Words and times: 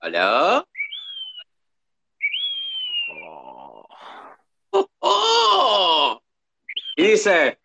¿Aló? 0.00 0.66
Oh. 3.12 3.86
¡Oh! 4.70 4.88
oh! 5.00 6.22
Y 6.96 7.02
dice, 7.02 7.60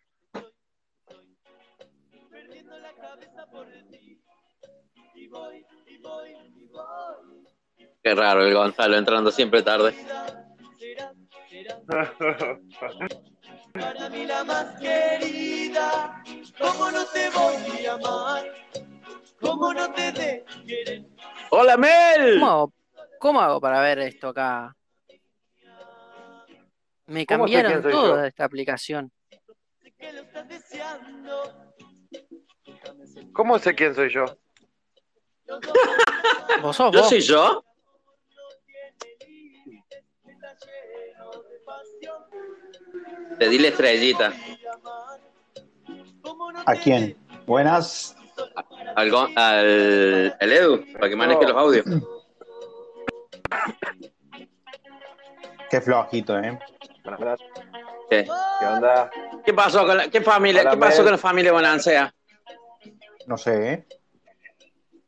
perdiendo 2.30 2.78
la 2.78 2.92
cabeza 2.92 3.46
por 3.50 3.66
ti. 3.90 4.20
Y 5.14 5.28
voy, 5.28 5.64
y 5.86 5.96
voy, 5.96 6.36
y 6.56 6.66
voy. 6.66 7.46
qué 8.02 8.14
raro 8.14 8.44
el 8.44 8.52
Gonzalo 8.52 8.98
entrando 8.98 9.30
siempre 9.30 9.62
tarde. 9.62 9.94
Para 13.72 14.10
mí 14.10 14.26
la 14.26 14.44
más 14.44 14.78
querida. 14.78 16.22
¿Cómo 16.58 16.90
no 16.90 17.06
te 17.06 17.30
voy 17.30 17.86
a 17.86 17.94
amar? 17.94 18.44
¿Cómo 19.40 19.72
no 19.72 19.90
te 19.92 20.12
de 20.12 20.44
querer? 20.66 21.15
¡Hola, 21.50 21.76
Mel! 21.76 22.34
¿Cómo 22.40 22.50
hago, 22.50 22.72
cómo 23.18 23.40
hago 23.40 23.60
para 23.60 23.80
ver 23.80 23.98
esto 24.00 24.28
acá? 24.28 24.74
Me 27.06 27.24
¿Cómo 27.24 27.46
sé 27.46 27.52
cambiaron 27.54 27.82
toda 27.82 28.16
yo? 28.22 28.24
esta 28.24 28.44
aplicación. 28.44 29.12
¿Cómo 33.32 33.58
sé 33.58 33.74
quién 33.74 33.94
soy 33.94 34.10
yo? 34.12 34.24
¿Vos 36.62 36.76
sos 36.76 36.92
¿Yo 36.92 37.00
vos? 37.00 37.08
soy 37.08 37.20
yo? 37.20 37.62
de. 43.28 43.36
Te 43.38 43.48
di 43.48 43.58
la 43.58 43.68
estrellita. 43.68 44.32
Y 44.34 44.66
amar. 44.66 45.20
¿Cómo 46.22 46.50
no 46.52 46.60
¿A 46.66 46.74
quién? 46.74 47.06
de 47.08 47.16
Buenas. 47.46 48.16
Al, 48.96 49.14
al, 49.36 50.36
al 50.40 50.52
Edu, 50.52 50.84
para 50.94 51.08
que 51.08 51.16
maneje 51.16 51.42
los 51.44 51.56
audios. 51.56 51.84
Qué 55.70 55.80
flojito, 55.80 56.38
¿eh? 56.38 56.58
¿Qué, 58.10 58.24
¿Qué 58.24 58.66
onda? 58.66 59.10
¿Qué 59.44 59.52
pasó 59.52 59.86
con 59.86 59.96
la, 59.96 60.08
qué 60.08 60.20
familia, 60.20 60.62
Hola, 60.62 60.70
qué 60.70 60.76
pasó 60.76 60.96
Mel. 60.98 61.04
con 61.04 61.12
la 61.12 61.18
familia 61.18 61.52
Bonancea? 61.52 62.14
No 63.26 63.36
sé, 63.36 63.72
¿eh? 63.72 63.86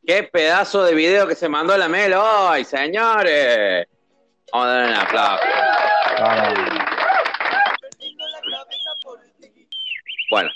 Qué 0.05 0.23
pedazo 0.23 0.83
de 0.83 0.93
video 0.95 1.27
que 1.27 1.35
se 1.35 1.47
mandó 1.47 1.77
la 1.77 1.87
Mel 1.87 2.13
hoy, 2.13 2.65
señores. 2.65 3.87
Vamos 4.51 4.67
a 4.67 4.71
darle 4.71 4.91
un 4.91 4.95
aplauso. 4.99 5.43
Vamos. 6.19 6.53
perdiendo 7.81 8.25
la 8.27 8.57
cabeza 8.57 8.89
por 9.03 9.19
ti? 9.39 9.67
Bueno. 10.29 10.49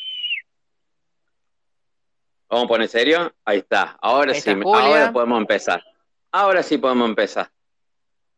¿Vamos 2.54 2.66
a 2.66 2.68
poner 2.68 2.88
serio? 2.88 3.34
Ahí 3.46 3.58
está. 3.59 3.98
Ahora 4.00 4.32
Ahí 4.32 4.40
sí, 4.40 4.52
está 4.52 4.62
Julia. 4.64 4.86
ahora 4.86 5.12
podemos 5.12 5.40
empezar. 5.40 5.84
Ahora 6.32 6.62
sí 6.62 6.78
podemos 6.78 7.09
empezar. 7.09 7.50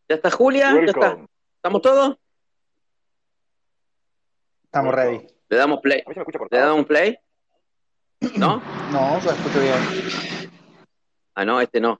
¿Ya 0.08 0.16
está 0.16 0.31
Julia? 0.31 0.73
¿Ya 0.73 0.85
está? 0.85 1.17
¿Estamos 1.58 1.81
todos? 1.81 2.17
Estamos 4.63 4.95
ready. 4.95 5.27
¿Le 5.49 5.58
damos 5.58 5.81
play? 5.81 6.02
A 6.05 6.09
mí 6.09 6.13
se 6.13 6.19
me 6.21 6.25
escucha 6.30 6.39
¿Le 6.49 6.59
damos 6.59 6.86
play? 6.86 7.17
¿No? 8.38 8.61
No, 8.91 9.19
yo 9.19 9.31
escucho 9.31 9.59
bien. 9.59 10.49
Ah, 11.33 11.43
no, 11.43 11.59
este 11.59 11.81
no. 11.81 11.99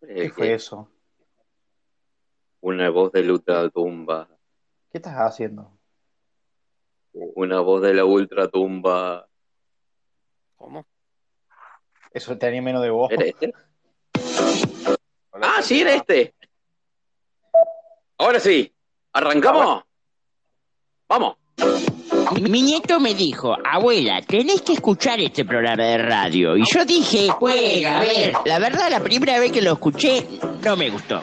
¿Qué 0.00 0.26
Eh, 0.26 0.30
fue 0.30 0.52
eso? 0.52 0.90
Una 2.60 2.90
voz 2.90 3.12
de 3.12 3.22
la 3.22 3.32
ultratumba. 3.32 4.28
¿Qué 4.90 4.98
estás 4.98 5.14
haciendo? 5.16 5.72
Una 7.12 7.60
voz 7.60 7.80
de 7.80 7.94
la 7.94 8.04
ultratumba. 8.04 9.26
¿Cómo? 10.64 10.86
Eso 12.10 12.38
tenía 12.38 12.62
menos 12.62 12.82
de 12.82 12.88
voz. 12.88 13.12
¿Era 13.12 13.26
este? 13.26 13.52
Hola, 15.30 15.46
Ah, 15.46 15.52
¿cómo 15.56 15.62
sí, 15.62 15.82
era 15.82 15.92
este. 15.92 16.34
Ahora 18.16 18.40
sí. 18.40 18.72
¿Arrancamos? 19.12 19.84
Vamos. 21.06 21.36
Mi 22.40 22.62
nieto 22.62 22.98
me 22.98 23.12
dijo, 23.12 23.54
abuela, 23.62 24.22
tenés 24.22 24.62
que 24.62 24.72
escuchar 24.72 25.20
este 25.20 25.44
programa 25.44 25.84
de 25.84 25.98
radio. 25.98 26.56
Y 26.56 26.64
yo 26.64 26.82
dije, 26.86 27.28
juega, 27.28 27.98
a 27.98 28.00
ver. 28.00 28.32
La 28.46 28.58
verdad, 28.58 28.90
la 28.90 29.00
primera 29.00 29.38
vez 29.38 29.52
que 29.52 29.60
lo 29.60 29.74
escuché, 29.74 30.26
no 30.64 30.76
me 30.78 30.88
gustó. 30.88 31.22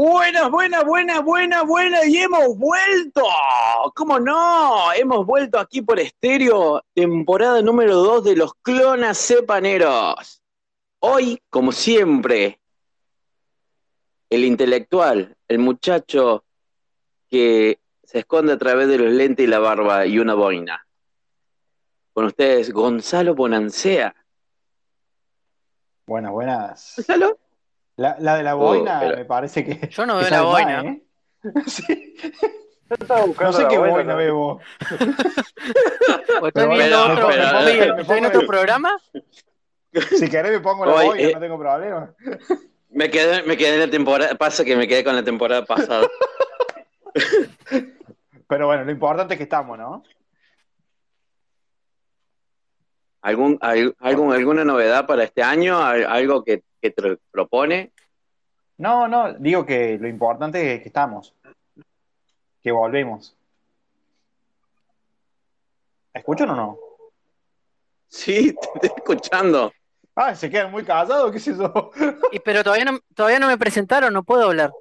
Buenas, 0.00 0.48
buenas, 0.48 0.84
buenas, 0.84 1.24
buenas, 1.24 1.66
buenas, 1.66 2.06
y 2.06 2.18
hemos 2.18 2.56
vuelto. 2.56 3.24
¿Cómo 3.96 4.20
no? 4.20 4.92
Hemos 4.92 5.26
vuelto 5.26 5.58
aquí 5.58 5.82
por 5.82 5.98
estéreo, 5.98 6.84
temporada 6.94 7.60
número 7.62 7.96
2 7.96 8.22
de 8.22 8.36
los 8.36 8.54
Clonas 8.62 9.18
Cepaneros. 9.18 10.40
Hoy, 11.00 11.42
como 11.50 11.72
siempre, 11.72 12.60
el 14.30 14.44
intelectual, 14.44 15.36
el 15.48 15.58
muchacho 15.58 16.44
que 17.28 17.80
se 18.04 18.20
esconde 18.20 18.52
a 18.52 18.58
través 18.58 18.86
de 18.86 18.98
los 18.98 19.12
lentes 19.12 19.46
y 19.46 19.48
la 19.48 19.58
barba 19.58 20.06
y 20.06 20.20
una 20.20 20.34
boina. 20.34 20.86
Con 22.12 22.26
ustedes, 22.26 22.70
Gonzalo 22.72 23.34
Bonancea. 23.34 24.14
Buenas, 26.06 26.30
buenas. 26.30 26.92
¿Gonzalo? 26.98 27.47
La, 27.98 28.16
la 28.20 28.36
de 28.36 28.44
la 28.44 28.54
boina 28.54 29.00
me 29.00 29.24
parece 29.24 29.64
que. 29.64 29.88
Yo 29.88 30.06
no 30.06 30.18
veo 30.18 30.30
la 30.30 30.42
boina. 30.42 30.82
¿eh? 30.82 31.02
Sí. 31.66 32.14
Yo 32.88 32.96
estaba 32.98 33.26
No 33.26 33.52
sé 33.52 33.64
la 33.64 33.68
qué 33.68 33.78
boina 33.78 34.12
¿no? 34.12 34.16
ves 34.16 34.32
vos. 34.32 34.62
¿O 36.40 36.46
estoy 36.46 36.68
viendo 36.68 37.04
otro, 37.04 37.30
estoy 37.30 38.18
en 38.18 38.26
otro 38.26 38.46
programa? 38.46 38.96
Si 40.16 40.30
querés 40.30 40.52
me 40.52 40.60
pongo 40.60 40.86
la 40.86 40.92
boina, 40.92 41.20
eh. 41.20 41.32
no 41.34 41.40
tengo 41.40 41.58
problema. 41.58 42.14
Me 42.90 43.10
quedé, 43.10 43.42
me 43.42 43.56
quedé 43.56 43.74
en 43.74 43.80
la 43.80 43.90
temporada, 43.90 44.34
pasa 44.36 44.64
que 44.64 44.76
me 44.76 44.86
quedé 44.86 45.02
con 45.02 45.16
la 45.16 45.24
temporada 45.24 45.64
pasada. 45.64 46.06
Pero 48.48 48.66
bueno, 48.66 48.84
lo 48.84 48.92
importante 48.92 49.34
es 49.34 49.38
que 49.38 49.44
estamos, 49.44 49.76
¿no? 49.76 50.04
¿Algún, 53.22 53.58
al- 53.60 53.94
algún, 53.98 54.32
¿Alguna 54.32 54.64
novedad 54.64 55.06
para 55.06 55.24
este 55.24 55.42
año? 55.42 55.78
¿Al- 55.78 56.06
¿Algo 56.06 56.44
que, 56.44 56.62
que 56.80 56.90
te 56.90 57.16
propone? 57.30 57.92
No, 58.76 59.08
no, 59.08 59.32
digo 59.34 59.66
que 59.66 59.98
lo 60.00 60.06
importante 60.08 60.74
es 60.74 60.80
que 60.82 60.88
estamos. 60.88 61.34
Que 62.62 62.70
volvemos. 62.70 63.34
¿Escuchan 66.14 66.50
o 66.50 66.56
no? 66.56 66.78
Sí, 68.08 68.54
te 68.80 68.86
estoy 68.86 68.98
escuchando. 68.98 69.72
Ah, 70.14 70.34
se 70.34 70.50
quedan 70.50 70.70
muy 70.70 70.84
callados, 70.84 71.30
qué 71.32 71.38
sé 71.38 71.54
yo. 71.56 71.90
Y, 72.32 72.40
pero 72.40 72.64
todavía 72.64 72.84
no, 72.84 72.98
todavía 73.14 73.38
no 73.38 73.46
me 73.46 73.58
presentaron, 73.58 74.12
no 74.12 74.22
puedo 74.24 74.44
hablar. 74.44 74.72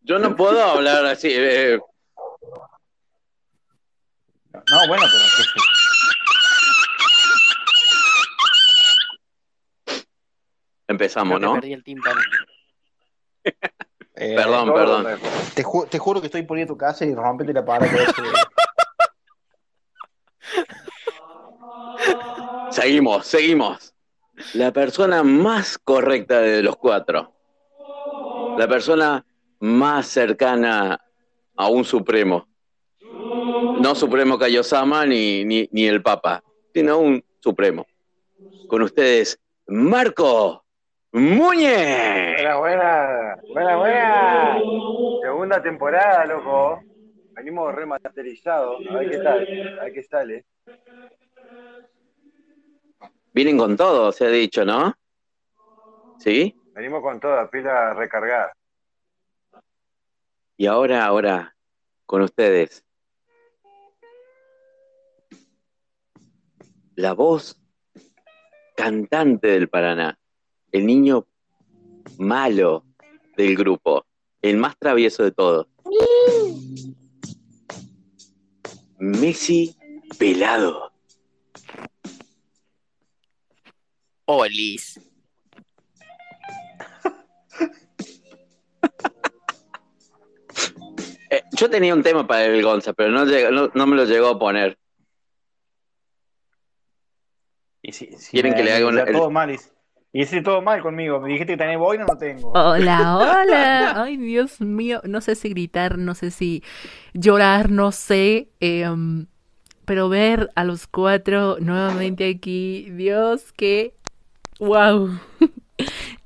Yo 0.00 0.18
no 0.18 0.34
puedo 0.36 0.62
hablar 0.62 1.04
así. 1.06 1.28
eh, 1.30 1.78
No, 4.52 4.88
bueno, 4.88 5.04
pero 5.10 5.24
qué 5.36 5.42
sé. 5.42 5.60
Empezamos, 10.88 11.38
Creo 11.38 11.50
que 11.50 11.54
¿no? 11.54 11.60
perdí 11.60 11.72
el 11.72 11.84
tímpano. 11.84 12.20
Eh, 14.16 14.34
Perdón, 14.36 14.68
No, 14.68 14.74
perdón. 14.74 15.02
no, 15.04 15.10
no. 15.10 15.18
Te, 15.54 15.64
ju- 15.64 15.88
te 15.88 15.98
juro 15.98 16.20
que 16.20 16.26
estoy 16.26 16.42
por 16.44 16.56
ir 16.58 16.64
a 16.64 16.68
tu 16.68 16.76
casa 16.76 17.04
y 17.04 17.14
rompete 17.14 17.52
la 17.52 17.64
pared. 17.64 17.90
que 17.90 18.02
ese- 18.02 18.12
Seguimos, 22.70 23.26
seguimos. 23.26 23.94
La 24.54 24.72
persona 24.72 25.22
más 25.22 25.78
correcta 25.78 26.40
de 26.40 26.62
los 26.62 26.76
cuatro. 26.76 27.32
La 28.58 28.66
persona 28.68 29.24
más 29.60 30.06
cercana 30.08 31.00
a 31.56 31.68
un 31.68 31.84
supremo. 31.84 32.48
No 33.80 33.94
supremo 33.94 34.38
Kaiosama 34.38 35.06
ni, 35.06 35.44
ni, 35.44 35.68
ni 35.72 35.86
el 35.86 36.02
Papa, 36.02 36.42
sino 36.72 36.98
un 36.98 37.24
supremo. 37.40 37.86
Con 38.68 38.82
ustedes, 38.82 39.38
Marco 39.68 40.63
Muñe. 41.14 42.34
Buena, 42.34 42.56
buena, 42.56 43.36
buena, 43.52 43.76
buena. 43.76 44.60
Segunda 45.22 45.62
temporada, 45.62 46.26
loco. 46.26 46.82
Venimos 47.36 47.72
remasterizados. 47.72 48.84
A 48.90 48.94
ver 48.94 49.10
qué 49.10 49.18
tal, 49.18 49.78
a 49.78 49.84
ver 49.84 49.92
qué 49.92 50.02
sale. 50.02 50.44
Vienen 53.32 53.56
con 53.56 53.76
todo, 53.76 54.10
se 54.10 54.26
ha 54.26 54.28
dicho, 54.28 54.64
¿no? 54.64 54.92
¿Sí? 56.18 56.52
Venimos 56.72 57.00
con 57.00 57.20
toda 57.20 57.48
pila 57.48 57.94
recargada. 57.94 58.52
Y 60.56 60.66
ahora, 60.66 61.04
ahora, 61.04 61.54
con 62.06 62.22
ustedes. 62.22 62.84
La 66.96 67.12
voz 67.12 67.60
cantante 68.76 69.46
del 69.46 69.68
Paraná, 69.68 70.18
el 70.74 70.86
niño 70.86 71.24
malo 72.18 72.84
del 73.36 73.56
grupo, 73.56 74.04
el 74.42 74.56
más 74.56 74.76
travieso 74.76 75.22
de 75.22 75.30
todos. 75.30 75.68
Messi 78.98 79.76
pelado. 80.18 80.92
Olis. 84.26 84.98
Eh, 91.30 91.42
yo 91.52 91.68
tenía 91.68 91.94
un 91.94 92.02
tema 92.02 92.26
para 92.26 92.44
el 92.44 92.62
Gonza, 92.62 92.92
pero 92.92 93.10
no, 93.10 93.24
llegó- 93.24 93.50
no, 93.50 93.68
no 93.74 93.86
me 93.86 93.96
lo 93.96 94.04
llegó 94.04 94.28
a 94.28 94.38
poner. 94.38 94.78
Y 97.82 97.92
si, 97.92 98.06
si 98.16 98.30
Quieren 98.32 98.52
me- 98.52 98.56
que 98.58 98.62
le 98.64 98.72
haga 98.72 98.86
una- 98.86 99.04
todo 99.06 99.30
mal. 99.30 99.58
Y, 100.16 100.26
si 100.26 100.42
todo 100.42 100.62
mal 100.62 100.80
conmigo. 100.80 101.20
Me 101.20 101.28
dijiste 101.28 101.54
que 101.54 101.56
tenés 101.56 101.76
boina, 101.76 102.04
no 102.08 102.16
tengo. 102.16 102.52
Hola, 102.52 103.16
hola. 103.42 104.00
Ay, 104.00 104.16
Dios 104.16 104.60
mío. 104.60 105.00
No 105.02 105.20
sé 105.20 105.34
si 105.34 105.48
gritar, 105.48 105.98
no 105.98 106.14
sé 106.14 106.30
si 106.30 106.62
llorar, 107.14 107.68
no 107.68 107.90
sé. 107.90 108.48
em, 108.60 109.26
pero 109.84 110.08
ver 110.08 110.50
a 110.54 110.62
los 110.62 110.86
cuatro 110.86 111.56
nuevamente 111.60 112.30
aquí, 112.30 112.88
Dios, 112.92 113.52
que... 113.52 113.94
¡Wow! 114.60 115.18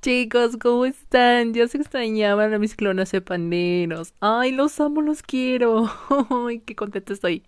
Chicos, 0.00 0.56
¿cómo 0.60 0.84
están? 0.86 1.54
Ya 1.54 1.66
se 1.66 1.76
extrañaban 1.78 2.54
a 2.54 2.58
mis 2.60 2.76
clonas 2.76 3.12
panderos. 3.24 4.14
Ay, 4.20 4.52
los 4.52 4.78
amo, 4.78 5.02
los 5.02 5.22
quiero. 5.22 5.90
Ay, 6.46 6.60
qué 6.60 6.76
contenta 6.76 7.12
estoy. 7.12 7.42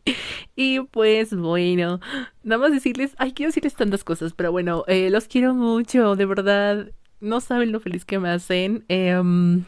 Y 0.57 0.81
pues 0.81 1.33
bueno, 1.33 2.01
nada 2.43 2.61
más 2.61 2.73
decirles, 2.73 3.15
ay, 3.19 3.33
quiero 3.35 3.51
decirles 3.51 3.75
tantas 3.77 4.03
cosas, 4.03 4.33
pero 4.35 4.51
bueno, 4.51 4.85
eh, 4.89 5.11
los 5.11 5.29
quiero 5.29 5.55
mucho, 5.55 6.17
de 6.17 6.27
verdad. 6.27 6.91
No 7.21 7.41
saben 7.41 7.71
lo 7.71 7.79
feliz 7.79 8.05
que 8.05 8.19
me 8.19 8.31
hacen. 8.31 8.85
Em, 8.89 9.65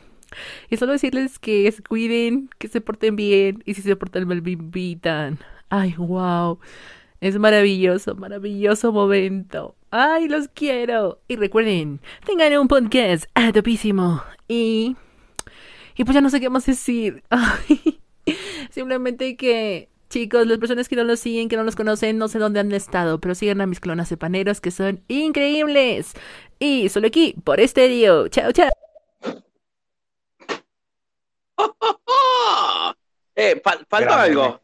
y 0.70 0.76
solo 0.76 0.92
decirles 0.92 1.38
que 1.38 1.70
se 1.70 1.82
cuiden, 1.82 2.50
que 2.58 2.68
se 2.68 2.80
porten 2.80 3.14
bien 3.16 3.62
y 3.64 3.74
si 3.74 3.82
se 3.82 3.96
portan 3.96 4.26
mal, 4.26 4.42
me 4.42 4.52
invitan. 4.52 5.38
Ay, 5.70 5.94
wow. 5.96 6.58
Es 7.22 7.38
maravilloso, 7.38 8.16
maravilloso 8.16 8.90
momento. 8.92 9.76
Ay, 9.92 10.26
los 10.26 10.48
quiero. 10.48 11.20
Y 11.28 11.36
recuerden, 11.36 12.00
tengan 12.26 12.52
un 12.58 12.66
podcast 12.66 13.26
a 13.34 13.52
topísimo. 13.52 14.24
Y... 14.48 14.96
Y 15.94 16.02
pues 16.02 16.14
ya 16.16 16.20
no 16.20 16.30
sé 16.30 16.40
qué 16.40 16.50
más 16.50 16.66
decir. 16.66 17.22
Ay, 17.30 18.00
simplemente 18.70 19.36
que... 19.36 19.88
Chicos, 20.10 20.48
las 20.48 20.58
personas 20.58 20.88
que 20.88 20.96
no 20.96 21.04
los 21.04 21.20
siguen, 21.20 21.48
que 21.48 21.56
no 21.56 21.62
los 21.62 21.76
conocen, 21.76 22.18
no 22.18 22.26
sé 22.26 22.40
dónde 22.40 22.58
han 22.58 22.72
estado, 22.72 23.20
pero 23.20 23.36
sigan 23.36 23.60
a 23.60 23.66
mis 23.66 23.78
clonas 23.78 24.08
cepaneros 24.08 24.60
que 24.60 24.72
son 24.72 25.00
increíbles. 25.06 26.14
Y 26.58 26.88
solo 26.88 27.06
aquí, 27.06 27.36
por 27.44 27.60
Estéreo. 27.60 28.26
Chao, 28.28 28.50
chao. 28.50 28.68
Eh, 33.34 33.62
fal- 33.64 33.86
faltó 33.88 34.10
Grande, 34.10 34.24
algo. 34.40 34.60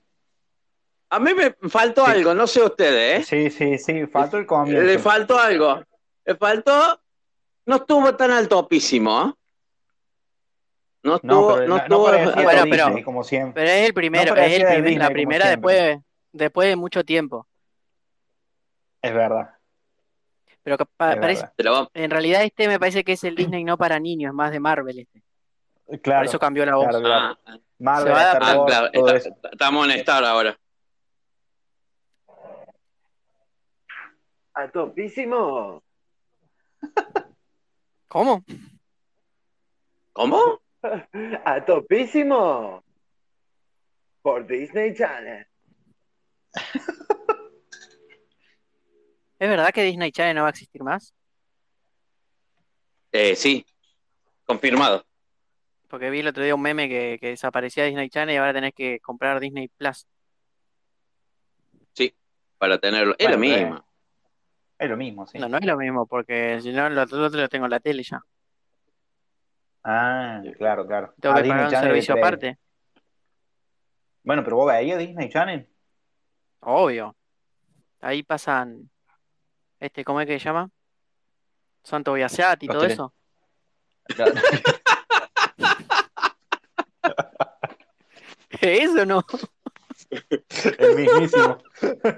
A 1.10 1.18
mí 1.18 1.32
me 1.34 1.52
faltó 1.68 2.04
Sí. 2.04 2.10
algo, 2.12 2.34
no 2.34 2.46
sé 2.46 2.62
ustedes, 2.62 3.20
¿eh? 3.32 3.50
Sí, 3.50 3.50
sí, 3.50 3.78
sí. 3.78 4.06
Faltó 4.06 4.36
el 4.36 4.46
comienzo. 4.46 4.82
Le 4.82 4.98
faltó 4.98 5.38
algo. 5.38 5.82
Le 6.24 6.34
faltó. 6.36 7.00
No 7.66 7.76
estuvo 7.76 8.14
tan 8.14 8.30
al 8.30 8.48
topísimo, 8.48 9.10
¿eh? 9.22 9.32
No 11.04 11.10
No, 11.10 11.16
estuvo, 11.16 11.54
pero 11.54 11.66
no 11.68 11.76
no, 11.76 11.76
estuvo. 11.82 12.02
Bueno, 12.42 12.62
pero- 12.70 12.84
Disney, 12.86 13.02
como 13.02 13.24
siempre. 13.24 13.62
Pero 13.62 13.72
es 13.74 13.86
el 13.86 13.94
primero, 13.94 14.34
No 14.34 14.40
es 14.40 14.52
el 14.52 14.56
primer- 14.62 14.76
Disney 14.82 14.96
la 14.98 15.10
primera 15.10 15.48
después, 15.48 15.98
después 16.32 16.68
de 16.68 16.76
mucho 16.76 17.04
tiempo. 17.04 17.46
Es 19.00 19.14
verdad. 19.14 19.50
Pero 20.62 20.76
que 20.76 20.84
pa- 20.84 21.12
es 21.14 21.18
parece, 21.20 21.42
verdad. 21.42 21.54
Te 21.56 21.62
lo 21.64 21.72
vamos- 21.72 21.90
en 21.94 22.10
realidad 22.10 22.42
este 22.42 22.68
me 22.68 22.78
parece 22.78 23.04
que 23.04 23.12
es 23.12 23.24
el 23.24 23.34
Disney 23.36 23.64
no 23.64 23.78
para 23.78 23.98
niños, 23.98 24.30
es 24.30 24.34
más 24.34 24.50
de 24.50 24.60
Marvel 24.60 24.98
este. 24.98 25.22
Por 25.86 26.00
Claro, 26.00 26.26
eso 26.26 26.38
cambió 26.38 26.66
la 26.66 26.74
voz. 26.74 26.88
claro, 26.88 27.00
claro. 27.02 27.38
Ah, 27.46 27.58
Marvel, 27.78 28.06
Se 28.08 28.12
va 28.12 28.18
a 28.20 28.32
Star 28.32 28.42
ah, 28.42 28.56
Wars, 28.58 28.70
claro, 28.74 28.90
todo 28.92 29.06
está- 29.08 29.28
eso. 29.28 29.36
estamos 29.52 29.84
en 29.86 29.90
Star 29.92 30.24
ahora. 30.24 30.58
A 34.58 34.68
topísimo. 34.68 35.84
¿Cómo? 38.08 38.44
¿Cómo? 40.12 40.60
A 41.44 41.64
topísimo. 41.64 42.82
Por 44.20 44.48
Disney 44.48 44.94
Channel. 44.94 45.46
¿Es 49.38 49.48
verdad 49.48 49.70
que 49.72 49.84
Disney 49.84 50.10
Channel 50.10 50.34
no 50.34 50.42
va 50.42 50.48
a 50.48 50.50
existir 50.50 50.82
más? 50.82 51.14
Eh, 53.12 53.36
sí, 53.36 53.64
confirmado. 54.44 55.06
Porque 55.86 56.10
vi 56.10 56.18
el 56.18 56.26
otro 56.26 56.42
día 56.42 56.56
un 56.56 56.62
meme 56.62 56.88
que, 56.88 57.18
que 57.20 57.28
desaparecía 57.28 57.84
Disney 57.84 58.10
Channel 58.10 58.34
y 58.34 58.38
ahora 58.38 58.52
tenés 58.52 58.74
que 58.74 58.98
comprar 58.98 59.38
Disney 59.38 59.68
Plus. 59.68 60.04
Para 62.58 62.78
tenerlo. 62.78 63.14
Es 63.18 63.38
mismo. 63.38 63.76
eh, 63.76 63.82
Es 64.78 64.88
lo 64.88 64.96
mismo, 64.96 65.26
sí. 65.26 65.38
No, 65.38 65.48
no 65.48 65.58
es 65.58 65.64
lo 65.66 65.76
mismo, 65.76 66.06
porque 66.06 66.60
si 66.60 66.72
no, 66.72 66.88
lo 66.88 67.02
otro 67.02 67.28
lo 67.28 67.48
tengo 67.48 67.64
en 67.66 67.70
la 67.72 67.80
tele 67.80 68.02
ya. 68.02 68.22
Ah, 69.84 70.40
claro, 70.56 70.86
claro. 70.86 71.14
Tengo 71.20 71.34
Ah, 71.36 71.42
que 71.42 71.48
pagar 71.48 71.64
un 71.64 71.70
Channel 71.70 71.88
servicio 71.90 72.14
aparte. 72.14 72.58
Bueno, 74.22 74.44
pero 74.44 74.56
vos 74.56 74.68
veías 74.72 74.98
Disney 74.98 75.28
Channel. 75.28 75.68
Obvio. 76.60 77.16
Ahí 78.00 78.22
pasan, 78.22 78.90
este, 79.80 80.04
¿cómo 80.04 80.20
es 80.20 80.26
que 80.26 80.38
se 80.38 80.44
llama? 80.44 80.70
Santo 81.82 82.12
Biasiat 82.12 82.62
y 82.62 82.66
Los 82.66 82.74
todo 82.74 82.82
tele- 82.82 82.94
eso. 82.94 83.14
Eso 88.60 89.04
no. 89.06 89.22
El 90.78 90.96
mismísimo. 90.96 91.58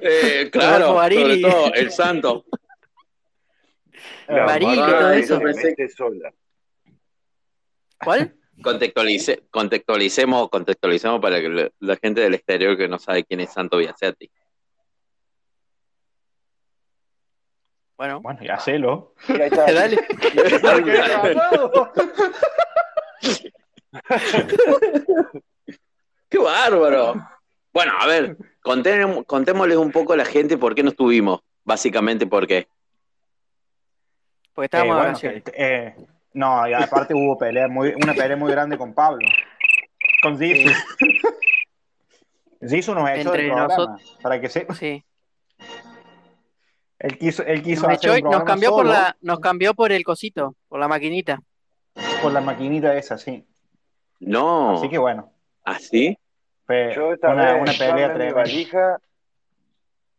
Eh, 0.01 0.49
claro, 0.51 0.89
sobre 0.89 1.41
todo 1.41 1.75
el 1.75 1.91
santo. 1.91 2.45
La 4.29 4.59
todo 4.59 5.13
eso. 5.13 5.41
sola. 5.97 6.33
¿Cuál? 8.03 8.37
Contextualice, 8.63 9.45
contextualicemos, 9.51 10.51
contextualicemos 10.51 11.21
para 11.21 11.41
que 11.41 11.49
la, 11.49 11.71
la 11.81 11.97
gente 11.97 12.21
del 12.21 12.35
exterior 12.35 12.77
que 12.77 12.89
no 12.89 12.99
sabe 12.99 13.25
quién 13.25 13.41
es 13.41 13.53
Santo 13.53 13.79
Biasetti. 13.79 14.31
Bueno, 18.01 18.21
Bueno, 18.23 18.41
ya 18.43 18.59
sélo. 18.59 19.13
Y 19.29 19.33
ahí 19.33 19.51
está. 19.51 19.71
dale. 19.73 19.99
¡Qué 26.31 26.39
bárbaro! 26.39 27.15
Bueno, 27.73 27.93
a 27.99 28.07
ver, 28.07 28.37
conté- 28.63 29.25
contémosles 29.27 29.77
un 29.77 29.93
poco 29.93 30.13
a 30.13 30.17
la 30.17 30.25
gente 30.25 30.57
por 30.59 30.75
qué 30.75 30.83
no 30.83 30.91
estuvimos. 30.91 31.41
Básicamente, 31.65 32.27
¿por 32.27 32.47
qué? 32.47 32.67
Porque 34.55 34.65
Eh, 34.65 34.67
estábamos 34.67 34.95
de 34.97 34.99
bueno, 34.99 35.09
vacaciones. 35.13 35.43
que- 35.45 35.53
eh, 35.57 35.95
no, 36.35 36.69
y 36.69 36.73
aparte 36.73 37.15
hubo 37.15 37.39
pelea 37.39 37.69
muy, 37.69 37.93
una 38.03 38.13
pelea 38.15 38.37
muy 38.37 38.51
grande 38.51 38.77
con 38.77 38.93
Pablo. 38.95 39.27
Con 40.23 40.37
Zizou. 40.39 40.73
Zizou 42.69 42.95
nos 42.95 43.09
echó 43.11 43.21
Entre 43.21 43.43
del 43.43 43.51
programa. 43.53 43.69
nosotros- 43.77 44.19
Para 44.23 44.41
que 44.41 44.49
se, 44.49 44.67
Sí. 44.75 45.05
él 46.99 47.19
quiso, 47.19 47.43
él 47.45 47.63
quiso 47.63 47.87
Nos, 47.87 47.97
hacer 47.97 48.11
echó 48.11 48.13
un 48.13 48.19
y 48.19 48.23
nos 48.37 48.45
cambió 48.45 48.71
por 48.71 48.87
la, 48.87 49.17
nos 49.21 49.41
cambió 49.41 49.75
por 49.75 49.93
el 49.93 50.05
cosito, 50.05 50.57
por 50.69 50.81
la 50.81 50.89
maquinita. 50.89 51.41
por 52.23 52.33
la 52.33 52.41
maquinita 52.41 52.97
esa, 52.97 53.17
sí. 53.17 53.47
No. 54.21 54.77
Así 54.77 54.89
que 54.91 54.99
bueno, 54.99 55.33
¿Así? 55.65 56.19
Fue 56.71 56.93
Yo 56.95 57.13
esta 57.13 57.33
una, 57.33 57.53
vez 57.55 57.63
una 57.63 57.73
pelea 57.73 58.07
tremenda. 58.13 58.35
valija, 58.35 58.99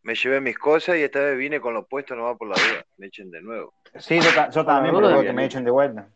me 0.04 0.16
llevé 0.16 0.42
mis 0.42 0.58
cosas 0.58 0.98
y 0.98 1.04
esta 1.04 1.20
vez 1.20 1.38
vine 1.38 1.62
con 1.62 1.74
lo 1.74 1.86
puesto 1.86 2.14
nomás 2.16 2.38
por 2.38 2.50
la 2.50 2.56
duda. 2.56 2.84
Me 2.98 3.08
echen 3.08 3.32
de 3.32 3.42
nuevo. 3.42 3.74
Sí, 3.98 4.20
yo, 4.20 4.30
ta- 4.34 4.50
yo 4.50 4.66
también, 4.66 4.96
Ah, 4.96 5.00
pero 5.02 5.22
que 5.22 5.32
me 5.34 5.46
echen 5.46 5.64
de 5.64 5.72
vuelta. 5.72 6.10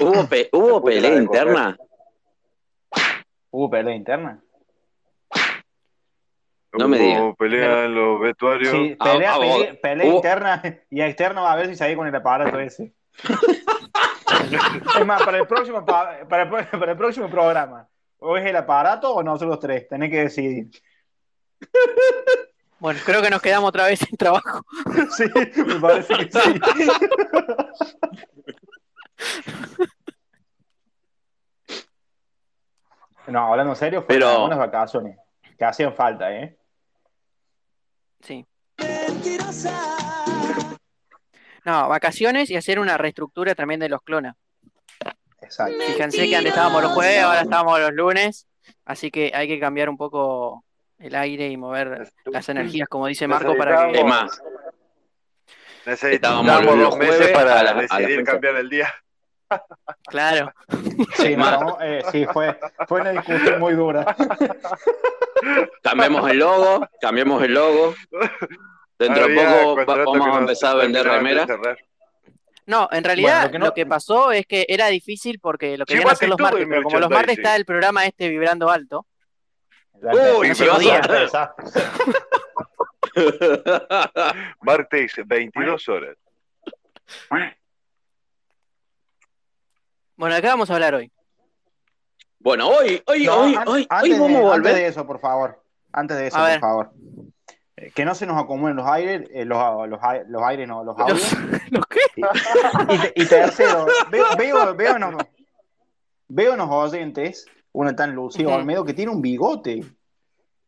¿Hubo, 0.00 0.28
pe- 0.28 0.48
¿hubo 0.52 0.82
pelea 0.84 1.14
interna? 1.14 1.76
Hubo 3.50 3.68
pelea 3.70 3.94
interna. 3.94 4.40
No 6.72 6.86
me 6.86 6.98
digas. 6.98 7.20
Hubo 7.22 7.34
pelea 7.34 7.84
en 7.86 7.94
los 7.96 8.20
vestuarios. 8.20 8.70
Sí, 8.70 8.96
Ah, 9.00 9.04
pelea, 9.04 9.34
ah, 9.34 9.38
pelea, 9.40 9.74
pelea 9.82 10.06
interna 10.14 10.62
y 10.90 11.02
externa 11.02 11.50
a 11.50 11.56
ver 11.56 11.66
si 11.66 11.74
salí 11.74 11.96
con 11.96 12.06
el 12.06 12.14
aparato 12.14 12.60
ese. 12.60 12.94
es 14.96 15.04
más, 15.06 15.22
para 15.24 15.38
el 15.38 15.46
próximo 15.48 15.84
pa- 15.84 16.20
para 16.28 16.44
el, 16.44 16.48
para 16.78 16.92
el 16.92 16.96
próximo 16.98 17.28
programa, 17.28 17.88
o 18.20 18.36
es 18.36 18.46
el 18.46 18.56
aparato 18.56 19.12
o 19.14 19.22
nosotros 19.22 19.58
tres, 19.58 19.88
tenés 19.88 20.10
que 20.10 20.20
decidir. 20.22 20.70
Bueno, 22.78 22.98
creo 23.04 23.20
que 23.20 23.28
nos 23.28 23.42
quedamos 23.42 23.68
otra 23.68 23.84
vez 23.84 23.98
sin 23.98 24.16
trabajo. 24.16 24.62
Sí, 25.14 25.24
me 25.66 25.78
parece 25.78 26.14
que 26.16 26.30
sí. 26.32 26.38
No, 33.26 33.40
hablando 33.50 33.72
en 33.72 33.76
serio, 33.76 34.04
Pero- 34.06 34.26
fueron 34.26 34.44
unas 34.46 34.58
vacaciones 34.58 35.18
que 35.58 35.64
hacían 35.64 35.94
falta, 35.94 36.32
¿eh? 36.32 36.56
Sí. 38.22 38.46
No, 41.64 41.88
vacaciones 41.88 42.50
y 42.50 42.56
hacer 42.56 42.78
una 42.78 42.96
reestructura 42.96 43.54
también 43.54 43.80
de 43.80 43.88
los 43.88 44.02
clonas. 44.02 44.34
Exacto. 45.42 45.76
Fíjense 45.86 46.28
que 46.28 46.36
antes 46.36 46.50
estábamos 46.52 46.82
los 46.82 46.92
jueves, 46.92 47.22
ahora 47.22 47.40
estábamos 47.42 47.80
los 47.80 47.92
lunes, 47.92 48.46
así 48.84 49.10
que 49.10 49.32
hay 49.34 49.48
que 49.48 49.58
cambiar 49.58 49.88
un 49.88 49.96
poco 49.96 50.64
el 50.98 51.14
aire 51.14 51.48
y 51.48 51.56
mover 51.56 52.12
las 52.26 52.48
energías, 52.48 52.88
como 52.88 53.06
dice 53.06 53.26
Marco, 53.26 53.56
para 53.56 53.90
Es 53.90 53.98
que... 53.98 54.04
más, 54.04 54.42
Necesitamos 55.86 56.64
los 56.64 56.78
dos 56.78 56.98
meses 56.98 57.16
jueves 57.16 57.32
para 57.36 57.62
la- 57.62 57.74
decidir 57.74 58.22
cambiar 58.24 58.56
el 58.56 58.68
día. 58.68 58.92
Claro, 60.06 60.52
Sí, 61.16 61.34
no, 61.36 61.78
eh, 61.80 62.02
sí, 62.12 62.24
fue, 62.32 62.56
fue 62.86 63.00
una 63.00 63.10
discusión 63.10 63.58
muy 63.58 63.72
dura. 63.74 64.14
cambiamos 65.82 66.30
el 66.30 66.38
logo, 66.38 66.86
cambiamos 67.00 67.42
el 67.42 67.54
logo. 67.54 67.94
Dentro 68.98 69.26
de 69.26 69.34
poco 69.86 70.12
vamos 70.12 70.36
a 70.36 70.40
empezar 70.40 70.72
a 70.72 70.74
vender 70.80 71.06
remeras. 71.06 71.48
No, 72.66 72.88
en 72.92 73.02
realidad 73.04 73.44
lo 73.44 73.50
que 73.50 73.58
no- 73.58 73.66
lo 73.66 73.74
que 73.74 73.86
pasó 73.86 74.30
es 74.32 74.46
que 74.46 74.64
era 74.68 74.86
difícil 74.88 75.40
porque 75.40 75.76
lo 75.76 75.84
querían 75.86 76.02
Llegó 76.02 76.12
hacer 76.12 76.28
los 76.28 76.38
martes, 76.38 76.66
pero 76.68 76.82
como 76.82 76.98
los 77.00 77.10
martes 77.10 77.38
está 77.38 77.56
el 77.56 77.64
programa 77.64 78.04
este 78.06 78.28
vibrando 78.28 78.68
alto, 78.70 79.06
Uy, 80.38 80.46
empresa. 80.48 81.54
Martes, 84.62 85.12
22 85.26 85.88
horas. 85.88 86.16
bueno, 90.16 90.34
acá 90.36 90.48
vamos 90.48 90.70
a 90.70 90.74
hablar 90.74 90.94
hoy. 90.94 91.10
Bueno, 92.38 92.68
hoy, 92.68 93.02
hoy, 93.06 93.24
No, 93.26 93.40
hoy, 93.42 93.54
an- 93.54 93.68
hoy, 93.68 93.86
antes 93.90 94.12
hoy 94.12 94.18
vamos 94.18 94.28
de- 94.30 94.36
a 94.48 94.54
Antes 94.54 94.64
de 94.64 94.70
volver. 94.72 94.84
eso, 94.90 95.06
por 95.06 95.20
favor. 95.20 95.62
Antes 95.92 96.16
de 96.18 96.26
eso, 96.28 96.36
A 96.36 96.40
por 96.40 96.48
ver. 96.48 96.60
favor. 96.60 96.90
Eh, 97.80 97.90
Que 97.94 98.04
no 98.04 98.14
se 98.14 98.26
nos 98.26 98.36
acumulen 98.42 98.76
los 98.76 98.86
aires, 98.86 99.28
eh, 99.32 99.44
los, 99.44 99.88
los, 99.88 99.98
ai- 100.02 100.22
los 100.28 100.42
aires, 100.42 100.68
no, 100.68 100.84
los 100.84 100.98
audios. 100.98 101.32
¿Los, 101.32 101.60
¿los 101.70 101.86
qué? 101.86 102.00
Y, 102.16 102.98
te- 102.98 103.12
y 103.16 103.24
tercero, 103.26 103.86
veo, 104.10 104.26
veo, 104.36 104.74
veo, 104.74 104.96
unos, 104.96 105.14
veo 106.28 106.52
unos 106.54 106.68
oyentes, 106.70 107.46
uno 107.72 107.94
tan 107.94 108.14
Lucio 108.14 108.46
Ujú. 108.48 108.56
Olmedo, 108.58 108.84
que 108.84 108.92
tiene 108.94 109.10
un 109.10 109.22
bigote. 109.22 109.82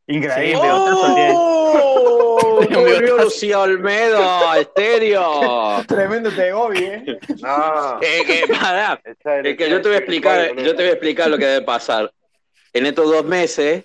Increíble. 0.07 0.61
Sí. 0.61 1.33
¡Oh! 1.35 2.61
Volvió. 2.71 3.19
Lucía 3.25 3.61
Olmedo, 3.61 4.54
estéreo. 4.54 5.83
Tremendo 5.88 6.31
Tegobi, 6.31 6.78
¿eh? 6.78 7.19
No, 7.40 7.99
Eh, 8.00 8.23
que, 8.26 8.52
pará, 8.52 9.00
esta 9.04 9.38
es 9.40 9.57
que 9.57 9.71
yo 9.71 9.81
te 9.81 9.88
voy 9.88 9.97
a 9.97 9.99
explicar, 9.99 10.54
yo 10.57 10.75
te 10.76 10.83
voy 10.83 10.90
a 10.90 10.92
explicar 10.92 11.28
lo 11.31 11.38
que 11.38 11.47
debe 11.47 11.64
pasar. 11.64 12.12
En 12.73 12.87
estos 12.87 13.11
dos 13.11 13.25
meses, 13.25 13.85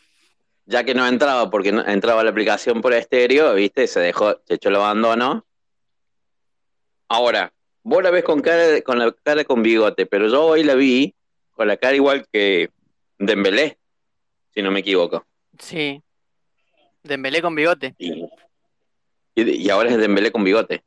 ya 0.67 0.83
que 0.83 0.93
no 0.93 1.07
entraba, 1.07 1.49
porque 1.49 1.71
no 1.71 1.85
entraba 1.87 2.23
la 2.23 2.29
aplicación 2.29 2.81
por 2.81 2.93
estéreo, 2.93 3.53
viste, 3.53 3.87
se 3.87 4.01
dejó, 4.01 4.39
se 4.45 4.55
echó 4.55 4.69
el 4.69 4.75
abandono. 4.75 5.45
Ahora, 7.07 7.53
vos 7.83 8.03
la 8.03 8.11
ves 8.11 8.25
con 8.25 8.41
cara 8.41 8.81
con 8.81 8.99
la 8.99 9.11
cara 9.23 9.45
con 9.45 9.63
bigote, 9.63 10.05
pero 10.05 10.27
yo 10.27 10.45
hoy 10.45 10.63
la 10.63 10.75
vi 10.75 11.15
con 11.51 11.69
la 11.69 11.77
cara 11.77 11.95
igual 11.95 12.27
que 12.31 12.69
Dembélé, 13.17 13.79
si 14.53 14.61
no 14.61 14.69
me 14.69 14.81
equivoco. 14.81 15.25
Sí. 15.57 16.03
Dembélé 17.01 17.41
con 17.41 17.55
bigote. 17.55 17.95
Y, 17.97 19.69
ahora 19.69 19.89
es 19.89 19.97
Dembélé 19.97 20.31
con 20.31 20.43
bigote. 20.43 20.83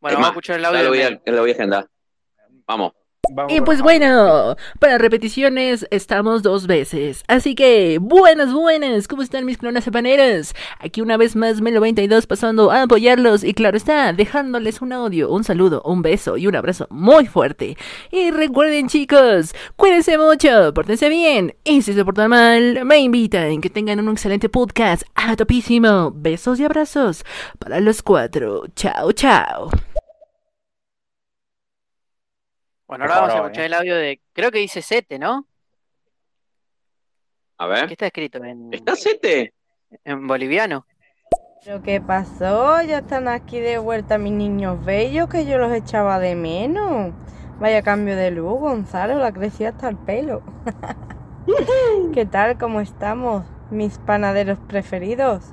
Bueno, 0.00 0.18
Es 0.18 0.22
vamos 0.22 0.26
a 0.26 0.30
escuchar 0.32 0.58
el 0.58 0.64
audio. 0.66 0.82
lo 0.82 0.88
voy 0.90 1.00
a, 1.00 1.40
voy 1.40 1.50
a 1.50 1.54
agendar. 1.54 1.88
Vamos. 2.66 2.92
Vamos 3.30 3.52
Y 3.52 3.60
pues 3.60 3.82
bueno, 3.82 4.56
para 4.78 4.96
repeticiones 4.96 5.86
estamos 5.90 6.42
dos 6.42 6.66
veces. 6.66 7.24
Así 7.28 7.54
que, 7.54 7.98
buenas, 8.00 8.52
buenas, 8.52 9.06
¿cómo 9.06 9.22
están 9.22 9.44
mis 9.44 9.58
clonas 9.58 9.84
sepaneras? 9.84 10.54
Aquí 10.78 11.00
una 11.00 11.16
vez 11.16 11.36
más 11.36 11.60
Melo22 11.60 12.26
pasando 12.26 12.70
a 12.70 12.82
apoyarlos 12.82 13.44
y 13.44 13.54
claro 13.54 13.76
está, 13.76 14.12
dejándoles 14.12 14.80
un 14.80 14.92
audio, 14.92 15.30
un 15.30 15.44
saludo, 15.44 15.82
un 15.84 16.00
beso 16.00 16.36
y 16.36 16.46
un 16.46 16.56
abrazo 16.56 16.86
muy 16.90 17.26
fuerte. 17.26 17.76
Y 18.10 18.30
recuerden 18.30 18.88
chicos, 18.88 19.54
cuídense 19.76 20.16
mucho, 20.16 20.72
pórtense 20.72 21.08
bien 21.08 21.54
y 21.64 21.82
si 21.82 21.92
se 21.92 22.04
portan 22.04 22.30
mal, 22.30 22.84
me 22.84 22.98
invitan 22.98 23.60
que 23.60 23.68
tengan 23.68 24.00
un 24.00 24.10
excelente 24.10 24.48
podcast 24.48 25.02
a 25.14 25.36
topísimo. 25.36 26.12
Besos 26.14 26.60
y 26.60 26.64
abrazos 26.64 27.24
para 27.58 27.80
los 27.80 28.02
cuatro. 28.02 28.64
Chao, 28.74 29.12
chao. 29.12 29.70
Bueno, 32.88 33.04
ahora 33.04 33.16
vamos 33.20 33.34
a 33.34 33.36
escuchar 33.36 33.62
¿eh? 33.62 33.66
el 33.66 33.74
audio 33.74 33.96
de. 33.96 34.20
Creo 34.32 34.50
que 34.50 34.58
dice 34.58 34.80
Sete, 34.80 35.18
¿no? 35.18 35.46
A 37.58 37.66
¿Qué 37.66 37.70
ver. 37.70 37.92
está 37.92 38.06
escrito? 38.06 38.42
En, 38.42 38.72
¿Está 38.72 38.96
Sete? 38.96 39.52
en 40.04 40.26
boliviano. 40.26 40.86
¿Pero 41.62 41.82
qué 41.82 42.00
pasó? 42.00 42.80
Ya 42.82 42.98
están 42.98 43.28
aquí 43.28 43.60
de 43.60 43.76
vuelta 43.76 44.16
mis 44.16 44.32
niños 44.32 44.82
bellos 44.84 45.28
que 45.28 45.44
yo 45.44 45.58
los 45.58 45.70
echaba 45.72 46.18
de 46.18 46.34
menos. 46.34 47.12
Vaya 47.60 47.82
cambio 47.82 48.16
de 48.16 48.30
luz, 48.30 48.58
Gonzalo, 48.58 49.18
la 49.18 49.32
creció 49.32 49.68
hasta 49.68 49.88
el 49.88 49.96
pelo. 49.96 50.42
¿Qué 52.14 52.24
tal? 52.24 52.56
¿Cómo 52.56 52.80
estamos? 52.80 53.44
Mis 53.70 53.98
panaderos 53.98 54.58
preferidos. 54.60 55.52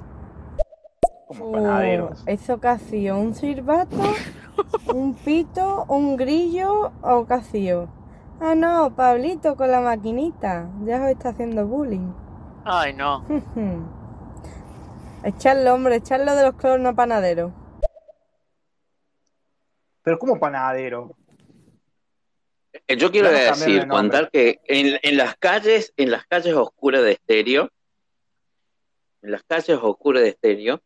Como 1.27 1.51
panaderos. 1.51 2.21
Uh, 2.21 2.29
¿Eso 2.29 2.59
sido? 2.89 3.17
¿Un 3.17 3.33
silbato? 3.33 3.95
¿Un 4.93 5.15
pito? 5.15 5.85
¿Un 5.87 6.17
grillo? 6.17 6.91
¿O 7.01 7.27
sido? 7.51 7.89
Ah, 8.39 8.53
no, 8.53 8.95
Pablito 8.95 9.55
con 9.55 9.71
la 9.71 9.81
maquinita. 9.81 10.69
Ya 10.83 11.01
os 11.01 11.09
está 11.09 11.29
haciendo 11.29 11.65
bullying. 11.65 12.11
Ay, 12.63 12.93
no. 12.93 13.25
echarlo, 15.23 15.73
hombre, 15.73 15.95
echarlo 15.95 16.35
de 16.35 16.43
los 16.43 16.55
clonos 16.55 16.93
panaderos. 16.93 17.51
Pero 20.03 20.19
como 20.19 20.39
panadero. 20.39 21.15
Eh, 22.87 22.97
Yo 22.97 23.09
quiero 23.09 23.29
a 23.29 23.31
decir, 23.31 23.87
contar 23.87 24.29
que 24.29 24.59
en, 24.65 24.99
en 25.01 25.17
las 25.17 25.35
calles, 25.37 25.93
en 25.97 26.11
las 26.11 26.27
calles 26.27 26.53
oscuras 26.53 27.01
de 27.01 27.13
estéreo, 27.13 27.69
en 29.23 29.31
las 29.31 29.41
calles 29.43 29.79
oscuras 29.81 30.21
de 30.21 30.29
estéreo, 30.29 30.81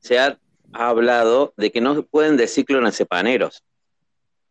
se 0.00 0.18
ha, 0.18 0.38
ha 0.72 0.88
hablado 0.88 1.54
de 1.56 1.70
que 1.70 1.80
no 1.80 1.94
se 1.94 2.02
pueden 2.02 2.36
decir 2.36 2.64
clonacepaneros. 2.64 3.62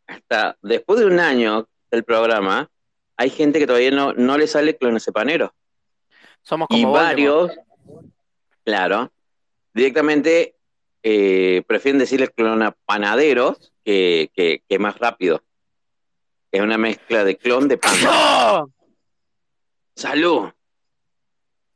Hasta 0.08 0.58
después 0.62 1.00
de 1.00 1.06
un 1.06 1.20
año 1.20 1.68
del 1.92 2.04
programa, 2.04 2.70
hay 3.18 3.30
gente 3.30 3.60
que 3.60 3.68
todavía 3.68 3.92
no, 3.92 4.14
no 4.14 4.38
le 4.38 4.48
sale 4.48 4.78
clonacepanero. 4.78 5.54
Somos 6.42 6.68
como 6.68 6.80
Y 6.80 6.86
Voldemort. 6.86 7.06
varios, 7.06 7.52
claro, 8.64 9.12
directamente 9.74 10.56
eh, 11.04 11.64
prefieren 11.68 12.00
decirle 12.00 12.30
clonapanaderos 12.30 13.74
que, 13.84 14.32
que, 14.34 14.64
que 14.68 14.80
más 14.80 14.98
rápido. 14.98 15.44
Es 16.52 16.62
una 16.62 16.78
mezcla 16.78 17.24
de 17.24 17.38
clon 17.38 17.68
de 17.68 17.78
pan. 17.78 17.94
¡Oh! 18.08 18.70
¡Salud! 19.96 20.50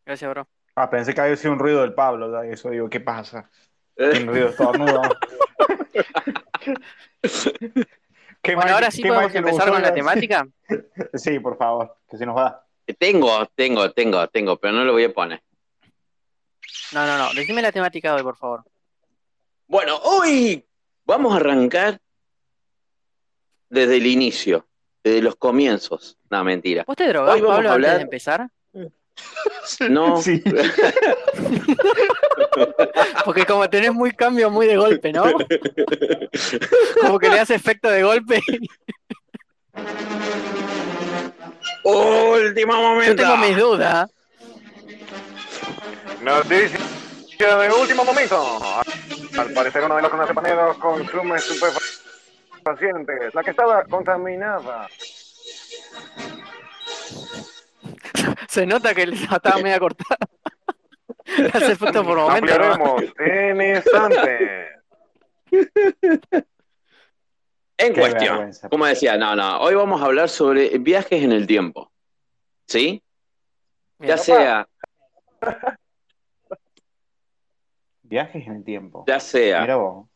Gracias, 0.06 0.30
bro. 0.32 0.48
Ah, 0.76 0.90
pensé 0.90 1.14
que 1.14 1.22
había 1.22 1.36
sido 1.36 1.54
un 1.54 1.60
ruido 1.60 1.82
del 1.82 1.94
Pablo. 1.94 2.32
ya, 2.32 2.48
Eso 2.50 2.70
digo, 2.70 2.90
¿qué 2.90 3.00
pasa? 3.00 3.50
Un 3.98 4.28
ruido 4.28 4.50
estornudo. 4.50 5.02
Qué 8.42 8.56
Bueno, 8.56 8.72
mal- 8.72 8.74
ahora 8.74 8.92
sí 8.92 9.02
qué 9.02 9.08
podemos 9.08 9.34
empezar 9.36 9.70
con 9.70 9.82
la 9.82 9.94
temática. 9.94 10.46
Sí, 11.14 11.40
por 11.40 11.58
favor, 11.58 11.96
que 12.10 12.18
se 12.18 12.26
nos 12.26 12.36
va. 12.36 12.66
Tengo, 12.98 13.46
tengo, 13.56 13.92
tengo, 13.92 14.28
tengo, 14.28 14.58
pero 14.58 14.74
no 14.74 14.84
lo 14.84 14.92
voy 14.94 15.06
a 15.06 15.14
poner. 15.14 15.42
No, 16.92 17.06
no, 17.06 17.18
no. 17.18 17.34
Decime 17.34 17.62
la 17.62 17.72
temática 17.72 18.10
de 18.10 18.18
hoy, 18.18 18.24
por 18.24 18.36
favor. 18.36 18.64
Bueno, 19.68 19.98
hoy 20.04 20.66
vamos 21.06 21.34
a 21.34 21.38
arrancar 21.38 22.00
desde 23.70 23.96
el 23.98 24.08
inicio, 24.08 24.68
desde 25.04 25.22
los 25.22 25.36
comienzos. 25.38 26.18
No, 26.30 26.44
mentira. 26.44 26.84
¿Vos 26.86 26.98
te 26.98 27.08
drogás, 27.08 27.36
Hoy 27.36 27.42
vamos 27.42 27.56
Pablo, 27.56 27.70
a 27.70 27.74
antes 27.76 27.88
hablar- 27.88 27.98
de 27.98 28.04
empezar? 28.04 28.50
No, 29.90 30.22
Sí. 30.22 30.44
Porque 33.26 33.46
como 33.46 33.70
tenés 33.70 33.94
muy 33.94 34.12
cambio 34.12 34.50
muy 34.50 34.68
de 34.68 34.78
golpe, 34.78 35.12
¿no? 35.14 35.26
Como 37.02 37.20
que 37.20 37.30
le 37.30 37.40
hace 37.40 37.56
efecto 37.56 37.90
de 37.90 38.04
golpe. 38.04 38.42
último 41.84 42.74
Yo 42.74 42.82
momento. 42.82 43.24
tengo 43.24 43.38
mis 43.38 43.58
dudas. 43.58 44.10
Noticia 46.22 46.80
de 47.40 47.72
último 47.72 48.06
momento. 48.06 48.82
Al 49.38 49.52
parecer 49.54 49.84
uno 49.84 49.96
de 49.98 50.02
los 50.04 50.12
conacepaneros 50.12 50.78
consume 50.78 51.36
estupefacientes. 51.38 53.34
La 53.34 53.44
que 53.44 53.50
estaba 53.52 53.84
contaminada. 53.86 54.88
Se 58.48 58.66
nota 58.66 58.94
que 58.94 59.04
estaba 59.04 59.58
media 59.62 59.80
cortada. 59.80 60.18
Hace 61.54 61.72
efecto 61.74 62.04
por 62.04 62.18
momentos. 62.18 62.58
¿no? 62.58 62.64
Ampliaremos 62.64 63.04
en 63.20 63.62
instante. 63.76 64.70
En 67.78 67.94
Qué 67.94 68.00
cuestión, 68.00 68.52
como 68.70 68.86
decía, 68.86 69.18
no, 69.18 69.36
no, 69.36 69.60
hoy 69.60 69.76
vamos 69.76 70.02
a 70.02 70.06
hablar 70.06 70.30
sobre 70.30 70.78
viajes 70.78 71.24
en 71.24 71.32
el 71.32 71.48
tiempo. 71.48 71.92
¿Sí? 72.68 73.04
Ya 74.00 74.18
sea, 74.18 74.68
Viajes 78.04 78.46
en 78.48 78.58
el 78.58 78.64
tiempo. 78.64 79.06
ya 79.08 79.20
sea. 79.20 79.62
Mira 79.62 79.76
vos. 79.78 80.08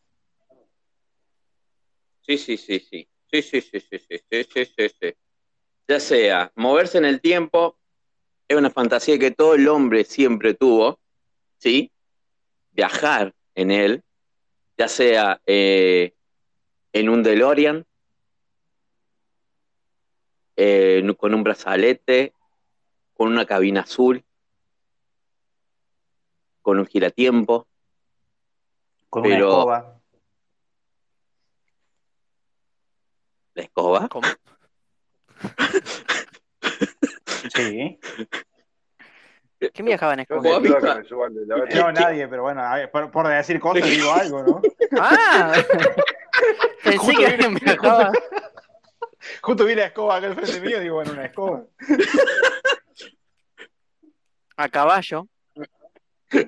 Sí, 2.22 2.38
sí, 2.38 2.57
sí, 2.57 2.79
sí. 2.79 3.10
Sí, 3.31 3.41
sí, 3.41 3.62
sí, 3.62 3.79
sí, 3.79 4.00
sí, 4.00 4.19
sí, 4.29 4.43
sí, 4.43 4.65
sí, 4.65 4.89
sí. 5.01 5.13
Ya 5.88 6.00
sea 6.00 6.51
moverse 6.56 6.98
en 6.98 7.06
el 7.06 7.22
tiempo, 7.22 7.77
es 8.48 8.58
una 8.58 8.70
fantasía 8.70 9.17
que 9.20 9.32
todo 9.32 9.56
el 9.56 9.67
hombre 9.67 10.03
siempre 10.03 10.53
tuvo, 10.53 11.00
¿sí? 11.58 11.91
Viajar 12.72 13.34
en 13.56 13.72
él, 13.72 14.03
ya 14.77 14.88
sea 14.88 15.41
eh, 15.46 16.13
en 16.94 17.10
un 17.10 17.24
DeLorean, 17.24 17.86
eh, 20.58 21.03
con 21.17 21.34
un 21.34 21.44
brazalete, 21.44 22.34
con 23.13 23.29
una 23.29 23.46
cabina 23.46 23.82
azul, 23.82 24.24
con 26.62 26.79
un 26.79 26.86
giratiempo, 26.86 27.67
Con 29.10 29.24
Pero- 29.24 29.36
una 29.63 29.77
escoba. 29.77 30.01
la 33.53 33.63
escoba. 33.63 34.08
¿Cómo? 34.10 34.27
Sí. 37.53 38.00
¿Quién 39.74 39.86
viajaba 39.86 40.13
en 40.13 40.17
la 40.20 40.24
No, 41.75 41.91
nadie, 41.91 42.27
pero 42.27 42.44
bueno, 42.44 42.62
a 42.62 42.88
por, 42.91 43.10
por 43.12 43.27
decir 43.27 43.60
cosas 43.60 43.84
digo 43.89 44.12
algo, 44.12 44.44
¿no? 44.44 44.62
¡Ah! 45.00 45.53
Pensé 46.84 46.98
Justo 47.00 47.20
que 47.20 47.25
alguien 47.27 47.56
viajaba. 47.56 48.12
Justo 49.41 49.65
vi 49.65 49.75
la 49.75 49.86
escoba 49.86 50.17
acá 50.17 50.27
al 50.27 50.36
frente 50.36 50.62
mío, 50.62 50.79
digo, 50.79 50.96
bueno, 50.96 51.12
una 51.13 51.25
escoba. 51.25 51.63
A 54.58 54.70
caballo. 54.70 55.27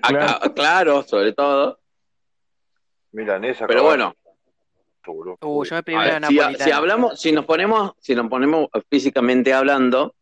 Acá- 0.01 0.39
claro, 0.55 1.01
sobre 1.03 1.33
todo. 1.33 1.79
Milanesa, 3.11 3.65
Pero 3.65 3.79
caballo, 3.81 4.13
bueno, 4.13 4.15
boludo. 5.05 5.37
Uh, 5.41 5.63
yo 5.63 5.75
me 5.75 5.83
pedí 5.83 5.95
A 5.95 5.99
una 5.99 6.07
ver, 6.07 6.25
si, 6.27 6.35
napolitana. 6.35 6.65
si 6.65 6.71
hablamos, 6.71 7.19
si 7.21 7.31
nos 7.31 7.45
ponemos, 7.45 7.91
si 7.99 8.15
nos 8.15 8.27
ponemos 8.29 8.67
físicamente 8.89 9.53
hablando, 9.53 10.15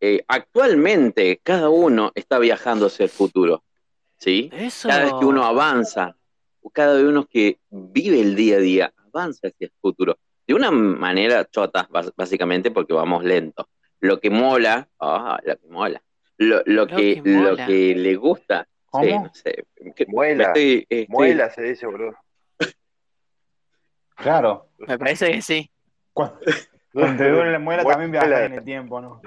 eh, 0.00 0.24
actualmente 0.28 1.40
cada 1.42 1.68
uno 1.68 2.12
está 2.14 2.38
viajando 2.38 2.86
hacia 2.86 3.04
el 3.04 3.10
futuro, 3.10 3.62
¿sí? 4.18 4.50
Eso. 4.52 4.88
Cada 4.88 5.04
vez 5.04 5.12
que 5.18 5.24
uno 5.26 5.44
avanza, 5.44 6.16
cada 6.72 7.00
uno 7.00 7.26
que 7.26 7.58
vive 7.70 8.20
el 8.20 8.34
día 8.34 8.56
a 8.56 8.60
día, 8.60 8.92
avanza 9.12 9.48
hacia 9.48 9.66
el 9.66 9.72
futuro. 9.80 10.18
De 10.46 10.54
una 10.54 10.70
manera 10.72 11.44
chota, 11.48 11.88
básicamente, 12.16 12.70
porque 12.72 12.92
vamos 12.92 13.22
lento. 13.24 13.68
Lo 14.00 14.18
que 14.18 14.28
mola, 14.30 14.88
ah, 14.98 15.38
lo 15.44 15.56
que 15.56 15.68
mola. 15.68 16.02
Lo, 16.38 16.56
lo 16.66 16.84
Lo 16.84 16.86
que, 16.88 17.22
que 17.22 17.30
lo 17.30 17.56
que 17.56 17.94
le 17.94 18.16
gusta, 18.16 18.66
¿Cómo? 18.86 19.04
sí, 19.04 19.12
no 19.12 19.30
sé. 19.32 19.64
Muela. 20.08 20.44
estoy- 20.48 20.84
estoy- 20.88 21.06
Muela 21.08 21.48
se 21.50 21.62
dice, 21.62 21.86
boludo. 21.86 22.14
Claro. 24.16 24.68
Me 24.78 24.98
parece 24.98 25.32
que 25.32 25.42
sí. 25.42 25.70
Cuando, 26.12 26.38
cuando 26.92 27.22
te 27.24 27.30
duele 27.30 27.52
la 27.52 27.58
muela 27.58 27.84
también 27.84 28.10
viajas 28.12 28.40
en 28.42 28.52
el 28.52 28.64
tiempo, 28.64 29.00
¿no? 29.00 29.20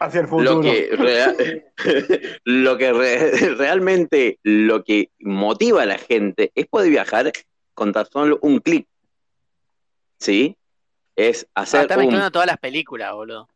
Hacia 0.00 0.20
el 0.20 0.26
lo 0.26 0.30
futuro. 0.30 0.60
que, 0.62 1.66
lo 2.44 2.78
que 2.78 2.92
re- 2.94 3.54
realmente 3.56 4.38
lo 4.42 4.82
que 4.82 5.10
motiva 5.20 5.82
a 5.82 5.86
la 5.86 5.98
gente 5.98 6.50
es 6.54 6.66
poder 6.66 6.88
viajar 6.90 7.30
con 7.74 7.92
tan 7.92 8.06
solo 8.06 8.38
un 8.40 8.60
clic. 8.60 8.86
¿Sí? 10.18 10.56
Es 11.14 11.46
Ah, 11.54 11.62
hacer 11.62 11.82
está 11.82 11.94
un. 11.96 12.00
mezclando 12.06 12.30
todas 12.30 12.46
las 12.46 12.56
películas, 12.58 13.12
boludo. 13.12 13.46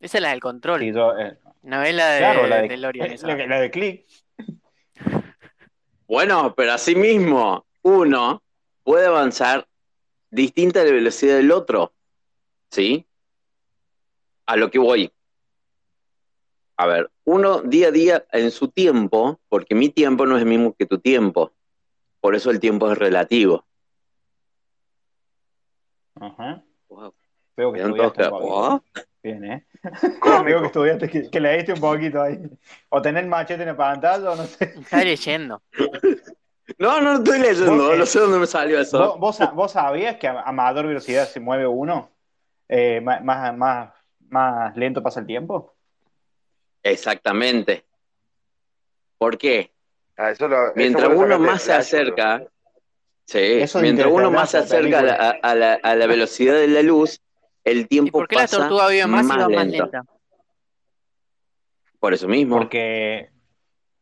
Esa 0.00 0.18
es 0.18 0.22
la 0.22 0.30
del 0.30 0.40
control. 0.40 0.80
Sí, 0.80 0.92
yo, 0.92 1.16
eh, 1.18 1.36
No 1.62 1.82
es 1.82 1.94
la 1.94 2.08
de, 2.12 2.18
claro, 2.20 2.46
la 2.46 2.62
de, 2.62 2.68
DeLorean 2.68 3.12
esa. 3.12 3.26
la, 3.26 3.46
la 3.46 3.60
de 3.60 3.70
click. 3.70 4.06
Bueno, 6.06 6.54
pero 6.54 6.72
así 6.72 6.94
mismo, 6.94 7.63
uno 7.84 8.42
puede 8.82 9.06
avanzar 9.06 9.68
distinta 10.30 10.80
a 10.80 10.84
la 10.84 10.90
velocidad 10.90 11.36
del 11.36 11.52
otro. 11.52 11.92
¿Sí? 12.70 13.06
A 14.46 14.56
lo 14.56 14.70
que 14.70 14.78
voy. 14.78 15.12
A 16.76 16.86
ver, 16.86 17.10
uno 17.24 17.62
día 17.62 17.88
a 17.88 17.92
día 17.92 18.26
en 18.32 18.50
su 18.50 18.68
tiempo, 18.68 19.38
porque 19.48 19.74
mi 19.76 19.90
tiempo 19.90 20.26
no 20.26 20.36
es 20.36 20.42
el 20.42 20.48
mismo 20.48 20.74
que 20.76 20.86
tu 20.86 20.98
tiempo. 20.98 21.52
Por 22.20 22.34
eso 22.34 22.50
el 22.50 22.58
tiempo 22.58 22.90
es 22.90 22.98
relativo. 22.98 23.64
Ajá. 26.16 26.64
Wow. 26.88 27.14
Veo 27.56 27.72
que 27.72 27.80
estudiaste 27.80 28.22
un 28.24 28.30
poquito. 28.30 28.54
"Oh". 28.54 28.84
Bien, 29.22 29.44
¿eh? 29.44 29.66
Veo 30.44 30.60
que 30.60 30.66
estudiaste, 30.66 31.08
que, 31.08 31.30
que 31.30 31.40
leíste 31.40 31.72
un 31.74 31.80
poquito 31.80 32.20
ahí. 32.20 32.38
O 32.88 33.00
tener 33.00 33.26
machete 33.26 33.62
en 33.62 33.68
la 33.68 33.76
pantalla, 33.76 34.32
o 34.32 34.36
no 34.36 34.44
sé. 34.44 34.74
Está 34.80 35.04
leyendo. 35.04 35.62
No, 36.78 37.00
no 37.00 37.14
estoy 37.14 37.38
leyendo, 37.40 37.96
no 37.96 38.06
sé 38.06 38.20
dónde 38.20 38.38
me 38.38 38.46
salió 38.46 38.78
¿Vos, 38.78 38.86
eso. 38.88 39.18
vos, 39.18 39.38
vos 39.54 39.72
sabías 39.72 40.16
que 40.16 40.28
a, 40.28 40.50
mayor 40.52 40.86
velocidad 40.86 41.26
se 41.28 41.40
mueve 41.40 41.66
uno? 41.66 42.10
Eh, 42.68 43.00
más, 43.02 43.22
más, 43.22 43.92
más 44.28 44.76
lento 44.76 45.02
pasa 45.02 45.20
el 45.20 45.26
tiempo. 45.26 45.74
Exactamente. 46.82 47.84
¿Por 49.18 49.36
qué? 49.38 49.72
Ah, 50.16 50.30
eso 50.30 50.48
lo- 50.48 50.72
Mientras 50.74 51.08
lo 51.10 51.18
uno 51.18 51.38
más 51.38 51.62
se 51.62 51.72
acerca, 51.72 52.42
sí, 53.26 53.38
Eso 53.60 53.80
mientras 53.80 54.10
uno 54.10 54.30
más 54.30 54.50
se 54.50 54.58
acerca 54.58 55.00
a 55.00 55.02
la, 55.02 55.14
a- 55.14 55.30
a 55.42 55.54
la- 55.54 55.78
a 55.82 55.94
la 55.94 56.06
velocidad 56.06 56.54
de 56.54 56.68
la 56.68 56.82
luz, 56.82 57.20
el 57.64 57.80
¿Y 57.80 57.84
tiempo 57.86 58.18
por 58.18 58.28
qué 58.28 58.36
la 58.36 58.42
pasa 58.42 58.56
tortuga 58.58 58.88
vive 58.88 59.06
más 59.06 59.24
y 59.24 59.28
más 59.28 59.48
lento. 59.48 59.84
lenta? 59.84 60.04
Por 61.98 62.14
eso 62.14 62.28
mismo. 62.28 62.58
Porque 62.58 63.30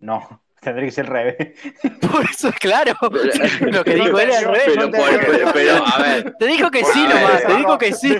no, 0.00 0.42
tendría 0.62 0.86
que 0.86 0.92
ser 0.92 1.06
al 1.06 1.12
revés. 1.12 1.36
Por 2.00 2.24
eso, 2.24 2.50
claro. 2.58 2.94
Pero- 3.00 3.22
Lo 3.72 3.84
que 3.84 3.94
dijo 3.94 4.18
es 4.18 4.36
al 4.36 4.44
revés. 4.44 4.62
Pero, 4.66 4.90
por- 4.90 5.20
pero- 5.26 5.52
pero, 5.52 5.84
a 5.86 6.02
ver, 6.02 6.34
Te 6.38 6.46
dijo 6.46 6.70
que 6.70 6.84
sí 6.84 7.02
nomás, 7.02 7.46
te 7.46 7.56
dijo 7.56 7.78
que 7.78 7.92
sí. 7.92 8.16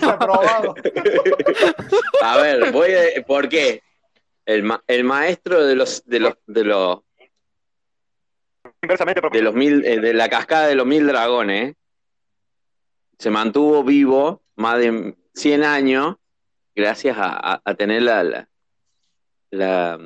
a 2.22 2.37
ver, 2.38 2.72
voy 2.72 2.90
a, 2.92 3.22
¿por 3.26 3.48
qué? 3.48 3.83
El, 4.44 4.64
ma- 4.64 4.83
el 4.88 5.05
maestro 5.05 5.64
de 5.64 5.76
los 5.76 6.05
de 6.05 6.20
los 6.20 6.35
de 6.46 6.64
los 6.64 7.00
Inversamente 8.83 9.20
de 9.31 9.42
los 9.42 9.55
mil 9.55 9.85
eh, 9.85 10.00
de 10.00 10.12
la 10.12 10.28
cascada 10.28 10.66
de 10.66 10.74
los 10.74 10.87
mil 10.87 11.07
dragones 11.07 11.76
se 13.18 13.31
mantuvo 13.31 13.85
vivo 13.85 14.42
más 14.57 14.78
de 14.78 15.14
100 15.35 15.62
años 15.62 16.16
gracias 16.74 17.16
a, 17.18 17.28
a- 17.55 17.62
a 17.64 17.74
tener 17.74 18.02
la, 18.02 18.24
la, 18.24 18.48
la, 19.50 20.00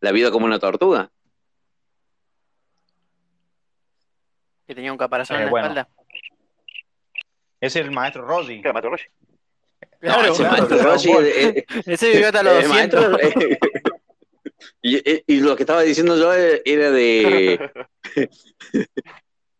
la 0.00 0.12
vida 0.12 0.30
como 0.30 0.44
una 0.44 0.58
tortuga. 0.58 1.10
Que 4.70 4.74
tenía 4.76 4.92
un 4.92 4.98
caparazón 4.98 5.36
Eh, 5.36 5.40
en 5.40 5.44
la 5.46 5.50
bueno. 5.50 5.66
espalda. 5.66 5.88
Ese 7.60 7.80
es 7.80 7.86
el 7.86 7.90
maestro 7.90 8.24
Roddy. 8.24 8.62
¿Qué 8.62 8.68
era, 8.68 8.72
Mato 8.72 8.88
Roshi? 8.88 9.08
Claro, 9.98 10.32
ese 10.32 10.42
claro, 10.44 10.68
maestro 10.68 11.22
eh, 11.22 11.48
eh, 11.58 11.64
ese 11.86 12.10
vivió 12.12 12.26
hasta 12.26 12.42
los 12.44 12.52
el 12.62 12.68
200. 12.68 13.10
maestro, 13.10 13.18
eh, 14.84 15.24
y, 15.26 15.40
lo 15.40 15.56
que 15.56 15.64
estaba 15.64 15.82
diciendo 15.82 16.16
yo 16.16 16.32
era 16.32 16.90
de... 16.92 17.68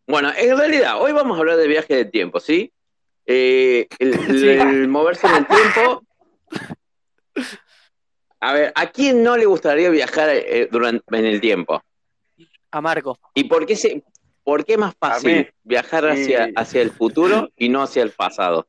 Bueno, 0.07 0.31
en 0.35 0.57
realidad, 0.57 1.01
hoy 1.01 1.11
vamos 1.11 1.35
a 1.35 1.41
hablar 1.41 1.57
de 1.57 1.67
viaje 1.67 1.93
de 1.93 2.05
tiempo, 2.05 2.39
¿sí? 2.39 2.71
Eh, 3.25 3.87
el, 3.99 4.13
el- 4.13 4.43
el 4.61 4.87
moverse 4.87 5.27
en 5.27 5.35
el 5.35 5.45
tiempo. 5.47 6.03
A 8.39 8.53
ver, 8.53 8.71
¿a 8.75 8.87
quién 8.91 9.23
no 9.23 9.35
le 9.35 9.45
gustaría 9.45 9.89
viajar 9.89 10.29
eh, 10.29 10.69
durante, 10.71 11.03
en 11.17 11.25
el 11.25 11.41
tiempo? 11.41 11.83
A 12.71 12.79
Marco. 12.81 13.19
¿Y 13.33 13.43
por 13.45 13.65
qué, 13.65 13.75
se, 13.75 14.03
por 14.51 14.65
qué 14.65 14.73
es 14.73 14.79
más 14.79 14.93
fácil 14.99 15.49
viajar 15.63 16.03
hacia, 16.09 16.49
hacia 16.57 16.81
el 16.81 16.91
futuro 16.91 17.49
y 17.55 17.69
no 17.69 17.81
hacia 17.81 18.03
el 18.03 18.11
pasado? 18.11 18.67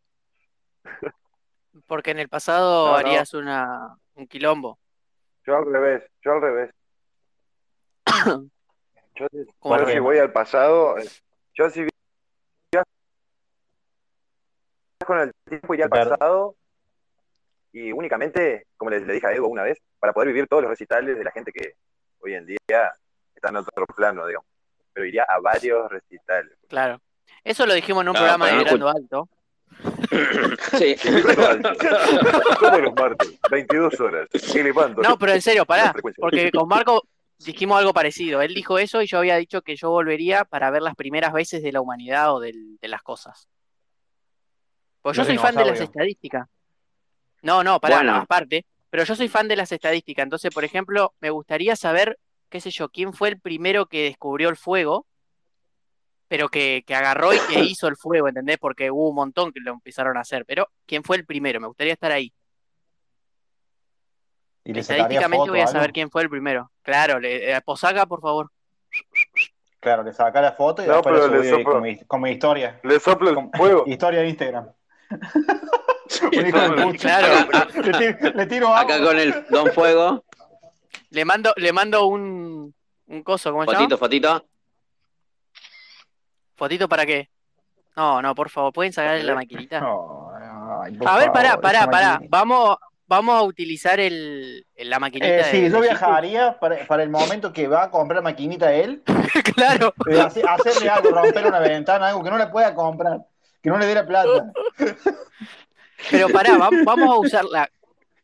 Porque 1.88 2.12
en 2.12 2.20
el 2.20 2.28
pasado 2.28 2.86
No, 2.86 2.90
no. 2.92 2.96
harías 2.98 3.34
una, 3.34 3.96
un 4.14 4.28
quilombo. 4.28 4.78
Yo 5.44 5.56
al 5.56 5.66
revés, 5.72 6.04
yo 6.22 6.32
al 6.34 6.40
revés. 6.40 6.70
Yo, 9.16 9.26
si 9.88 9.98
voy 9.98 10.18
al 10.18 10.32
pasado, 10.32 10.96
eh, 10.98 11.06
yo 11.54 11.68
si 11.68 11.80
viajo 12.72 12.86
con 15.04 15.18
el 15.18 15.32
tiempo 15.48 15.74
iría 15.74 15.84
al 15.86 15.90
Claro. 15.90 16.10
pasado 16.10 16.56
y 17.72 17.90
únicamente, 17.92 18.66
como 18.76 18.90
le, 18.90 19.00
le 19.00 19.12
dije 19.14 19.26
a 19.26 19.32
Evo 19.34 19.48
una 19.48 19.64
vez, 19.64 19.78
para 19.98 20.12
poder 20.12 20.28
vivir 20.28 20.46
todos 20.48 20.62
los 20.62 20.70
recitales 20.70 21.18
de 21.18 21.24
la 21.24 21.30
gente 21.32 21.52
que 21.52 21.74
hoy 22.20 22.34
en 22.34 22.46
día 22.46 22.92
está 23.34 23.48
en 23.50 23.56
otro 23.56 23.84
plano, 23.86 24.26
digamos. 24.26 24.46
Pero 24.92 25.06
iría 25.06 25.24
a 25.28 25.40
varios 25.40 25.90
recitales. 25.90 26.52
Claro. 26.68 27.00
Eso 27.44 27.66
lo 27.66 27.74
dijimos 27.74 28.02
en 28.02 28.08
un 28.10 28.14
programa 28.14 28.46
de 28.48 28.56
Vibrando 28.58 28.88
Alto. 28.88 29.28
Sí. 30.78 30.96
Todos 32.60 32.80
los 32.82 32.94
martes, 32.94 33.38
22 33.50 34.00
horas. 34.00 34.28
elevando 34.54 35.02
No, 35.02 35.18
pero 35.18 35.32
en 35.32 35.42
serio, 35.42 35.64
pará. 35.64 35.94
Porque 36.16 36.50
con 36.52 36.68
Marco 36.68 37.02
dijimos 37.38 37.78
algo 37.78 37.92
parecido. 37.92 38.42
Él 38.42 38.54
dijo 38.54 38.78
eso 38.78 39.00
y 39.02 39.06
yo 39.06 39.18
había 39.18 39.36
dicho 39.36 39.62
que 39.62 39.74
yo 39.76 39.90
volvería 39.90 40.44
para 40.44 40.70
ver 40.70 40.82
las 40.82 40.94
primeras 40.94 41.32
veces 41.32 41.62
de 41.62 41.72
la 41.72 41.80
humanidad 41.80 42.34
o 42.34 42.40
del- 42.40 42.78
de 42.80 42.88
las 42.88 43.02
cosas. 43.02 43.48
Pues 45.00 45.16
yo 45.16 45.24
soy 45.24 45.38
fan 45.38 45.54
de 45.56 45.64
las 45.64 45.80
estadísticas. 45.80 46.46
No, 47.42 47.64
no, 47.64 47.80
pará, 47.80 47.96
Bueno. 47.96 48.16
aparte. 48.16 48.64
pero 48.90 49.04
yo 49.04 49.16
soy 49.16 49.28
fan 49.28 49.48
de 49.48 49.56
las 49.56 49.72
estadísticas. 49.72 50.22
Entonces, 50.24 50.52
por 50.52 50.64
ejemplo, 50.64 51.14
me 51.20 51.30
gustaría 51.30 51.74
saber, 51.76 52.18
qué 52.52 52.60
sé 52.60 52.70
yo, 52.70 52.90
quién 52.90 53.14
fue 53.14 53.30
el 53.30 53.40
primero 53.40 53.86
que 53.86 54.04
descubrió 54.04 54.50
el 54.50 54.56
fuego, 54.56 55.06
pero 56.28 56.50
que, 56.50 56.84
que 56.86 56.94
agarró 56.94 57.32
y 57.32 57.38
que 57.48 57.60
hizo 57.60 57.88
el 57.88 57.96
fuego, 57.96 58.28
¿entendés? 58.28 58.58
Porque 58.58 58.90
hubo 58.90 59.08
un 59.08 59.16
montón 59.16 59.52
que 59.52 59.60
lo 59.60 59.72
empezaron 59.72 60.16
a 60.18 60.20
hacer, 60.20 60.44
pero 60.46 60.68
¿quién 60.86 61.02
fue 61.02 61.16
el 61.16 61.24
primero? 61.24 61.60
Me 61.60 61.66
gustaría 61.66 61.94
estar 61.94 62.12
ahí. 62.12 62.32
Y 64.64 64.78
Estadísticamente 64.78 65.38
foto 65.38 65.52
voy 65.52 65.60
a 65.60 65.66
saber 65.66 65.92
quién 65.92 66.10
fue 66.10 66.22
el 66.22 66.30
primero. 66.30 66.70
Claro, 66.82 67.18
le, 67.18 67.50
eh, 67.50 67.60
Posaga, 67.62 68.06
por 68.06 68.20
favor. 68.20 68.50
Claro, 69.80 70.04
le 70.04 70.12
saca 70.12 70.40
la 70.40 70.52
foto 70.52 70.84
y 70.84 70.86
No, 70.86 71.02
después 71.02 71.64
como, 71.64 71.86
como 72.06 72.26
historia. 72.28 72.78
Le 72.84 73.00
soplo 73.00 73.30
el 73.30 73.50
fuego. 73.56 73.84
Historia 73.86 74.20
de 74.20 74.28
Instagram. 74.28 74.70
Un 76.22 76.46
hijo 76.46 76.60
de 76.60 76.82
puta. 76.82 76.98
Claro, 76.98 77.48
Le 77.82 77.92
tiro, 77.92 78.30
le 78.34 78.46
tiro 78.46 78.66
agua. 78.68 78.80
Acá 78.80 79.04
con 79.04 79.18
el 79.18 79.44
Don 79.50 79.72
Fuego. 79.72 80.24
Le 81.12 81.24
mando, 81.24 81.52
le 81.56 81.72
mando 81.72 82.06
un, 82.06 82.74
un 83.06 83.22
coso, 83.22 83.50
¿cómo 83.52 83.64
se 83.64 83.72
llama? 83.72 83.78
Fotito, 83.80 83.98
fotito. 83.98 84.46
¿Fotito 86.56 86.88
para 86.88 87.04
qué? 87.06 87.28
No, 87.96 88.22
no, 88.22 88.34
por 88.34 88.48
favor, 88.48 88.72
¿pueden 88.72 88.92
sacarle 88.92 89.22
la 89.22 89.34
maquinita? 89.34 89.80
No, 89.80 90.30
ay, 90.82 90.92
por 90.96 91.08
A 91.08 91.16
ver, 91.16 91.24
favor, 91.26 91.32
pará, 91.32 91.60
pará, 91.60 91.90
pará. 91.90 92.12
maquinita. 92.14 92.36
Vamos, 92.38 92.76
vamos 93.06 93.34
a 93.36 93.42
utilizar 93.42 94.00
el, 94.00 94.64
la 94.76 94.98
maquinita 94.98 95.26
Eh, 95.28 95.36
de- 95.36 95.44
sí, 95.44 95.70
yo 95.70 95.80
viajaría 95.80 96.58
para, 96.58 96.86
para 96.86 97.02
el 97.02 97.10
momento 97.10 97.52
que 97.52 97.68
va 97.68 97.84
a 97.84 97.90
comprar 97.90 98.22
maquinita 98.22 98.72
él, 98.72 99.02
Claro. 99.54 99.92
eh, 100.08 100.18
hace- 100.20 100.42
hacerle 100.48 100.88
algo, 100.88 101.10
romper 101.10 101.46
una 101.46 101.58
ventana, 101.58 102.08
algo 102.08 102.22
que 102.24 102.30
no 102.30 102.38
le 102.38 102.46
pueda 102.46 102.74
comprar, 102.74 103.18
que 103.60 103.68
no 103.68 103.76
le 103.78 103.84
dé 103.86 103.94
la 103.94 104.06
plata. 104.06 104.50
Pero 106.10 106.28
pará, 106.30 106.56
va- 106.56 106.70
vamos 106.84 107.10
a 107.14 107.18
usarla. 107.18 107.70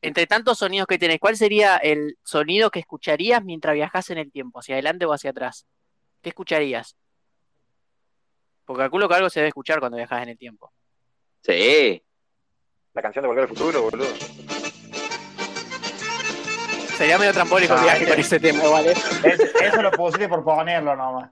Entre 0.00 0.26
tantos 0.26 0.58
sonidos 0.58 0.86
que 0.86 0.98
tenés, 0.98 1.18
¿cuál 1.18 1.36
sería 1.36 1.76
el 1.76 2.16
sonido 2.22 2.70
que 2.70 2.78
escucharías 2.78 3.42
mientras 3.42 3.74
viajas 3.74 4.10
en 4.10 4.18
el 4.18 4.30
tiempo? 4.30 4.60
¿Hacia 4.60 4.76
adelante 4.76 5.04
o 5.06 5.12
hacia 5.12 5.30
atrás? 5.30 5.66
¿Qué 6.22 6.28
escucharías? 6.28 6.96
Porque 8.64 8.82
calculo 8.82 9.08
que 9.08 9.14
algo 9.16 9.28
se 9.30 9.40
debe 9.40 9.48
escuchar 9.48 9.80
cuando 9.80 9.96
viajas 9.96 10.22
en 10.22 10.28
el 10.28 10.38
tiempo. 10.38 10.72
Sí. 11.42 12.02
La 12.94 13.02
canción 13.02 13.22
de 13.22 13.26
Volver 13.28 13.44
al 13.44 13.48
Futuro, 13.48 13.82
boludo. 13.82 14.06
Sería 16.96 17.16
medio 17.18 17.32
trampólico 17.32 17.72
el 17.74 17.78
Ah, 17.80 17.82
viaje 17.84 18.08
con 18.08 18.18
ese 18.18 18.40
tema, 18.40 18.68
¿vale? 18.68 18.90
Es- 18.92 19.54
eso 19.62 19.82
lo 19.82 19.90
pusiste 19.92 20.28
por 20.28 20.44
ponerlo 20.44 20.94
nomás. 20.96 21.30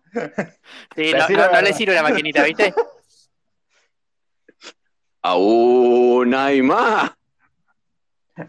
Sí, 0.94 1.12
no, 1.12 1.28
no- 1.28 1.52
no 1.52 1.60
le 1.62 1.72
sirve 1.72 1.94
la 1.94 2.02
maquinita, 2.04 2.42
¿viste? 2.44 2.72
Aún 5.22 6.34
hay 6.34 6.62
más. 6.62 7.10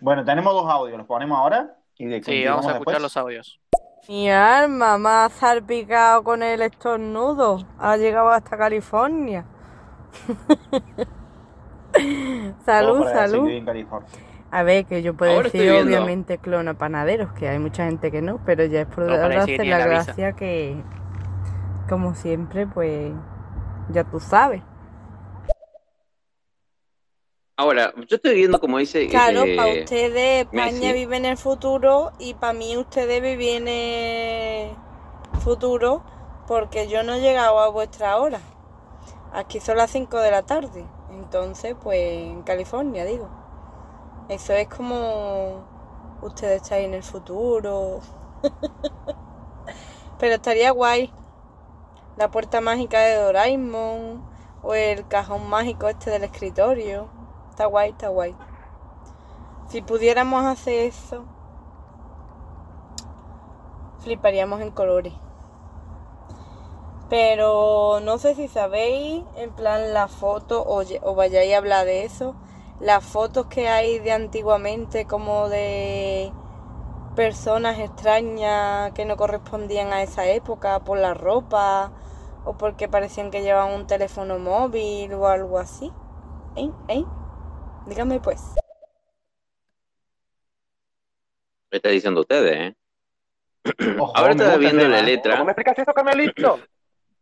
Bueno, 0.01 0.25
tenemos 0.25 0.53
dos 0.53 0.69
audios, 0.69 0.97
los 0.97 1.07
ponemos 1.07 1.37
ahora 1.37 1.75
y 1.97 2.05
de 2.05 2.23
Sí, 2.23 2.45
vamos 2.45 2.65
a 2.67 2.73
escuchar 2.73 2.85
después. 2.85 3.01
los 3.01 3.17
audios. 3.17 3.59
Mi 4.07 4.29
alma 4.29 4.97
me 4.97 5.09
ha 5.09 5.29
salpicado 5.29 6.23
con 6.23 6.43
el 6.43 6.61
estornudo. 6.61 7.65
Ha 7.79 7.97
llegado 7.97 8.29
hasta 8.29 8.57
California. 8.57 9.45
salud, 12.65 13.03
salud. 13.05 13.49
A 14.49 14.63
ver, 14.63 14.85
que 14.85 15.01
yo 15.01 15.13
puedo 15.13 15.33
Ahora 15.33 15.43
decir 15.43 15.69
obviamente 15.71 16.37
clona 16.37 16.73
panaderos, 16.73 17.33
que 17.33 17.49
hay 17.49 17.59
mucha 17.59 17.85
gente 17.85 18.11
que 18.11 18.21
no, 18.21 18.39
pero 18.45 18.63
ya 18.65 18.81
es 18.81 18.87
por 18.87 19.03
No, 19.03 19.11
la 19.11 19.17
la 19.17 19.87
gracia 19.87 20.33
que, 20.33 20.81
como 21.89 22.15
siempre, 22.15 22.65
pues 22.65 23.11
ya 23.89 24.05
tú 24.05 24.19
sabes. 24.19 24.61
Ahora, 27.59 27.91
yo 28.07 28.17
estoy 28.17 28.35
viendo 28.35 28.59
como 28.59 28.77
dice. 28.77 29.07
Claro, 29.07 29.43
eh, 29.43 29.55
para 29.55 29.73
ustedes 29.73 30.45
España 30.45 30.71
Messi. 30.71 30.93
vive 30.93 31.17
en 31.17 31.25
el 31.25 31.37
futuro 31.37 32.11
y 32.19 32.35
para 32.35 32.53
mí 32.53 32.77
ustedes 32.77 33.19
viven 33.19 33.67
en 33.67 34.69
el 34.69 35.39
futuro 35.39 36.03
porque 36.45 36.87
yo 36.87 37.01
no 37.01 37.15
he 37.15 37.19
llegado 37.19 37.57
a 37.57 37.69
vuestra 37.69 38.17
hora. 38.17 38.39
Aquí 39.33 39.59
son 39.59 39.77
las 39.77 39.89
5 39.89 40.19
de 40.19 40.29
la 40.29 40.43
tarde, 40.43 40.85
entonces 41.09 41.75
pues 41.81 41.97
en 41.97 42.43
California 42.43 43.05
digo. 43.05 43.27
Eso 44.29 44.53
es 44.53 44.67
como 44.67 45.65
ustedes 46.21 46.61
estáis 46.61 46.85
en 46.85 46.93
el 46.93 47.03
futuro. 47.03 48.01
Pero 50.19 50.35
estaría 50.35 50.69
guay. 50.69 51.11
La 52.17 52.29
puerta 52.29 52.61
mágica 52.61 52.99
de 52.99 53.15
Doraemon 53.15 54.23
o 54.61 54.75
el 54.75 55.07
cajón 55.07 55.49
mágico 55.49 55.89
este 55.89 56.11
del 56.11 56.23
escritorio. 56.23 57.16
Está 57.57 57.65
guay, 57.65 57.89
está 57.89 58.09
guay. 58.09 58.35
Si 59.67 59.81
pudiéramos 59.81 60.45
hacer 60.45 60.75
eso, 60.85 61.25
fliparíamos 63.97 64.61
en 64.61 64.69
colores. 64.69 65.15
Pero 67.09 67.99
no 68.03 68.19
sé 68.19 68.35
si 68.35 68.47
sabéis, 68.47 69.23
en 69.37 69.49
plan 69.49 69.91
la 69.91 70.07
foto, 70.07 70.61
o, 70.61 70.83
o 71.01 71.15
vayáis 71.15 71.55
a 71.55 71.57
hablar 71.57 71.85
de 71.87 72.05
eso, 72.05 72.35
las 72.79 73.03
fotos 73.03 73.47
que 73.47 73.67
hay 73.67 73.97
de 73.97 74.11
antiguamente 74.11 75.07
como 75.07 75.49
de 75.49 76.31
personas 77.15 77.79
extrañas 77.79 78.91
que 78.91 79.05
no 79.05 79.17
correspondían 79.17 79.93
a 79.93 80.03
esa 80.03 80.27
época 80.27 80.81
por 80.81 80.99
la 80.99 81.15
ropa 81.15 81.91
o 82.45 82.53
porque 82.53 82.87
parecían 82.87 83.31
que 83.31 83.41
llevaban 83.41 83.73
un 83.73 83.87
teléfono 83.87 84.37
móvil 84.37 85.11
o 85.15 85.25
algo 85.25 85.57
así. 85.57 85.91
¿Eh? 86.55 86.69
¿Eh? 86.89 87.03
Dígame 87.87 88.19
pues. 88.19 88.41
Me 91.71 91.77
está 91.77 91.89
diciendo 91.89 92.21
ustedes, 92.21 92.55
¿eh? 92.71 92.75
Ojo, 93.99 94.11
Ahora 94.15 94.31
estaba 94.31 94.57
viendo 94.57 94.87
la 94.87 94.99
¿eh? 94.99 95.03
letra. 95.03 95.33
¿Cómo 95.33 95.45
me 95.45 95.51
explicas 95.51 95.79
eso, 95.79 95.93
Carmelito? 95.93 96.59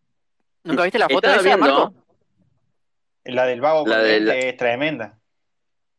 ¿Nunca 0.63 0.83
viste 0.83 0.99
la 0.99 1.07
foto 1.07 1.17
Estaba 1.27 1.35
esa, 1.35 1.43
viendo 1.43 1.65
Marco? 1.89 1.93
La 3.25 3.45
del 3.45 3.61
vago 3.61 3.87
La 3.87 3.95
con 3.97 4.03
de 4.03 4.19
lente 4.19 4.25
la- 4.25 4.49
es 4.49 4.57
tremenda. 4.57 5.19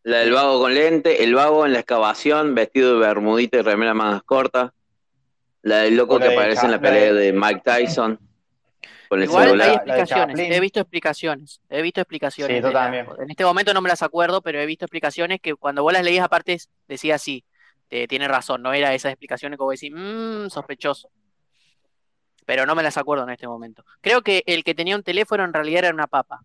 la 0.05 0.19
del 0.19 0.33
vago 0.33 0.61
con 0.61 0.75
lente, 0.75 1.25
el 1.25 1.35
vago 1.35 1.67
en 1.67 1.73
la 1.73 1.81
excavación, 1.81 2.55
vestido 2.55 2.95
de 2.95 3.01
bermudita 3.07 3.59
y 3.59 3.63
remera 3.63 3.95
más 3.95 4.23
corta. 4.23 4.73
La 5.63 5.79
del 5.79 5.97
loco 5.97 6.19
la 6.19 6.25
que 6.27 6.29
de 6.31 6.35
aparece 6.37 6.67
en 6.67 6.71
la 6.73 6.81
pelea 6.81 7.13
de- 7.13 7.21
de 7.21 7.33
Mike 7.33 7.63
Tyson. 7.65 8.19
Con 9.09 9.21
el 9.21 9.25
Igual 9.27 9.43
hay 9.45 9.49
celular. 9.51 9.71
explicaciones, 9.75 10.39
he 10.41 10.61
visto 10.61 10.81
explicaciones, 10.81 11.61
he 11.69 11.83
visto 11.83 12.01
explicaciones. 12.01 12.57
Sí, 12.57 12.61
yo 12.63 12.69
de 12.69 12.75
la- 12.75 12.83
también. 12.85 13.07
en 13.21 13.31
este 13.31 13.45
momento 13.45 13.73
no 13.75 13.81
me 13.81 13.89
las 13.89 14.03
acuerdo, 14.03 14.43
pero 14.43 14.61
he 14.61 14.67
visto 14.67 14.85
explicaciones 14.85 15.41
que 15.41 15.55
cuando 15.55 15.83
vos 15.83 15.93
las 15.93 16.03
leías 16.03 16.25
aparte 16.25 16.59
decía 16.89 17.15
así, 17.17 17.45
eh, 17.91 18.09
tiene 18.09 18.27
razón, 18.27 18.63
no 18.63 18.73
era 18.73 18.93
esas 18.95 19.13
explicaciones 19.13 19.59
como 19.59 19.71
decir, 19.71 19.93
mmm, 19.95 20.49
sospechoso. 20.51 21.09
Pero 22.45 22.67
no 22.67 22.75
me 22.75 22.83
las 22.83 22.97
acuerdo 22.97 23.25
en 23.25 23.31
este 23.31 23.47
momento. 23.49 23.85
Creo 24.01 24.23
que 24.23 24.43
el 24.47 24.65
que 24.65 24.75
tenía 24.75 24.97
un 24.97 25.03
teléfono 25.03 25.45
en 25.45 25.53
realidad 25.53 25.85
era 25.85 25.95
una 25.95 26.07
papa. 26.07 26.45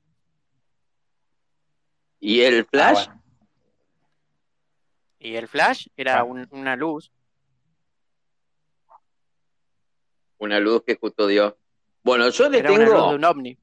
Y 2.19 2.41
el 2.41 2.61
Ah, 2.61 2.67
flash, 2.69 3.05
bueno. 3.07 3.21
Y 5.19 5.35
el 5.35 5.47
flash 5.47 5.87
era 5.95 6.19
Ah. 6.19 6.23
un- 6.23 6.47
una 6.51 6.75
luz. 6.75 7.11
una 10.39 10.59
luz 10.59 10.83
que 10.83 10.95
justo 10.95 11.27
dio. 11.27 11.55
Bueno, 12.03 12.29
yo 12.29 12.49
le 12.49 12.59
Era 12.59 12.71
una 12.71 12.83
luz 12.85 12.93
tengo 12.93 13.09
de 13.09 13.15
un 13.15 13.23
ovni. 13.25 13.57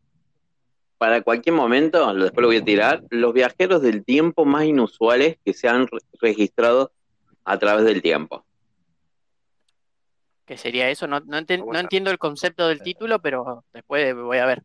para 0.98 1.22
cualquier 1.22 1.55
momento, 1.55 2.12
después 2.14 2.42
lo 2.42 2.48
voy 2.48 2.57
a 2.59 2.64
tirar, 2.64 3.03
los 3.11 3.33
viajeros 3.33 3.83
del 3.83 4.05
tiempo 4.05 4.44
más 4.44 4.64
inusuales 4.64 5.38
que 5.44 5.53
se 5.53 5.68
han 5.68 5.87
re- 5.87 5.98
registrado 6.20 6.92
a 7.44 7.59
través 7.59 7.85
del 7.85 8.03
tiempo. 8.03 8.44
¿Qué 10.44 10.57
sería 10.57 10.88
eso? 10.88 11.07
No, 11.07 11.20
no, 11.20 11.37
entiendo 11.38 12.11
el 12.11 12.18
concepto 12.18 12.68
del 12.68 12.81
título, 12.83 13.20
pero 13.20 13.64
después 13.72 14.14
voy 14.14 14.38
a 14.38 14.46
ver. 14.46 14.62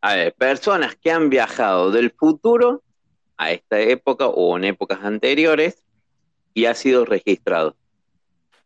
A 0.00 0.14
ver, 0.14 0.32
personas 0.34 0.96
que 0.96 1.10
han 1.10 1.28
viajado 1.28 1.90
del 1.90 2.10
futuro 2.12 2.82
a 3.36 3.50
esta 3.52 3.80
época 3.80 4.26
o 4.28 4.56
en 4.56 4.64
épocas 4.64 5.00
anteriores 5.02 5.82
y 6.54 6.66
ha 6.66 6.74
sido 6.74 7.04
registrado, 7.04 7.76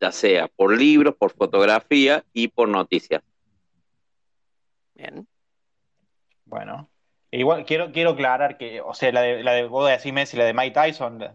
ya 0.05 0.13
sea 0.13 0.49
por 0.49 0.77
libros, 0.77 1.15
por 1.17 1.33
fotografía 1.33 2.23
y 2.35 2.49
por 2.49 2.69
noticias. 2.69 3.23
Bien. 4.95 5.27
Bueno. 6.45 6.91
Igual 7.31 7.65
quiero, 7.65 7.91
quiero 7.91 8.11
aclarar 8.11 8.59
que, 8.59 8.83
o 8.83 8.93
sea, 8.93 9.11
la 9.13 9.23
de, 9.23 9.43
la 9.43 9.53
de 9.53 9.65
vos 9.67 9.89
decís 9.89 10.13
Messi, 10.13 10.37
la 10.37 10.45
de 10.45 10.53
Mike 10.53 10.79
Tyson, 10.79 11.19
la- 11.19 11.35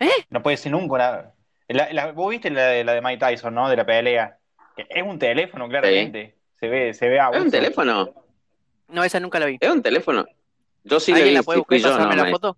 ¿Eh? 0.00 0.10
no 0.30 0.42
puede 0.42 0.56
ser 0.56 0.72
nunca 0.72 0.94
una. 0.94 1.34
La, 1.68 1.92
la- 1.92 2.12
vos 2.12 2.30
viste 2.30 2.50
la 2.50 2.66
de, 2.68 2.82
la 2.82 2.94
de 2.94 3.02
Mike 3.02 3.24
Tyson, 3.26 3.54
¿no? 3.54 3.68
De 3.68 3.76
la 3.76 3.84
pelea. 3.84 4.38
Es 4.76 5.02
un 5.02 5.18
teléfono, 5.18 5.68
claramente. 5.68 6.38
Se 6.58 6.66
ve, 6.66 6.94
se 6.94 7.08
ve 7.08 7.16
¿Es 7.16 7.22
abuso. 7.22 7.42
un 7.42 7.50
teléfono? 7.50 8.14
No, 8.88 9.04
esa 9.04 9.20
nunca 9.20 9.38
la 9.38 9.44
vi. 9.46 9.58
¿Es 9.60 9.70
un 9.70 9.82
teléfono? 9.82 10.24
Yo 10.82 10.98
sí 10.98 11.12
le 11.12 11.18
¿Alguien 11.18 11.32
vi, 11.34 11.36
la 11.36 11.42
puede 11.42 11.56
sí 11.56 11.60
buscar 11.60 11.78
y 11.78 11.82
pasarme 11.82 12.16
no, 12.16 12.24
la 12.24 12.30
foto? 12.30 12.56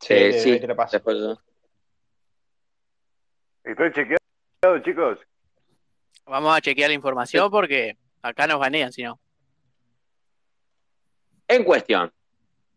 Sí, 0.00 0.32
sí, 0.34 0.50
ahí 0.52 0.60
te 0.60 0.66
la 0.66 0.74
paso. 0.76 1.00
Estoy 3.64 3.92
chequeado, 3.92 4.78
chicos. 4.84 5.18
Vamos 6.26 6.56
a 6.56 6.60
chequear 6.60 6.88
la 6.90 6.94
información 6.94 7.50
porque 7.50 7.96
acá 8.22 8.46
nos 8.46 8.58
banean, 8.58 8.92
si 8.92 9.02
no. 9.02 9.18
En 11.48 11.64
cuestión, 11.64 12.12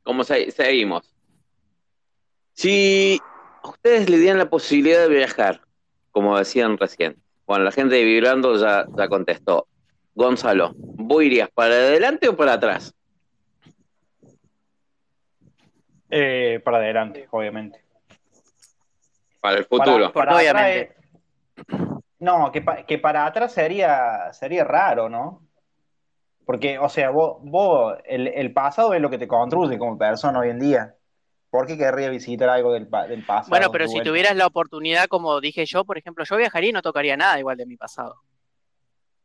como 0.04 0.24
se- 0.24 0.52
seguimos. 0.52 1.14
Si 2.54 3.20
a 3.64 3.70
ustedes 3.70 4.10
le 4.10 4.18
dieran 4.18 4.38
la 4.40 4.50
posibilidad 4.50 5.08
de 5.08 5.16
viajar, 5.16 5.62
como 6.12 6.38
decían 6.38 6.78
recién, 6.78 7.22
bueno, 7.46 7.64
la 7.64 7.72
gente 7.72 7.96
de 7.96 8.04
Vibrando 8.04 8.58
ya, 8.60 8.86
ya 8.98 9.08
contestó. 9.08 9.68
Gonzalo, 10.16 10.72
¿vos 10.76 11.24
irías 11.24 11.50
para 11.52 11.76
adelante 11.76 12.28
o 12.28 12.36
para 12.36 12.54
atrás? 12.54 12.94
Eh, 16.10 16.60
para 16.64 16.78
adelante, 16.78 17.28
obviamente. 17.32 17.84
Para 19.48 19.60
el 19.60 19.66
futuro. 19.66 20.12
Para, 20.14 20.34
para 20.34 20.38
Obviamente. 20.38 20.80
atrás, 20.82 21.98
no, 22.20 22.52
que, 22.52 22.62
pa- 22.62 22.84
que 22.86 22.98
para 22.98 23.26
atrás 23.26 23.54
sería, 23.54 24.32
sería 24.34 24.64
raro, 24.64 25.10
¿no? 25.10 25.42
Porque, 26.46 26.80
o 26.80 26.90
sea, 26.90 27.10
vos, 27.10 27.38
vos 27.42 27.96
el, 28.06 28.28
el 28.28 28.54
pasado 28.54 28.94
es 28.94 29.02
lo 29.02 29.10
que 29.10 29.18
te 29.18 29.28
construye 29.28 29.78
como 29.78 29.98
persona 29.98 30.40
hoy 30.40 30.50
en 30.50 30.60
día. 30.60 30.94
¿Por 31.50 31.66
qué 31.66 31.78
querría 31.78 32.10
visitar 32.10 32.50
algo 32.50 32.74
del, 32.74 32.90
del 33.10 33.24
pasado? 33.24 33.50
Bueno, 33.50 33.70
pero 33.72 33.88
si 33.88 34.02
tuvieras 34.02 34.36
la 34.36 34.48
oportunidad, 34.48 35.08
como 35.08 35.40
dije 35.42 35.66
yo, 35.66 35.84
por 35.86 35.98
ejemplo, 35.98 36.24
yo 36.26 36.38
viajaría 36.38 36.70
y 36.70 36.74
no 36.74 36.82
tocaría 36.82 37.18
nada 37.18 37.40
igual 37.40 37.58
de 37.58 37.66
mi 37.66 37.78
pasado. 37.78 38.16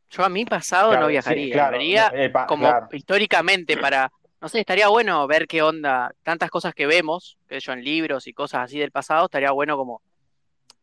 Yo 0.09 0.23
a 0.23 0.29
mi 0.29 0.45
pasado 0.45 0.89
Claro, 0.89 1.01
no 1.01 1.07
sí, 1.07 1.11
viajaría, 1.11 1.53
claro, 1.55 1.71
vería 1.71 2.07
el 2.09 2.31
pa- 2.31 2.45
como 2.45 2.67
claro. 2.67 2.87
históricamente 2.91 3.77
para, 3.77 4.11
no 4.41 4.47
sé, 4.47 4.59
estaría 4.59 4.87
bueno 4.87 5.25
ver 5.27 5.47
qué 5.47 5.61
onda, 5.61 6.11
tantas 6.23 6.49
cosas 6.51 6.73
que 6.75 6.85
vemos, 6.85 7.37
que 7.47 7.59
yo 7.59 7.73
en 7.73 7.83
libros 7.83 8.27
y 8.27 8.33
cosas 8.33 8.61
así 8.65 8.79
del 8.79 8.91
pasado, 8.91 9.25
estaría 9.25 9.51
bueno 9.51 9.75
como, 9.75 10.01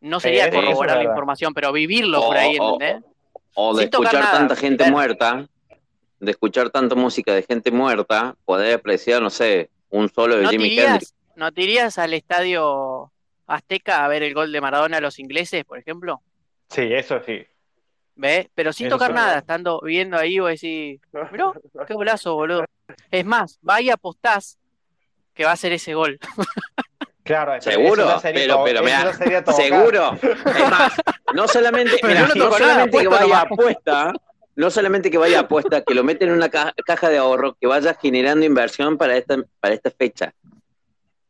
no 0.00 0.20
sería 0.20 0.46
es 0.46 0.54
corroborar 0.54 0.96
la 0.98 1.04
información, 1.04 1.52
pero 1.54 1.72
vivirlo 1.72 2.20
O- 2.20 2.26
por 2.28 2.36
ahí, 2.36 2.56
o- 2.58 2.74
¿entendés? 2.74 3.04
O 3.54 3.76
de 3.76 3.84
escuchar 3.84 4.20
nada, 4.20 4.38
tanta 4.38 4.56
gente 4.56 4.84
ver. 4.84 4.92
muerta, 4.92 5.48
de 6.20 6.30
escuchar 6.30 6.70
tanta 6.70 6.94
música 6.94 7.34
de 7.34 7.42
gente 7.42 7.70
muerta, 7.70 8.34
poder 8.44 8.74
apreciar, 8.74 9.20
no 9.22 9.30
sé, 9.30 9.70
un 9.90 10.08
solo 10.08 10.36
de 10.36 10.44
¿No 10.44 10.52
irías, 10.52 11.14
no 11.34 11.52
te 11.52 11.62
irías 11.62 11.98
al 11.98 12.14
estadio 12.14 13.10
Azteca 13.46 14.04
a 14.04 14.08
ver 14.08 14.22
el 14.22 14.34
gol 14.34 14.52
de 14.52 14.60
Maradona 14.60 14.98
a 14.98 15.00
los 15.00 15.18
ingleses, 15.18 15.64
por 15.64 15.78
ejemplo? 15.78 16.22
Sí, 16.68 16.82
eso 16.92 17.20
sí. 17.24 17.44
¿Ves? 18.14 18.48
Pero 18.54 18.72
sin 18.72 18.86
Eso 18.86 18.96
tocar 18.96 19.10
sí. 19.10 19.14
nada, 19.16 19.38
estando 19.38 19.80
viendo 19.80 20.16
ahí, 20.16 20.38
vos 20.38 20.50
decís, 20.50 21.00
mirá, 21.32 21.52
qué 21.88 21.94
golazo, 21.94 22.34
boludo. 22.34 22.64
Es 23.10 23.24
más, 23.24 23.58
va 23.68 23.80
y 23.80 23.90
apostás 23.90 24.58
que 25.34 25.44
va 25.44 25.52
a 25.52 25.56
ser 25.56 25.72
ese 25.72 25.94
gol. 25.94 26.18
Claro, 27.22 27.60
¿Seguro? 27.60 28.02
eso 28.08 28.20
sería 28.20 28.42
Pero, 28.42 28.54
to- 28.56 28.64
pero, 28.64 28.76
eso 28.78 28.84
mirá, 28.84 29.04
ya 29.04 29.12
sería 29.12 29.44
tocar. 29.44 29.62
¿Seguro? 29.62 30.12
Es 30.22 30.70
más, 30.70 30.92
no 31.34 31.46
solamente, 31.48 32.00
no 32.02 32.26
no 32.28 32.34
toco 32.34 32.58
nada, 32.58 32.58
solamente 32.58 32.98
que 32.98 33.08
vaya 33.08 33.40
apuesta, 33.40 34.12
no 34.56 34.70
solamente 34.70 35.10
que 35.10 35.18
vaya 35.18 35.40
apuesta, 35.40 35.82
que 35.82 35.94
lo 35.94 36.02
meten 36.02 36.30
en 36.30 36.34
una 36.36 36.48
ca- 36.48 36.74
caja 36.84 37.08
de 37.10 37.18
ahorro, 37.18 37.54
que 37.60 37.66
vaya 37.66 37.94
generando 37.94 38.44
inversión 38.44 38.96
para 38.98 39.16
esta, 39.16 39.36
para 39.60 39.74
esta 39.74 39.90
fecha. 39.90 40.32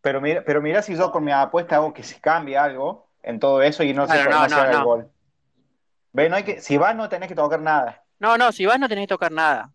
Pero 0.00 0.20
mira, 0.20 0.42
pero 0.46 0.62
mira 0.62 0.81
si 0.81 0.96
yo 0.96 1.11
con 1.11 1.24
mi 1.24 1.33
apuesta 1.33 1.76
hago 1.76 1.92
que 1.92 2.03
se 2.03 2.18
cambie 2.20 2.57
algo 2.57 3.11
en 3.22 3.38
todo 3.38 3.61
eso 3.61 3.83
y 3.83 3.92
no 3.92 4.07
se, 4.07 4.14
Claro, 4.14 4.48
no 4.48 4.64
el 4.64 4.70
no. 4.70 4.85
gol. 4.85 5.09
Ve, 6.12 6.29
no 6.31 6.37
hay 6.37 6.44
que, 6.44 6.61
si 6.61 6.79
vas 6.79 6.96
no 6.96 7.09
tenés 7.09 7.29
que 7.29 7.35
tocar 7.35 7.61
nada. 7.61 8.03
No, 8.18 8.38
no, 8.38 8.53
si 8.53 8.64
vas 8.64 8.79
no 8.79 8.88
tenés 8.88 9.03
que 9.05 9.09
tocar 9.14 9.31
nada. 9.33 9.70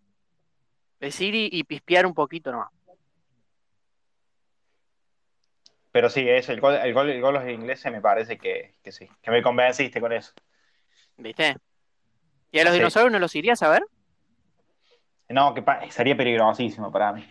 Decir 0.99 1.35
y, 1.35 1.49
y 1.51 1.63
pispear 1.63 2.05
un 2.05 2.13
poquito 2.13 2.51
nomás. 2.51 2.69
Pero 5.95 6.09
sí, 6.09 6.27
eso, 6.27 6.51
el 6.51 6.59
gol, 6.59 6.73
el 6.75 6.93
gol, 6.93 7.09
el 7.09 7.21
gol 7.21 7.35
de 7.35 7.39
los 7.39 7.49
ingleses 7.49 7.89
me 7.89 8.01
parece 8.01 8.37
que, 8.37 8.73
que 8.83 8.91
sí, 8.91 9.07
que 9.21 9.31
me 9.31 9.41
convenciste 9.41 10.01
con 10.01 10.11
eso. 10.11 10.33
¿Viste? 11.15 11.55
¿Y 12.51 12.59
a 12.59 12.65
los 12.65 12.73
Sí. 12.73 12.79
dinosaurios 12.79 13.13
no 13.13 13.19
los 13.19 13.33
irías 13.33 13.63
a 13.63 13.69
ver? 13.69 13.85
No, 15.29 15.53
que 15.53 15.61
pa- 15.61 15.89
sería 15.89 16.17
peligrosísimo 16.17 16.91
para 16.91 17.13
mí. 17.13 17.25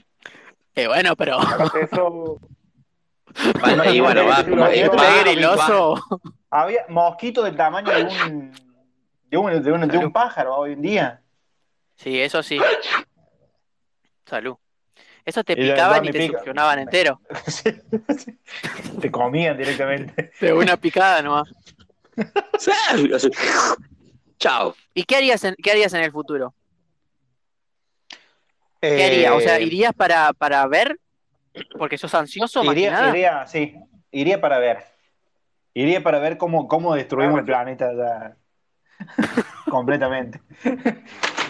Eh, 0.77 0.87
bueno, 0.87 1.15
pero. 1.15 1.41
Eso, 1.79 2.41
Vale, 3.61 3.95
y 3.95 4.01
bueno, 4.01 4.27
va, 4.29 4.43
como- 4.43 4.67
Qué 4.71 4.89
va- 4.89 5.21
griloso. 5.25 5.97
Había 6.49 6.87
mosquitos 6.89 7.45
del 7.45 7.57
tamaño 7.57 7.93
de 7.93 8.03
un, 8.31 8.51
de 9.29 9.37
un, 9.37 9.63
de 9.63 9.73
un, 9.73 9.89
de 9.89 9.99
un 9.99 10.11
pájaro 10.11 10.57
hoy 10.57 10.73
en 10.73 10.81
día. 10.81 11.23
Sí, 11.97 12.19
eso 12.19 12.43
sí. 12.43 12.59
Salud. 14.25 14.57
Eso 15.25 15.43
te 15.43 15.57
picaban 15.57 16.05
y 16.05 16.11
te 16.13 16.19
pica. 16.19 16.39
succionaban 16.39 16.79
entero. 16.81 17.21
Sí, 17.47 17.71
sí. 18.19 18.39
Te 19.01 19.11
comían 19.11 19.57
directamente. 19.57 20.33
De 20.41 20.53
una 20.53 20.77
picada 20.77 21.23
nomás. 21.23 21.49
Chao. 24.39 24.75
¿Y 24.93 25.05
qué 25.05 25.17
harías 25.17 25.43
en, 25.45 25.55
qué 25.63 25.71
harías 25.71 25.93
en 25.95 26.03
el 26.03 26.13
futuro? 26.13 26.55
¿Qué 28.81 29.05
harías? 29.05 29.33
O 29.33 29.41
sea, 29.41 29.59
Eh, 29.59 29.63
¿irías 29.63 29.95
para, 29.95 30.33
para 30.35 30.67
ver? 30.67 30.99
Porque 31.79 31.97
sos 31.97 32.15
ansioso, 32.15 32.63
más 32.65 32.75
que 32.75 32.81
iría, 32.81 32.91
nada. 32.93 33.09
iría, 33.11 33.47
sí, 33.47 33.75
iría 34.11 34.41
para 34.41 34.59
ver. 34.59 34.85
Iría 35.73 36.03
para 36.03 36.19
ver 36.19 36.37
cómo, 36.37 36.69
cómo 36.69 36.95
destruimos 36.95 37.39
el 37.39 37.45
planeta 37.45 37.93
ya. 37.95 38.37
completamente. 39.71 40.41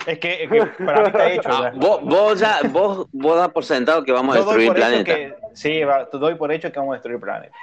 Es 0.07 0.19
que, 0.19 0.45
es 0.45 0.51
que 0.51 0.67
para 0.85 1.01
mí 1.01 1.07
está 1.09 1.33
hecho. 1.33 1.49
Ah, 1.51 1.73
vos, 1.75 2.01
vos 2.05 2.39
ya, 2.39 2.61
vos, 2.71 3.07
vos 3.13 3.37
das 3.39 3.49
por 3.51 3.65
sentado 3.65 4.05
que 4.05 4.13
vamos 4.13 4.35
a 4.37 4.39
Yo 4.41 4.45
destruir 4.45 4.69
el 4.69 4.75
planeta. 4.75 5.15
que, 5.15 5.37
sí, 5.55 5.83
va, 5.85 6.09
te 6.11 6.19
doy 6.19 6.35
por 6.35 6.53
hecho 6.53 6.71
que 6.71 6.79
vamos 6.79 6.93
a 6.93 6.97
destruir 6.97 7.17
el 7.17 7.21
planeta. 7.23 7.57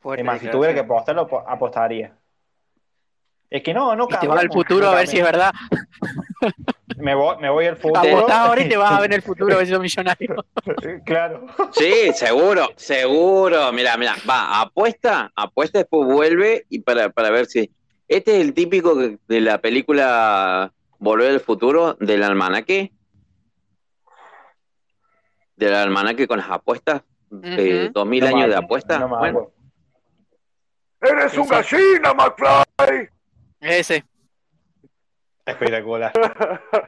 Fuerte 0.00 0.20
Es 0.22 0.26
más, 0.26 0.40
si 0.40 0.48
tuviera 0.50 0.74
que 0.74 0.80
apostarlo, 0.80 1.22
apo- 1.28 1.44
apostaría. 1.46 2.12
Es 3.48 3.62
que 3.62 3.72
no, 3.72 3.94
no 3.94 4.06
Y 4.10 4.16
te 4.16 4.26
vas 4.26 4.40
al 4.40 4.50
futuro 4.50 4.88
a 4.88 4.94
ver 4.94 5.06
si 5.06 5.18
es 5.18 5.22
verdad. 5.24 5.52
Me 6.96 7.14
voy, 7.14 7.36
me 7.38 7.50
voy 7.50 7.66
al 7.66 7.76
futuro. 7.76 8.30
Ahora 8.30 8.62
y 8.62 8.68
te 8.68 8.76
vas 8.76 8.92
a 8.92 9.00
ver 9.00 9.14
el 9.14 9.22
futuro 9.22 9.54
a 9.54 9.58
ver 9.58 9.66
si 9.66 9.72
sos 9.72 9.80
millonario. 9.80 10.44
Claro. 11.04 11.46
Sí, 11.72 12.12
seguro, 12.14 12.68
seguro. 12.76 13.72
Mira, 13.72 13.96
mira, 13.96 14.16
va, 14.28 14.60
apuesta, 14.60 15.32
apuesta, 15.34 15.78
después 15.78 16.06
vuelve 16.06 16.66
y 16.68 16.80
para, 16.80 17.10
para 17.10 17.30
ver 17.30 17.46
si. 17.46 17.70
Este 18.08 18.36
es 18.36 18.42
el 18.42 18.52
típico 18.52 18.94
de 18.94 19.40
la 19.40 19.58
película 19.58 20.72
Volver 21.02 21.32
al 21.32 21.40
futuro 21.40 21.96
del 21.98 22.22
almanaque. 22.22 22.92
Del 25.56 25.74
almanaque 25.74 26.28
con 26.28 26.38
las 26.38 26.48
apuestas. 26.48 27.02
De 27.28 27.88
dos 27.88 28.06
mil 28.06 28.24
años 28.24 28.48
de 28.48 28.54
apuestas. 28.54 29.00
no 29.00 29.08
bueno. 29.08 29.50
¡Eres 31.00 31.36
un 31.36 31.48
gallina, 31.48 32.14
McFly! 32.14 33.08
Ese, 33.58 34.04
Espectacular. 35.44 36.12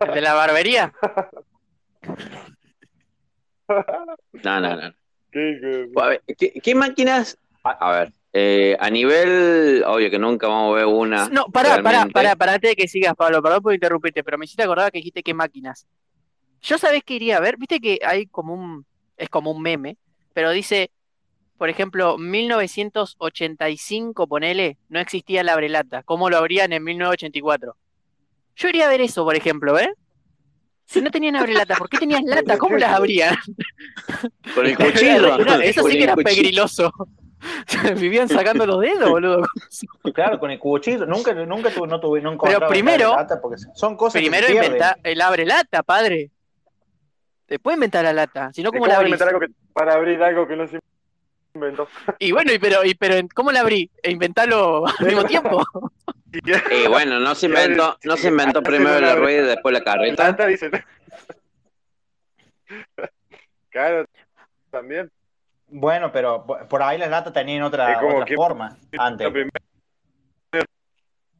el 0.00 0.14
de 0.14 0.20
la 0.20 0.34
barbería. 0.34 0.92
no, 4.42 4.60
no, 4.60 4.76
no. 4.76 4.94
¿Qué, 5.32 5.58
qué? 5.60 5.88
A 6.00 6.08
ver, 6.08 6.22
¿qué, 6.38 6.52
qué 6.62 6.74
máquinas? 6.74 7.38
A, 7.64 7.70
a 7.70 7.98
ver, 7.98 8.12
eh, 8.32 8.76
a 8.78 8.90
nivel. 8.90 9.82
Obvio 9.86 10.10
que 10.10 10.18
nunca 10.18 10.46
vamos 10.48 10.72
a 10.72 10.76
ver 10.76 10.86
una. 10.86 11.28
No, 11.28 11.46
pará, 11.46 11.76
pará, 11.76 11.82
realmente. 11.82 12.12
pará, 12.12 12.36
pará, 12.36 12.54
antes 12.54 12.70
de 12.70 12.76
que 12.76 12.88
sigas, 12.88 13.14
Pablo, 13.14 13.42
perdón 13.42 13.62
por 13.62 13.74
interrumpirte, 13.74 14.22
pero 14.22 14.38
me 14.38 14.44
hiciste 14.44 14.62
acordar 14.62 14.92
que 14.92 14.98
dijiste 14.98 15.22
qué 15.22 15.34
máquinas. 15.34 15.86
Yo 16.62 16.78
sabés 16.78 17.02
que 17.04 17.14
iría 17.14 17.36
a 17.36 17.40
ver, 17.40 17.56
viste 17.58 17.80
que 17.80 17.98
hay 18.04 18.26
como 18.26 18.54
un, 18.54 18.86
es 19.16 19.28
como 19.28 19.50
un 19.50 19.60
meme, 19.60 19.96
pero 20.32 20.50
dice, 20.50 20.90
por 21.58 21.68
ejemplo, 21.68 22.16
1985, 22.18 24.26
ponele, 24.26 24.78
no 24.88 24.98
existía 24.98 25.42
el 25.42 25.48
abrelata, 25.48 26.02
¿cómo 26.02 26.30
lo 26.30 26.38
abrían 26.38 26.72
en 26.72 26.82
1984? 26.82 27.76
Yo 28.56 28.68
iría 28.68 28.86
a 28.86 28.88
ver 28.88 29.00
eso, 29.00 29.24
por 29.24 29.34
ejemplo, 29.36 29.78
¿eh? 29.78 29.92
Si 30.86 31.00
no 31.00 31.10
tenían 31.10 31.36
abrelata, 31.36 31.76
¿por 31.76 31.88
qué 31.88 31.98
tenían 31.98 32.24
lata? 32.26 32.58
¿Cómo 32.58 32.76
las 32.76 32.92
abrían? 32.92 33.34
Con 34.54 34.66
el 34.66 34.76
cuchillo. 34.76 35.36
Eso 35.60 35.82
sí 35.88 35.96
que 35.98 36.04
era 36.04 36.16
pegriloso. 36.16 36.92
Vivían 37.98 38.28
sacando 38.28 38.64
los 38.66 38.80
dedos, 38.80 39.10
boludo. 39.10 39.46
Claro, 40.14 40.38
con 40.38 40.50
el 40.50 40.58
cuchillo. 40.58 41.04
Nunca, 41.06 41.32
nunca 41.34 41.70
tuve, 41.70 41.88
no 41.88 42.00
tuve, 42.00 42.20
no 42.22 42.38
Pero 42.38 42.68
primero- 42.68 43.10
la 43.10 43.16
lata 43.16 43.40
porque 43.40 43.60
son 43.74 43.96
cosas 43.96 44.20
Primero 44.20 44.46
que 44.46 44.52
se 44.54 44.58
pierden. 44.60 44.72
inventa 44.72 44.98
el 45.02 45.20
abre 45.20 45.44
lata, 45.44 45.82
padre. 45.82 46.30
Después 47.48 47.74
inventar 47.74 48.04
la 48.04 48.12
lata. 48.14 48.50
Si 48.54 48.62
no, 48.62 48.70
¿cómo 48.70 48.80
¿Cómo 48.80 48.86
la 48.92 48.96
abrís? 48.96 49.08
inventar 49.10 49.28
algo 49.28 49.40
que, 49.40 49.48
para 49.74 49.94
abrir 49.94 50.22
algo 50.22 50.46
que 50.48 50.56
no 50.56 50.66
se 50.66 50.78
inventó? 51.54 51.88
Y 52.18 52.32
bueno, 52.32 52.52
y 52.52 52.58
pero, 52.58 52.84
y 52.84 52.94
pero 52.94 53.14
¿cómo 53.34 53.52
la 53.52 53.60
abrí? 53.60 53.90
E 54.02 54.10
inventarlo 54.10 54.86
al 54.86 55.06
mismo 55.06 55.24
tiempo. 55.24 55.64
Y 56.32 56.88
bueno, 56.88 57.20
no 57.20 57.34
se 57.34 57.46
inventó, 57.46 57.96
no 58.04 58.16
se 58.16 58.28
inventó 58.28 58.62
primero 58.62 59.00
la 59.00 59.14
rueda 59.14 59.42
y 59.44 59.46
después 59.46 59.72
la 59.72 59.84
carreta. 59.84 60.36
Claro, 63.70 64.04
también. 64.70 65.10
Bueno, 65.68 66.12
pero 66.12 66.44
por 66.46 66.82
ahí 66.82 66.98
las 66.98 67.10
latas 67.10 67.32
tenían 67.32 67.62
otra, 67.62 67.98
como 68.00 68.24
forma 68.26 68.76
La 68.92 69.06
antes. 69.06 69.28
primera. 69.30 69.50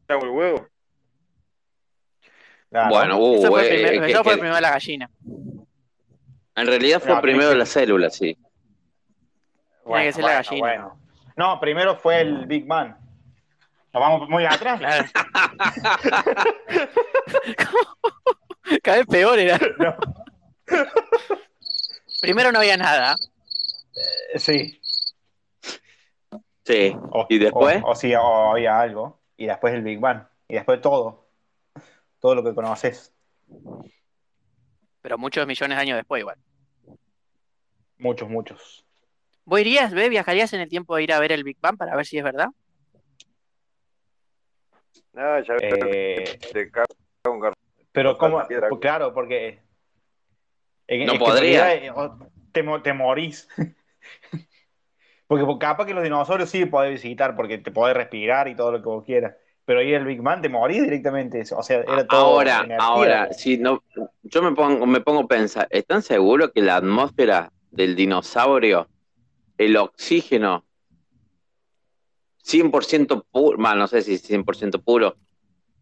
Hago 0.09 0.25
el 0.25 0.31
huevo. 0.31 0.69
Claro. 2.71 2.89
Bueno, 2.91 3.19
uh, 3.19 3.35
Eso 3.39 3.49
fue 3.49 3.67
eh, 3.67 3.69
primero, 3.85 4.05
que- 4.07 4.13
eso 4.13 4.25
fue 4.25 4.33
que- 4.33 4.39
primero 4.39 4.61
la 4.61 4.71
gallina. 4.71 5.11
en 6.57 6.67
realidad 6.67 7.01
fue 7.01 7.15
No, 7.15 7.21
primero 7.21 7.55
la 7.55 7.67
célula, 7.67 8.11
sí. 8.11 8.37
Tiene 9.85 10.05
que 10.05 10.13
ser 10.13 10.25
la 10.25 10.33
gallina. 10.35 10.61
bueno. 10.61 11.01
No, 11.37 11.61
primero 11.61 11.97
fue 11.97 12.21
el 12.21 12.47
Big 12.47 12.67
Bang. 12.67 12.95
Nos 13.93 14.01
vamos 14.01 14.29
muy 14.29 14.45
atrás. 14.45 14.79
Claro. 14.81 15.05
Cada 18.83 18.99
vez 18.99 19.07
peor 19.07 19.39
era. 19.39 19.59
No. 19.79 19.97
Primero 22.23 22.51
no 22.53 22.59
había 22.59 22.77
nada. 22.79 23.15
Eh, 24.35 24.39
Sí. 24.39 24.81
Sí. 26.65 26.97
O, 27.11 27.27
¿Y 27.29 27.39
después? 27.39 27.83
O, 27.85 27.91
o 27.91 27.95
sí, 27.95 28.15
o 28.15 28.53
había 28.53 28.81
algo. 28.81 29.21
Y 29.37 29.47
después 29.47 29.75
el 29.75 29.83
Big 29.83 30.01
Bang. 30.01 30.27
Y 30.49 30.55
después 30.55 30.81
todo. 30.81 31.27
Todo 32.21 32.35
lo 32.35 32.43
que 32.43 32.55
conoces. 32.55 33.13
Pero 35.03 35.19
muchos 35.19 35.47
millones 35.47 35.77
de 35.77 35.83
años 35.83 35.97
después 35.99 36.21
igual. 36.21 36.39
Muchos, 37.99 38.29
muchos. 38.31 38.87
¿Vos 39.45 39.61
irías, 39.61 39.93
ve, 39.93 40.09
viajarías 40.09 40.53
en 40.53 40.61
el 40.61 40.69
tiempo 40.69 40.97
de 40.97 41.03
ir 41.03 41.13
a 41.13 41.21
ver 41.21 41.33
el 41.33 41.45
Big 41.45 41.59
Bang 41.61 41.77
para 41.77 41.95
ver 41.97 42.07
si 42.07 42.19
es 42.19 42.25
verdad? 42.25 42.49
No, 45.13 45.41
ya 45.43 45.55
Eh, 45.61 46.39
te 46.53 46.71
cago 46.71 46.87
un 47.29 47.53
pero 47.93 48.19
pues 48.19 48.81
claro, 48.81 49.15
porque 49.15 49.61
en- 50.89 51.07
No 51.07 51.13
es 51.13 51.19
podría. 51.19 51.81
te, 52.53 52.63
mo- 52.63 52.83
te 52.83 52.93
morís. 52.93 53.49
Porque 55.27 55.47
capaz 55.59 55.87
que 55.87 55.95
los 55.95 56.05
dinosaurios 56.05 56.51
sí 56.51 56.67
podés 56.67 56.91
visitar 57.03 57.35
porque 57.35 57.57
te 57.57 57.71
podés 57.71 57.97
respirar 57.97 58.47
y 58.47 58.55
todo 58.55 58.73
lo 58.73 58.83
que 58.83 58.89
vos 58.89 59.05
quieras. 59.05 59.35
Pero 59.65 59.81
ahí 59.81 59.95
el 59.95 60.05
Big 60.05 60.21
Bang 60.21 60.43
te 60.43 60.51
morís 60.51 60.83
directamente. 60.83 61.43
O 61.57 61.63
sea, 61.63 61.79
era 61.81 62.07
todo 62.07 62.19
Ahora, 62.19 62.61
energía. 62.61 62.79
ahora, 62.85 63.33
si 63.33 63.57
no, 63.57 63.83
yo 64.23 64.43
me 64.43 64.53
pongo, 64.53 64.85
me 64.85 65.01
pongo 65.01 65.21
a 65.21 65.27
pensar, 65.27 65.67
¿están 65.71 66.03
seguros 66.03 66.51
que 66.55 66.61
la 66.61 66.77
atmósfera 66.77 67.51
del 67.71 67.97
dinosaurio, 67.97 68.87
el 69.59 69.77
oxígeno, 69.77 70.65
100% 72.45 73.25
puro, 73.31 73.57
bueno, 73.57 73.77
no 73.77 73.87
sé 73.87 74.03
si 74.03 74.19
100% 74.19 74.83
puro, 74.83 75.17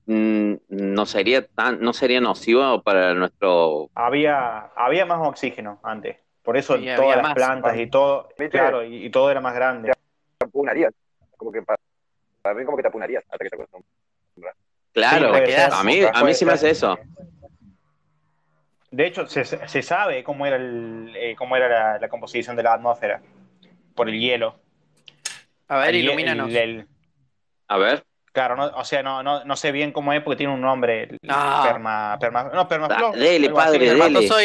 mm, 0.06 0.54
no 0.68 1.06
sería 1.06 1.46
tan, 1.46 1.80
no 1.80 1.92
sería 1.92 2.20
nocivo 2.20 2.82
para 2.82 3.14
nuestro, 3.14 3.90
Había, 3.94 4.66
había 4.76 5.06
más 5.06 5.26
oxígeno 5.26 5.80
antes. 5.82 6.18
Por 6.42 6.56
eso 6.56 6.76
Sí, 6.76 6.86
todas 6.96 7.16
las 7.16 7.22
más. 7.22 7.34
plantas 7.34 7.76
y 7.78 7.86
todo, 7.86 8.28
¿Viste? 8.30 8.50
claro, 8.50 8.84
y, 8.84 9.06
y 9.06 9.10
todo 9.10 9.30
era 9.30 9.40
más 9.40 9.54
grande. 9.54 9.92
te 10.38 10.44
apunarías. 10.44 10.92
Como 11.36 11.52
que 11.52 11.62
para, 11.62 11.78
para 12.42 12.54
mí 12.56 12.64
como 12.64 12.76
que 12.76 12.82
te 12.82 12.88
apunarías 12.88 13.22
hasta 13.30 13.38
que 13.44 13.48
te 13.50 13.56
acostumbras. 13.56 14.56
claro, 14.92 15.34
a 15.34 15.84
mí, 15.84 16.00
a 16.12 16.24
mí 16.24 16.34
sí 16.34 16.44
me 16.44 16.52
hace 16.52 16.70
eso. 16.70 16.98
De 18.90 19.06
hecho, 19.06 19.26
se, 19.26 19.44
se 19.44 19.82
sabe 19.82 20.22
cómo 20.22 20.44
era, 20.44 20.56
el, 20.56 21.12
eh, 21.16 21.34
cómo 21.36 21.56
era 21.56 21.68
la, 21.68 21.98
la 21.98 22.08
composición 22.08 22.56
de 22.56 22.62
la 22.64 22.74
atmósfera 22.74 23.22
por 23.94 24.08
el 24.08 24.18
hielo. 24.18 24.58
A 25.68 25.78
ver, 25.78 25.90
El 25.90 25.96
ilumínanos. 25.96 26.48
el- 26.50 26.56
el- 26.56 26.88
A 27.68 27.78
ver, 27.78 28.04
claro, 28.32 28.56
no, 28.56 28.66
o 28.66 28.84
sea, 28.84 29.02
no, 29.02 29.22
no, 29.22 29.44
no 29.44 29.56
sé 29.56 29.72
bien 29.72 29.92
cómo 29.92 30.12
es 30.12 30.20
porque 30.22 30.36
tiene 30.38 30.52
un 30.52 30.60
nombre. 30.60 31.16
Ah. 31.28 31.62
Perma, 31.66 32.18
perma- 32.18 32.44
no, 32.50 32.50
da- 32.64 32.68
permafrost. 32.68 33.16
dele, 33.18 33.46
algo 33.46 33.58
así. 33.60 33.70
padre, 33.70 33.86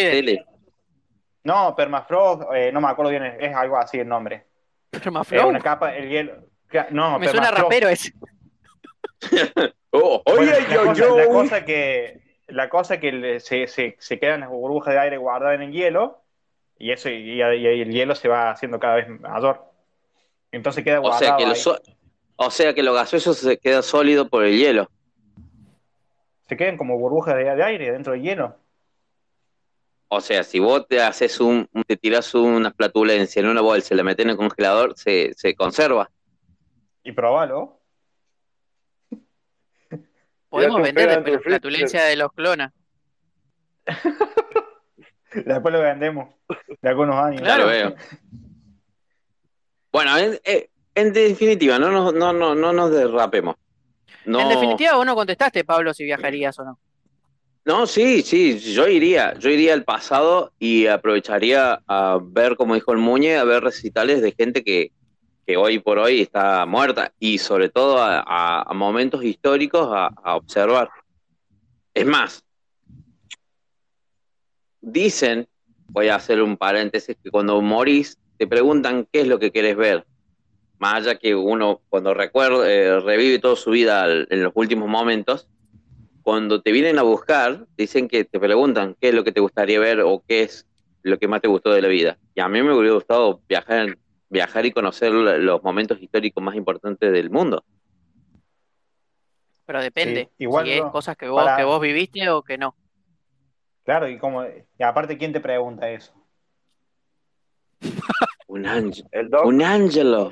dele, 0.04 0.16
dele. 0.16 0.46
No, 1.44 1.76
permafrost, 1.76 2.44
eh, 2.56 2.72
no 2.74 2.82
me 2.82 2.88
acuerdo 2.90 3.12
bien, 3.12 3.24
es, 3.26 3.36
es 3.40 3.56
algo 3.56 3.78
así 3.78 4.00
el 4.00 4.08
nombre. 4.08 4.46
Es 4.92 5.00
Permafrost. 5.02 5.46
una 5.46 5.60
capa, 5.60 5.96
el 5.96 6.10
hielo. 6.10 6.34
No, 6.92 7.18
Me 7.20 7.28
suena 7.30 7.52
rapero 7.52 7.88
ese. 7.90 8.12
Oh, 9.92 10.22
Bueno, 10.26 10.42
oye, 10.42 10.52
la, 10.52 10.74
yo, 10.76 10.84
cosa, 10.86 11.02
yo. 11.02 11.18
la 11.18 11.26
cosa 11.28 11.66
que 11.66 12.22
la 12.48 12.70
cosa 12.70 13.00
que 13.00 13.12
le- 13.12 13.40
se, 13.40 13.68
se, 13.68 13.96
se 14.00 14.20
quedan 14.20 14.42
las 14.42 14.50
burbujas 14.50 14.94
de 14.94 15.00
aire 15.00 15.18
guardadas 15.18 15.56
en 15.56 15.62
el 15.64 15.72
hielo 15.72 16.22
y 16.80 16.92
eso 16.92 17.10
y, 17.10 17.40
y 17.40 17.42
el 17.42 17.92
hielo 17.92 18.16
se 18.16 18.28
va 18.28 18.52
haciendo 18.52 18.80
cada 18.80 18.96
vez 18.96 19.08
mayor. 19.10 19.64
Entonces 20.52 20.84
queda 20.84 21.00
O 21.00 21.04
guardado 21.04 21.20
sea 21.20 21.38
que 21.38 21.46
lo 21.46 21.56
so- 21.56 21.82
o 22.36 22.52
sea 22.52 22.74
que 22.74 22.84
lo 22.84 22.94
gaseoso 22.94 23.34
se 23.34 23.58
queda 23.58 23.82
sólido 23.82 24.30
por 24.30 24.44
el 24.44 24.58
hielo. 24.58 24.90
Se 26.48 26.56
quedan 26.56 26.78
como 26.78 26.98
burbujas 26.98 27.36
de, 27.36 27.44
de 27.44 27.64
aire 27.64 27.92
dentro 27.92 28.14
del 28.14 28.22
hielo. 28.22 28.56
O 30.10 30.22
sea, 30.22 30.44
si 30.44 30.60
vos 30.60 30.88
te 30.88 31.02
haces 31.02 31.42
un, 31.42 31.68
te 31.86 31.98
tirás 31.98 32.34
una 32.34 32.72
flatulencia 32.72 33.42
en 33.42 33.48
una 33.50 33.60
bolsa 33.60 33.94
y 33.94 33.98
la 33.98 34.04
metés 34.04 34.24
en 34.26 34.30
el 34.30 34.38
congelador, 34.38 34.94
se, 34.98 35.34
se 35.36 35.54
conserva. 35.56 36.10
Y 37.04 37.12
probalo. 37.12 37.82
Podemos 40.50 40.82
vender 40.82 41.10
la 41.30 41.40
flatulencia 41.40 42.04
de 42.06 42.16
los 42.16 42.32
clonas. 42.32 42.72
Después 45.34 45.74
lo 45.74 45.82
vendemos 45.82 46.30
de 46.82 46.90
algunos 46.90 47.16
años. 47.16 47.42
Ya 47.46 47.58
lo 47.58 47.68
veo. 47.68 47.96
Bueno, 49.92 50.18
en, 50.18 50.40
eh, 50.44 50.70
en 50.96 51.14
definitiva, 51.14 51.80
no 51.80 51.92
nos, 51.92 52.14
no, 52.14 52.34
no, 52.34 52.56
no 52.56 52.74
nos 52.74 52.92
derrapemos. 52.92 53.56
No, 54.26 54.42
En 54.42 54.50
definitiva, 54.50 54.96
vos 54.96 55.06
no 55.06 55.16
contestaste, 55.16 55.64
Pablo, 55.64 55.94
si 55.94 56.04
viajarías 56.04 56.58
o 56.60 56.66
no. 56.66 56.80
no, 57.66 57.88
sí, 57.88 58.22
sí, 58.22 58.58
yo 58.60 58.88
iría, 58.88 59.34
yo 59.40 59.50
iría 59.50 59.74
al 59.74 59.84
pasado 59.84 60.52
y 60.60 60.88
aprovecharía 60.88 61.82
a 61.88 62.20
ver, 62.22 62.56
como 62.58 62.76
dijo 62.76 62.92
el 62.92 62.98
Muñe, 62.98 63.38
a 63.38 63.44
ver 63.44 63.64
recitales 63.64 64.22
de 64.22 64.34
gente 64.34 64.64
que, 64.64 64.92
que 65.46 65.56
hoy 65.58 65.80
por 65.80 65.98
hoy 65.98 66.22
está 66.22 66.66
muerta 66.66 67.14
y 67.20 67.38
sobre 67.38 67.70
todo 67.70 68.00
a, 68.00 68.20
a- 68.20 68.62
a 68.64 68.74
momentos 68.74 69.24
históricos 69.24 69.88
a, 69.92 70.08
a 70.24 70.36
observar. 70.36 70.90
Es 71.94 72.06
más, 72.06 72.44
dicen, 74.92 75.48
voy 75.90 76.08
a 76.08 76.16
hacer 76.16 76.42
un 76.42 76.58
paréntesis, 76.58 77.16
que 77.22 77.30
cuando 77.30 77.62
morís 77.62 78.18
te 78.38 78.48
preguntan 78.48 79.08
qué 79.12 79.22
es 79.22 79.28
lo 79.28 79.38
que 79.40 79.52
querés 79.52 79.76
ver. 79.76 80.06
Más 80.80 80.96
allá 80.96 81.16
que 81.16 81.36
uno 81.36 81.82
cuando 81.90 82.14
recuerda, 82.14 82.72
eh, 82.72 83.00
revive 83.02 83.40
toda 83.40 83.56
su 83.56 83.72
vida 83.72 84.04
al- 84.04 84.28
en 84.30 84.44
los 84.44 84.52
últimos 84.56 84.88
momentos, 84.88 85.48
cuando 86.22 86.62
te 86.62 86.72
vienen 86.72 87.00
a 87.00 87.04
buscar, 87.04 87.66
dicen 87.78 88.08
que 88.08 88.24
te 88.26 88.40
preguntan 88.40 88.96
qué 89.00 89.10
es 89.10 89.14
lo 89.16 89.24
que 89.24 89.32
te 89.32 89.40
gustaría 89.42 89.80
ver 89.80 90.02
o 90.02 90.24
qué 90.28 90.44
es 90.44 90.66
lo 91.04 91.18
que 91.20 91.28
más 91.28 91.42
te 91.42 91.48
gustó 91.48 91.72
de 91.72 91.82
la 91.82 91.88
vida. 91.88 92.18
Y 92.36 92.42
a 92.42 92.48
mí 92.48 92.62
me 92.62 92.74
hubiera 92.74 92.94
gustado 92.96 93.42
viajar, 93.48 93.98
viajar 94.30 94.66
y 94.66 94.72
conocer 94.72 95.12
los 95.12 95.64
momentos 95.64 96.02
históricos 96.02 96.44
más 96.44 96.56
importantes 96.56 97.12
del 97.12 97.30
mundo. 97.30 97.64
Pero 99.66 99.82
depende. 99.82 100.30
Sí, 100.38 100.44
igual 100.44 100.66
si 100.66 100.72
es 100.74 100.84
cosas 100.92 101.18
que 101.18 101.28
vos, 101.28 101.44
Para- 101.44 101.58
que 101.58 101.64
vos 101.64 101.82
viviste 101.82 102.30
o 102.30 102.42
que 102.44 102.58
no. 102.58 102.76
Claro, 103.88 104.06
y 104.10 104.18
como 104.20 104.44
y 104.44 104.84
aparte 104.84 105.18
quién 105.18 105.32
te 105.32 105.40
pregunta 105.40 105.90
eso. 105.90 106.12
Un 108.48 108.66
ángel. 108.68 109.08
El 109.14 109.30
doc, 109.30 109.46
Un 109.46 109.62
ángelo. 109.64 110.32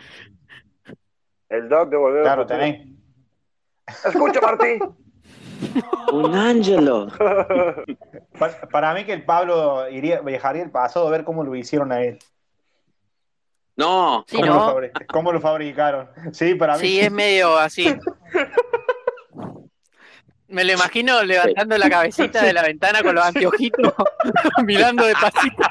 el 1.48 1.70
doc 1.70 1.90
de 1.90 1.96
volver 1.96 2.24
Claro, 2.24 2.46
tenés. 2.46 2.86
Escucha, 4.06 4.42
Martín. 4.42 4.80
Un 6.12 6.36
ángelo. 6.36 7.08
Pa- 8.38 8.60
Para, 8.70 8.94
mí 8.94 9.06
que 9.06 9.14
el 9.14 9.24
Pablo 9.24 9.88
iría, 9.90 10.20
viajaría 10.20 10.64
al 10.64 10.72
pasado 10.72 11.08
a 11.08 11.12
ver 11.12 11.24
cómo 11.24 11.42
lo 11.46 11.56
hicieron 11.56 11.94
a 11.94 12.04
él. 12.04 12.20
No, 13.78 14.26
Sí, 14.28 14.36
cómo, 14.36 14.48
lo 14.48 14.54
¿no? 14.54 14.74
fabri- 14.76 15.06
cómo 15.08 15.32
lo 15.32 15.40
fabricaron. 15.40 16.10
Sí, 16.34 16.56
para 16.56 16.74
mí. 16.74 16.80
Sí, 16.82 17.00
es 17.00 17.10
medio 17.12 17.58
así. 17.58 17.88
Me 20.48 20.64
lo 20.64 20.74
imagino 20.74 21.24
levantando 21.24 21.78
la 21.78 21.90
cabecita 21.90 22.44
de 22.44 22.54
la 22.54 22.62
ventana 22.62 23.02
con 23.02 23.16
los 23.16 23.26
anteojitos, 23.26 23.94
mirando 24.64 25.06
despacito. 25.06 25.64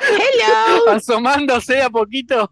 Hello. 0.00 0.90
asomándose 0.92 1.82
a 1.82 1.90
poquito. 1.90 2.48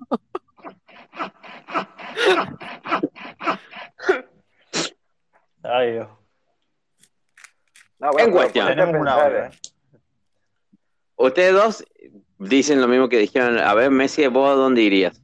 Ay, 5.62 5.92
Dios. 5.92 6.08
No, 7.98 8.10
En 8.18 8.30
cuestión. 8.30 8.78
una 8.96 9.28
¿eh? 9.28 9.50
ustedes 11.16 11.54
dos 11.54 11.84
dicen 12.38 12.80
lo 12.80 12.88
mismo 12.88 13.08
que 13.08 13.18
dijeron. 13.18 13.58
A 13.58 13.74
ver, 13.74 13.90
Messi, 13.90 14.26
¿vos 14.26 14.50
a 14.50 14.54
dónde 14.54 14.82
irías? 14.82 15.22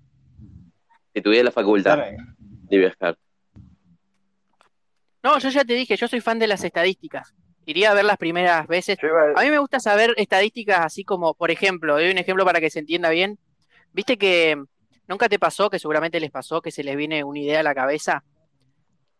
Si 1.14 1.20
tuvieras 1.20 1.46
la 1.46 1.50
facultad 1.50 1.98
de 2.76 2.78
viajar. 2.78 3.16
No, 5.22 5.38
yo 5.38 5.50
ya 5.50 5.64
te 5.64 5.74
dije, 5.74 5.96
yo 5.96 6.08
soy 6.08 6.20
fan 6.20 6.38
de 6.38 6.46
las 6.48 6.64
estadísticas. 6.64 7.34
Iría 7.64 7.92
a 7.92 7.94
ver 7.94 8.04
las 8.04 8.16
primeras 8.16 8.66
veces. 8.66 8.98
A- 9.36 9.40
A 9.40 9.44
mí 9.44 9.50
me 9.50 9.58
gusta 9.58 9.78
saber 9.78 10.14
estadísticas 10.16 10.80
así 10.80 11.04
como, 11.04 11.34
por 11.34 11.50
ejemplo, 11.50 11.94
doy 11.94 12.10
un 12.10 12.18
ejemplo 12.18 12.44
para 12.44 12.60
que 12.60 12.70
se 12.70 12.80
entienda 12.80 13.08
bien. 13.10 13.38
¿Viste 13.92 14.16
que 14.18 14.60
nunca 15.06 15.28
te 15.28 15.38
pasó, 15.38 15.70
que 15.70 15.78
seguramente 15.78 16.18
les 16.18 16.30
pasó, 16.30 16.60
que 16.60 16.72
se 16.72 16.82
les 16.82 16.96
viene 16.96 17.22
una 17.22 17.38
idea 17.38 17.60
a 17.60 17.62
la 17.62 17.74
cabeza 17.74 18.24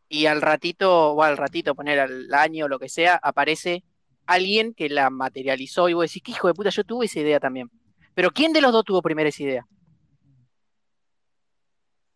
y 0.08 0.26
al 0.26 0.42
ratito, 0.42 1.12
o 1.12 1.22
al 1.22 1.36
ratito, 1.36 1.74
poner 1.74 2.00
al 2.00 2.34
año 2.34 2.64
o 2.66 2.68
lo 2.68 2.78
que 2.78 2.88
sea, 2.88 3.18
aparece 3.22 3.84
alguien 4.26 4.74
que 4.74 4.88
la 4.88 5.08
materializó 5.08 5.88
y 5.88 5.94
vos 5.94 6.04
decís, 6.06 6.22
que 6.22 6.32
hijo 6.32 6.48
de 6.48 6.54
puta, 6.54 6.70
yo 6.70 6.84
tuve 6.84 7.06
esa 7.06 7.20
idea 7.20 7.38
también. 7.40 7.70
Pero 8.14 8.30
¿quién 8.30 8.52
de 8.52 8.60
los 8.60 8.72
dos 8.72 8.84
tuvo 8.84 9.00
primero 9.02 9.28
esa 9.28 9.42
idea? 9.42 9.66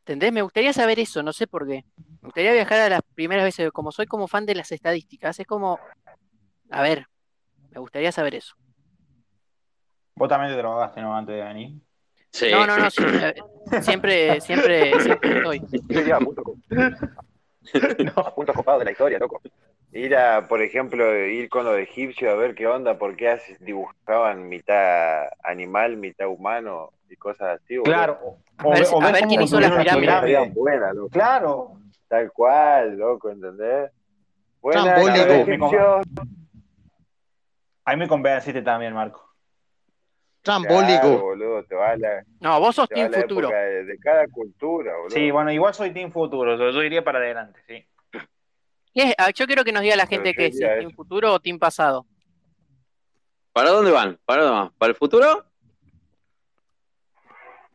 ¿Entendés? 0.06 0.32
Me 0.32 0.42
gustaría 0.42 0.72
saber 0.72 1.00
eso, 1.00 1.20
no 1.24 1.32
sé 1.32 1.48
por 1.48 1.66
qué. 1.66 1.84
Me 1.96 2.28
gustaría 2.28 2.52
viajar 2.52 2.78
a 2.78 2.88
las 2.88 3.02
primeras 3.16 3.44
veces, 3.44 3.72
como 3.72 3.90
soy 3.90 4.06
como 4.06 4.28
fan 4.28 4.46
de 4.46 4.54
las 4.54 4.70
estadísticas, 4.70 5.40
es 5.40 5.46
como, 5.48 5.80
a 6.70 6.82
ver, 6.82 7.08
me 7.72 7.80
gustaría 7.80 8.12
saber 8.12 8.36
eso. 8.36 8.54
Vos 10.14 10.28
también 10.28 10.52
te 10.52 10.58
drogaste, 10.58 11.00
¿no? 11.00 11.16
Antes 11.16 11.34
de 11.34 11.42
venir. 11.42 11.72
Sí. 12.30 12.52
No, 12.52 12.64
no, 12.68 12.78
no, 12.78 12.88
sí, 12.88 13.02
eh, 13.02 13.34
siempre, 13.82 14.40
siempre, 14.40 15.00
siempre 15.00 15.38
estoy. 15.38 15.60
a 18.14 18.30
punto, 18.32 18.54
copado 18.54 18.78
de 18.78 18.84
la 18.84 18.92
historia, 18.92 19.18
loco. 19.18 19.42
Ir 19.90 20.14
a, 20.14 20.46
por 20.46 20.62
ejemplo, 20.62 21.16
ir 21.16 21.48
con 21.48 21.64
los 21.64 21.76
egipcios 21.78 22.32
a 22.32 22.36
ver 22.36 22.54
qué 22.54 22.68
onda, 22.68 22.96
por 22.96 23.16
qué 23.16 23.40
dibujaban 23.58 24.48
mitad 24.48 25.24
animal, 25.42 25.96
mitad 25.96 26.28
humano 26.28 26.92
y 27.10 27.16
cosas 27.16 27.60
así. 27.62 27.76
Claro. 27.84 28.18
A 28.58 28.68
ver, 28.68 28.86
a 29.02 29.12
ver 29.12 29.24
quién 29.26 29.42
hizo 29.42 29.60
las 29.60 29.70
construyeron 29.70 30.00
pirámides. 30.00 30.38
Estarían 30.38 30.54
buenas, 30.54 30.94
loco. 30.94 31.08
Claro. 31.10 31.72
Tal 32.08 32.32
cual, 32.32 32.96
loco, 32.96 33.30
¿entendés? 33.30 33.90
Buena, 34.60 34.96
egipcios. 34.96 36.06
Ahí 37.84 37.96
me 37.96 38.08
convenciste 38.08 38.62
también, 38.62 38.92
Marco. 38.94 39.22
Claro, 40.42 40.62
Trambólico. 40.62 41.18
boludo, 41.22 41.64
te 41.64 41.74
va 41.74 41.90
a 41.90 41.96
la, 41.96 42.24
No, 42.40 42.60
vos 42.60 42.74
sos 42.76 42.88
te 42.88 42.94
Team 42.94 43.10
la 43.10 43.20
Futuro. 43.20 43.48
de, 43.48 43.84
de 43.84 43.98
cada 43.98 44.26
cultura, 44.28 44.96
boludo. 44.96 45.10
Sí, 45.10 45.30
bueno, 45.32 45.50
igual 45.52 45.74
soy 45.74 45.92
Team 45.92 46.12
Futuro, 46.12 46.56
yo, 46.56 46.70
yo 46.70 46.82
iría 46.84 47.02
para 47.02 47.18
adelante, 47.18 47.60
sí. 47.66 47.84
Ah, 49.18 49.30
Yo 49.30 49.46
quiero 49.46 49.64
que 49.64 49.72
nos 49.72 49.82
diga 49.82 49.96
la 49.96 50.06
gente 50.06 50.32
qué 50.34 50.46
es, 50.46 50.56
si 50.56 50.64
es 50.64 50.78
Team. 50.78 50.92
Futuro 50.92 51.32
o 51.34 51.40
Team 51.40 51.58
Pasado. 51.58 52.06
¿Para 53.52 53.70
dónde 53.70 53.90
van? 53.90 54.18
¿Para 54.24 54.42
dónde 54.44 54.58
van? 54.60 54.70
¿Para 54.78 54.90
el 54.90 54.96
futuro? 54.96 55.45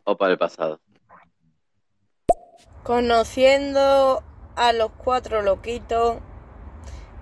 ¿O 0.03 0.17
para 0.17 0.33
el 0.33 0.37
pasado? 0.37 0.79
Conociendo 2.83 4.23
a 4.55 4.73
los 4.73 4.91
cuatro 4.91 5.41
loquitos, 5.41 6.17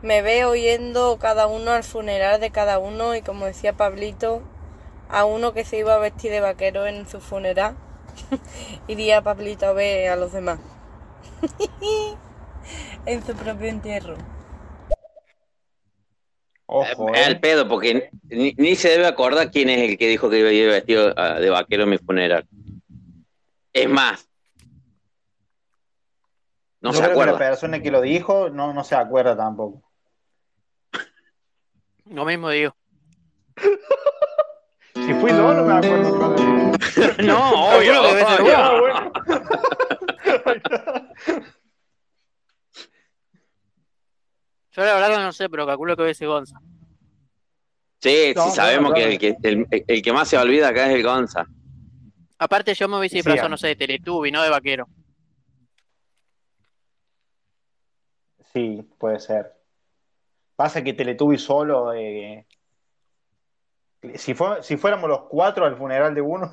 me 0.02 0.22
veo 0.22 0.56
yendo 0.56 1.18
cada 1.20 1.48
uno 1.48 1.72
al 1.72 1.84
funeral 1.84 2.40
de 2.40 2.52
cada 2.52 2.80
uno 2.80 3.16
y 3.16 3.22
como 3.22 3.46
decía 3.46 3.74
Pablito, 3.74 4.42
a 5.10 5.26
uno 5.26 5.54
que 5.54 5.66
se 5.66 5.78
iba 5.78 5.96
a 5.96 6.00
vestir 6.00 6.32
de 6.32 6.40
vaquero 6.40 6.88
en 6.88 7.08
su 7.08 7.20
funeral, 7.20 7.76
iría 8.88 9.22
Pablito 9.22 9.66
a 9.66 9.74
ver 9.74 10.10
a 10.10 10.16
los 10.16 10.32
demás. 10.32 10.60
en 13.06 13.26
su 13.26 13.34
propio 13.34 13.68
entierro. 13.68 14.16
Ojo, 16.72 17.14
Es 17.16 17.28
eh. 17.28 17.32
el 17.32 17.40
pedo, 17.40 17.68
porque 17.68 18.12
ni, 18.30 18.54
ni 18.58 18.76
se 18.76 18.90
debe 18.90 19.08
acordar 19.08 19.50
quién 19.50 19.70
es 19.70 19.90
el 19.90 19.98
que 19.98 20.08
dijo 20.08 20.30
que 20.30 20.40
iba 20.40 20.50
a 20.50 20.54
ir 20.54 20.70
vestido 20.70 21.14
ah, 21.18 21.40
de 21.40 21.50
vaquero 21.50 21.84
en 21.84 21.90
mi 21.90 21.98
funeral. 21.98 22.48
Es 23.74 23.90
más, 23.90 24.28
no 26.82 26.92
Yo 26.92 26.98
se 26.98 27.04
creo 27.04 27.14
que 27.14 27.18
la 27.18 27.24
acuerda. 27.32 27.38
persona 27.50 27.82
que 27.82 27.92
lo 27.92 28.02
dijo 28.02 28.50
no, 28.50 28.74
no 28.74 28.84
se 28.84 28.96
acuerda 28.96 29.36
tampoco. 29.38 29.84
Lo 32.06 32.26
mismo 32.26 32.50
digo. 32.50 32.76
Si 34.96 35.14
fui 35.16 35.32
yo, 35.32 35.54
no 35.54 35.64
me 35.64 35.74
acuerdo. 35.74 36.36
No, 37.24 37.78
obvio, 37.78 38.04
ser 38.04 38.42
obvio. 38.42 38.56
Ah. 38.58 39.12
Yo 44.72 44.84
la 44.84 44.94
verdad 44.94 45.24
no 45.24 45.32
sé, 45.32 45.50
pero 45.50 45.66
calculo 45.66 45.96
que 45.96 46.04
debe 46.04 46.14
ser 46.14 46.28
Gonza. 46.28 46.60
Sí, 48.02 48.34
No, 48.36 48.50
sí, 48.50 48.56
sabemos 48.56 48.94
claro, 48.94 49.10
que, 49.10 49.14
el 49.14 49.20
que 49.20 49.36
el, 49.44 49.68
el 49.88 50.02
que 50.02 50.14
más 50.14 50.28
se 50.28 50.38
olvida 50.38 50.70
acá 50.70 50.88
es 50.88 50.96
el 50.96 51.04
Gonza. 51.04 51.46
Aparte 52.40 52.74
yo 52.74 52.88
me 52.88 52.98
hubiese 52.98 53.14
Sí, 53.14 53.18
disfrazado, 53.18 53.48
ah. 53.48 53.50
no 53.50 53.58
sé, 53.58 53.68
de 53.68 53.76
Teletubby, 53.76 54.32
no 54.32 54.42
de 54.42 54.50
vaquero. 54.50 54.88
Sí, 58.54 58.88
puede 58.98 59.20
ser. 59.20 59.54
Pasa 60.56 60.84
que 60.84 60.94
Teletubby 60.94 61.38
solo. 61.38 61.94
eh, 61.94 62.46
si, 64.16 64.34
fue- 64.34 64.64
si 64.64 64.78
fuéramos 64.78 65.10
los 65.10 65.22
cuatro 65.30 65.66
al 65.66 65.76
funeral 65.78 66.16
de 66.16 66.22
uno, 66.22 66.52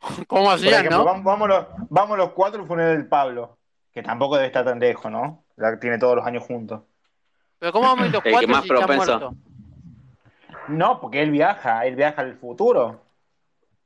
¿Cómo 0.28 0.50
hacían, 0.50 0.74
ejemplo, 0.74 0.98
no? 0.98 1.04
vamos, 1.04 1.24
vamos 1.24 1.48
los, 1.48 1.66
vamos 1.88 2.18
los 2.18 2.30
cuatro 2.32 2.60
al 2.62 2.66
funeral 2.68 2.96
del 2.96 3.08
Pablo, 3.08 3.58
que 3.92 4.02
tampoco 4.02 4.36
debe 4.36 4.46
estar 4.48 4.64
tan 4.64 4.78
lejos, 4.78 5.10
¿no? 5.10 5.44
La 5.56 5.78
tiene 5.80 5.98
todos 5.98 6.16
los 6.16 6.26
años 6.26 6.44
juntos. 6.44 6.82
Pero 7.58 7.72
¿cómo 7.72 7.86
vamos 7.86 8.04
a 8.04 8.06
ir 8.08 8.12
los 8.12 8.20
El 8.24 8.24
que 8.24 8.30
cuatro 8.32 8.48
más 8.48 8.62
si 8.64 8.68
están 8.72 8.86
propenso. 8.86 9.18
muertos? 9.18 9.34
No, 10.68 11.00
porque 11.00 11.22
él 11.22 11.30
viaja, 11.30 11.86
él 11.86 11.96
viaja 11.96 12.20
al 12.22 12.36
futuro. 12.36 13.05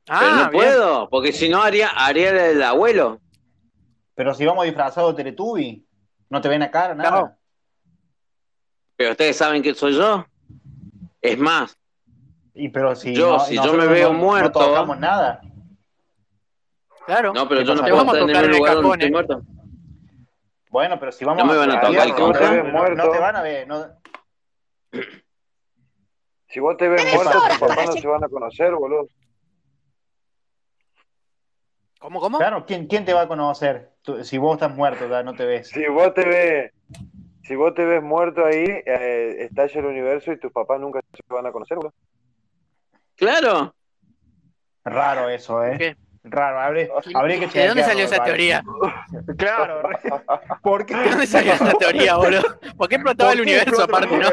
Pero 0.05 0.19
Ah, 0.19 0.31
no 0.45 0.49
bien. 0.49 0.63
puedo, 0.63 1.09
porque 1.09 1.31
si 1.31 1.47
no 1.49 1.61
haría, 1.61 1.89
haría 1.89 2.49
el 2.49 2.61
abuelo. 2.63 3.19
Pero 4.15 4.33
si 4.33 4.45
vamos 4.45 4.65
disfrazados 4.65 5.15
de 5.15 5.23
Teletubby, 5.23 5.85
no 6.29 6.41
te 6.41 6.49
ven 6.49 6.63
a 6.63 6.71
cara, 6.71 6.93
nada. 6.95 7.09
Claro. 7.09 7.35
Pero 8.97 9.11
ustedes 9.11 9.37
saben 9.37 9.61
que 9.63 9.73
soy 9.73 9.93
yo. 9.95 10.25
Es 11.21 11.37
más, 11.37 11.77
Y 12.53 12.67
pero 12.69 12.95
si 12.95 13.15
Yo, 13.15 13.33
no- 13.37 13.39
si 13.39 13.55
yo 13.55 13.73
me 13.73 13.87
veo 13.87 14.11
no- 14.11 14.19
muerto- 14.19 14.59
no 14.59 14.65
tocamos 14.67 14.99
nada. 14.99 15.39
Claro. 17.05 17.31
no, 17.33 17.47
pero 17.47 17.61
¿Qué 17.61 17.67
yo 17.67 17.75
no 17.75 17.81
puedo 17.81 17.85
Te 17.85 17.97
vamos 17.97 18.13
a 18.13 18.17
estar 18.17 18.21
en 18.21 18.27
tocar 18.27 18.43
un 18.43 18.49
en 18.49 18.51
el 18.51 18.57
lugar 18.57 18.73
donde 18.75 18.83
cajón, 18.89 18.99
estoy 19.01 19.11
muerto. 19.11 19.41
Bueno, 20.69 20.99
pero 20.99 21.11
si 21.13 21.25
vamos 21.25 21.43
No 21.45 21.51
me 21.51 21.57
van 21.57 21.71
a 21.71 21.73
al 21.75 21.81
tocar, 21.81 22.13
¿cómo 22.15 22.27
no, 22.27 22.33
te 22.33 22.95
no 22.95 23.11
te 23.11 23.19
van 23.19 23.35
a 23.37 23.41
ver. 23.41 23.67
No, 23.67 23.85
Si 26.49 26.59
vos 26.59 26.75
te 26.77 26.87
ves 26.89 27.13
muerto, 27.13 27.31
tus 27.49 27.59
papás 27.59 27.85
no 27.87 27.91
se 27.93 28.07
van 28.07 28.23
a 28.23 28.27
conocer, 28.29 28.73
boludo. 28.75 29.07
¿Cómo, 32.01 32.19
cómo? 32.19 32.39
claro, 32.39 32.65
¿quién, 32.65 32.87
¿quién 32.87 33.05
te 33.05 33.13
va 33.13 33.21
a 33.21 33.27
conocer? 33.27 33.91
Tú- 34.01 34.23
si 34.23 34.39
vos 34.39 34.55
estás 34.55 34.75
muerto, 34.75 35.07
no 35.23 35.35
te 35.35 35.45
ves. 35.45 35.69
Si 35.69 35.85
vos 35.87 36.11
te 36.15 36.25
ves, 36.25 36.71
si 37.43 37.55
vos 37.55 37.75
te 37.75 37.85
ves 37.85 38.01
muerto 38.01 38.43
ahí, 38.43 38.65
eh, 38.65 39.35
estalla 39.45 39.79
el 39.81 39.85
universo 39.85 40.31
y 40.31 40.39
tus 40.39 40.51
papás 40.51 40.79
nunca 40.79 40.99
se 41.13 41.21
van 41.31 41.45
a 41.45 41.51
conocer, 41.51 41.77
boludo. 41.77 41.93
Claro. 43.15 43.75
Raro 44.83 45.29
eso, 45.29 45.63
¿eh? 45.63 45.75
¿Qué? 45.77 45.95
Raro, 46.23 46.59
habría, 46.59 46.87
habría 47.13 47.39
que 47.39 47.59
¿De 47.59 47.67
dónde 47.67 47.83
salió 47.83 48.05
esa 48.05 48.17
¿vale? 48.17 48.31
teoría? 48.31 48.63
Claro, 49.37 49.83
¿por 50.63 50.85
qué? 50.87 50.95
¿De 50.95 51.09
dónde 51.09 51.27
salió 51.27 51.53
esa 51.53 51.73
teoría, 51.73 52.15
boludo? 52.15 52.41
¿Por 52.77 52.89
qué 52.89 52.95
explotaba 52.95 53.29
¿Por 53.29 53.37
el 53.37 53.41
universo 53.43 53.83
aparte, 53.83 54.17
no? 54.17 54.27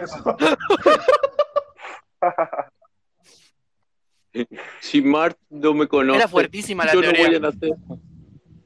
Si 4.81 5.03
Mart 5.03 5.39
no 5.51 5.75
me 5.75 5.87
conoce, 5.87 6.19
Era 6.19 6.29
fuertísima 6.29 6.85
la 6.85 6.93
yo 6.93 7.03
no 7.03 7.13
teoría. 7.13 7.27
voy 7.27 7.37
a 7.37 7.41
nacer. 7.41 7.71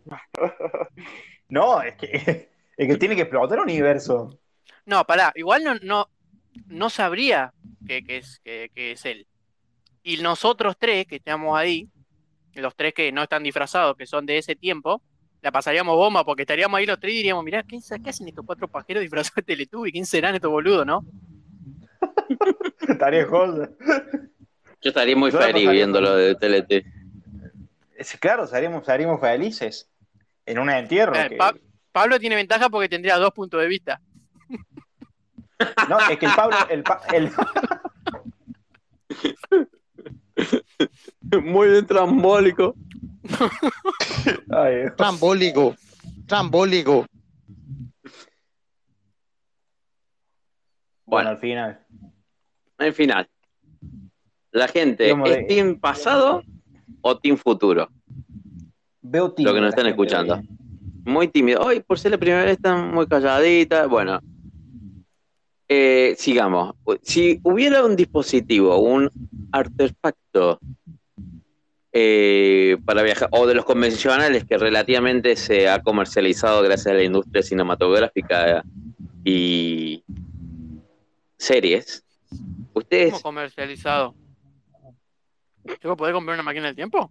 No, 1.49 1.83
es 1.83 1.95
que, 1.97 2.49
es 2.77 2.89
que 2.89 2.97
tiene 2.97 3.15
que 3.15 3.23
explotar 3.23 3.59
el 3.59 3.65
universo. 3.65 4.39
No, 4.87 5.05
pará, 5.05 5.33
igual 5.35 5.63
no, 5.63 5.75
no, 5.83 6.09
no 6.67 6.89
sabría 6.89 7.53
que, 7.87 8.03
que 8.03 8.17
es, 8.19 8.41
que, 8.43 8.71
que 8.75 8.93
es 8.93 9.05
él. 9.05 9.27
Y 10.03 10.17
nosotros 10.23 10.77
tres 10.79 11.07
que 11.07 11.17
estamos 11.17 11.59
ahí, 11.59 11.89
los 12.55 12.75
tres 12.75 12.95
que 12.95 13.13
no 13.13 13.23
están 13.23 13.43
disfrazados, 13.43 13.97
que 13.97 14.07
son 14.07 14.25
de 14.25 14.39
ese 14.39 14.57
tiempo, 14.57 15.03
la 15.43 15.53
pasaríamos 15.53 15.95
bomba 15.97 16.25
porque 16.25 16.43
estaríamos 16.43 16.79
ahí 16.79 16.87
los 16.87 16.99
tres 16.99 17.13
y 17.13 17.17
diríamos, 17.19 17.45
mirá, 17.45 17.63
¿qué, 17.65 17.79
qué 18.03 18.11
hacen 18.11 18.29
estos 18.29 18.47
cuatro 18.47 18.67
pajeros 18.69 19.03
disfrazados 19.03 19.37
de 19.37 19.43
Teletubby? 19.43 19.93
¿Quién 19.93 20.07
serán 20.07 20.35
estos 20.35 20.51
boludos, 20.51 20.87
no? 20.87 21.05
Estaría 22.89 23.27
joya. 23.27 23.69
Yo 24.83 24.89
estaría 24.91 25.17
muy 25.17 25.31
la 25.31 25.41
feliz 25.41 25.71
viéndolo 25.71 26.15
de 26.17 26.35
TLT. 26.35 26.85
Es- 27.97 28.17
Claro, 28.19 28.45
estaríamos, 28.45 28.81
estaríamos 28.83 29.21
felices 29.21 29.89
en 30.45 30.59
un 30.59 30.69
entierro. 30.71 31.15
Eh, 31.15 31.29
que- 31.31 31.37
Pa- 31.37 31.55
Pablo 31.93 32.19
tiene 32.19 32.35
ventaja 32.37 32.69
porque 32.69 32.89
tendría 32.89 33.17
dos 33.19 33.33
puntos 33.33 33.61
de 33.61 33.69
vista. 33.69 34.01
No, 35.89 35.99
es 36.11 36.19
que 36.19 36.27
el 36.27 36.33
Pablo, 36.35 36.57
el, 36.69 36.83
Pa- 36.83 37.03
el- 37.13 37.31
Muy 41.45 41.69
bien 41.69 41.87
trambólico. 41.87 42.75
Ay. 44.51 44.87
Trambólico. 44.97 45.77
Trambólico. 46.27 47.07
bueno, 51.05 51.29
Bueno, 51.29 51.31
al 51.31 51.39
final. 51.39 51.87
al 52.79 52.93
final. 52.95 53.29
La 54.53 54.69
gente, 54.69 55.05
de- 55.05 55.41
¿es 55.41 55.47
team 55.49 55.79
pasado 55.81 56.43
o 57.01 57.19
team 57.19 57.37
futuro? 57.37 57.89
Veo 59.01 59.25
Lo 59.29 59.33
tímido 59.35 59.55
que 59.55 59.61
nos 59.61 59.69
están 59.71 59.87
escuchando. 59.87 60.35
hoy. 60.37 60.49
Muy 61.05 61.29
tímido. 61.29 61.61
Hoy, 61.63 61.81
por 61.81 61.99
ser 61.99 62.13
la 62.13 62.19
primera 62.19 62.45
vez, 62.45 62.53
están 62.53 62.93
muy 62.95 63.07
calladitas. 63.07 63.89
Bueno, 63.89 64.21
Eh, 65.75 66.15
sigamos. 66.19 66.75
Si 67.03 67.41
hubiera 67.45 67.83
un 67.83 67.97
dispositivo, 67.97 68.79
un 68.79 69.11
artefacto 69.53 70.59
eh, 71.95 72.77
para 72.85 73.03
viajar, 73.03 73.29
o 73.33 73.47
de 73.47 73.55
los 73.55 73.65
convencionales 73.65 74.45
que 74.45 74.59
relativamente 74.59 75.35
se 75.35 75.69
ha 75.71 75.83
comercializado 75.83 76.61
gracias 76.63 76.89
a 76.89 76.95
la 76.95 77.03
industria 77.05 77.43
cinematográfica 77.43 78.63
y 79.25 80.05
series, 81.39 82.05
ustedes 82.75 83.13
¿Cómo 83.13 83.23
comercializado? 83.23 84.15
¿Tengo 85.65 85.95
que 85.95 85.99
poder 85.99 86.15
comprar 86.15 86.35
una 86.35 86.43
máquina 86.43 86.67
del 86.67 86.77
tiempo? 86.77 87.11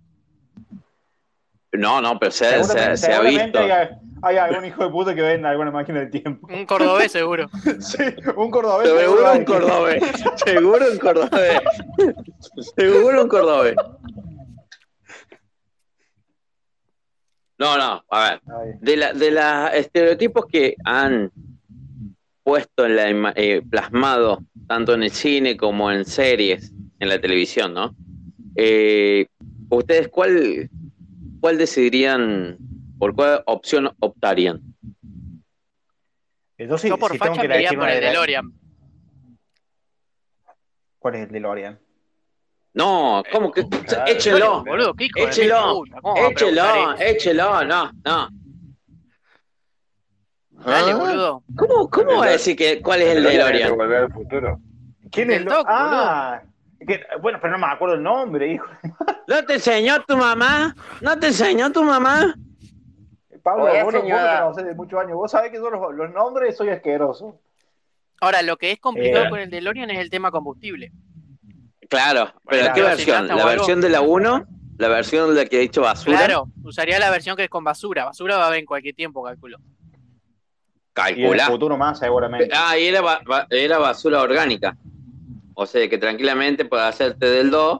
No, 1.73 2.01
no, 2.01 2.19
pero 2.19 2.31
se, 2.31 2.47
ha- 2.47 2.63
se 2.65 2.79
ha- 2.79 2.97
Seguramente, 2.97 2.97
se 2.97 3.07
ha 3.07 3.15
seguramente 3.15 3.59
visto. 3.59 3.73
hay, 3.73 3.89
hay 4.23 4.37
algún 4.37 4.65
hijo 4.65 4.83
de 4.83 4.89
puta 4.89 5.15
que 5.15 5.21
venda 5.21 5.49
alguna 5.49 5.71
máquina 5.71 5.99
del 6.01 6.11
tiempo. 6.11 6.47
Un 6.51 6.65
cordobés 6.65 7.11
seguro. 7.11 7.49
Sí, 7.79 8.03
un 8.35 8.51
cordobés. 8.51 8.89
Seguro 8.89 9.31
un 9.33 9.45
cordobés. 9.45 10.03
Seguro 10.45 10.85
un 10.91 10.97
cordobés. 10.97 11.59
Seguro 12.75 13.21
un 13.23 13.27
cordobés. 13.29 13.75
No, 17.57 17.77
no, 17.77 18.03
a 18.09 18.29
ver. 18.31 18.41
De, 18.79 18.97
la, 18.97 19.13
de 19.13 19.31
los 19.31 19.73
estereotipos 19.73 20.45
que 20.47 20.75
han 20.83 21.31
puesto 22.43 22.85
en 22.85 22.95
la 22.95 23.33
eh, 23.35 23.61
plasmado 23.69 24.39
tanto 24.67 24.93
en 24.95 25.03
el 25.03 25.11
cine 25.11 25.55
como 25.57 25.91
en 25.91 26.03
series, 26.05 26.73
en 26.99 27.07
la 27.09 27.19
televisión, 27.21 27.73
¿no? 27.73 27.95
Eh, 28.55 29.27
¿Ustedes 29.69 30.09
cuál, 30.09 30.69
cuál 31.39 31.57
decidirían, 31.57 32.57
por 32.99 33.15
cuál 33.15 33.41
opción 33.45 33.89
optarían? 33.99 34.61
Yo, 36.57 36.77
sí- 36.77 36.89
Yo 36.89 36.97
por 36.97 37.11
tengo 37.11 37.25
facha 37.35 37.41
que 37.41 37.47
por 37.77 37.89
el 37.89 37.95
de 37.95 38.07
DeLorean. 38.07 38.51
¿Cuál 40.99 41.15
es 41.15 41.21
el 41.23 41.31
DeLorean? 41.31 41.79
No, 42.73 43.23
¿cómo 43.31 43.51
que? 43.51 43.67
Claro, 43.67 44.11
échelo, 44.11 44.63
Boludo, 44.63 44.93
de 44.93 45.23
échelo, 45.23 45.65
mil 45.65 45.73
puta, 45.73 46.01
¿cómo 46.01 46.15
va 46.15 46.21
a 46.21 46.29
échelo, 46.29 46.95
échelo, 46.99 47.65
no, 47.65 47.91
no. 48.05 48.29
Dale, 50.51 50.91
Ah, 50.91 50.95
boludo. 50.95 51.43
¿Cómo, 51.57 51.89
cómo 51.89 52.17
va 52.19 52.25
a 52.27 52.29
decir 52.29 52.55
que 52.55 52.81
cuál 52.81 53.01
es 53.01 53.09
el 53.15 53.23
DeLorean? 53.23 53.75
volver 53.75 54.03
al 54.03 54.13
futuro. 54.13 54.59
¿Quién 55.11 55.31
es? 55.31 55.43
Doc, 55.43 55.65
ah, 55.67 56.43
que- 56.87 57.01
bueno, 57.21 57.39
pero 57.41 57.53
no 57.57 57.65
me 57.65 57.71
acuerdo 57.73 57.95
el 57.95 58.03
nombre, 58.03 58.53
hijo. 58.53 58.65
¿No 59.27 59.45
te 59.45 59.53
enseñó 59.55 60.01
tu 60.03 60.17
mamá? 60.17 60.75
¿No 61.01 61.17
te 61.19 61.27
enseñó 61.27 61.71
tu 61.71 61.83
mamá? 61.83 62.35
Pablo, 63.43 63.63
Oye, 63.65 63.83
vos, 63.83 63.93
no- 63.93 63.99
vos 64.01 64.09
no 64.09 64.15
señora. 64.15 64.41
conocés 64.43 64.65
de 64.65 64.75
muchos 64.75 64.99
años. 64.99 65.13
Vos 65.15 65.31
sabés 65.31 65.51
que 65.51 65.57
son 65.57 65.71
los, 65.73 65.95
los 65.95 66.11
nombres 66.11 66.55
soy 66.55 66.69
asqueroso. 66.69 67.39
Ahora, 68.19 68.41
lo 68.43 68.57
que 68.57 68.71
es 68.71 68.79
complicado 68.79 69.25
Eh. 69.25 69.29
con 69.29 69.39
el 69.39 69.49
DeLorean 69.49 69.89
es 69.89 69.97
el 69.99 70.09
tema 70.11 70.29
combustible. 70.29 70.91
Claro, 71.89 72.31
pero 72.47 72.67
¿qué 72.73 72.79
si 72.81 72.85
versión? 72.85 73.27
¿La 73.27 73.33
algo. 73.33 73.45
versión 73.47 73.81
de 73.81 73.89
la 73.89 74.01
1? 74.01 74.45
¿La 74.77 74.87
versión 74.87 75.33
de 75.35 75.43
la 75.43 75.49
que 75.49 75.57
he 75.57 75.61
dicho 75.61 75.81
basura? 75.81 76.17
Claro, 76.17 76.47
usaría 76.63 76.99
la 76.99 77.09
versión 77.11 77.35
que 77.35 77.43
es 77.45 77.49
con 77.49 77.63
basura. 77.63 78.05
Basura 78.05 78.37
va 78.37 78.43
a 78.43 78.47
haber 78.47 78.59
en 78.59 78.65
cualquier 78.65 78.95
tiempo, 78.95 79.23
calculo. 79.23 79.57
Y 79.57 79.61
en 79.63 81.07
el 81.07 81.15
Calcula. 81.15 81.45
futuro 81.47 81.77
más, 81.77 81.99
seguramente. 81.99 82.49
Ah, 82.55 82.77
y 82.77 82.85
era, 82.87 83.01
ba- 83.01 83.21
ba- 83.25 83.47
era 83.49 83.77
basura 83.79 84.21
orgánica. 84.21 84.75
O 85.53 85.65
sea, 85.65 85.87
que 85.89 85.97
tranquilamente 85.97 86.65
puedes 86.65 86.85
hacerte 86.85 87.25
del 87.29 87.51
2 87.51 87.79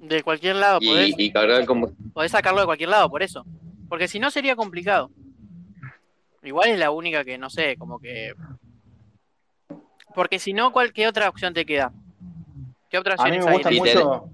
De 0.00 0.22
cualquier 0.22 0.56
lado, 0.56 0.78
podés, 0.80 1.14
y, 1.18 1.24
y 1.24 1.32
cargar 1.32 1.60
el 1.60 1.66
combustible. 1.66 2.12
podés 2.12 2.32
sacarlo 2.32 2.60
de 2.60 2.66
cualquier 2.66 2.90
lado, 2.90 3.08
por 3.10 3.22
eso. 3.22 3.44
Porque 3.88 4.08
si 4.08 4.18
no 4.18 4.30
sería 4.30 4.56
complicado. 4.56 5.10
Igual 6.42 6.70
es 6.70 6.78
la 6.78 6.90
única 6.90 7.24
que, 7.24 7.38
no 7.38 7.48
sé, 7.50 7.76
como 7.76 7.98
que... 8.00 8.34
Porque 10.14 10.38
si 10.38 10.52
no, 10.52 10.72
¿cuál, 10.72 10.92
¿qué 10.92 11.06
otra 11.08 11.28
opción 11.28 11.54
te 11.54 11.64
queda? 11.64 11.92
¿Qué 12.90 12.98
otra 12.98 13.14
A 13.18 13.24
mí 13.28 13.38
opción 13.38 13.46
me 13.46 13.52
gusta 13.52 13.70
mucho, 13.70 14.28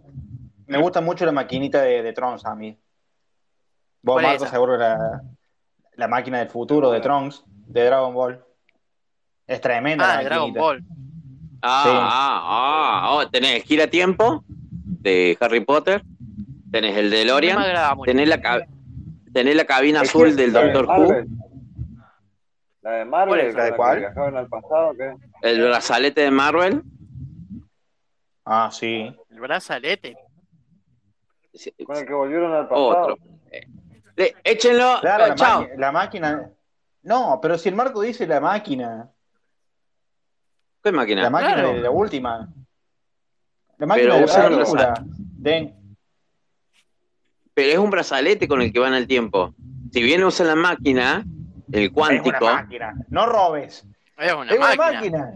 me 0.67 0.79
gusta 0.79 1.01
mucho 1.01 1.25
la 1.27 1.33
maquinita 1.33 1.83
de, 1.83 2.03
de 2.03 2.13
Trunks 2.13 2.45
a 2.47 2.55
mí. 2.57 2.77
Vos, 4.03 4.15
¿Cuál 4.15 4.25
es 4.25 4.31
Marco, 4.31 4.45
esa? 4.45 4.53
seguro 4.53 4.77
la, 4.77 5.23
la 5.95 6.09
máquina 6.09 6.39
del 6.39 6.49
futuro 6.49 6.91
de 6.91 7.01
Trunks, 7.01 7.45
de 7.47 7.85
Dragon 7.85 8.13
Ball. 8.15 8.45
Es 9.47 9.61
tremenda 9.61 10.05
Ah, 10.05 10.15
la 10.15 10.19
de 10.21 10.25
Dragon. 10.25 10.53
Ball. 10.55 10.85
Ah, 11.63 11.83
Sí. 11.85 11.91
ah, 11.93 12.41
ah, 13.05 13.15
oh, 13.15 13.29
tenés 13.29 13.65
Gira 13.65 13.87
Tiempo 13.89 14.45
de 14.49 15.37
Harry 15.41 15.61
Potter, 15.61 16.03
tenés 16.71 16.97
el 16.97 17.11
agrada 17.31 17.95
mucho. 17.95 18.07
tenés 18.11 18.29
la, 18.29 18.41
ca- 18.41 18.67
tenés 19.33 19.57
la 19.57 19.65
cabina 19.65 20.03
azul 20.03 20.37
del 20.37 20.53
de 20.53 20.73
Doctor 20.73 20.87
Who. 20.87 21.15
La 22.83 22.91
de 22.93 23.05
Marvel. 23.05 23.55
¿La 23.55 23.65
de 23.65 23.77
cuál? 23.77 24.05
al 24.37 24.49
pasado, 24.49 24.93
¿qué? 24.97 25.15
el 25.43 25.63
brazalete 25.63 26.21
de 26.23 26.31
Marvel. 26.31 26.83
Ah, 28.45 28.71
sí. 28.73 29.15
El 29.31 29.41
brazalete. 29.41 30.17
Con 31.85 31.97
el 31.97 32.07
que 32.07 32.13
volvieron 32.15 32.53
al 32.55 32.69
pasado. 32.69 32.89
Otro. 32.89 33.19
Eh, 33.51 34.35
échenlo, 34.45 34.99
Claro, 35.01 35.25
eh, 35.27 35.29
la, 35.29 35.35
chao. 35.35 35.67
la 35.77 35.93
máquina. 35.93 36.51
No, 37.03 37.39
pero 37.43 37.59
si 37.59 37.69
el 37.69 37.75
Marco 37.75 38.01
dice 38.01 38.27
la 38.27 38.41
máquina. 38.41 39.11
¿Qué 40.91 40.97
máquina? 40.97 41.23
La 41.23 41.31
máquina 41.31 41.55
Claro. 41.55 41.73
de 41.75 41.81
la 41.81 41.91
última. 41.91 42.49
La 43.79 43.87
máquina 43.87 44.09
Pero 44.15 44.15
de 44.15 44.27
la 44.27 44.47
el 44.47 44.55
película. 44.55 45.05
Den. 45.09 45.97
Pero 47.55 47.69
es 47.73 47.79
un 47.79 47.91
brazalete 47.91 48.47
con 48.49 48.63
el 48.63 48.73
que 48.73 48.79
van 48.79 48.93
al 48.95 49.07
tiempo. 49.07 49.55
Si 49.93 50.03
bien 50.03 50.23
usa 50.25 50.47
la 50.47 50.55
máquina, 50.55 51.25
el 51.73 51.85
Es 51.85 51.91
cuántico, 51.91 52.37
una 52.45 52.55
máquina. 52.55 52.95
No 53.09 53.27
robes. 53.27 53.85
Es 54.17 54.33
una 54.33 54.51
es 54.53 54.59
una 54.59 54.67
máquina. 54.75 54.93
máquina. 54.93 55.33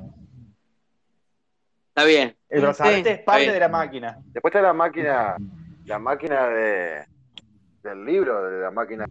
está 1.89 2.05
bien. 2.05 2.37
El 2.49 2.61
brazalete 2.63 3.11
Sí, 3.11 3.17
es 3.19 3.25
parte 3.25 3.53
de 3.53 3.61
la 3.61 3.69
máquina. 3.69 4.19
Después 4.27 4.53
está 4.55 4.63
la 4.63 4.73
máquina, 4.73 5.37
la 5.87 5.99
máquina 5.99 6.47
de, 6.49 7.05
del 7.83 8.05
libro, 8.05 8.45
de 8.51 8.61
la 8.63 8.71
máquina 8.71 9.07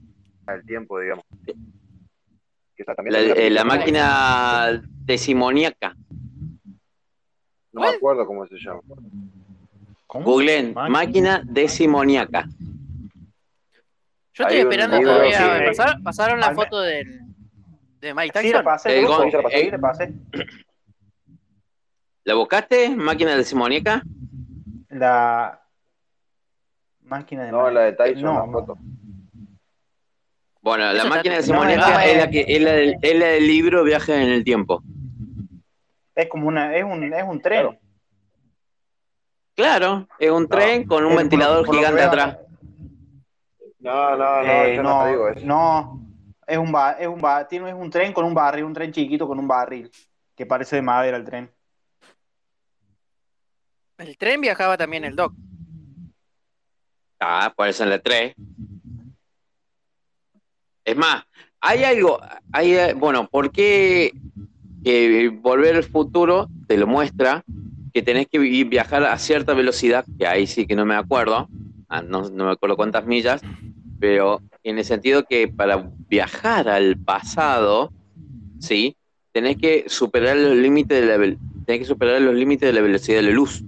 del 0.47 0.65
tiempo, 0.65 0.99
digamos. 0.99 1.23
Que 1.45 2.83
esa 2.83 2.95
también 2.95 3.13
La, 3.13 3.19
eh, 3.35 3.49
la 3.49 3.63
máquina 3.63 4.81
decimoníaca. 5.05 5.95
No 7.73 7.81
me 7.81 7.87
acuerdo 7.89 8.25
cómo 8.25 8.45
se 8.47 8.55
llama. 8.57 8.81
¿Cómo? 10.07 10.25
Googleen, 10.25 10.73
Máquina. 10.73 10.89
máquina 10.89 11.41
decimoníaca. 11.45 12.45
Yo 14.33 14.43
estoy 14.43 14.57
esperando 14.57 14.99
todavía. 14.99 15.63
¿Pasaron, 15.67 16.03
pasaron 16.03 16.39
la 16.39 16.47
Al 16.47 16.55
foto 16.55 16.81
del, 16.81 17.21
de 17.99 18.13
Mike 18.13 18.39
Sí, 18.41 18.47
la 18.49 18.59
Tyson? 18.59 18.63
pasé, 18.65 18.99
El 18.99 19.05
gon- 19.07 19.29
Sí, 19.29 19.31
la 19.37 19.41
pasé, 19.43 19.71
la 19.71 19.77
pasé. 19.79 20.13
¿La 22.23 22.33
buscaste? 22.35 22.89
¿Máquina 22.95 23.35
decimoníaca? 23.35 24.03
La 24.89 25.61
máquina 27.03 27.43
de 27.45 27.51
No, 27.51 27.69
la 27.69 27.81
de 27.81 27.93
Tyson, 27.93 28.21
No, 28.23 28.45
la 28.45 28.51
foto. 28.51 28.77
Bueno, 30.61 30.83
la 30.85 30.97
está- 30.97 31.09
máquina 31.09 31.35
no, 31.35 31.41
decimoníaca 31.41 31.89
no, 31.89 31.99
es, 31.99 32.07
eh. 32.13 32.17
la 32.17 32.29
que, 32.29 32.45
es, 32.47 32.61
la 32.61 32.71
del, 32.73 32.95
es 33.01 33.19
la 33.19 33.25
del 33.27 33.47
libro 33.47 33.83
Viaje 33.83 34.15
en 34.21 34.29
el 34.29 34.43
Tiempo. 34.43 34.83
Es 36.15 36.27
como 36.27 36.47
una, 36.47 36.75
es 36.75 36.83
un, 36.83 37.03
es 37.13 37.23
un 37.23 37.41
tren. 37.41 37.79
Claro, 39.55 40.07
es 40.17 40.31
un 40.31 40.47
tren 40.47 40.85
con 40.85 41.03
un 41.05 41.15
ventilador 41.15 41.65
por- 41.65 41.75
gigante 41.75 42.01
atrás. 42.01 42.37
No, 43.79 44.15
no, 44.15 44.43
no, 44.43 44.65
Eh, 44.65 44.75
yo 44.75 44.83
no, 44.83 44.89
no, 44.99 45.03
te 45.05 45.09
digo 45.11 45.29
eso. 45.29 45.45
no, 45.45 45.99
es 46.47 46.57
un 46.57 46.71
ba- 46.71 46.91
es 46.93 47.07
un 47.07 47.19
ba- 47.19 47.47
tiene 47.47 47.69
es 47.69 47.75
un 47.75 47.89
tren 47.89 48.13
con 48.13 48.25
un 48.25 48.33
barril, 48.33 48.63
un 48.65 48.73
tren 48.73 48.91
chiquito 48.91 49.27
con 49.27 49.39
un 49.39 49.47
barril 49.47 49.91
que 50.35 50.45
parece 50.45 50.77
de 50.77 50.81
madera 50.81 51.17
el 51.17 51.23
tren. 51.25 51.51
El 53.97 54.17
tren 54.17 54.41
viajaba 54.41 54.77
también 54.77 55.03
el 55.03 55.15
Doc. 55.15 55.33
Ah, 57.19 57.53
por 57.55 57.67
eso 57.67 57.83
en 57.83 57.89
la 57.91 57.99
3. 57.99 58.33
Es 60.83 60.97
más, 60.97 61.23
hay 61.59 61.83
algo, 61.83 62.19
hay, 62.51 62.73
eh, 62.75 62.93
bueno, 62.93 63.27
¿por 63.27 63.51
qué 63.51 64.11
que 64.83 65.29
Volver 65.29 65.75
al 65.75 65.83
Futuro 65.83 66.47
te 66.67 66.77
lo 66.77 66.87
muestra 66.87 67.43
que 67.93 68.01
tenés 68.01 68.27
que 68.27 68.39
vi- 68.39 68.63
viajar 68.63 69.03
a 69.03 69.17
cierta 69.17 69.53
velocidad, 69.53 70.05
que 70.17 70.25
ahí 70.27 70.47
sí 70.47 70.65
que 70.65 70.75
no 70.75 70.85
me 70.85 70.95
acuerdo, 70.95 71.49
ah, 71.89 72.01
no, 72.01 72.29
no 72.29 72.45
me 72.45 72.51
acuerdo 72.51 72.75
cuántas 72.77 73.05
millas, 73.05 73.41
pero 73.99 74.41
en 74.63 74.77
el 74.77 74.85
sentido 74.85 75.23
que 75.23 75.47
para 75.47 75.89
viajar 76.07 76.69
al 76.69 76.97
pasado, 76.97 77.91
¿sí? 78.59 78.95
Tenés 79.33 79.57
que 79.57 79.85
superar 79.87 80.37
los 80.37 80.55
límites 80.55 81.01
de 81.01 81.05
la, 81.17 81.35
tenés 81.65 81.79
que 81.79 81.85
superar 81.85 82.21
los 82.21 82.35
límites 82.35 82.67
de 82.67 82.73
la 82.73 82.81
velocidad 82.81 83.17
de 83.17 83.23
la 83.23 83.31
luz. 83.31 83.63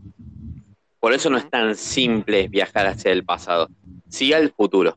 Por 0.99 1.13
eso 1.13 1.29
no 1.29 1.37
es 1.37 1.49
tan 1.49 1.75
simple 1.75 2.47
viajar 2.47 2.87
hacia 2.87 3.11
el 3.11 3.25
pasado, 3.25 3.67
sí 4.07 4.33
al 4.33 4.51
futuro. 4.51 4.93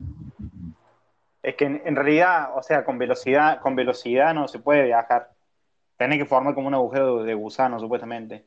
Es 1.42 1.54
que 1.56 1.64
en, 1.64 1.82
en 1.84 1.96
realidad, 1.96 2.50
o 2.56 2.62
sea, 2.62 2.84
con 2.84 2.98
velocidad, 2.98 3.60
con 3.60 3.76
velocidad 3.76 4.34
no 4.34 4.48
se 4.48 4.58
puede 4.58 4.84
viajar. 4.84 5.30
Tenés 5.96 6.18
que 6.18 6.26
formar 6.26 6.54
como 6.54 6.68
un 6.68 6.74
agujero 6.74 7.22
de 7.22 7.34
gusano, 7.34 7.78
supuestamente. 7.80 8.46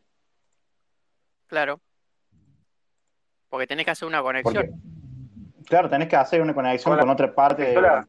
Claro. 1.47 1.79
Porque 3.49 3.65
tenés 3.65 3.85
que 3.85 3.91
hacer 3.91 4.07
una 4.07 4.21
conexión. 4.21 4.53
Porque, 4.53 5.65
claro, 5.67 5.89
tenés 5.89 6.07
que 6.07 6.15
hacer 6.15 6.41
una 6.41 6.53
conexión 6.53 6.91
Con 6.91 6.99
con, 6.99 7.07
la 7.07 7.13
otra 7.13 7.33
parte 7.33 7.61
de, 7.63 7.67
pistola. 7.69 8.07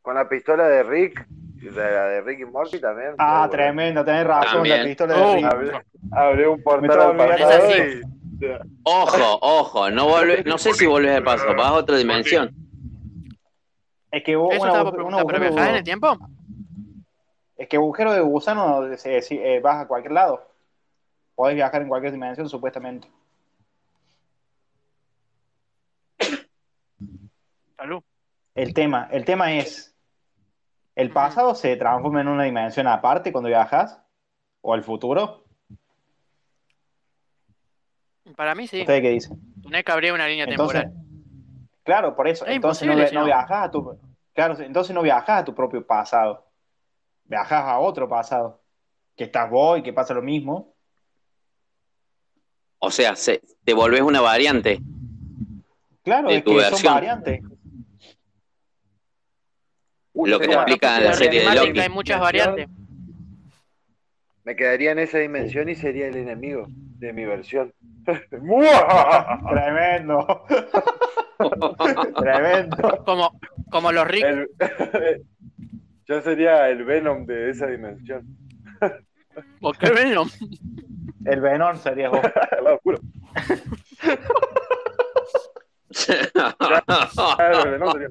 Con 0.00 0.14
la 0.14 0.28
pistola 0.28 0.66
de 0.68 0.82
Rick, 0.82 1.26
de 1.28 1.70
la 1.72 2.06
de 2.06 2.20
Rick 2.22 2.40
y 2.40 2.44
Morty 2.46 2.80
también. 2.80 3.14
Ah, 3.18 3.46
tremendo, 3.50 4.02
tenés 4.04 4.26
razón, 4.26 4.52
También. 4.54 4.78
la 4.78 4.84
pistola 4.84 5.14
de 5.14 5.20
Oh. 5.22 5.34
Rick. 5.34 5.44
Abrió, 5.52 5.82
abrió 6.12 6.52
un 6.52 6.62
portal 6.62 7.20
al 7.20 7.70
y... 7.98 8.00
Ojo, 8.84 9.38
ojo, 9.42 9.90
no 9.90 10.06
volve, 10.08 10.42
no 10.44 10.58
sé 10.58 10.72
si 10.74 10.86
volvés 10.86 11.16
al 11.16 11.24
paso, 11.24 11.46
vas 11.56 11.66
a 11.66 11.72
otra 11.72 11.96
dimensión. 11.96 12.50
Es 14.10 14.22
que 14.24 14.36
vos- 14.36 14.52
Eso 14.54 14.62
un 14.62 14.68
estaba 14.68 14.90
por 14.90 15.00
agujero- 15.00 15.06
un 15.06 15.26
preguntar, 15.26 15.26
¿pero 15.26 15.36
agujero- 15.38 15.54
viajás 15.54 15.70
en 15.70 15.76
el 15.76 15.84
tiempo? 15.84 16.18
Es 17.56 17.68
que 17.68 17.76
agujero 17.76 18.12
de 18.12 18.20
gusano 18.20 18.96
se- 18.96 19.22
se- 19.22 19.56
eh, 19.56 19.60
vas 19.60 19.82
a 19.82 19.88
cualquier 19.88 20.12
lado. 20.12 20.46
Podés 21.34 21.54
viajar 21.54 21.82
en 21.82 21.88
cualquier 21.88 22.12
dimensión, 22.12 22.48
supuestamente. 22.48 23.08
Salud. 27.76 28.02
El 28.54 28.72
tema, 28.72 29.08
el 29.10 29.24
tema 29.24 29.52
es, 29.52 29.94
¿el 30.94 31.10
pasado 31.10 31.54
se 31.54 31.76
transforma 31.76 32.20
en 32.22 32.28
una 32.28 32.44
dimensión 32.44 32.86
aparte 32.86 33.32
cuando 33.32 33.48
viajas? 33.48 34.00
¿O 34.62 34.74
el 34.74 34.82
futuro? 34.82 35.44
Para 38.36 38.54
mí 38.54 38.66
sí. 38.66 38.80
¿Ustedes 38.80 39.02
qué 39.02 39.10
dicen? 39.10 39.38
Tenés 39.62 39.84
que 39.84 39.92
abrir 39.92 40.12
una 40.12 40.26
línea 40.26 40.44
Entonces, 40.46 40.82
temporal. 40.82 41.06
claro, 41.84 42.16
por 42.16 42.26
eso. 42.28 42.44
Es 42.46 42.52
entonces 42.56 42.88
no 42.88 43.20
no. 43.20 43.24
viajas 43.26 43.64
a 43.68 43.70
tu, 43.70 43.98
claro, 44.32 44.58
entonces 44.58 44.94
no 44.94 45.02
viajas 45.02 45.42
a 45.42 45.44
tu 45.44 45.54
propio 45.54 45.86
pasado. 45.86 46.45
Viajas 47.28 47.64
a 47.64 47.78
otro 47.78 48.08
pasado, 48.08 48.62
que 49.16 49.24
estás 49.24 49.50
vos 49.50 49.78
y 49.78 49.82
que 49.82 49.92
pasa 49.92 50.14
lo 50.14 50.22
mismo. 50.22 50.74
O 52.78 52.90
sea, 52.90 53.16
se- 53.16 53.42
te 53.64 53.74
volvés 53.74 54.02
una 54.02 54.20
variante. 54.20 54.80
Claro, 56.02 56.28
De 56.28 56.36
es 56.36 56.44
tu 56.44 56.50
que 56.52 56.56
versión. 56.58 56.78
son 56.80 56.94
variantes. 56.94 57.40
Lo 60.14 60.38
que 60.38 60.46
explica 60.46 60.98
la 61.00 61.12
serie 61.12 61.48
de 61.48 61.54
Loki. 61.54 61.78
hay 61.80 61.88
muchas 61.90 62.20
variantes. 62.20 62.68
Me 64.44 64.54
quedaría 64.56 64.92
en 64.92 64.98
esa 65.00 65.18
dimensión 65.18 65.68
y 65.68 65.74
sería 65.74 66.06
el 66.06 66.16
enemigo 66.16 66.66
de 66.68 67.12
mi 67.12 67.24
versión. 67.24 67.74
Tremendo. 69.50 70.44
Tremendo. 72.16 73.02
Como, 73.04 73.38
como 73.70 73.92
los 73.92 74.06
ricos. 74.06 74.30
El- 74.94 75.26
Yo 76.08 76.22
sería 76.22 76.68
el 76.68 76.84
Venom 76.84 77.26
de 77.26 77.50
esa 77.50 77.66
dimensión. 77.66 78.24
¿Por 79.60 79.76
qué 79.76 79.90
Venom? 79.90 80.28
El 81.24 81.40
Venom 81.40 81.76
sería 81.78 82.10
vos. 82.10 82.20
Lo 82.62 82.78
juro. 82.78 83.00
Claro, 87.36 87.64
el 87.64 87.70
Venom 87.72 87.92
sería. 87.92 88.08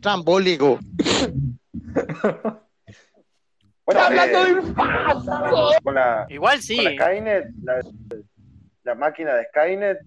Trambólico. 0.00 0.78
Bueno, 3.84 4.00
hablando 4.00 4.46
eh, 4.46 4.54
de 4.54 5.82
con 5.82 5.94
la, 5.94 6.26
Igual 6.30 6.54
con 6.54 6.62
sí. 6.62 6.82
la 6.82 6.92
Skynet, 6.92 7.44
la, 7.62 7.80
la 8.84 8.94
máquina 8.94 9.34
de 9.34 9.44
Skynet 9.46 9.98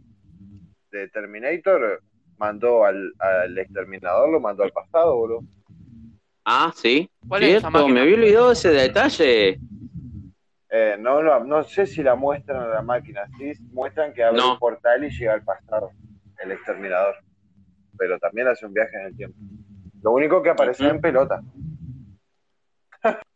de 0.91 1.09
Terminator 1.09 2.01
mandó 2.37 2.85
al, 2.85 3.13
al 3.19 3.57
exterminador, 3.57 4.29
lo 4.29 4.39
mandó 4.39 4.63
al 4.63 4.71
pasado, 4.71 5.15
boludo. 5.15 5.43
Ah, 6.45 6.71
sí. 6.75 7.09
¿Cuál 7.27 7.43
es 7.43 7.49
esa 7.49 7.59
Cierto, 7.61 7.71
máquina? 7.79 7.93
me 7.95 8.01
había 8.01 8.15
olvidado 8.15 8.51
ese 8.51 8.69
detalle. 8.71 9.59
Eh, 10.69 10.97
no, 10.99 11.23
no, 11.23 11.43
no 11.43 11.63
sé 11.63 11.85
si 11.85 12.03
la 12.03 12.15
muestran 12.15 12.61
a 12.61 12.67
la 12.67 12.81
máquina, 12.81 13.25
sí 13.37 13.53
muestran 13.71 14.13
que 14.13 14.23
abre 14.23 14.39
No. 14.41 14.53
un 14.53 14.59
portal 14.59 15.03
y 15.05 15.09
llega 15.09 15.33
al 15.33 15.43
pasado, 15.43 15.91
el 16.43 16.51
exterminador. 16.51 17.15
Pero 17.97 18.19
también 18.19 18.47
hace 18.49 18.65
un 18.65 18.73
viaje 18.73 18.91
en 18.99 19.05
el 19.07 19.15
tiempo. 19.15 19.37
Lo 20.01 20.11
único 20.11 20.43
que 20.43 20.49
aparece 20.49 20.85
en 20.87 20.99
pelota. 21.01 21.41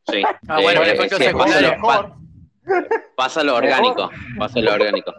Sí. 0.08 0.22
Ah, 0.48 0.60
bueno, 0.62 0.82
efecto 0.84 1.18
sí, 1.18 1.26
pasa, 1.32 1.78
pasa 3.16 3.44
lo 3.44 3.56
orgánico. 3.56 4.10
Pasa 4.38 4.60
lo 4.60 4.74
orgánico. 4.74 5.14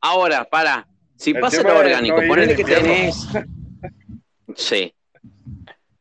Ahora, 0.00 0.44
para. 0.44 0.86
Si 1.24 1.30
El 1.30 1.40
pasa 1.40 1.62
lo 1.62 1.78
orgánico, 1.78 2.20
no 2.20 2.28
ponele 2.28 2.54
que 2.54 2.64
tenés. 2.64 3.26
Sí. 4.56 4.92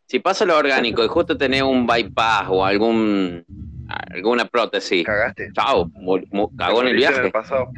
Si 0.05 0.19
pasa 0.19 0.43
lo 0.43 0.57
orgánico 0.57 1.01
y 1.01 1.07
justo 1.07 1.37
tenés 1.37 1.61
un 1.61 1.87
bypass 1.87 2.47
o 2.49 2.65
algún 2.65 3.45
alguna 3.87 4.43
prótesis, 4.45 5.05
Cagaste. 5.05 5.53
chao, 5.53 5.85
mu- 5.93 6.19
mu- 6.29 6.53
cagó 6.57 6.81
en 6.81 6.89
el 6.89 6.97
viaje. 6.97 7.31
pasado. 7.31 7.69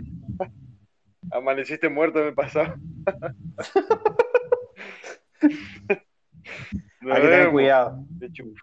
Amaneciste 1.32 1.88
muerto 1.88 2.20
en 2.20 2.28
el 2.30 2.34
pasado. 2.34 2.74
Hay 5.42 7.22
que 7.22 7.28
tener 7.28 7.52
cuidado. 7.52 8.00
De 8.10 8.30
chuf- 8.32 8.60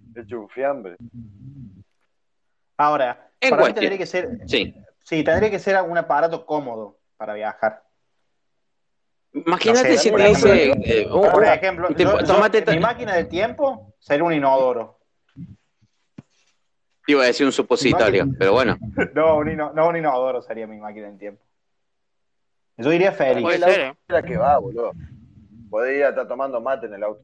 de 0.00 0.26
chufiambre. 0.26 0.96
Ahora, 2.76 3.30
En 3.40 3.50
para 3.50 3.66
mí 3.66 3.72
tendría 3.72 3.98
que 3.98 4.06
ser, 4.06 4.40
Sí. 4.46 4.74
sí, 5.04 5.22
tendría 5.22 5.48
que 5.50 5.60
ser 5.60 5.76
algún 5.76 5.96
aparato 5.96 6.44
cómodo 6.44 6.98
para 7.16 7.34
viajar. 7.34 7.84
Imagínate 9.44 9.88
No 9.90 9.96
sé, 9.96 9.98
si 9.98 10.10
por 10.10 10.20
te 10.20 10.28
dice. 10.28 10.64
ejemplo, 10.64 10.84
eh, 10.86 11.06
un- 11.12 11.30
Por 11.30 11.44
ejemplo, 11.44 11.88
te- 11.94 12.02
yo- 12.04 12.18
yo- 12.20 12.26
tomate 12.26 12.62
ta- 12.62 12.72
mi 12.72 12.80
máquina 12.80 13.14
del 13.14 13.28
tiempo 13.28 13.94
sería 13.98 14.24
un 14.24 14.32
inodoro. 14.32 14.98
iba 17.08 17.22
a 17.22 17.26
decir 17.26 17.44
un 17.46 17.52
supositorio, 17.52 18.26
pero 18.38 18.52
bueno. 18.52 18.76
No, 19.14 19.36
un, 19.36 19.50
ino- 19.50 19.72
no, 19.72 19.88
un 19.88 19.96
inodoro 19.96 20.40
sería 20.42 20.66
mi 20.66 20.78
máquina 20.78 21.06
del 21.08 21.18
tiempo. 21.18 21.42
Yo 22.78 22.92
iría 22.92 23.12
feliz. 23.12 23.42
Puede 23.42 23.58
ser, 23.58 23.80
¿eh? 23.80 23.90
es 23.90 24.12
la 24.12 24.22
que 24.22 24.36
va, 24.36 24.58
boludo. 24.58 24.92
Podés 25.70 25.96
ir 25.98 26.04
a 26.04 26.08
estar 26.10 26.26
tomando 26.28 26.60
mate 26.60 26.86
en 26.86 26.94
el 26.94 27.02
auto. 27.04 27.22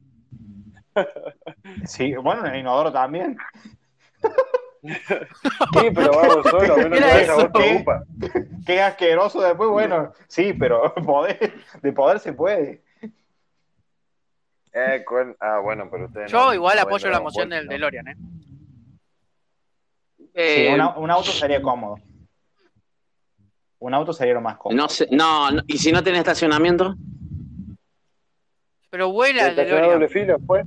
Sí, 1.85 2.13
bueno, 2.15 2.45
en 2.45 2.53
el 2.53 2.59
inodoro 2.61 2.91
también. 2.91 3.37
Sí, 4.83 5.89
pero 5.95 6.11
vamos 6.11 6.45
solo, 6.49 6.75
menos 6.77 6.99
que 6.99 7.21
eso. 7.21 7.35
vos 7.35 7.49
preocupa. 7.53 8.03
Qué 8.65 8.81
asqueroso 8.81 9.41
después, 9.41 9.69
bueno, 9.69 10.11
sí, 10.27 10.53
pero 10.53 10.93
poder, 11.05 11.53
de 11.81 11.93
poder 11.93 12.19
se 12.19 12.33
puede. 12.33 12.83
Eh, 14.73 15.03
con- 15.05 15.35
Ah, 15.39 15.59
bueno, 15.63 15.87
pero 15.89 16.05
ustedes 16.05 16.31
Yo 16.31 16.45
no- 16.47 16.53
igual 16.53 16.75
no 16.77 16.81
apoyo 16.83 17.09
la 17.09 17.19
moción 17.21 17.49
del. 17.49 17.67
DeLorean, 17.67 18.07
¿eh? 18.09 18.15
Sí, 20.17 20.25
Eh, 20.33 20.71
un, 20.73 20.79
au- 20.81 20.97
un 20.97 21.11
auto 21.11 21.31
sería 21.31 21.61
cómodo. 21.61 21.95
Un 23.79 23.93
auto 23.93 24.13
sería 24.13 24.33
lo 24.33 24.41
más 24.41 24.57
cómodo. 24.57 24.81
no 24.81 24.89
sé, 24.89 25.07
no, 25.11 25.51
no, 25.51 25.61
¿y 25.67 25.77
si 25.77 25.91
no 25.91 26.01
tenés 26.03 26.19
estacionamiento? 26.19 26.95
Pero 28.89 29.11
vuela 29.11 29.43
el 29.43 29.49
¿Estacionado 29.51 29.91
doble 29.93 30.07
DeLorean. 30.07 30.37
filo, 30.37 30.39
pues? 30.47 30.65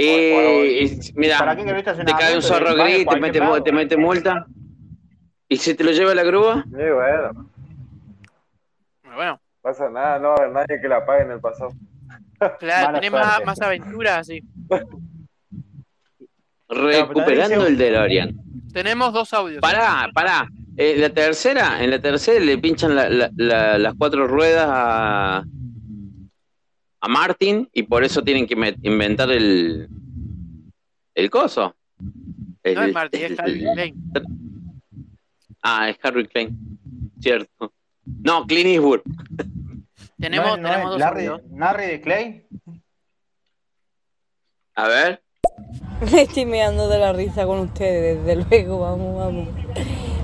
Eh, 0.00 0.96
mira, 1.16 1.38
¿Para 1.40 1.56
qué 1.56 1.64
querés 1.64 1.84
te 1.84 2.04
cae 2.12 2.36
un 2.36 2.42
zorro 2.42 2.68
a 2.68 2.74
gris, 2.74 3.04
te 3.04 3.18
mete, 3.20 3.40
lado. 3.40 3.60
te 3.64 3.72
mete 3.72 3.96
multa. 3.96 4.46
¿Y 5.48 5.56
si 5.56 5.74
te 5.74 5.82
lo 5.82 5.90
lleva 5.90 6.14
la 6.14 6.22
grúa? 6.22 6.62
Sí, 6.64 6.70
bueno, 6.70 7.50
Bueno, 9.16 9.40
pasa 9.60 9.90
nada, 9.90 10.20
no 10.20 10.28
va 10.28 10.34
a 10.34 10.36
haber 10.38 10.50
nadie 10.52 10.80
que 10.80 10.86
la 10.86 11.04
pague 11.04 11.24
en 11.24 11.32
el 11.32 11.40
pasado. 11.40 11.72
claro, 12.60 12.94
tenés 13.00 13.10
más, 13.10 13.60
aventuras 13.60 14.18
así. 14.18 14.40
Recuperando 16.68 17.66
el 17.66 17.76
DeLorean. 17.76 18.36
Tenemos 18.72 19.12
dos 19.12 19.32
audios. 19.32 19.60
Pará, 19.60 20.08
pará. 20.14 20.46
Eh, 20.76 20.94
la 20.98 21.08
tercera, 21.10 21.82
en 21.82 21.90
la 21.90 22.00
tercera 22.00 22.38
le 22.44 22.58
pinchan 22.58 22.94
la- 22.94 23.08
la- 23.08 23.30
la- 23.34 23.78
las 23.78 23.94
cuatro 23.98 24.28
ruedas 24.28 24.68
a, 24.70 25.42
a 27.00 27.08
Martin 27.08 27.68
y 27.72 27.82
por 27.84 28.02
eso 28.04 28.22
tienen 28.22 28.46
que 28.46 28.54
inventar 28.82 29.30
el 29.30 29.88
el 31.14 31.30
coso. 31.30 31.74
El- 32.62 32.74
No 32.74 32.82
es 32.82 32.92
Marty, 32.94 33.18
es 33.18 33.30
el- 33.32 33.36
Calvin 33.36 33.72
Klein. 33.74 34.10
Ah, 35.62 35.88
es 35.88 35.96
Harry 36.02 36.26
Klein. 36.28 36.56
Cierto. 37.20 37.72
No, 38.04 38.46
Clint 38.46 38.66
Eastwood. 38.66 39.00
Tenemos, 40.18 40.46
¿No 40.48 40.54
es- 40.54 40.60
no 40.62 40.68
es 40.68 40.74
tenemos 40.74 40.90
dos. 40.98 41.42
Larry 41.56 41.86
de 41.86 42.00
Clay? 42.00 42.46
A 44.74 44.88
ver. 44.88 45.22
Me 46.12 46.22
estoy 46.22 46.46
meando 46.46 46.88
de 46.88 46.98
la 46.98 47.12
risa 47.12 47.44
con 47.46 47.58
ustedes, 47.60 48.24
desde 48.24 48.44
luego, 48.48 48.80
vamos, 48.80 49.16
vamos. 49.18 49.48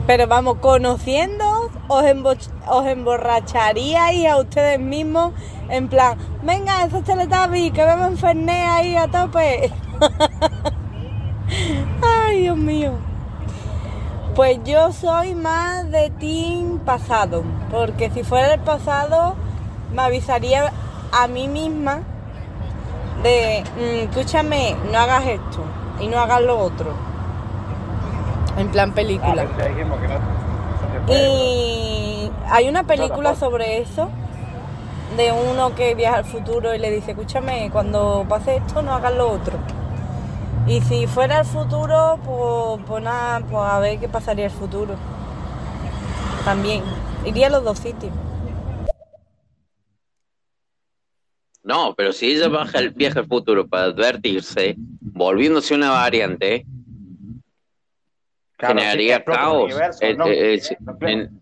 Pero 0.06 0.26
vamos, 0.28 0.58
conociendo, 0.58 1.63
os, 1.88 2.50
os 2.68 2.86
emborracharíais 2.86 4.26
a 4.26 4.38
ustedes 4.38 4.80
mismos 4.80 5.32
en 5.68 5.88
plan, 5.88 6.16
venga, 6.42 6.84
esos 6.84 7.04
teletubbies, 7.04 7.72
que 7.72 7.84
vemos 7.84 8.20
Fernet 8.20 8.66
ahí 8.68 8.96
a 8.96 9.08
tope. 9.08 9.72
Ay, 12.02 12.42
Dios 12.42 12.56
mío. 12.56 12.92
Pues 14.34 14.58
yo 14.64 14.92
soy 14.92 15.34
más 15.34 15.90
de 15.90 16.10
team 16.10 16.80
pasado, 16.80 17.44
porque 17.70 18.10
si 18.10 18.24
fuera 18.24 18.54
el 18.54 18.60
pasado, 18.60 19.36
me 19.92 20.02
avisaría 20.02 20.72
a 21.12 21.28
mí 21.28 21.46
misma 21.48 22.00
de, 23.22 23.64
"Mm, 23.76 24.08
escúchame, 24.10 24.76
no 24.90 24.98
hagas 24.98 25.26
esto 25.26 25.62
y 26.00 26.08
no 26.08 26.18
hagas 26.18 26.42
lo 26.42 26.58
otro. 26.58 26.92
En 28.58 28.68
plan 28.68 28.92
película. 28.92 29.44
Y 31.08 32.30
hay 32.48 32.68
una 32.68 32.84
película 32.84 33.34
sobre 33.34 33.78
eso, 33.78 34.10
de 35.16 35.32
uno 35.32 35.74
que 35.74 35.94
viaja 35.94 36.18
al 36.18 36.24
futuro 36.24 36.74
y 36.74 36.78
le 36.78 36.90
dice, 36.90 37.12
escúchame, 37.12 37.70
cuando 37.70 38.24
pase 38.28 38.56
esto 38.56 38.82
no 38.82 38.92
hagas 38.92 39.14
lo 39.14 39.30
otro. 39.30 39.58
Y 40.66 40.80
si 40.80 41.06
fuera 41.06 41.40
el 41.40 41.44
futuro, 41.44 42.18
pues, 42.24 42.86
pues 42.86 43.02
nada, 43.02 43.40
pues 43.40 43.62
a 43.62 43.78
ver 43.80 44.00
qué 44.00 44.08
pasaría 44.08 44.46
el 44.46 44.50
futuro. 44.50 44.94
También. 46.44 46.82
Iría 47.26 47.48
a 47.48 47.50
los 47.50 47.64
dos 47.64 47.78
sitios. 47.78 48.12
No, 51.62 51.94
pero 51.94 52.12
si 52.12 52.32
ella 52.32 52.48
baja 52.48 52.78
el 52.78 52.90
viaje 52.90 53.20
al 53.20 53.26
futuro 53.26 53.66
para 53.66 53.84
advertirse, 53.84 54.74
volviéndose 55.00 55.74
una 55.74 55.90
variante, 55.90 56.66
Claro, 58.56 58.74
generaría 58.78 59.24
caos. 59.24 59.64
universo, 59.64 59.98
Eh, 60.02 60.14
no- 60.14 60.26
eh, 60.28 60.60
no- 60.80 61.08
en- 61.08 61.40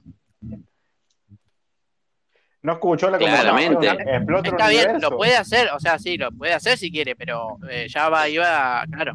No 2.64 2.72
escuchó 2.74 3.10
la 3.10 3.18
Claramente. 3.18 3.88
explota 3.88 4.48
Está 4.50 4.68
bien, 4.68 4.82
universo. 4.84 5.10
lo 5.10 5.16
puede 5.16 5.36
hacer, 5.36 5.68
o 5.74 5.80
sea, 5.80 5.98
sí, 5.98 6.16
lo 6.16 6.30
puede 6.30 6.52
hacer 6.54 6.78
si 6.78 6.92
quiere, 6.92 7.16
pero 7.16 7.58
eh, 7.68 7.86
ya 7.88 8.08
va, 8.08 8.28
iba, 8.28 8.84
claro. 8.90 9.14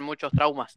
Muchos 0.00 0.32
traumas. 0.32 0.76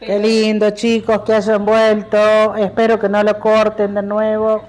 Qué 0.00 0.18
lindo, 0.18 0.70
chicos, 0.70 1.20
que 1.24 1.34
hayan 1.34 1.64
vuelto. 1.64 2.54
Espero 2.56 2.98
que 2.98 3.08
no 3.08 3.22
lo 3.22 3.38
corten 3.38 3.94
de 3.94 4.02
nuevo. 4.02 4.66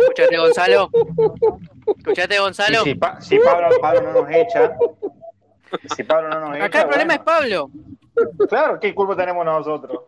Escuchate, 0.00 0.38
Gonzalo. 0.38 0.90
Escuchate, 1.98 2.38
Gonzalo. 2.38 2.80
Y 2.80 2.84
si, 2.84 2.94
Pa- 2.94 3.20
si 3.20 3.38
Pablo, 3.38 3.68
Pablo 3.80 4.02
no 4.02 4.22
nos 4.22 4.30
echa, 4.30 4.76
si 5.94 6.02
Pablo 6.04 6.28
no 6.30 6.40
nos 6.40 6.56
echa, 6.56 6.64
Acá 6.66 6.80
el 6.82 6.88
problema 6.88 7.14
bueno, 7.16 7.22
es 7.22 7.68
Pablo. 7.70 7.70
claro, 8.48 8.78
¿qué 8.80 8.94
culpa 8.94 9.16
tenemos 9.16 9.44
nosotros? 9.44 10.00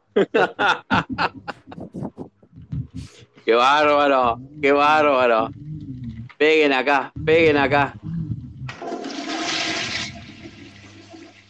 Qué 3.45 3.55
bárbaro, 3.55 4.39
qué 4.61 4.73
bárbaro. 4.73 5.51
Peguen 6.39 6.73
acá, 6.73 7.12
peguen 7.25 7.57
acá. 7.57 7.95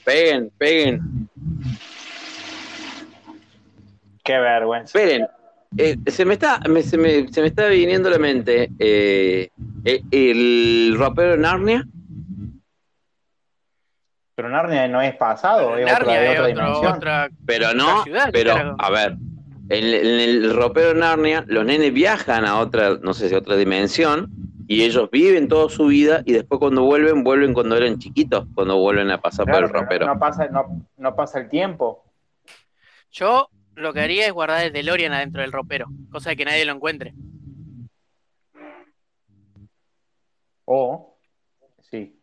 Peguen, 0.04 0.50
peguen. 0.58 1.00
Qué 4.22 4.38
vergüenza. 4.38 4.98
Esperen. 4.98 5.26
eh, 5.76 5.96
se, 6.06 6.24
me 6.24 6.34
está, 6.34 6.60
me- 6.68 6.82
se, 6.82 6.96
me, 6.98 7.28
se 7.32 7.40
me 7.40 7.46
está 7.48 7.66
viniendo 7.66 8.08
a 8.08 8.12
la 8.12 8.18
mente 8.18 8.70
eh, 8.78 9.50
eh, 9.84 10.02
el 10.10 10.94
ropero 10.98 11.32
de 11.32 11.38
Narnia. 11.38 11.86
Pero 14.34 14.48
Narnia 14.48 14.88
no 14.88 15.00
es 15.00 15.14
pasado, 15.16 15.76
es 15.76 15.84
otra, 15.84 15.98
Narnia 15.98 16.22
es 16.24 16.30
es 16.34 16.38
otra 16.40 16.46
dimensión. 16.48 16.92
otra. 16.96 17.30
Pero 17.46 17.66
Otra 17.66 17.78
no, 17.78 18.02
ciudad, 18.02 18.24
¿qué 18.26 18.32
pero 18.32 18.76
a 18.78 18.90
ver, 18.90 19.12
en, 19.68 19.84
en 19.84 20.20
el 20.20 20.54
ropero 20.54 20.88
de 20.88 20.94
Narnia, 20.94 21.44
los 21.46 21.64
nenes 21.64 21.92
viajan 21.92 22.44
a 22.44 22.58
otra, 22.58 22.96
no 23.00 23.14
sé 23.14 23.28
si 23.28 23.34
a 23.34 23.38
otra 23.38 23.56
dimensión, 23.56 24.30
y 24.66 24.82
ellos 24.82 25.08
viven 25.10 25.46
toda 25.46 25.68
su 25.68 25.86
vida, 25.86 26.22
y 26.24 26.32
después 26.32 26.58
cuando 26.58 26.82
vuelven, 26.82 27.22
vuelven 27.22 27.54
cuando 27.54 27.76
eran 27.76 27.98
chiquitos, 27.98 28.46
cuando 28.54 28.76
vuelven 28.78 29.10
a 29.10 29.20
pasar 29.20 29.44
Claro, 29.46 29.68
por 29.68 29.76
el 29.82 29.86
pero 29.88 30.06
ropero. 30.06 30.06
no, 30.06 30.18
pasa, 30.18 30.48
no, 30.48 30.86
no 30.96 31.14
pasa 31.14 31.38
el 31.38 31.48
tiempo. 31.48 32.04
Yo 33.12 33.48
lo 33.76 33.92
que 33.92 34.00
haría 34.00 34.26
es 34.26 34.32
guardar 34.32 34.64
el 34.64 34.72
DeLorean 34.72 35.12
adentro 35.12 35.42
del 35.42 35.52
ropero, 35.52 35.86
cosa 36.10 36.30
de 36.30 36.36
que 36.36 36.44
nadie 36.44 36.64
lo 36.64 36.72
encuentre. 36.72 37.14
O, 40.64 41.18
sí. 41.90 42.18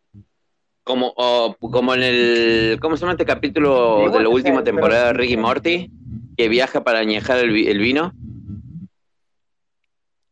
Como, 0.84 1.12
o- 1.16 1.56
como 1.70 1.94
en 1.94 2.02
el, 2.02 2.78
¿cómo 2.80 2.96
se 2.96 3.02
llama 3.02 3.12
este 3.12 3.24
capítulo 3.24 3.98
Igual 4.06 4.12
de 4.12 4.22
la 4.24 4.28
última 4.28 4.56
sea, 4.56 4.64
pero- 4.64 4.76
temporada 4.76 5.06
de 5.08 5.12
Ricky 5.12 5.36
Morty? 5.36 5.90
Que 6.36 6.48
viaja 6.48 6.82
para 6.82 6.98
añejar 6.98 7.38
el, 7.38 7.52
vi- 7.52 7.68
el 7.68 7.78
vino. 7.78 8.12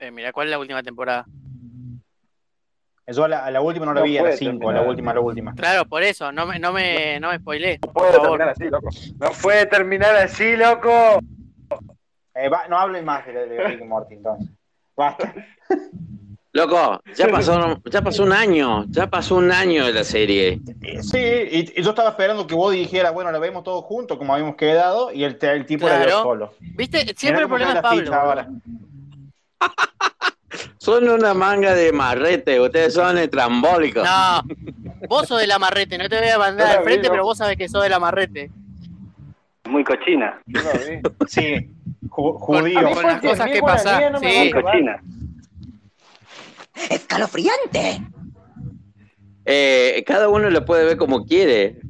Eh, 0.00 0.10
mira, 0.10 0.32
¿cuál 0.32 0.48
es 0.48 0.50
la 0.52 0.58
última 0.58 0.82
temporada? 0.82 1.26
Yo 3.06 3.24
a 3.24 3.28
la, 3.28 3.44
a 3.44 3.50
la 3.50 3.60
última 3.60 3.86
no 3.86 3.92
la 3.92 4.00
No 4.00 4.06
vi, 4.06 4.16
a 4.18 4.22
la 4.22 4.28
puede 4.28 4.36
5, 4.38 4.50
a 4.50 4.52
terminar 4.58 4.82
la 4.84 4.88
última, 4.88 5.10
a 5.10 5.14
la 5.14 5.20
última. 5.20 5.54
Claro, 5.54 5.84
por 5.84 6.02
eso, 6.02 6.30
no 6.32 6.46
me, 6.46 6.58
no 6.58 6.72
me, 6.72 7.18
no 7.20 7.30
me 7.30 7.38
spoilé. 7.38 7.78
No 7.84 7.92
puede 7.92 8.12
favor. 8.12 8.38
terminar 8.38 8.48
así, 8.48 8.64
loco. 8.70 8.88
No 9.18 9.30
puede 9.42 9.66
terminar 9.66 10.16
así, 10.16 10.56
loco. 10.56 10.90
Eh, 12.34 12.48
va- 12.48 12.66
no 12.68 12.78
hablen 12.78 13.04
más 13.04 13.26
de, 13.26 13.32
de 13.46 13.64
Rick 13.68 13.80
y 13.82 13.84
Morty, 13.84 14.14
entonces. 14.14 14.48
Basta. 14.96 15.32
Loco, 16.52 17.00
ya 17.16 17.28
pasó, 17.28 17.80
ya 17.84 18.02
pasó 18.02 18.24
un 18.24 18.32
año, 18.32 18.84
ya 18.88 19.08
pasó 19.08 19.36
un 19.36 19.52
año 19.52 19.86
de 19.86 19.92
la 19.92 20.02
serie. 20.02 20.58
Sí, 21.00 21.18
y, 21.18 21.72
y 21.78 21.82
yo 21.82 21.90
estaba 21.90 22.10
esperando 22.10 22.44
que 22.46 22.56
vos 22.56 22.72
dijeras, 22.72 23.12
bueno, 23.12 23.30
la 23.30 23.38
vemos 23.38 23.62
todos 23.62 23.84
juntos, 23.84 24.18
como 24.18 24.32
habíamos 24.34 24.56
quedado, 24.56 25.12
y 25.12 25.22
el, 25.22 25.38
el 25.40 25.64
tipo 25.66 25.86
la 25.88 25.98
vio 25.98 26.04
Claro. 26.06 26.22
solo. 26.22 26.54
¿Viste? 26.60 27.14
Siempre 27.16 27.42
el 27.42 27.48
problema 27.48 27.70
es 27.70 27.76
la 27.76 27.82
Pablo. 27.82 28.14
ahora. 28.14 28.48
Son 30.78 31.08
una 31.08 31.34
manga 31.34 31.74
de 31.74 31.92
marrete, 31.92 32.58
ustedes 32.58 32.94
son 32.94 33.18
estrambólicos. 33.18 34.02
No, 34.02 34.42
vos 35.08 35.28
sos 35.28 35.38
del 35.40 35.50
amarrete, 35.52 35.98
no 35.98 36.08
te 36.08 36.18
voy 36.18 36.28
a 36.30 36.38
mandar 36.38 36.68
la 36.68 36.74
al 36.78 36.84
frente, 36.84 37.02
vi, 37.02 37.06
¿no? 37.08 37.12
pero 37.12 37.24
vos 37.24 37.36
sabés 37.38 37.56
que 37.58 37.68
sos 37.68 37.82
del 37.82 37.92
amarrete. 37.92 38.50
Muy 39.68 39.84
cochina. 39.84 40.40
Sí, 41.28 41.70
Con, 42.08 42.32
judío. 42.38 42.90
con 42.92 43.02
las 43.04 43.20
cosas 43.20 43.50
que 43.50 43.60
pasan. 43.60 44.12
Muy 44.14 44.26
Sí, 44.30 44.50
cochina. 44.50 45.00
¡Escalofriante! 46.88 48.02
Eh, 49.44 50.04
cada 50.06 50.28
uno 50.28 50.48
lo 50.50 50.64
puede 50.64 50.84
ver 50.84 50.96
como 50.96 51.24
quiere. 51.24 51.80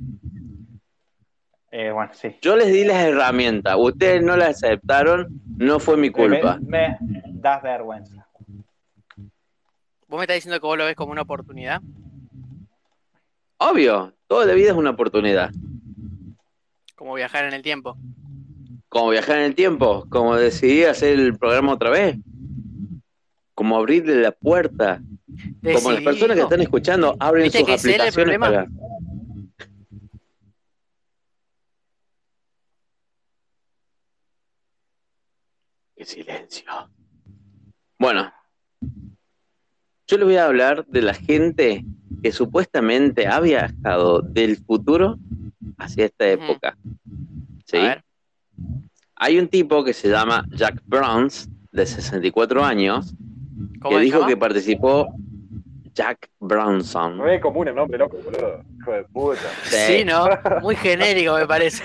Eh, 1.70 1.90
bueno, 1.90 2.10
sí. 2.14 2.36
Yo 2.40 2.56
les 2.56 2.72
di 2.72 2.84
las 2.84 3.04
herramientas, 3.04 3.76
ustedes 3.78 4.22
no 4.22 4.36
las 4.36 4.56
aceptaron, 4.56 5.40
no 5.56 5.78
fue 5.78 5.96
mi 5.96 6.10
culpa. 6.10 6.58
Me, 6.62 6.98
me 7.00 7.22
das 7.26 7.62
vergüenza. 7.62 8.26
vos 10.08 10.18
me 10.18 10.22
estás 10.22 10.36
diciendo 10.36 10.60
que 10.60 10.66
vos 10.66 10.78
lo 10.78 10.84
ves 10.84 10.96
como 10.96 11.12
una 11.12 11.22
oportunidad. 11.22 11.80
Obvio, 13.58 14.14
toda 14.26 14.46
la 14.46 14.54
vida 14.54 14.70
es 14.70 14.76
una 14.76 14.90
oportunidad. 14.90 15.50
Como 16.96 17.14
viajar 17.14 17.44
en 17.44 17.52
el 17.52 17.62
tiempo. 17.62 17.96
Como 18.88 19.10
viajar 19.10 19.38
en 19.38 19.44
el 19.44 19.54
tiempo, 19.54 20.06
como 20.08 20.34
decidir 20.34 20.88
hacer 20.88 21.18
el 21.18 21.38
programa 21.38 21.74
otra 21.74 21.90
vez, 21.90 22.16
como 23.60 23.76
abrirle 23.76 24.22
la 24.22 24.32
puerta, 24.32 25.02
como 25.62 25.92
las 25.92 26.02
personas 26.02 26.34
que 26.34 26.44
están 26.44 26.62
escuchando 26.62 27.14
abren 27.20 27.44
¿Viste 27.44 27.58
sus 27.58 27.68
el 27.68 28.00
aplicaciones 28.00 28.38
para... 28.38 28.66
Qué 35.94 36.06
silencio. 36.06 36.64
Bueno, 37.98 38.32
yo 40.06 40.16
les 40.16 40.24
voy 40.24 40.36
a 40.36 40.46
hablar 40.46 40.86
de 40.86 41.02
la 41.02 41.12
gente 41.12 41.84
que 42.22 42.32
supuestamente 42.32 43.26
ha 43.26 43.40
viajado 43.40 44.22
del 44.22 44.56
futuro 44.56 45.18
hacia 45.76 46.06
esta 46.06 46.26
época. 46.26 46.78
¿Sí? 47.66 47.76
A 47.76 47.82
ver. 47.82 48.04
Hay 49.16 49.38
un 49.38 49.48
tipo 49.48 49.84
que 49.84 49.92
se 49.92 50.08
llama 50.08 50.46
Jack 50.48 50.80
Browns, 50.86 51.50
de 51.72 51.84
64 51.84 52.64
años, 52.64 53.14
¿Cómo 53.80 53.96
que 53.96 54.02
dijo 54.04 54.18
llama? 54.18 54.28
que 54.28 54.36
participó 54.36 55.08
Jack 55.94 56.30
Brownson. 56.40 57.18
No 57.18 57.26
es 57.28 57.40
común 57.40 57.68
el 57.68 57.74
nombre, 57.74 57.98
loco, 57.98 58.16
boludo. 58.24 58.62
Hijo 58.80 58.92
de 58.92 59.04
puta. 59.04 59.40
Sí, 59.64 60.04
¿no? 60.04 60.26
Muy 60.62 60.76
genérico 60.76 61.34
me 61.36 61.46
parece. 61.46 61.82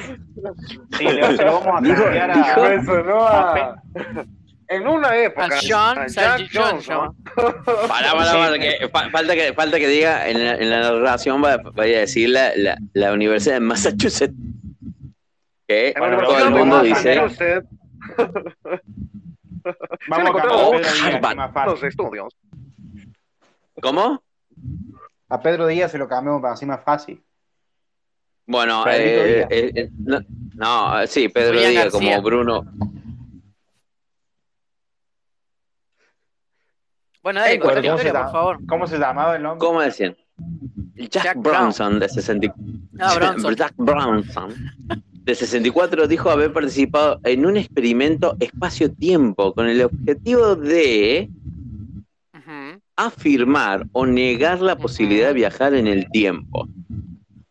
Sí, 0.97 1.03
le, 1.05 1.21
vamos 1.21 1.65
a 1.67 1.81
Dijo- 1.81 2.03
cambiar 2.03 2.33
dijo- 2.35 2.63
a. 2.63 2.69
Me 2.69 2.85
sonó 2.85 3.27
a... 3.27 3.81
En 4.67 4.87
una 4.87 5.15
época. 5.15 5.45
A 5.45 5.49
John 5.61 5.99
a 5.99 6.07
Jack 6.07 6.49
John. 6.51 6.79
Pará, 7.87 8.13
pará, 8.13 8.31
pará, 8.33 8.57
que 8.59 8.89
fa- 8.91 9.09
falta 9.11 9.35
que 9.35 9.53
falta 9.53 9.77
que 9.77 9.87
diga 9.87 10.27
en 10.27 10.43
la, 10.43 10.55
en 10.55 10.69
la 10.71 10.79
narración 10.79 11.43
va, 11.43 11.57
vaya 11.57 11.97
a 11.97 11.99
decir 12.01 12.29
la, 12.29 12.51
la, 12.55 12.75
la 12.93 13.13
Universidad 13.13 13.55
de 13.55 13.59
Massachusetts. 13.59 14.33
Que 15.67 15.89
En 15.89 15.93
Bueno, 15.99 16.17
todo 16.23 16.37
el 16.47 16.49
mundo 16.51 16.81
dice 16.81 17.15
Massachusetts, 17.21 17.67
Vamos 20.09 20.29
a 20.29 20.33
cambiar 20.33 20.45
a 20.47 20.69
Pedro 20.69 20.71
Díaz, 20.79 20.93
que 20.93 21.15
Harvard. 21.15 21.31
es 21.31 21.37
más 21.37 21.65
los 21.65 21.73
fácil. 21.73 21.87
estudios. 21.87 22.35
¿Cómo? 23.81 24.23
A 25.29 25.41
Pedro 25.41 25.67
Díaz 25.67 25.91
se 25.91 25.97
lo 25.97 26.07
cambiamos 26.07 26.41
para 26.41 26.53
así 26.53 26.65
más 26.65 26.83
fácil. 26.83 27.21
Bueno, 28.47 28.85
eh, 28.87 29.41
eh, 29.49 29.71
eh, 29.75 29.89
no, 29.97 30.19
no, 30.53 31.07
sí, 31.07 31.29
Pedro 31.29 31.53
Julián 31.53 31.71
Díaz 31.71 31.83
García. 31.91 32.15
como 32.17 32.21
Bruno. 32.21 32.63
Bueno, 37.23 37.39
dale, 37.39 37.53
Eh, 37.55 37.57
la 37.57 37.63
¿Cómo 37.63 37.73
se, 37.81 37.87
historia, 37.87 38.13
por 38.23 38.31
favor. 38.31 38.65
¿Cómo 38.67 38.87
se 38.87 38.97
llamaba 38.99 39.35
el 39.35 39.41
nombre? 39.43 39.65
¿Cómo 39.67 39.81
decían? 39.81 40.15
Jack, 40.95 41.23
Jack 41.23 41.37
Brownson 41.37 41.99
de 41.99 42.07
64. 42.09 42.63
Ah, 42.99 43.15
Bronson. 43.15 43.55
Jack 43.57 43.73
Brownson 43.77 44.53
de 45.25 45.35
64 45.35 46.07
dijo 46.07 46.29
haber 46.29 46.53
participado 46.53 47.19
en 47.23 47.45
un 47.47 47.57
experimento 47.57 48.37
espacio-tiempo 48.39 49.53
con 49.53 49.67
el 49.67 49.81
objetivo 49.81 50.55
de 50.55 51.29
afirmar 52.95 53.87
o 53.91 54.05
negar 54.05 54.61
la 54.61 54.77
posibilidad 54.77 55.29
de 55.29 55.33
viajar 55.33 55.73
en 55.73 55.87
el 55.87 56.09
tiempo. 56.11 56.67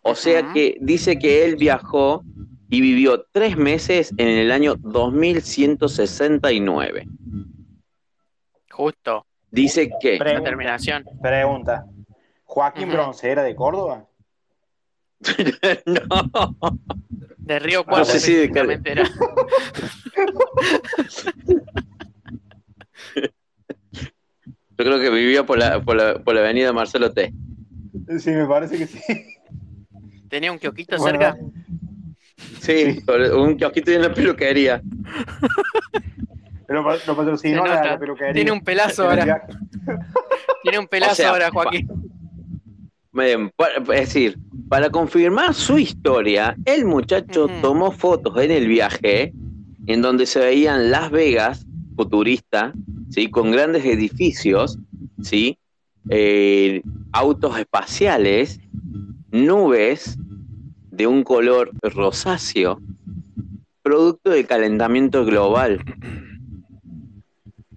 O 0.03 0.15
sea 0.15 0.53
que 0.53 0.77
dice 0.81 1.19
que 1.19 1.45
él 1.45 1.57
viajó 1.57 2.23
y 2.71 2.81
vivió 2.81 3.27
tres 3.33 3.57
meses 3.57 4.15
en 4.17 4.29
el 4.29 4.53
año 4.53 4.77
2169. 4.77 7.09
Justo, 8.71 9.27
Dice 9.51 9.91
que 10.01 10.13
la 10.19 10.25
Pregunta, 10.25 10.49
terminación. 10.49 11.05
pregunta. 11.23 11.85
¿Joaquín. 12.45 12.89
Bronce 12.91 13.31
era 13.31 13.43
de 13.45 13.55
Córdoba? 13.55 14.07
no, 15.87 16.79
De 17.39 17.59
Río 17.59 17.85
Cuarto 17.85 18.07
sé 18.13 18.21
si 18.21 18.35
de 18.35 18.45
era. 18.85 19.05
yo 24.77 24.77
creo 24.77 25.01
que 25.01 25.11
vivió 25.11 25.47
por 25.47 25.59
la, 25.59 25.81
por 25.81 25.97
la, 25.97 26.19
por 26.19 26.35
la 26.35 26.41
avenida 26.41 26.73
Marcelo 26.73 27.13
T. 27.13 27.33
Sí, 28.19 28.31
me 28.31 28.47
parece 28.47 28.79
que 28.79 28.87
sí. 28.87 29.01
Tenía 30.29 30.51
un 30.51 30.59
kiosquito 30.59 30.97
Bueno, 30.97 31.19
cerca. 31.21 31.39
Sí, 32.61 33.03
un 33.37 33.57
kiosquito 33.57 33.93
y 33.93 33.97
una 33.97 34.13
peluquería. 34.13 34.83
Lo, 36.67 36.83
lo 36.83 37.17
patrocinó 37.17 37.65
la, 37.67 37.99
peluquería. 37.99 38.33
Tiene 38.33 38.51
un 38.51 38.61
pelazo 38.63 39.09
ahora. 39.09 39.47
Tiene 40.63 40.79
un 40.79 40.89
pelazo 40.89 41.13
O 41.13 41.15
sea, 41.15 41.31
ahora, 41.31 41.51
Joaquín. 41.51 41.89
Pa- 43.57 43.69
Es 43.79 43.87
decir, 43.87 44.39
para 44.69 44.91
confirmar 44.91 45.55
su 45.55 45.79
historia, 45.79 46.57
el 46.65 46.85
muchacho 46.85 47.49
tomó 47.61 47.93
fotos 47.93 48.37
en 48.43 48.51
el 48.51 48.67
viaje 48.67 49.33
en 49.87 50.03
donde 50.03 50.27
se 50.27 50.41
veían 50.41 50.91
Las 50.91 51.11
Vegas, 51.11 51.67
futurista, 51.97 52.73
¿sí? 53.11 53.31
Con 53.31 53.51
grandes 53.53 53.85
edificios, 53.85 54.79
¿sí? 55.23 55.59
Eh, 56.09 56.83
autos 57.13 57.59
espaciales, 57.59 58.61
nubes 59.31 60.19
de 60.91 61.07
un 61.07 61.23
color 61.23 61.71
rosáceo, 61.83 62.81
producto 63.83 64.31
del 64.31 64.47
calentamiento 64.47 65.25
global. 65.25 65.81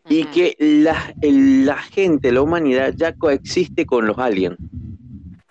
Y 0.10 0.24
que 0.26 0.56
la, 0.58 1.14
la 1.22 1.78
gente, 1.78 2.32
la 2.32 2.42
humanidad, 2.42 2.94
ya 2.96 3.14
coexiste 3.14 3.86
con 3.86 4.08
los 4.08 4.18
aliens. 4.18 4.58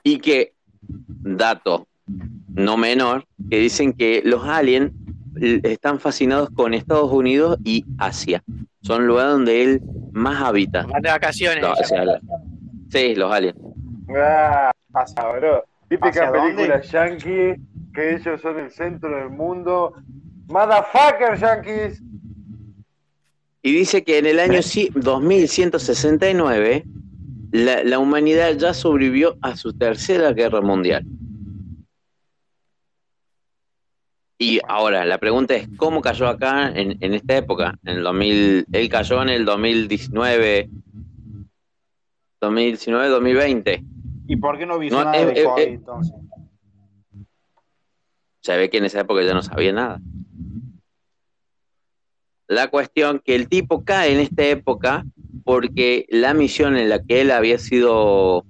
Y 0.02 0.18
que, 0.18 0.54
dato 0.88 1.86
no 2.54 2.76
menor, 2.76 3.24
que 3.50 3.58
dicen 3.58 3.92
que 3.92 4.22
los 4.24 4.44
aliens 4.44 4.92
están 5.64 5.98
fascinados 6.00 6.48
con 6.50 6.72
Estados 6.72 7.12
Unidos 7.12 7.58
y 7.64 7.84
Asia. 7.98 8.42
Son 8.82 9.06
lugares 9.06 9.32
donde 9.32 9.62
él 9.62 9.82
más 10.12 10.40
habita. 10.40 10.86
De 11.02 11.10
vacaciones. 11.10 11.62
No, 11.62 11.72
o 11.72 11.76
sea, 11.84 12.04
la- 12.04 12.20
sí, 12.90 13.14
los 13.14 13.30
aliens. 13.32 13.56
Ah, 14.08 14.72
bro. 15.38 15.64
Típica 15.88 16.08
¿Hacia 16.08 16.32
película 16.32 16.68
dónde? 16.78 16.88
yankee, 16.88 17.62
que 17.92 18.14
ellos 18.14 18.40
son 18.40 18.58
el 18.58 18.70
centro 18.70 19.10
del 19.14 19.30
mundo. 19.30 19.94
Motherfucker, 20.48 21.36
yankees. 21.38 22.02
Y 23.62 23.72
dice 23.72 24.04
que 24.04 24.18
en 24.18 24.26
el 24.26 24.38
año 24.38 24.60
ci- 24.60 24.90
2169 24.94 26.84
la, 27.52 27.84
la 27.84 27.98
humanidad 27.98 28.56
ya 28.56 28.74
sobrevivió 28.74 29.36
a 29.40 29.56
su 29.56 29.72
tercera 29.72 30.32
guerra 30.32 30.60
mundial. 30.60 31.04
Y 34.38 34.60
ahora, 34.68 35.04
la 35.06 35.18
pregunta 35.18 35.54
es, 35.54 35.66
¿cómo 35.78 36.02
cayó 36.02 36.28
acá 36.28 36.68
en, 36.68 36.98
en 37.00 37.14
esta 37.14 37.36
época? 37.36 37.78
En 37.84 37.96
el 37.98 38.02
2000, 38.02 38.66
él 38.70 38.88
cayó 38.90 39.22
en 39.22 39.30
el 39.30 39.46
2019, 39.46 40.68
2019, 42.40 43.08
2020. 43.08 43.84
¿Y 44.28 44.36
por 44.36 44.58
qué 44.58 44.66
no 44.66 44.78
No, 44.78 45.04
nada 45.04 45.16
eh, 45.16 45.26
de 45.26 45.40
eh, 45.40 45.44
COVID 45.44 45.62
eh. 45.62 45.72
entonces? 45.72 46.14
Se 48.42 48.56
ve 48.56 48.68
que 48.68 48.78
en 48.78 48.84
esa 48.84 49.00
época 49.00 49.22
ya 49.22 49.32
no 49.32 49.42
sabía 49.42 49.72
nada. 49.72 50.00
La 52.46 52.68
cuestión 52.68 53.20
que 53.24 53.34
el 53.34 53.48
tipo 53.48 53.84
cae 53.84 54.12
en 54.12 54.20
esta 54.20 54.44
época 54.44 55.04
porque 55.46 56.06
la 56.10 56.34
misión 56.34 56.76
en 56.76 56.88
la 56.88 57.00
que 57.02 57.20
él 57.20 57.30
había 57.30 57.56
sido 57.58 58.44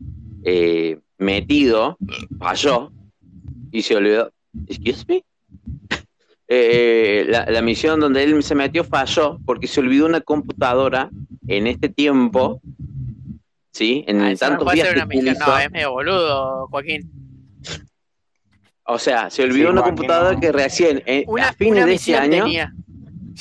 eh, 0.44 0.98
metido 1.18 1.98
falló 2.38 2.90
y 3.70 3.82
se 3.82 3.94
olvidó. 3.96 4.32
Excuse 4.66 5.04
me. 5.06 5.22
Eh, 6.48 7.26
la, 7.28 7.44
la 7.50 7.60
misión 7.60 7.98
donde 7.98 8.22
él 8.22 8.40
se 8.44 8.54
metió 8.54 8.84
falló 8.84 9.40
porque 9.44 9.66
se 9.66 9.80
olvidó 9.80 10.06
una 10.06 10.20
computadora 10.20 11.10
en 11.48 11.66
este 11.66 11.88
tiempo, 11.88 12.60
¿sí? 13.72 14.04
En 14.06 14.20
Ah, 14.20 14.30
no 14.30 14.36
tantos 14.36 14.64
puede 14.64 14.76
días 14.76 14.92
una 14.94 15.06
misión, 15.06 15.24
utilizó. 15.34 15.50
no, 15.50 15.58
es 15.58 15.70
medio 15.72 15.90
boludo, 15.90 16.68
Joaquín. 16.68 17.10
O 18.84 18.96
sea, 19.00 19.28
se 19.28 19.42
olvidó 19.42 19.66
Sí, 19.66 19.72
una 19.72 19.80
Joaquín, 19.80 19.96
computadora 19.96 20.34
no. 20.34 20.40
que 20.40 20.52
recién 20.52 21.02
eh, 21.04 21.24
Una, 21.26 21.48
a 21.48 21.52
fines 21.52 21.72
una 21.78 21.86
de 21.86 21.94
este 21.94 22.16
año 22.16 22.44
tenía. 22.44 22.72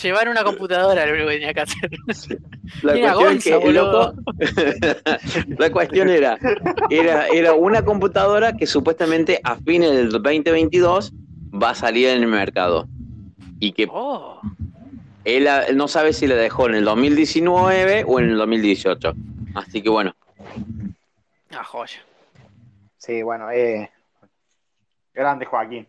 Llevar 0.02 0.28
una 0.28 0.44
computadora, 0.44 1.06
lo 1.06 1.14
único 1.14 1.28
que 1.30 1.34
tenía 1.36 1.54
que 1.54 1.62
hacer. 1.62 1.90
La 2.84 2.94
que 2.94 3.72
loco, 3.72 4.14
cuestión 5.72 6.10
era, 6.10 6.38
era, 6.90 7.28
era 7.28 7.54
una 7.54 7.86
computadora 7.86 8.58
que 8.58 8.66
supuestamente 8.68 9.40
a 9.44 9.56
fines 9.56 9.92
del 9.92 10.10
2022 10.10 11.14
va 11.52 11.70
a 11.70 11.76
salir 11.76 12.10
en 12.10 12.24
el 12.24 12.28
mercado. 12.28 12.88
Y 13.60 13.72
que 13.72 13.88
Oh, 13.90 14.42
él, 15.24 15.48
ah, 15.48 15.64
él 15.68 15.78
no 15.78 15.88
sabe 15.88 16.12
si 16.12 16.28
la 16.28 16.36
dejó 16.36 16.68
en 16.68 16.76
el 16.76 16.86
2019 16.86 18.04
o 18.06 18.20
en 18.20 18.30
el 18.32 18.38
2018. 18.38 19.14
Así 19.56 19.82
que 19.82 19.90
bueno, 19.90 20.14
ah, 21.52 21.64
joya. 21.64 22.04
Sí, 22.98 23.24
bueno, 23.24 23.50
eh, 23.52 23.90
grande 25.14 25.46
Joaquín. 25.46 25.88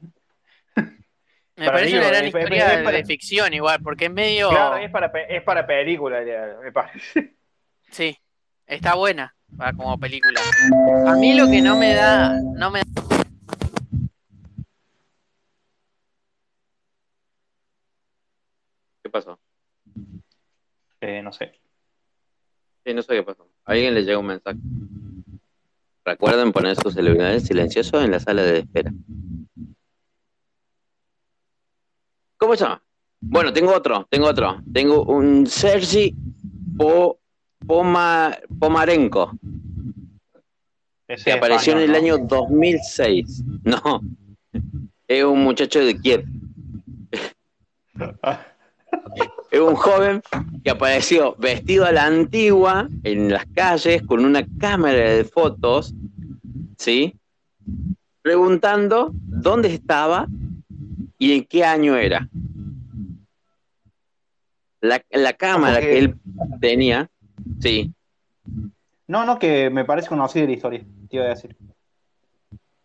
Me 1.56 1.66
parece 1.66 1.96
una 1.98 2.08
gran 2.08 2.24
es- 2.26 2.34
es- 2.34 2.40
historia 2.40 2.74
es 2.78 2.84
para- 2.84 2.96
de 2.98 3.04
ficción 3.04 3.54
igual, 3.54 3.80
porque 3.82 4.06
es 4.06 4.10
medio... 4.12 4.50
Claro, 4.50 4.76
es 4.76 4.90
para, 4.90 5.10
pe- 5.10 5.34
es 5.36 5.42
para 5.42 5.66
película, 5.66 6.20
me 6.62 6.70
parece. 6.72 7.34
Sí, 7.90 8.16
está 8.66 8.94
buena 8.94 9.34
para 9.56 9.72
como 9.72 9.98
película. 9.98 10.40
A 11.06 11.14
mí 11.14 11.34
lo 11.34 11.46
que 11.46 11.62
no 11.62 11.76
me 11.76 11.94
da, 11.94 12.38
no 12.42 12.70
me 12.70 12.82
¿qué 19.02 19.10
pasó? 19.10 19.38
Eh, 21.00 21.22
no 21.22 21.32
sé. 21.32 21.52
Sí, 22.84 22.94
no 22.94 23.02
sé 23.02 23.14
qué 23.14 23.22
pasó. 23.22 23.48
A 23.64 23.72
alguien 23.72 23.94
le 23.94 24.02
llega 24.02 24.18
un 24.18 24.26
mensaje. 24.26 24.58
Recuerden 26.04 26.52
poner 26.52 26.76
sus 26.76 26.94
celulares 26.94 27.44
silenciosos 27.44 28.04
en 28.04 28.10
la 28.12 28.20
sala 28.20 28.42
de 28.42 28.58
espera. 28.60 28.90
¿Cómo 32.38 32.54
se 32.56 32.64
llama? 32.64 32.82
Bueno, 33.20 33.52
tengo 33.52 33.72
otro, 33.74 34.06
tengo 34.10 34.26
otro. 34.26 34.60
Tengo 34.72 35.02
un 35.04 35.46
Sergi 35.46 36.14
Po- 36.76 37.18
Poma- 37.66 38.36
Pomarenko, 38.58 39.32
Ese 41.08 41.24
que 41.24 41.32
apareció 41.32 41.72
en 41.72 41.78
el 41.80 41.94
español, 41.94 42.18
año 42.20 42.26
2006. 42.28 43.42
No, 43.64 44.00
es 45.08 45.24
un 45.24 45.42
muchacho 45.42 45.80
de 45.84 45.98
Kiev. 45.98 46.24
Es 49.50 49.60
un 49.60 49.74
joven 49.76 50.20
que 50.64 50.70
apareció 50.70 51.34
vestido 51.38 51.86
a 51.86 51.92
la 51.92 52.04
antigua 52.04 52.88
en 53.04 53.30
las 53.32 53.46
calles 53.46 54.02
con 54.02 54.24
una 54.24 54.44
cámara 54.58 54.98
de 55.12 55.24
fotos, 55.24 55.94
¿sí? 56.76 57.14
Preguntando 58.22 59.10
dónde 59.14 59.72
estaba 59.72 60.26
y 61.18 61.32
en 61.32 61.44
qué 61.44 61.64
año 61.64 61.96
era. 61.96 62.28
La, 64.80 65.02
la 65.10 65.32
cámara 65.32 65.80
que 65.80 65.98
él 65.98 66.14
tenía, 66.60 67.10
sí, 67.60 67.92
No, 69.08 69.24
no, 69.24 69.38
que 69.38 69.70
me 69.70 69.84
parece 69.84 70.08
conocida 70.08 70.44
la 70.44 70.52
historia, 70.52 70.84
te 71.08 71.16
iba 71.16 71.24
a 71.24 71.28
decir. 71.30 71.56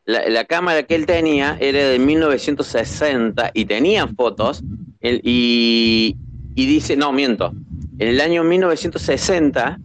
la, 0.05 0.27
la 0.29 0.45
cámara 0.45 0.83
que 0.83 0.95
él 0.95 1.05
tenía 1.05 1.57
era 1.59 1.79
de 1.89 1.99
1960 1.99 3.51
y 3.53 3.65
tenía 3.65 4.07
fotos 4.07 4.63
él- 5.01 5.21
y, 5.23 6.15
y 6.55 6.65
dice, 6.65 6.95
no, 6.95 7.11
miento, 7.11 7.51
en 7.99 8.07
el 8.07 8.21
año 8.21 8.43
1960 8.43 9.79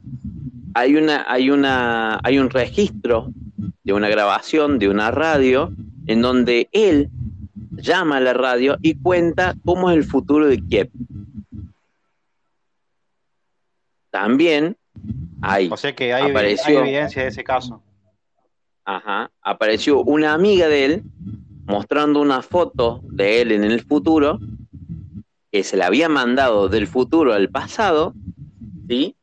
hay, 0.75 0.97
una, 0.97 1.25
hay, 1.29 1.51
una, 1.51 2.21
hay 2.23 2.39
un 2.39 2.51
registro 2.51 3.29
de 3.85 3.93
una 3.93 4.09
grabación 4.09 4.79
de 4.79 4.89
una 4.89 5.11
radio 5.11 5.73
en 6.07 6.23
donde 6.23 6.69
él 6.73 7.11
llama 7.77 8.17
a 8.19 8.21
la 8.21 8.33
radio 8.33 8.77
y 8.83 8.95
cuenta 9.01 9.55
cómo 9.65 9.91
es 9.91 9.97
el 9.97 10.05
futuro 10.05 10.47
de 10.47 10.59
Kiev. 10.61 10.91
También 14.11 14.77
hay, 15.43 15.69
O 15.71 15.77
sea 15.77 15.95
que 15.95 16.13
hay, 16.15 16.31
Apareció. 16.31 16.79
hay 16.83 16.89
evidencia 16.89 17.23
de 17.23 17.29
ese 17.29 17.45
caso. 17.45 17.83
Ajá, 18.85 19.31
apareció 19.43 20.03
una 20.03 20.33
amiga 20.33 20.69
de 20.69 20.85
él 20.85 21.03
mostrando 21.67 22.21
una 22.21 22.43
foto 22.43 23.01
de 23.03 23.41
él 23.43 23.53
en 23.53 23.65
el 23.65 23.83
futuro 23.83 24.39
que 25.51 25.65
se 25.65 25.77
la 25.77 25.87
había 25.87 26.09
mandado 26.09 26.69
del 26.69 26.87
futuro 26.87 27.33
al 27.33 27.49
pasado, 27.51 28.15
¿sí? 28.89 29.17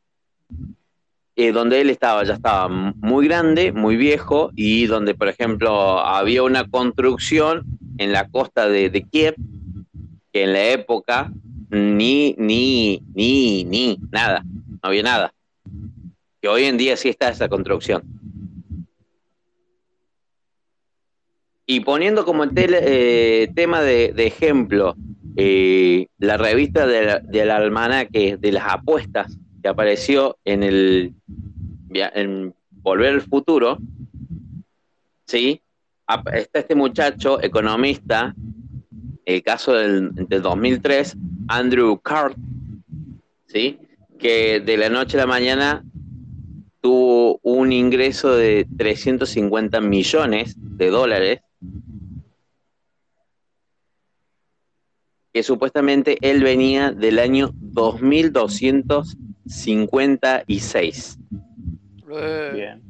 Eh, 1.36 1.50
donde 1.50 1.80
él 1.80 1.90
estaba, 1.90 2.22
ya 2.22 2.34
estaba 2.34 2.68
muy 2.68 3.26
grande, 3.26 3.72
muy 3.72 3.96
viejo, 3.96 4.50
y 4.54 4.86
donde, 4.86 5.14
por 5.16 5.28
ejemplo, 5.28 5.98
había 5.98 6.44
una 6.44 6.68
construcción 6.68 7.64
en 7.98 8.12
la 8.12 8.28
costa 8.28 8.68
de, 8.68 9.04
Kiev, 9.10 9.34
que 10.32 10.44
en 10.44 10.52
la 10.52 10.68
época 10.68 11.32
ni, 11.70 12.36
ni, 12.38 13.02
ni, 13.14 13.64
ni, 13.64 13.98
nada, 14.12 14.44
no 14.44 14.78
había 14.82 15.02
nada. 15.02 15.34
Que 16.40 16.48
hoy 16.48 16.64
en 16.64 16.76
día 16.76 16.96
sí 16.96 17.08
está 17.08 17.30
esa 17.30 17.48
construcción. 17.48 18.02
Y 21.66 21.80
poniendo 21.80 22.24
como 22.24 22.46
tel- 22.46 22.78
eh, 22.80 23.50
tema 23.56 23.80
de, 23.80 24.12
ejemplo 24.18 24.94
eh, 25.36 26.06
la 26.18 26.36
revista 26.36 26.86
de 26.86 27.20
del 27.24 27.50
almanaque 27.50 28.36
de 28.38 28.52
las 28.52 28.66
apuestas 28.68 29.36
que 29.64 29.70
apareció 29.70 30.36
en 30.44 30.62
el 30.62 31.14
Volver 32.82 33.14
al 33.14 33.22
Futuro, 33.22 33.78
¿sí? 35.24 35.62
Está 36.34 36.58
este 36.58 36.74
muchacho 36.74 37.42
economista, 37.42 38.34
el 39.24 39.42
caso 39.42 39.72
del, 39.72 40.14
del 40.14 40.42
2003, 40.42 41.16
Andrew 41.48 41.98
Cart, 41.98 42.36
¿sí? 43.46 43.78
Que 44.18 44.60
de 44.60 44.76
la 44.76 44.90
noche 44.90 45.16
a 45.16 45.20
la 45.20 45.26
mañana 45.26 45.82
tuvo 46.82 47.40
un 47.42 47.72
ingreso 47.72 48.36
de 48.36 48.66
350 48.76 49.80
millones 49.80 50.56
de 50.58 50.90
dólares 50.90 51.40
que 55.32 55.42
supuestamente 55.42 56.18
él 56.20 56.44
venía 56.44 56.92
del 56.92 57.18
año 57.18 57.48
2200 57.54 59.16
356. 59.44 61.18
Eh, 62.10 62.50
Bien. 62.54 62.82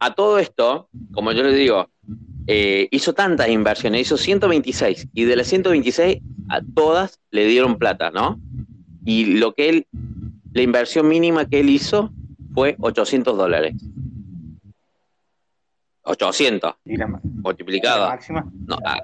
A 0.00 0.14
todo 0.14 0.38
esto, 0.38 0.88
como 1.12 1.32
yo 1.32 1.42
les 1.42 1.56
digo, 1.56 1.88
eh, 2.46 2.86
hizo 2.92 3.14
tantas 3.14 3.48
inversiones, 3.48 4.02
hizo 4.02 4.16
126, 4.16 5.08
y 5.12 5.24
de 5.24 5.36
las 5.36 5.48
126 5.48 6.18
a 6.48 6.60
todas 6.74 7.18
le 7.30 7.46
dieron 7.46 7.78
plata, 7.78 8.10
¿no? 8.10 8.40
Y 9.04 9.38
lo 9.38 9.54
que 9.54 9.68
él, 9.68 9.86
la 10.52 10.62
inversión 10.62 11.08
mínima 11.08 11.46
que 11.48 11.60
él 11.60 11.68
hizo 11.70 12.10
fue 12.54 12.76
800 12.78 13.36
dólares. 13.36 13.74
800 16.02 16.74
¿Y 16.84 16.96
la, 16.96 17.06
ma- 17.08 17.20
multiplicado. 17.22 18.04
la 18.04 18.10
máxima? 18.10 18.50
No, 18.66 18.78
ah, 18.84 19.00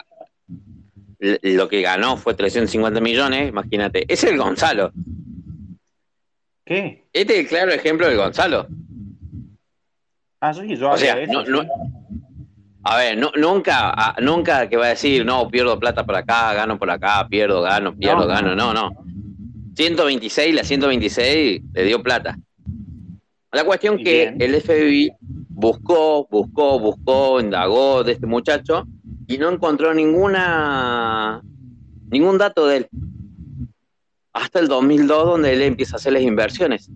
lo 1.42 1.68
que 1.68 1.82
ganó 1.82 2.16
fue 2.16 2.34
350 2.34 3.00
millones, 3.00 3.48
imagínate. 3.48 4.04
Ese 4.12 4.26
es 4.28 4.32
el 4.32 4.38
Gonzalo. 4.38 4.92
¿Qué? 6.64 7.04
Este 7.12 7.34
es 7.34 7.40
el 7.40 7.48
claro 7.48 7.72
ejemplo 7.72 8.06
del 8.08 8.16
Gonzalo. 8.16 8.66
Ah, 10.40 10.52
sí, 10.54 10.76
yo 10.76 10.90
O 10.90 10.96
sea, 10.96 11.18
eso, 11.20 11.32
no- 11.32 11.44
no- 11.62 11.68
a 12.84 12.96
ver, 12.98 13.16
no- 13.18 13.32
nunca, 13.36 14.14
nunca 14.20 14.68
que 14.68 14.76
va 14.76 14.86
a 14.86 14.90
decir, 14.90 15.24
no, 15.24 15.48
pierdo 15.48 15.78
plata 15.80 16.04
por 16.04 16.16
acá, 16.16 16.52
gano 16.54 16.78
por 16.78 16.90
acá, 16.90 17.26
pierdo, 17.28 17.62
gano, 17.62 17.94
pierdo, 17.96 18.20
No, 18.22 18.26
gano. 18.26 18.54
No, 18.54 18.74
no. 18.74 18.90
126, 19.74 20.54
la 20.54 20.64
126 20.64 21.62
le 21.72 21.84
dio 21.84 22.02
plata. 22.02 22.38
La 23.52 23.64
cuestión 23.64 23.98
Y 24.00 24.04
que 24.04 24.30
bien. 24.30 24.42
el 24.42 24.54
FBI 24.60 25.12
buscó, 25.48 26.26
buscó, 26.30 26.78
buscó, 26.78 27.40
indagó 27.40 28.04
de 28.04 28.12
este 28.12 28.26
muchacho 28.26 28.86
y 29.26 29.38
no 29.38 29.50
encontró 29.50 29.94
ninguna 29.94 31.40
ningún 32.10 32.36
dato 32.38 32.66
de 32.66 32.76
él. 32.78 32.88
Hasta 34.34 34.58
el 34.58 34.68
2002 34.68 35.26
donde 35.26 35.52
él 35.52 35.62
empieza 35.62 35.94
a 35.94 35.98
hacer 35.98 36.12
las 36.12 36.22
inversiones. 36.22 36.90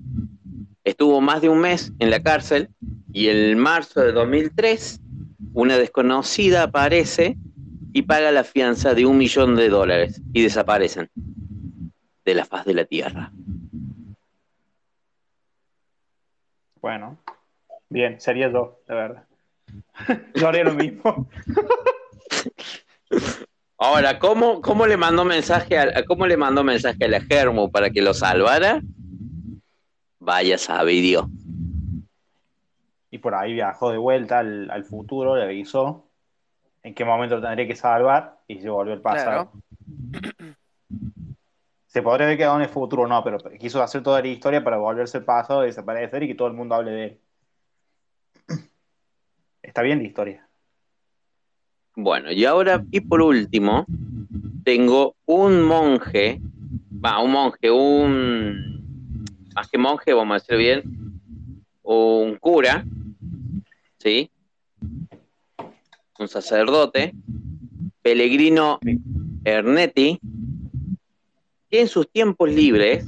Estuvo 0.85 1.21
más 1.21 1.41
de 1.41 1.49
un 1.49 1.61
mes 1.61 1.93
en 2.01 2.11
la 2.11 2.23
cárcel 2.23 2.69
y 3.13 3.29
en 3.29 3.59
marzo 3.59 4.01
de 4.01 4.13
2003 4.13 5.01
una 5.55 5.79
desconocida 5.79 6.65
aparece 6.65 7.37
y 7.93 8.03
paga 8.03 8.33
la 8.33 8.45
fianza 8.45 8.95
de 8.95 9.07
un 9.07 9.17
millón 9.17 9.55
de 9.55 9.69
dólares 9.69 10.21
y 10.33 10.43
desaparecen 10.43 11.11
de 12.25 12.35
la 12.35 12.45
faz 12.45 12.65
de 12.67 12.75
la 12.75 12.85
tierra. 12.85 13.33
Bueno, 16.81 17.19
bien, 17.89 18.21
sería 18.21 18.51
yo, 18.51 18.81
la 18.87 18.95
verdad. 18.95 19.25
yo 20.35 20.49
haría 20.49 20.65
lo 20.65 20.75
mismo. 20.75 21.29
Ahora, 23.79 24.19
¿cómo, 24.19 24.61
cómo 24.61 24.87
le 24.87 24.97
mandó 24.97 25.25
mensaje 25.25 25.79
a, 25.79 26.05
cómo 26.05 26.27
le 26.27 26.37
mandó 26.37 26.65
mensaje 26.65 27.05
a 27.05 27.09
la 27.09 27.21
Germo 27.21 27.71
para 27.71 27.91
que 27.91 28.03
lo 28.03 28.13
salvara? 28.13 28.83
Vaya 30.19 30.59
sabe 30.59 30.93
Dios. 30.95 31.27
Y 33.11 33.19
por 33.19 33.37
ahí 33.37 33.55
viajó 33.55 33.93
de 33.93 33.99
vuelta 33.99 34.41
al, 34.41 34.69
al 34.71 34.85
futuro, 34.85 35.37
le 35.37 35.45
avisó 35.45 36.09
en 36.83 36.95
qué 36.95 37.05
momento 37.05 37.37
lo 37.37 37.43
tendría 37.43 37.69
que 37.69 37.77
salvar 37.77 38.41
y 38.49 38.61
se 38.61 38.69
volvió 38.69 38.95
al 38.95 39.01
pasado. 39.01 39.53
Se 41.87 42.03
podría 42.03 42.27
haber 42.27 42.37
quedado 42.37 42.57
en 42.57 42.63
el 42.63 42.69
futuro, 42.69 43.07
no, 43.07 43.25
pero 43.25 43.39
quiso 43.59 43.83
hacer 43.83 44.03
toda 44.03 44.21
la 44.21 44.29
historia 44.29 44.63
para 44.63 44.77
volverse 44.77 45.17
al 45.17 45.25
pasado, 45.25 45.63
desaparecer 45.63 46.23
y 46.23 46.29
que 46.29 46.35
todo 46.35 46.47
el 46.49 46.55
mundo 46.55 46.75
hable 46.75 46.91
de 46.91 47.05
él. 47.05 47.21
Está 49.63 49.81
bien 49.81 49.99
la 49.99 50.05
historia. 50.05 50.48
Bueno, 52.01 52.31
y 52.31 52.45
ahora, 52.45 52.85
y 52.93 53.01
por 53.01 53.21
último, 53.21 53.85
tengo 54.63 55.17
un 55.27 55.65
monje, 55.65 56.41
va, 57.05 57.21
un 57.21 57.33
monje, 57.33 57.73
un, 57.73 59.25
más 59.53 59.69
que 59.69 59.79
monje, 59.79 60.13
vamos 60.13 60.37
a 60.37 60.39
decir 60.39 60.57
bien, 60.59 60.85
un 61.83 62.37
cura, 62.37 62.85
¿sí? 63.99 64.31
Un 66.21 66.29
sacerdote, 66.29 67.15
Pellegrino 68.01 68.79
Ernetti, 69.43 70.21
que 71.69 71.81
en 71.81 71.89
sus 71.89 72.09
tiempos 72.13 72.49
libres, 72.49 73.07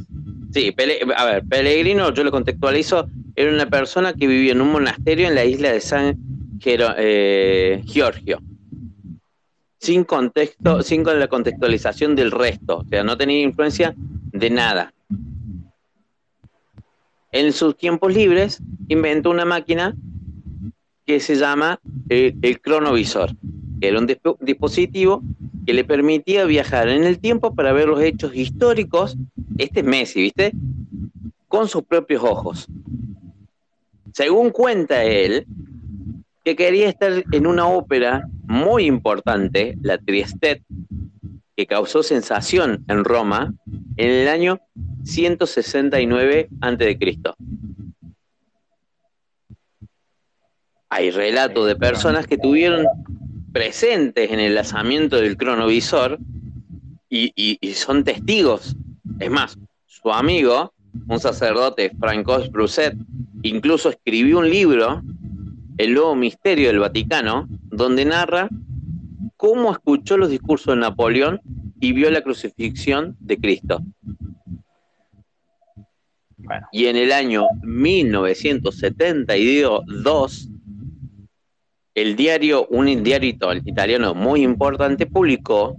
sí, 0.53 0.75
a 1.17 1.25
ver, 1.27 1.45
Pellegrino, 1.45 2.13
yo 2.13 2.25
lo 2.25 2.33
contextualizo, 2.33 3.09
era 3.37 3.53
una 3.53 3.71
persona 3.71 4.15
que 4.15 4.27
vivía 4.27 4.51
en 4.51 4.61
un 4.61 4.73
monasterio 4.73 5.29
en 5.29 5.37
la 5.37 5.45
isla 5.45 5.71
de 5.71 5.81
San 5.81 6.19
eh, 6.65 7.83
Giorgio 7.87 8.41
sin 9.81 10.05
contexto, 10.05 10.83
sin 10.83 11.05
la 11.05 11.27
contextualización 11.27 12.15
del 12.15 12.31
resto, 12.31 12.79
o 12.79 12.85
sea, 12.85 13.03
no 13.03 13.17
tenía 13.17 13.41
influencia 13.41 13.95
de 13.97 14.51
nada. 14.51 14.93
En 17.33 17.53
sus 17.53 17.77
tiempos 17.77 18.13
libres 18.13 18.61
inventó 18.89 19.31
una 19.31 19.47
máquina 19.47 19.97
que 21.07 21.19
se 21.19 21.37
llama 21.37 21.81
eh, 22.11 22.35
el 22.43 22.61
cronovisor, 22.61 23.31
que 23.81 23.89
era 23.89 23.99
un 23.99 24.07
dispo- 24.07 24.37
dispositivo 24.41 25.23
que 25.65 25.73
le 25.73 25.85
permitía 25.85 26.45
viajar 26.45 26.89
en 26.89 27.05
el 27.05 27.19
tiempo 27.19 27.55
para 27.55 27.73
ver 27.73 27.89
los 27.89 28.03
hechos 28.03 28.35
históricos, 28.35 29.17
este 29.57 29.81
es 29.81 29.87
Messi, 29.87 30.21
¿viste? 30.21 30.53
Con 31.49 31.69
sus 31.69 31.85
propios 31.85 32.23
ojos. 32.23 32.69
Según 34.13 34.51
cuenta 34.51 35.05
él, 35.05 35.47
que 36.45 36.57
quería 36.57 36.89
estar 36.89 37.25
en 37.33 37.47
una 37.47 37.67
ópera 37.67 38.27
muy 38.43 38.87
importante, 38.87 39.77
la 39.83 39.99
Triestet, 39.99 40.63
que 41.57 41.67
causó 41.67 42.03
sensación 42.03 42.85
en 42.89 43.05
Roma 43.05 43.53
en 43.97 44.11
el 44.11 44.29
año 44.29 44.61
169 45.05 46.49
a.C. 46.61 46.99
Hay 50.89 51.11
relatos 51.11 51.67
de 51.67 51.77
personas 51.77 52.27
que 52.27 52.39
tuvieron 52.39 52.87
presentes 53.53 54.31
en 54.31 54.41
el 54.41 54.55
lanzamiento 54.55 55.17
del 55.21 55.37
cronovisor 55.37 56.19
y, 57.09 57.33
y- 57.37 57.75
son 57.75 58.05
testigos. 58.05 58.75
Es 59.19 59.31
más, 59.31 59.59
su 59.87 60.11
amigo, 60.13 60.73
un 61.09 61.21
sacerdote, 61.21 61.93
Francois 61.99 62.51
Brousset, 62.51 62.95
incluso 63.43 63.91
escribió 63.91 64.39
un 64.39 64.49
libro 64.51 65.03
el 65.81 65.95
nuevo 65.95 66.15
misterio 66.15 66.69
del 66.69 66.79
Vaticano, 66.81 67.49
donde 67.49 68.05
narra 68.05 68.51
cómo 69.39 69.73
escuchó 69.73 70.19
los 70.19 70.29
discursos 70.29 70.75
de 70.75 70.81
Napoleón 70.83 71.41
y 71.81 71.95
vio 71.95 72.11
la 72.11 72.21
crucifixión 72.21 73.17
de 73.19 73.39
Cristo. 73.39 73.81
Bueno, 76.37 76.67
Y 76.71 76.85
en 76.85 76.97
el 76.97 77.13
año 77.13 77.47
1972, 77.63 80.51
el 81.95 82.15
diario, 82.15 82.67
un 82.67 83.03
diario 83.03 83.35
italiano 83.65 84.15
muy 84.15 84.43
importante, 84.43 85.07
publicó 85.07 85.77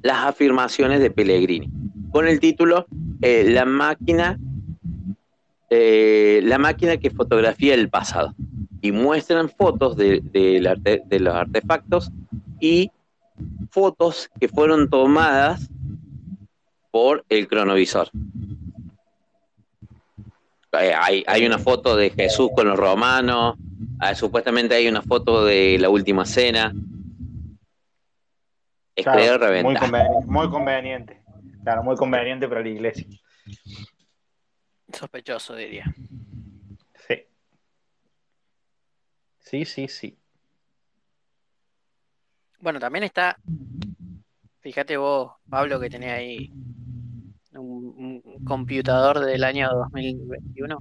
las 0.00 0.24
afirmaciones 0.24 1.00
de 1.00 1.10
Pellegrini, 1.10 1.68
con 2.10 2.28
el 2.28 2.40
título 2.40 2.86
eh, 3.20 3.44
La 3.46 3.66
máquina, 3.66 4.38
eh, 5.68 6.40
la 6.44 6.56
máquina 6.56 6.96
que 6.96 7.10
fotografía 7.10 7.74
el 7.74 7.90
pasado. 7.90 8.34
Y 8.86 8.92
muestran 8.92 9.48
fotos 9.48 9.96
de, 9.96 10.20
del 10.20 10.64
arte- 10.68 11.02
de 11.06 11.18
los 11.18 11.34
artefactos 11.34 12.12
y 12.60 12.92
fotos 13.70 14.30
que 14.38 14.46
fueron 14.48 14.88
tomadas 14.88 15.68
por 16.92 17.24
el 17.28 17.48
cronovisor. 17.48 18.08
Eh, 20.78 20.92
Hay, 20.94 21.24
hay 21.26 21.44
una 21.46 21.58
foto 21.58 21.96
de 21.96 22.10
Jesús 22.10 22.50
con 22.54 22.68
los 22.68 22.78
romanos, 22.78 23.56
ah, 23.98 24.14
supuestamente 24.14 24.76
hay 24.76 24.86
una 24.86 25.02
foto 25.02 25.44
de 25.44 25.78
la 25.80 25.88
última 25.88 26.24
cena. 26.24 26.72
Es 28.94 29.04
claro, 29.04 29.18
creer 29.18 29.38
muy, 29.40 29.46
reventar. 29.48 29.82
conveniente, 29.82 30.26
muy 30.26 30.50
conveniente. 30.50 31.22
Claro, 31.64 31.82
muy 31.82 31.96
conveniente 31.96 32.46
para 32.48 32.60
la 32.62 32.68
iglesia. 32.68 33.06
Sospechoso, 34.92 35.56
diría. 35.56 35.84
Sí. 37.08 37.24
Sí, 39.46 39.64
sí, 39.64 39.86
sí. 39.86 40.18
Bueno, 42.58 42.80
también 42.80 43.04
está, 43.04 43.38
fíjate 44.58 44.96
vos, 44.96 45.34
Pablo, 45.48 45.78
que 45.78 45.88
tenés 45.88 46.10
ahí 46.10 46.52
un, 47.52 48.20
un 48.24 48.44
computador 48.44 49.20
del 49.20 49.44
año 49.44 49.70
2021. 49.70 50.78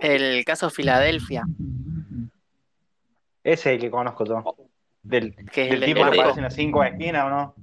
El 0.00 0.44
caso 0.44 0.68
Filadelfia, 0.68 1.44
Ese 3.44 3.52
es 3.52 3.66
el 3.66 3.80
que 3.80 3.90
conozco 3.90 4.24
yo. 4.24 4.42
Del, 5.00 5.36
que 5.52 5.64
es 5.64 5.70
del 5.70 5.82
el 5.84 5.84
tipo 5.84 6.00
que 6.00 6.10
del 6.10 6.20
aparece 6.20 6.40
en 6.40 6.44
las 6.44 6.54
cinco 6.54 6.82
esquinas, 6.82 7.24
¿o 7.24 7.30
no? 7.30 7.54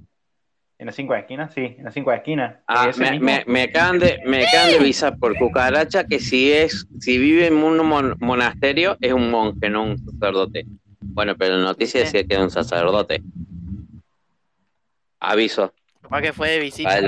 En 0.82 0.86
las 0.86 0.96
cinco 0.96 1.14
esquinas, 1.14 1.54
sí, 1.54 1.76
en 1.78 1.84
las 1.84 1.94
cinco 1.94 2.12
esquinas. 2.12 2.56
Ah, 2.66 2.90
me, 2.98 3.20
me, 3.20 3.44
me, 3.46 3.62
acaban 3.62 4.00
de, 4.00 4.18
me 4.26 4.44
acaban 4.44 4.70
de 4.70 4.78
avisar 4.78 5.16
por 5.16 5.38
cucaracha 5.38 6.02
que 6.02 6.18
si 6.18 6.50
es, 6.50 6.88
si 6.98 7.18
vive 7.18 7.46
en 7.46 7.54
un 7.54 8.16
monasterio, 8.18 8.96
es 9.00 9.12
un 9.12 9.30
monje, 9.30 9.70
no 9.70 9.84
un 9.84 9.98
sacerdote. 10.04 10.66
Bueno, 10.98 11.36
pero 11.36 11.56
la 11.56 11.62
noticia 11.62 12.00
decía 12.00 12.24
que 12.24 12.34
era 12.34 12.42
un 12.42 12.50
sacerdote. 12.50 13.22
Aviso. 15.20 15.72
Capaz 16.00 16.20
que 16.20 16.32
fue 16.32 16.50
de 16.50 16.58
visita. 16.58 16.98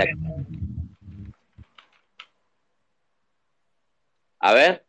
A 4.39 4.53
ver, 4.53 4.85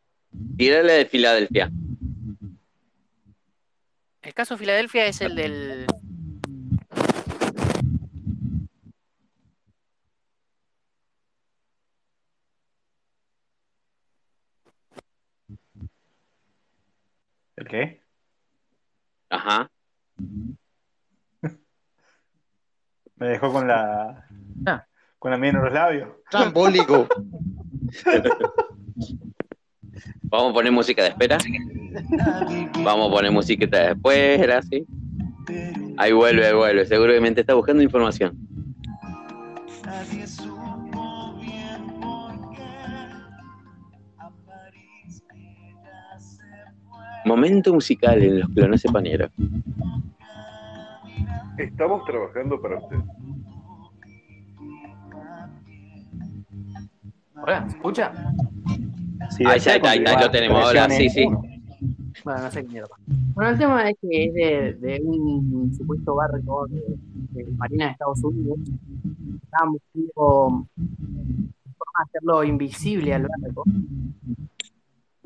tírale 0.58 0.94
de 0.94 1.06
Filadelfia. 1.08 1.72
El 4.22 4.34
caso 4.36 4.60
Filadelfia 4.60 5.08
es 5.08 5.22
el 5.22 5.36
del 5.36 5.88
¿El 17.58 17.68
qué? 17.68 18.01
Ajá. 19.30 19.70
Me 23.16 23.28
dejó 23.28 23.51
con 23.51 23.68
la. 23.68 24.28
Ah. 24.66 24.86
Con 25.20 25.32
la 25.32 25.38
miel 25.38 25.56
en 25.56 25.64
los 25.64 25.74
labios. 25.74 26.10
Trambólico. 26.30 27.08
Vamos 30.24 30.51
a 30.51 30.53
poner 30.53 30.72
música 30.72 31.01
de 31.03 31.10
espera. 31.10 31.38
Vamos 32.84 33.10
a 33.10 33.12
poner 33.14 33.32
música 33.32 33.66
de 33.66 33.91
espera, 33.91 34.62
sí. 34.62 34.86
Ahí 35.97 36.12
vuelve, 36.12 36.45
ahí 36.45 36.53
vuelve. 36.53 36.86
Seguramente 36.86 37.41
está 37.41 37.53
buscando 37.53 37.82
información. 37.82 38.45
Momento 47.26 47.74
musical 47.74 48.22
en 48.22 48.40
los 48.40 48.50
clones 48.50 48.82
sepaneros. 48.82 49.32
Estamos 51.58 52.06
trabajando 52.06 52.62
para 52.62 52.78
usted. 52.78 52.98
Hola, 57.42 57.70
¿se 57.70 57.78
escucha? 57.78 58.14
Sí, 59.32 59.44
Ahí 59.46 59.58
está, 59.58 59.90
ahí 59.90 59.98
está, 59.98 60.22
lo 60.22 60.32
tenemos. 60.32 60.66
Hola, 60.70 60.90
sí, 60.90 61.10
sí. 61.10 61.26
Uno. 61.26 61.44
Bueno, 62.24 62.42
no 62.44 62.52
sé 62.52 62.62
qué 62.64 62.70
mierda. 62.70 62.96
Bueno, 63.34 63.52
el 63.52 63.58
tema 63.58 63.90
es 63.90 63.98
que 64.02 64.26
es 64.26 64.34
de, 64.34 64.74
de 64.74 65.02
un 65.04 65.74
supuesto 65.76 66.16
barco 66.16 66.68
de, 66.68 66.82
de 67.32 67.52
Marina 67.58 67.86
de 67.86 67.92
Estados 67.92 68.24
Unidos. 68.24 68.60
Estaban 69.44 69.74
buscando 69.74 70.14
forma 70.14 70.68
de 70.78 72.04
hacerlo 72.04 72.44
invisible 72.44 73.14
al 73.14 73.28
barco. 73.28 73.64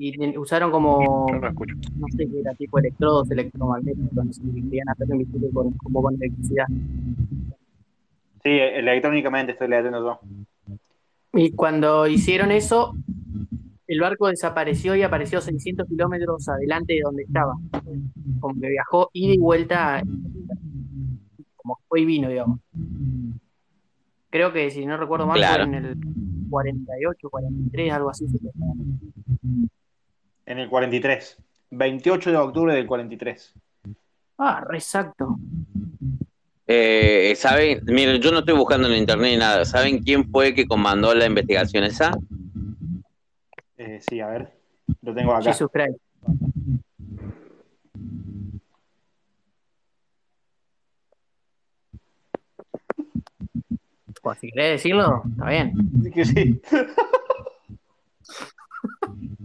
Y 0.01 0.37
usaron 0.37 0.71
como, 0.71 1.27
No 1.29 1.39
lo 1.39 1.47
escucho. 1.49 1.75
no 1.97 2.07
sé 2.15 2.25
qué 2.29 2.39
era, 2.39 2.53
tipo 2.55 2.79
electrodos 2.79 3.29
electromagnéticos, 3.31 4.25
no 4.25 4.31
sé, 4.33 4.41
que 4.43 4.63
querían 4.63 4.87
hacerlo 4.89 5.15
invisible 5.15 5.49
con, 5.53 5.71
como 5.73 6.01
con 6.01 6.15
electricidad. 6.15 6.65
Sí, 8.41 8.49
electrónicamente 8.49 9.51
estoy 9.51 9.67
leyendo 9.67 9.99
yo. 10.01 10.19
Y 11.33 11.51
cuando 11.51 12.07
hicieron 12.07 12.51
eso, 12.51 12.95
el 13.87 13.99
barco 13.99 14.29
desapareció 14.29 14.95
y 14.95 15.03
apareció 15.03 15.41
600 15.41 15.85
kilómetros 15.89 16.47
adelante 16.47 16.93
de 16.93 17.01
donde 17.03 17.23
estaba. 17.23 17.55
Como 18.39 18.53
que 18.61 18.69
viajó 18.69 19.09
ida 19.11 19.33
y 19.33 19.37
vuelta, 19.37 20.01
como 21.57 21.75
que 21.75 21.83
fue 21.89 22.01
y 22.01 22.05
vino, 22.05 22.29
digamos. 22.29 22.59
Creo 24.29 24.53
que, 24.53 24.69
si 24.71 24.85
no 24.85 24.95
recuerdo 24.95 25.27
mal, 25.27 25.37
Claro. 25.39 25.65
fue 25.65 25.75
en 25.77 25.85
el 25.85 25.97
48, 26.49 27.29
43, 27.29 27.91
algo 27.91 28.09
así. 28.11 28.25
En 30.49 30.57
el 30.57 30.67
43. 30.67 31.37
28 31.69 32.31
de 32.31 32.37
octubre 32.37 32.73
del 32.73 32.87
43. 32.87 33.53
Ah, 34.39 34.65
re 34.67 34.79
exacto. 34.79 35.37
Eh, 36.65 37.33
¿Saben? 37.35 37.83
Miren, 37.85 38.19
yo 38.19 38.31
no 38.31 38.39
estoy 38.39 38.55
buscando 38.55 38.87
en 38.87 38.95
internet 38.95 39.33
ni 39.33 39.37
nada. 39.37 39.63
¿Saben 39.63 39.99
quién 39.99 40.27
fue 40.31 40.55
que 40.55 40.65
comandó 40.65 41.13
la 41.13 41.27
investigación 41.27 41.83
esa? 41.83 42.17
Eh, 43.77 43.99
sí, 44.01 44.19
a 44.21 44.27
ver. 44.27 44.51
Lo 45.03 45.13
tengo 45.13 45.33
acá. 45.33 45.53
Jesus 45.53 45.69
Christ. 45.71 45.99
Pues 54.23 54.39
si 54.39 54.49
querés 54.49 54.81
decirlo, 54.81 55.21
está 55.29 55.47
bien. 55.47 55.73
Sí 56.03 56.11
que 56.11 56.25
sí. 56.25 56.61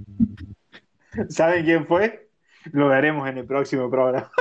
¿Saben 1.29 1.65
quién 1.65 1.87
fue? 1.87 2.29
Lo 2.73 2.89
veremos 2.89 3.29
en 3.29 3.39
el 3.39 3.45
próximo 3.45 3.91
programa. 3.91 4.31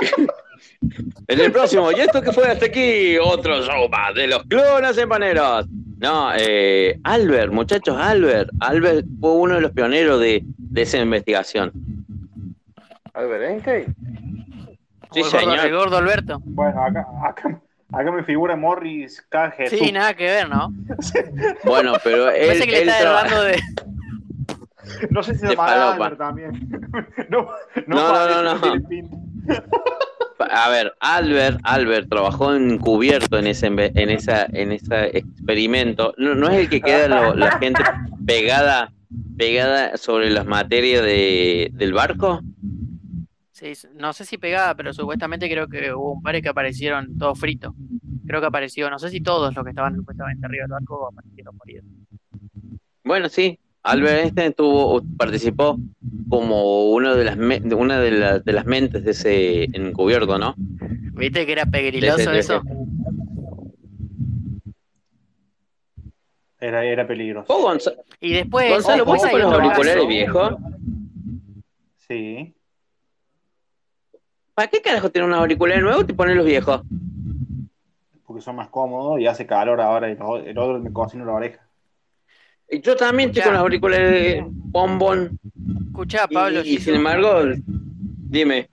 En 1.26 1.40
el 1.40 1.50
próximo, 1.52 1.90
y 1.90 1.96
esto 2.00 2.22
que 2.22 2.32
fue 2.32 2.46
hasta 2.48 2.66
aquí, 2.66 3.18
otro 3.18 3.60
show 3.62 3.88
más 3.88 4.14
de 4.14 4.28
los 4.28 4.44
clones 4.44 4.96
empaneros. 4.96 5.66
No, 5.98 6.30
eh, 6.36 6.98
Albert, 7.02 7.52
muchachos, 7.52 7.96
Albert. 7.98 8.48
Albert 8.60 9.04
fue 9.20 9.32
uno 9.32 9.54
de 9.56 9.60
los 9.62 9.72
pioneros 9.72 10.20
de, 10.20 10.42
de 10.56 10.82
esa 10.82 10.98
investigación. 10.98 11.72
Albert 13.14 13.42
Einstein. 13.42 13.94
Sí, 15.12 15.20
el 15.20 15.24
gordo- 15.24 15.38
señor. 15.40 15.58
El 15.66 15.74
gordo 15.74 15.96
Alberto. 15.98 16.40
Bueno, 16.44 16.82
acá, 16.84 17.04
acá, 17.28 17.60
acá 17.92 18.12
me 18.12 18.22
figura 18.24 18.56
Morris. 18.56 19.26
Jesús. 19.56 19.78
Sí, 19.78 19.92
nada 19.92 20.14
que 20.14 20.24
ver, 20.24 20.48
¿no? 20.48 20.72
Bueno, 21.64 21.94
pero 22.02 22.30
él, 22.30 22.46
Parece 22.46 22.64
que 22.66 22.72
le 22.72 22.82
está 22.82 23.00
traba- 23.00 23.44
de. 23.44 23.60
No 25.10 25.22
sé 25.22 25.34
si 25.34 25.40
se 25.40 25.48
De. 25.48 25.56
Albert 25.58 26.18
también. 26.18 26.52
No, 27.30 27.48
no, 27.86 27.96
No, 27.96 28.42
no, 28.42 28.42
no, 28.42 28.58
no. 28.58 28.74
A 30.50 30.68
ver, 30.68 30.92
Albert, 31.00 31.60
Albert 31.62 32.08
trabajó 32.08 32.54
encubierto 32.54 33.38
en 33.38 33.46
ese 33.46 33.66
en 33.68 34.10
esa 34.10 34.46
en 34.46 34.72
ese 34.72 35.16
experimento. 35.16 36.12
No, 36.18 36.34
no 36.34 36.48
es 36.48 36.58
el 36.60 36.68
que 36.68 36.80
queda 36.80 37.08
lo- 37.08 37.34
la 37.34 37.52
gente 37.58 37.82
pegada 38.26 38.92
pegada 39.36 39.96
sobre 39.96 40.30
las 40.30 40.44
materias 40.46 41.02
de, 41.02 41.70
del 41.72 41.92
barco. 41.92 42.40
Sí, 43.52 43.72
no 43.94 44.12
sé 44.12 44.24
si 44.24 44.36
pegada, 44.38 44.74
pero 44.74 44.92
supuestamente 44.92 45.48
creo 45.48 45.68
que 45.68 45.92
hubo 45.94 46.12
un 46.14 46.22
par 46.22 46.40
que 46.42 46.48
aparecieron 46.48 47.16
todos 47.16 47.38
fritos. 47.38 47.72
Creo 48.26 48.40
que 48.40 48.46
apareció, 48.48 48.90
no 48.90 48.98
sé 48.98 49.10
si 49.10 49.20
todos 49.20 49.54
los 49.54 49.64
que 49.64 49.70
estaban 49.70 49.94
supuestamente 49.94 50.44
arriba 50.46 50.64
del 50.64 50.72
barco 50.72 51.08
aparecieron 51.08 51.56
moridos. 51.56 51.84
Bueno, 53.04 53.28
sí, 53.28 53.58
Albert 53.84 54.18
Einstein 54.24 54.52
tuvo, 54.54 55.02
participó 55.18 55.78
como 56.30 56.86
uno 56.90 57.14
de 57.14 57.24
las 57.24 57.36
me- 57.36 57.60
de 57.60 57.74
una 57.74 58.00
de, 58.00 58.10
la- 58.12 58.38
de 58.38 58.52
las 58.52 58.64
mentes 58.64 59.04
de 59.04 59.10
ese 59.10 59.64
encubierto, 59.76 60.38
¿no? 60.38 60.54
¿Viste 60.56 61.44
que 61.46 61.52
era 61.52 61.66
de 62.32 62.38
eso? 62.38 62.62
Era, 66.60 66.84
era 66.84 67.06
peligroso. 67.06 67.46
¿Vos, 67.52 67.62
Gonza- 67.62 67.92
Y 68.20 68.32
después, 68.32 68.70
Gonzalo, 68.70 69.04
¿vos 69.04 69.20
con 69.22 69.38
los 69.40 69.52
auriculares 69.52 69.94
caso. 69.96 70.06
viejos? 70.08 70.54
Sí. 72.08 72.54
¿Para 74.54 74.68
qué 74.68 74.80
carajo 74.80 75.10
tener 75.10 75.26
unos 75.28 75.40
auriculares 75.40 75.82
nuevos 75.82 76.04
y 76.04 76.06
te 76.06 76.14
pones 76.14 76.36
los 76.36 76.46
viejos? 76.46 76.80
Porque 78.26 78.40
son 78.40 78.56
más 78.56 78.68
cómodos 78.68 79.20
y 79.20 79.26
hace 79.26 79.46
calor 79.46 79.80
ahora 79.80 80.08
y 80.08 80.12
el 80.12 80.58
otro 80.58 80.78
me 80.80 80.92
cocina 80.92 81.24
la 81.24 81.32
oreja. 81.32 81.63
Y 82.70 82.80
Yo 82.80 82.96
también 82.96 83.28
estoy 83.30 83.40
Escuchá. 83.40 83.44
con 83.44 83.52
los 83.54 83.60
auriculares 83.62 84.42
bombón. 84.48 85.38
Escuchá, 85.86 86.26
Y, 86.28 86.34
Pablo, 86.34 86.60
y 86.60 86.64
si 86.64 86.80
sin 86.80 86.94
embargo, 86.96 87.42
dime. 88.28 88.68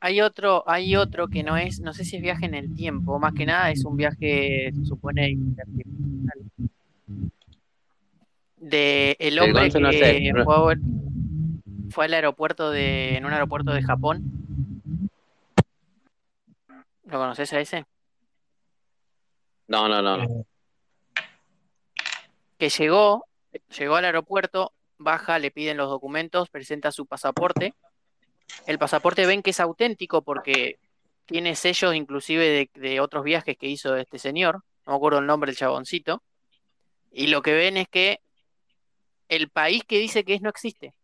hay 0.00 0.20
otro, 0.20 0.64
hay 0.66 0.96
otro 0.96 1.28
que 1.28 1.42
no 1.42 1.56
es, 1.56 1.80
no 1.80 1.92
sé 1.94 2.04
si 2.04 2.16
es 2.16 2.22
viaje 2.22 2.44
en 2.46 2.54
el 2.54 2.74
tiempo, 2.74 3.18
más 3.18 3.32
que 3.32 3.46
nada 3.46 3.70
es 3.70 3.84
un 3.84 3.96
viaje, 3.96 4.72
se 4.74 4.84
supone, 4.84 5.30
interdimensional. 5.30 6.38
De 8.58 9.16
el 9.20 9.34
El 9.34 9.38
hombre 9.38 9.68
no 9.80 9.90
que 9.90 9.98
sé, 9.98 10.32
no- 10.32 10.44
fue, 11.90 12.04
al 12.06 12.14
aeropuerto 12.14 12.70
de, 12.70 13.16
en 13.16 13.24
un 13.24 13.32
aeropuerto 13.32 13.72
de 13.72 13.82
Japón. 13.82 14.22
¿Lo 17.04 17.18
conoces 17.18 17.52
a 17.52 17.60
ese? 17.60 17.84
No, 19.68 19.88
no, 19.88 20.02
no. 20.02 20.16
no. 20.18 20.44
Que 22.58 22.68
llegó, 22.68 23.26
llegó 23.78 23.96
al 23.96 24.04
aeropuerto, 24.04 24.72
baja, 24.98 25.38
le 25.38 25.50
piden 25.50 25.76
los 25.76 25.90
documentos, 25.90 26.48
presenta 26.48 26.92
su 26.92 27.06
pasaporte. 27.06 27.74
El 28.66 28.78
pasaporte 28.78 29.26
ven 29.26 29.42
que 29.42 29.50
es 29.50 29.60
auténtico 29.60 30.22
porque 30.22 30.78
tiene 31.26 31.56
sellos 31.56 31.94
inclusive 31.94 32.70
de, 32.72 33.00
otros 33.00 33.24
viajes 33.24 33.56
que 33.58 33.66
hizo 33.66 33.96
este 33.96 34.18
señor, 34.18 34.62
no 34.86 34.92
me 34.92 34.96
acuerdo 34.96 35.18
el 35.18 35.26
nombre 35.26 35.50
del 35.50 35.58
chaboncito, 35.58 36.22
y 37.10 37.26
lo 37.26 37.42
que 37.42 37.52
ven 37.54 37.76
es 37.76 37.88
que 37.88 38.20
el 39.28 39.50
país 39.50 39.82
que 39.84 39.98
dice 39.98 40.24
que 40.24 40.34
es 40.34 40.42
no 40.42 40.50
existe. 40.50 40.94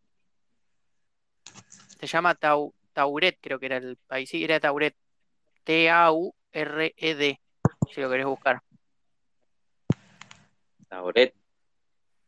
Se 1.98 2.06
llama 2.06 2.34
Tau- 2.34 2.72
Tauret, 2.92 3.38
creo 3.40 3.58
que 3.58 3.66
era 3.66 3.76
el 3.78 3.96
país, 4.06 4.28
sí, 4.28 4.44
era 4.44 4.60
Tauret. 4.60 4.94
T-A-U-R-E-D, 5.64 7.40
si 7.92 8.00
lo 8.00 8.10
querés 8.10 8.26
buscar. 8.26 8.62
Tauret. 10.88 11.41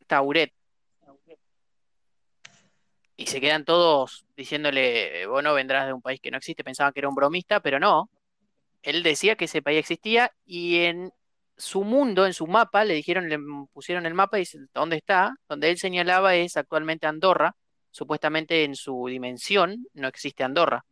Tauret. 0.06 0.52
Y 3.16 3.26
se 3.26 3.40
quedan 3.40 3.64
todos 3.64 4.26
diciéndole, 4.36 5.26
vos 5.26 5.42
no 5.42 5.54
vendrás 5.54 5.86
de 5.86 5.92
un 5.92 6.02
país 6.02 6.20
que 6.20 6.30
no 6.30 6.38
existe, 6.38 6.64
pensaban 6.64 6.92
que 6.92 7.00
era 7.00 7.08
un 7.08 7.14
bromista, 7.14 7.60
pero 7.60 7.78
no. 7.78 8.10
Él 8.82 9.02
decía 9.02 9.36
que 9.36 9.46
ese 9.46 9.62
país 9.62 9.78
existía 9.78 10.32
y 10.44 10.80
en 10.80 11.12
su 11.56 11.84
mundo, 11.84 12.26
en 12.26 12.34
su 12.34 12.46
mapa, 12.46 12.84
le 12.84 12.94
dijeron, 12.94 13.28
le 13.28 13.38
pusieron 13.72 14.06
el 14.06 14.14
mapa 14.14 14.38
y 14.38 14.40
dice, 14.40 14.58
¿dónde 14.74 14.96
está? 14.96 15.34
Donde 15.48 15.70
él 15.70 15.78
señalaba 15.78 16.34
es 16.34 16.56
actualmente 16.56 17.06
Andorra. 17.06 17.54
Supuestamente 17.90 18.64
en 18.64 18.74
su 18.74 19.06
dimensión 19.06 19.86
no 19.94 20.08
existe 20.08 20.42
Andorra. 20.42 20.84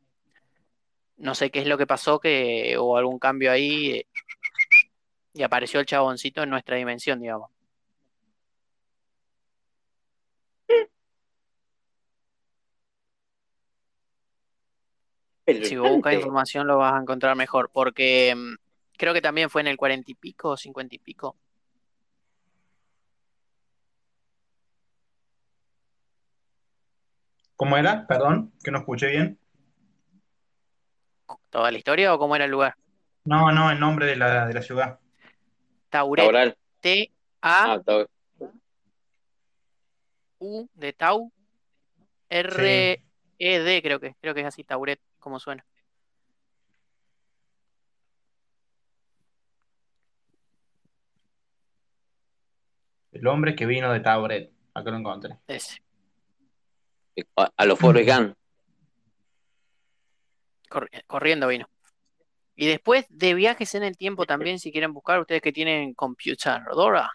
No 1.16 1.34
sé 1.34 1.50
qué 1.50 1.60
es 1.60 1.66
lo 1.66 1.76
que 1.78 1.86
pasó, 1.86 2.20
que 2.20 2.76
hubo 2.78 2.96
algún 2.96 3.18
cambio 3.18 3.50
ahí 3.50 3.90
eh, 3.90 4.06
y 5.34 5.42
apareció 5.42 5.80
el 5.80 5.86
chaboncito 5.86 6.42
en 6.42 6.50
nuestra 6.50 6.76
dimensión, 6.76 7.20
digamos. 7.20 7.50
Si 15.46 15.76
vos 15.76 15.90
buscas 15.90 16.14
información 16.14 16.66
lo 16.66 16.78
vas 16.78 16.94
a 16.94 16.98
encontrar 17.00 17.34
mejor, 17.36 17.70
porque 17.72 18.34
mm, 18.36 18.54
creo 18.96 19.12
que 19.12 19.20
también 19.20 19.50
fue 19.50 19.60
en 19.60 19.66
el 19.68 19.76
cuarenta 19.76 20.10
y 20.10 20.14
pico 20.14 20.50
o 20.50 20.56
cincuenta 20.56 20.94
y 20.94 20.98
pico. 20.98 21.36
¿Cómo 27.56 27.76
era? 27.76 28.06
Perdón, 28.06 28.52
que 28.62 28.70
no 28.70 28.78
escuché 28.78 29.08
bien. 29.08 29.38
¿Toda 31.50 31.70
la 31.70 31.78
historia 31.78 32.14
o 32.14 32.18
cómo 32.18 32.34
era 32.36 32.44
el 32.44 32.50
lugar? 32.50 32.74
No, 33.24 33.52
no, 33.52 33.70
el 33.70 33.78
nombre 33.78 34.06
de 34.06 34.16
la, 34.16 34.46
de 34.46 34.54
la 34.54 34.62
ciudad. 34.62 34.98
Tauret. 35.90 36.24
Taural. 36.24 36.56
T-A 36.80 37.12
Ah, 37.74 37.80
Tau- 37.84 38.06
U 40.38 40.68
de 40.74 40.92
Tau, 40.92 41.30
R 42.28 43.00
E 43.38 43.58
D 43.60 43.82
creo 43.82 44.00
que, 44.00 44.14
creo 44.20 44.34
que 44.34 44.40
es 44.40 44.46
así, 44.46 44.64
Tauret, 44.64 45.00
como 45.22 45.38
suena. 45.38 45.64
El 53.12 53.26
hombre 53.26 53.54
que 53.54 53.66
vino 53.66 53.92
de 53.92 54.00
Tauret. 54.00 54.52
Acá 54.74 54.90
lo 54.90 54.96
encontré. 54.98 55.38
Ese. 55.46 55.80
A, 57.36 57.50
a 57.56 57.66
los 57.66 57.78
Forrest 57.78 58.08
Gump. 58.08 58.34
Corriendo 61.06 61.48
vino. 61.48 61.68
Y 62.54 62.66
después 62.66 63.06
de 63.10 63.34
viajes 63.34 63.74
en 63.74 63.82
el 63.82 63.96
tiempo 63.96 64.26
también, 64.26 64.58
si 64.58 64.72
quieren 64.72 64.92
buscar, 64.92 65.20
ustedes 65.20 65.42
que 65.42 65.52
tienen 65.52 65.94
computadora. 65.94 67.10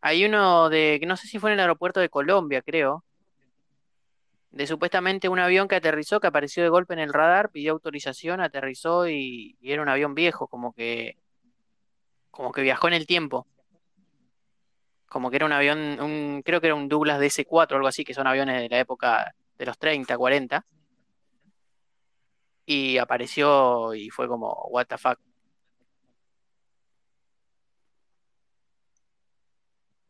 Hay 0.00 0.24
uno 0.24 0.68
de, 0.68 0.98
que 1.00 1.06
no 1.06 1.16
sé 1.16 1.26
si 1.26 1.38
fue 1.38 1.50
en 1.50 1.54
el 1.54 1.60
aeropuerto 1.60 2.00
de 2.00 2.08
Colombia, 2.08 2.62
creo, 2.62 3.04
de 4.50 4.66
supuestamente 4.66 5.28
un 5.28 5.38
avión 5.38 5.68
que 5.68 5.76
aterrizó, 5.76 6.20
que 6.20 6.26
apareció 6.26 6.62
de 6.62 6.68
golpe 6.68 6.94
en 6.94 7.00
el 7.00 7.12
radar, 7.12 7.50
pidió 7.50 7.72
autorización, 7.72 8.40
aterrizó 8.40 9.08
y, 9.08 9.56
era 9.62 9.82
un 9.82 9.88
avión 9.88 10.14
viejo, 10.14 10.48
como 10.48 10.72
que, 10.72 11.16
como 12.30 12.52
que 12.52 12.62
viajó 12.62 12.88
en 12.88 12.94
el 12.94 13.06
tiempo. 13.06 13.46
Como 15.08 15.30
que 15.30 15.36
era 15.36 15.46
un 15.46 15.52
avión, 15.52 16.00
un, 16.00 16.42
creo 16.44 16.60
que 16.60 16.66
era 16.68 16.74
un 16.74 16.88
Douglas 16.88 17.20
DC-4 17.20 17.72
o 17.72 17.76
algo 17.76 17.88
así, 17.88 18.04
que 18.04 18.14
son 18.14 18.26
aviones 18.26 18.60
de 18.60 18.68
la 18.68 18.78
época 18.80 19.34
de 19.58 19.66
los 19.66 19.78
30, 19.78 20.16
40. 20.16 20.64
Y 22.66 22.98
apareció 22.98 23.94
y 23.94 24.10
fue 24.10 24.28
como, 24.28 24.52
what 24.70 24.86
the 24.86 24.98
fuck. 24.98 25.18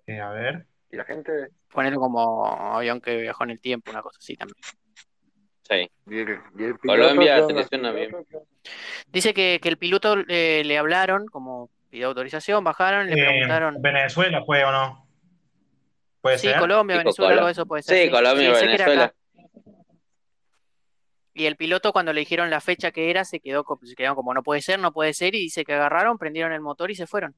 Eh, 0.06 0.20
a 0.20 0.30
ver. 0.30 0.66
Y 0.90 0.96
la 0.96 1.04
gente. 1.04 1.30
Ponerlo 1.70 2.00
como 2.00 2.46
avión 2.46 3.00
que 3.00 3.16
viajó 3.16 3.44
en 3.44 3.50
el 3.50 3.60
tiempo, 3.60 3.90
una 3.90 4.02
cosa 4.02 4.18
así 4.20 4.36
también. 4.36 4.56
Sí. 5.62 5.90
Y 6.10 6.18
el, 6.20 6.40
y 6.58 6.64
el 6.64 6.74
bien. 7.94 8.16
Dice 9.08 9.34
que, 9.34 9.58
que 9.62 9.68
el 9.68 9.76
piloto 9.76 10.16
eh, 10.28 10.62
le 10.64 10.78
hablaron, 10.78 11.26
como 11.26 11.68
pidió 11.90 12.06
autorización, 12.08 12.64
bajaron, 12.64 13.06
le 13.06 13.12
Eh, 13.20 13.26
preguntaron. 13.26 13.82
¿Venezuela 13.82 14.42
fue 14.46 14.64
o 14.64 14.72
no? 14.72 15.06
¿Puede 16.22 16.38
Sí, 16.38 16.48
ser? 16.48 16.58
Colombia, 16.58 16.96
Venezuela, 16.98 17.28
algo 17.32 17.40
Colo- 17.42 17.46
de 17.46 17.52
eso 17.52 17.66
puede 17.66 17.82
ser. 17.82 18.04
Sí, 18.06 18.10
Colombia, 18.10 18.52
Venezuela. 18.52 19.14
Y 21.34 21.46
el 21.46 21.56
piloto, 21.56 21.92
cuando 21.92 22.12
le 22.12 22.20
dijeron 22.20 22.50
la 22.50 22.60
fecha 22.60 22.90
que 22.90 23.10
era, 23.10 23.24
se 23.24 23.38
quedó, 23.38 23.64
se 23.84 23.94
quedaron 23.94 24.16
como 24.16 24.34
no 24.34 24.42
puede 24.42 24.60
ser, 24.60 24.80
no 24.80 24.92
puede 24.92 25.12
ser, 25.14 25.34
y 25.34 25.40
dice 25.40 25.64
que 25.64 25.74
agarraron, 25.74 26.18
prendieron 26.18 26.52
el 26.52 26.60
motor 26.60 26.90
y 26.90 26.96
se 26.96 27.06
fueron. 27.06 27.34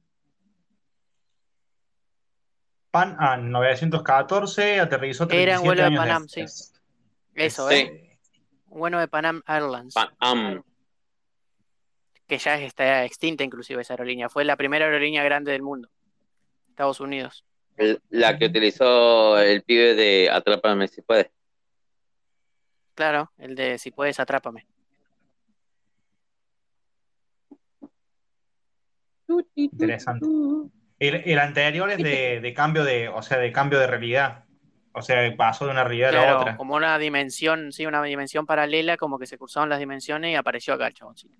Pan 2.91 3.15
Am 3.19 3.49
914 3.49 4.79
aterrizó 4.81 5.23
Era 5.29 5.55
en 5.55 5.61
37 5.61 5.65
vuelo 5.65 5.81
de 5.81 5.87
años 5.87 5.99
Panam, 5.99 6.23
después. 6.23 6.73
Eso, 7.33 7.69
Sí. 7.69 7.75
¿eh? 7.75 8.17
Bueno 8.65 8.99
de 8.99 9.07
Panam 9.07 9.41
Airlines, 9.47 9.93
Pan 9.93 10.09
Am. 10.19 10.63
que 12.27 12.37
ya 12.37 12.55
está 12.59 13.03
extinta 13.05 13.43
inclusive 13.43 13.81
esa 13.81 13.93
aerolínea. 13.93 14.29
Fue 14.29 14.45
la 14.45 14.55
primera 14.57 14.85
aerolínea 14.85 15.23
grande 15.23 15.51
del 15.53 15.61
mundo, 15.61 15.89
Estados 16.69 16.99
Unidos. 16.99 17.45
La 18.09 18.37
que 18.37 18.45
utilizó 18.45 19.39
el 19.39 19.63
pibe 19.63 19.95
de 19.95 20.29
Atrápame 20.29 20.87
si 20.87 21.01
puedes. 21.01 21.31
Claro, 22.93 23.31
el 23.37 23.55
de 23.55 23.77
si 23.79 23.91
puedes, 23.91 24.19
atrápame. 24.19 24.67
Interesante. 29.55 30.25
El, 31.01 31.15
el 31.25 31.39
anterior 31.39 31.89
es 31.89 31.97
de, 31.97 32.41
de 32.41 32.53
cambio 32.53 32.83
de, 32.83 33.09
o 33.09 33.23
sea, 33.23 33.39
de 33.39 33.51
cambio 33.51 33.79
de 33.79 33.87
realidad. 33.87 34.43
O 34.93 35.01
sea, 35.01 35.35
pasó 35.35 35.65
de 35.65 35.71
una 35.71 35.83
realidad 35.83 36.09
a 36.09 36.25
la 36.25 36.37
otra. 36.37 36.57
como 36.57 36.75
una 36.75 36.99
dimensión, 36.99 37.71
sí, 37.71 37.87
una 37.87 38.03
dimensión 38.03 38.45
paralela, 38.45 38.97
como 38.97 39.17
que 39.17 39.25
se 39.25 39.39
cruzaron 39.39 39.67
las 39.67 39.79
dimensiones 39.79 40.31
y 40.31 40.35
apareció 40.35 40.75
acá 40.75 40.85
el 40.85 40.93
chaboncito. 40.93 41.33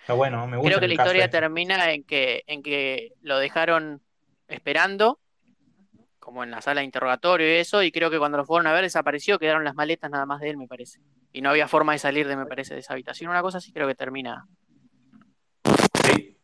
Está 0.00 0.14
bueno, 0.14 0.46
me 0.46 0.56
gusta 0.56 0.70
Creo 0.70 0.80
que 0.80 0.88
la 0.88 0.94
historia 0.94 1.24
este. 1.26 1.38
termina 1.38 1.92
en 1.92 2.02
que, 2.02 2.44
en 2.46 2.62
que 2.62 3.12
lo 3.20 3.38
dejaron 3.38 4.00
esperando, 4.46 5.20
como 6.18 6.42
en 6.42 6.50
la 6.50 6.62
sala 6.62 6.80
de 6.80 6.86
interrogatorio 6.86 7.46
y 7.46 7.58
eso, 7.58 7.82
y 7.82 7.92
creo 7.92 8.10
que 8.10 8.18
cuando 8.18 8.38
lo 8.38 8.46
fueron 8.46 8.68
a 8.68 8.72
ver 8.72 8.84
desapareció, 8.84 9.38
quedaron 9.38 9.64
las 9.64 9.74
maletas 9.74 10.10
nada 10.10 10.24
más 10.24 10.40
de 10.40 10.48
él, 10.48 10.56
me 10.56 10.66
parece. 10.66 11.00
Y 11.30 11.42
no 11.42 11.50
había 11.50 11.68
forma 11.68 11.92
de 11.92 11.98
salir 11.98 12.26
de, 12.26 12.36
me 12.38 12.46
parece, 12.46 12.72
de 12.72 12.80
esa 12.80 12.94
habitación. 12.94 13.30
Una 13.30 13.42
cosa 13.42 13.58
así 13.58 13.70
creo 13.70 13.86
que 13.86 13.94
termina. 13.94 14.46
Sí. 16.04 16.38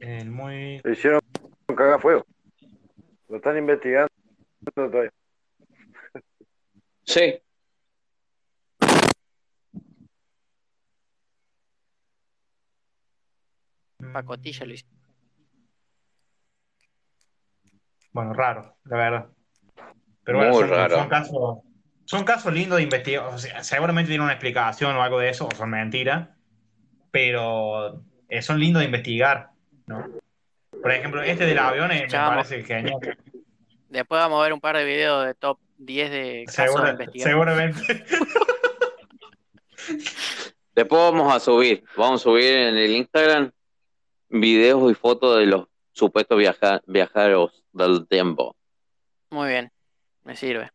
El 0.00 0.30
muy... 0.30 0.80
Le 0.84 0.92
hicieron 0.92 1.20
cagar 1.76 2.00
fuego. 2.00 2.24
Lo 3.28 3.36
están 3.36 3.58
investigando 3.58 4.08
todavía. 4.74 5.12
Sí. 7.04 7.40
Pacotilla 14.12 14.66
lo 14.66 14.74
hizo. 14.74 14.86
Bueno, 18.12 18.32
raro, 18.32 18.76
la 18.84 18.96
verdad. 18.96 19.28
Pero 20.24 20.38
bueno, 20.38 20.52
Muy 20.52 20.60
son, 20.60 20.70
raro. 20.70 20.96
son 20.96 21.08
casos, 21.08 21.58
son 22.04 22.24
casos 22.24 22.52
lindos 22.52 22.78
de 22.78 22.82
investigar. 22.84 23.26
O 23.26 23.38
sea, 23.38 23.62
seguramente 23.62 24.08
tienen 24.08 24.24
una 24.24 24.32
explicación 24.32 24.96
o 24.96 25.02
algo 25.02 25.18
de 25.18 25.30
eso, 25.30 25.46
o 25.46 25.54
son 25.54 25.70
mentiras, 25.70 26.28
pero 27.10 28.02
eh, 28.28 28.42
son 28.42 28.58
lindos 28.58 28.80
de 28.80 28.86
investigar, 28.86 29.50
¿no? 29.88 30.06
Por 30.80 30.92
ejemplo, 30.92 31.22
este 31.22 31.44
del 31.46 31.58
avión 31.58 31.88
me 31.88 32.06
parece 32.08 32.62
genial. 32.62 32.98
Después 33.88 34.20
vamos 34.20 34.38
a 34.40 34.42
ver 34.44 34.52
un 34.52 34.60
par 34.60 34.76
de 34.76 34.84
videos 34.84 35.24
de 35.26 35.34
top 35.34 35.58
10 35.78 36.10
de 36.10 36.44
casos 36.46 36.56
de 36.56 36.62
Segura- 36.68 36.90
investigación. 36.90 37.30
seguramente. 37.30 38.04
Después 40.74 41.00
vamos 41.02 41.34
a 41.34 41.40
subir, 41.40 41.84
vamos 41.96 42.20
a 42.20 42.24
subir 42.24 42.44
en 42.56 42.76
el 42.76 42.90
Instagram 42.92 43.50
videos 44.28 44.90
y 44.92 44.94
fotos 44.94 45.38
de 45.38 45.46
los 45.46 45.66
supuestos 45.92 46.38
viaja- 46.38 46.82
viajeros 46.86 47.64
del 47.72 48.06
tiempo. 48.06 48.54
Muy 49.30 49.48
bien, 49.48 49.72
me 50.24 50.36
sirve. 50.36 50.70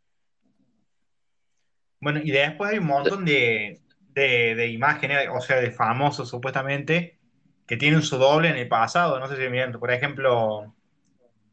Bueno, 2.00 2.20
y 2.22 2.30
después 2.30 2.72
hay 2.72 2.78
un 2.78 2.86
montón 2.86 3.24
de, 3.24 3.80
de, 4.10 4.54
de 4.54 4.68
imágenes, 4.68 5.28
o 5.32 5.40
sea, 5.40 5.56
de 5.56 5.70
famosos 5.70 6.28
supuestamente, 6.28 7.18
que 7.66 7.76
tienen 7.76 8.02
su 8.02 8.18
doble 8.18 8.48
en 8.48 8.56
el 8.56 8.68
pasado. 8.68 9.18
No 9.18 9.28
sé 9.28 9.36
si 9.36 9.48
miren, 9.48 9.72
por 9.72 9.90
ejemplo, 9.90 10.74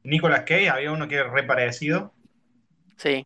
Nicolas 0.04 0.42
Cage, 0.42 0.70
había 0.70 0.92
uno 0.92 1.08
que 1.08 1.16
era 1.16 1.30
re 1.30 1.44
parecido. 1.44 2.14
Sí. 2.98 3.26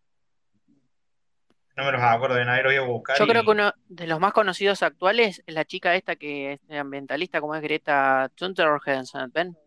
No 1.76 1.84
me 1.84 1.92
los 1.92 2.02
acuerdo 2.02 2.36
de 2.36 2.46
nadie, 2.46 2.64
lo 2.64 2.70
voy 2.70 2.78
a 2.78 2.82
buscar. 2.82 3.18
Yo 3.18 3.26
y- 3.26 3.28
creo 3.28 3.44
que 3.44 3.52
uno 3.52 3.74
de 3.90 4.08
los 4.08 4.20
más 4.20 4.32
conocidos 4.34 4.82
actuales 4.82 5.44
es 5.46 5.54
la 5.54 5.66
chica 5.66 5.94
esta 5.96 6.16
que 6.16 6.54
es 6.54 6.60
ambientalista, 6.78 7.42
como 7.42 7.56
es 7.56 7.62
Greta 7.62 8.32
Thunberg, 8.36 8.82
¿ven? 9.34 9.58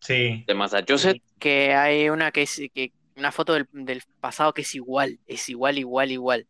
Sí. 0.00 0.44
De 0.46 0.54
Massachusetts. 0.54 1.22
Que 1.38 1.74
hay 1.74 2.10
una 2.10 2.30
que 2.32 2.42
es 2.42 2.60
que 2.74 2.92
una 3.16 3.32
foto 3.32 3.54
del, 3.54 3.66
del 3.72 4.02
pasado 4.20 4.52
que 4.52 4.60
es 4.62 4.74
igual, 4.74 5.18
es 5.26 5.48
igual, 5.48 5.78
igual, 5.78 6.10
igual. 6.10 6.46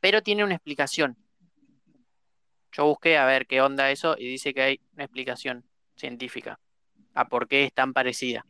Pero 0.00 0.22
tiene 0.22 0.44
una 0.44 0.54
explicación. 0.54 1.16
Yo 2.72 2.86
busqué 2.86 3.18
a 3.18 3.24
ver 3.26 3.46
qué 3.46 3.60
onda 3.60 3.90
eso 3.90 4.16
y 4.18 4.26
dice 4.28 4.54
que 4.54 4.62
hay 4.62 4.80
una 4.94 5.04
explicación 5.04 5.64
científica 5.96 6.58
a 7.14 7.28
por 7.28 7.48
qué 7.48 7.64
es 7.64 7.72
tan 7.72 7.92
parecida. 7.92 8.46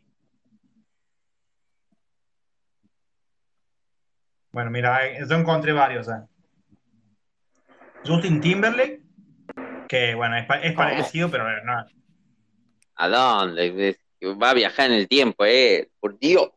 Bueno, 4.52 4.70
mira, 4.70 5.06
eh, 5.06 5.18
yo 5.28 5.36
encontré 5.36 5.72
varios. 5.72 6.08
eh. 6.08 6.12
Justin 8.04 8.40
Timberlake, 8.40 9.00
que 9.88 10.14
bueno, 10.14 10.36
es, 10.36 10.46
pa- 10.46 10.60
es 10.60 10.74
¿Cómo? 10.74 10.88
parecido, 10.88 11.30
pero 11.30 11.44
no, 11.64 11.86
¿A 12.96 13.08
dónde? 13.08 13.98
Va 14.22 14.50
a 14.50 14.54
viajar 14.54 14.86
en 14.90 14.96
el 14.96 15.08
tiempo, 15.08 15.44
eh. 15.44 15.90
Por 16.00 16.18
Dios. 16.18 16.50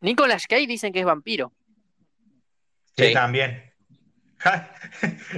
Nicolas 0.00 0.46
Cage 0.46 0.66
dicen 0.66 0.92
que 0.92 1.00
es 1.00 1.04
vampiro. 1.04 1.52
Sí, 2.96 3.06
Sí. 3.08 3.12
también. 3.12 3.69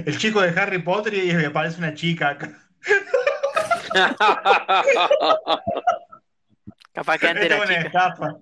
El 0.05 0.17
chico 0.17 0.41
de 0.41 0.59
Harry 0.59 0.79
Potter 0.81 1.13
y 1.13 1.33
me 1.33 1.49
parece 1.49 1.77
una 1.79 1.93
chica 1.93 2.29
acá. 2.29 2.59
Capaz 6.93 7.17
que 7.17 7.27
antes 7.27 7.43
Esta 7.43 7.55
era 7.55 7.63
es 7.63 7.69
una 7.69 7.77
chica. 7.77 7.87
estafa. 7.87 8.37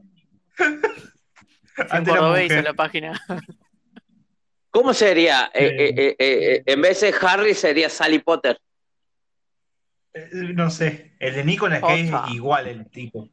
En 0.60 1.88
Antes 1.90 2.14
era 2.14 2.20
hizo 2.20 2.30
mujer. 2.30 2.64
la 2.64 2.74
página. 2.74 3.22
¿Cómo 4.70 4.94
sería? 4.94 5.50
Eh, 5.54 5.68
eh, 5.68 5.94
eh, 5.98 6.16
eh, 6.20 6.64
en 6.66 6.82
vez 6.82 7.02
de 7.02 7.14
Harry 7.22 7.54
sería 7.54 7.90
Sally 7.90 8.20
Potter. 8.20 8.60
No 10.32 10.70
sé. 10.70 11.16
El 11.20 11.36
de 11.36 11.44
Nicolas 11.46 11.80
Cage 11.82 12.12
es 12.28 12.34
igual 12.34 12.68
el 12.68 12.90
tipo. 12.90 13.30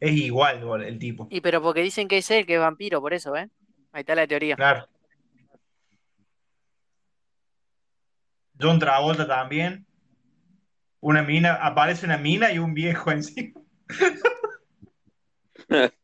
Es 0.00 0.12
igual 0.12 0.82
el 0.84 0.98
tipo. 0.98 1.26
Y 1.30 1.40
pero 1.40 1.60
porque 1.62 1.80
dicen 1.82 2.06
que 2.08 2.18
es 2.18 2.30
él, 2.30 2.46
que 2.46 2.54
es 2.54 2.60
vampiro, 2.60 3.00
por 3.00 3.12
eso, 3.14 3.36
¿eh? 3.36 3.48
Ahí 3.92 4.00
está 4.00 4.14
la 4.14 4.26
teoría. 4.26 4.56
Claro. 4.56 4.88
John 8.60 8.78
Travolta 8.78 9.26
también. 9.26 9.86
Una 11.00 11.22
mina, 11.22 11.54
aparece 11.54 12.06
una 12.06 12.18
mina 12.18 12.52
y 12.52 12.58
un 12.58 12.74
viejo 12.74 13.10
encima. 13.10 13.60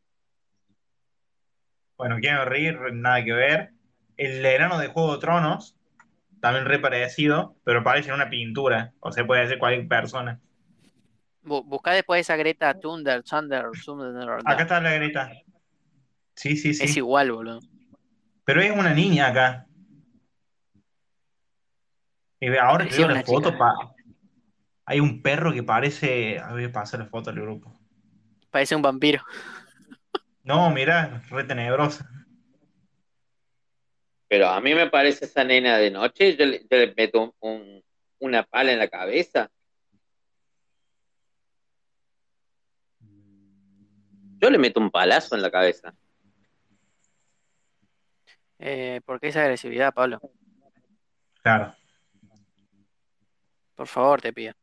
Bueno, 1.97 2.17
quiero 2.19 2.45
reír, 2.45 2.79
nada 2.93 3.23
que 3.23 3.31
ver. 3.33 3.73
El 4.17 4.43
enano 4.45 4.79
de 4.79 4.87
Juego 4.87 5.13
de 5.13 5.19
Tronos, 5.19 5.75
también 6.39 6.65
re 6.65 6.79
parecido, 6.79 7.55
pero 7.63 7.83
parece 7.83 8.09
en 8.09 8.15
una 8.15 8.29
pintura. 8.29 8.93
O 9.01 9.11
sea, 9.11 9.25
puede 9.27 9.47
ser 9.47 9.59
cualquier 9.59 9.87
persona. 9.87 10.39
Bu- 11.43 11.63
buscá 11.63 11.91
después 11.91 12.21
esa 12.21 12.35
Greta 12.35 12.79
Thunder, 12.79 13.21
Thunder, 13.23 13.65
Thunder. 13.85 14.29
Acá 14.45 14.63
está 14.63 14.81
la 14.81 14.93
Greta. 14.93 15.31
Sí, 16.35 16.57
sí, 16.57 16.73
sí. 16.73 16.83
Es 16.85 16.97
igual, 16.97 17.31
boludo. 17.31 17.59
Pero 18.45 18.61
es 18.61 18.71
una 18.71 18.93
niña 18.95 19.27
acá. 19.27 19.67
Y 22.41 22.49
ve, 22.49 22.59
ahora 22.59 22.85
que 22.87 22.95
veo 22.95 23.07
la 23.07 23.13
una 23.13 23.23
foto, 23.23 23.55
pa- 23.57 23.95
hay 24.85 24.99
un 24.99 25.21
perro 25.21 25.53
que 25.53 25.61
parece. 25.63 26.39
A 26.39 26.51
ver, 26.53 26.71
pasa 26.71 26.97
la 26.97 27.05
foto 27.05 27.29
al 27.29 27.39
grupo. 27.39 27.79
Parece 28.49 28.75
un 28.75 28.81
vampiro. 28.81 29.23
No, 30.43 30.69
mira, 30.71 31.21
re 31.29 31.43
tenebrosa. 31.43 32.09
Pero 34.27 34.47
a 34.47 34.59
mí 34.59 34.73
me 34.73 34.89
parece 34.89 35.25
esa 35.25 35.43
nena 35.43 35.77
de 35.77 35.91
noche, 35.91 36.35
yo 36.35 36.45
le, 36.45 36.61
yo 36.61 36.77
le 36.77 36.93
meto 36.97 37.21
un- 37.21 37.33
un- 37.41 37.83
una 38.19 38.43
pala 38.43 38.71
en 38.71 38.79
la 38.79 38.87
cabeza. 38.87 39.51
Yo 44.39 44.49
le 44.49 44.57
meto 44.57 44.79
un 44.79 44.89
palazo 44.89 45.35
en 45.35 45.43
la 45.43 45.51
cabeza. 45.51 45.93
Eh, 48.57 49.01
¿por 49.05 49.19
qué 49.19 49.27
esa 49.27 49.41
agresividad, 49.41 49.93
Pablo? 49.93 50.19
Claro. 51.43 51.75
Por 53.81 53.87
favor, 53.87 54.21
te 54.21 54.31
pido. 54.31 54.53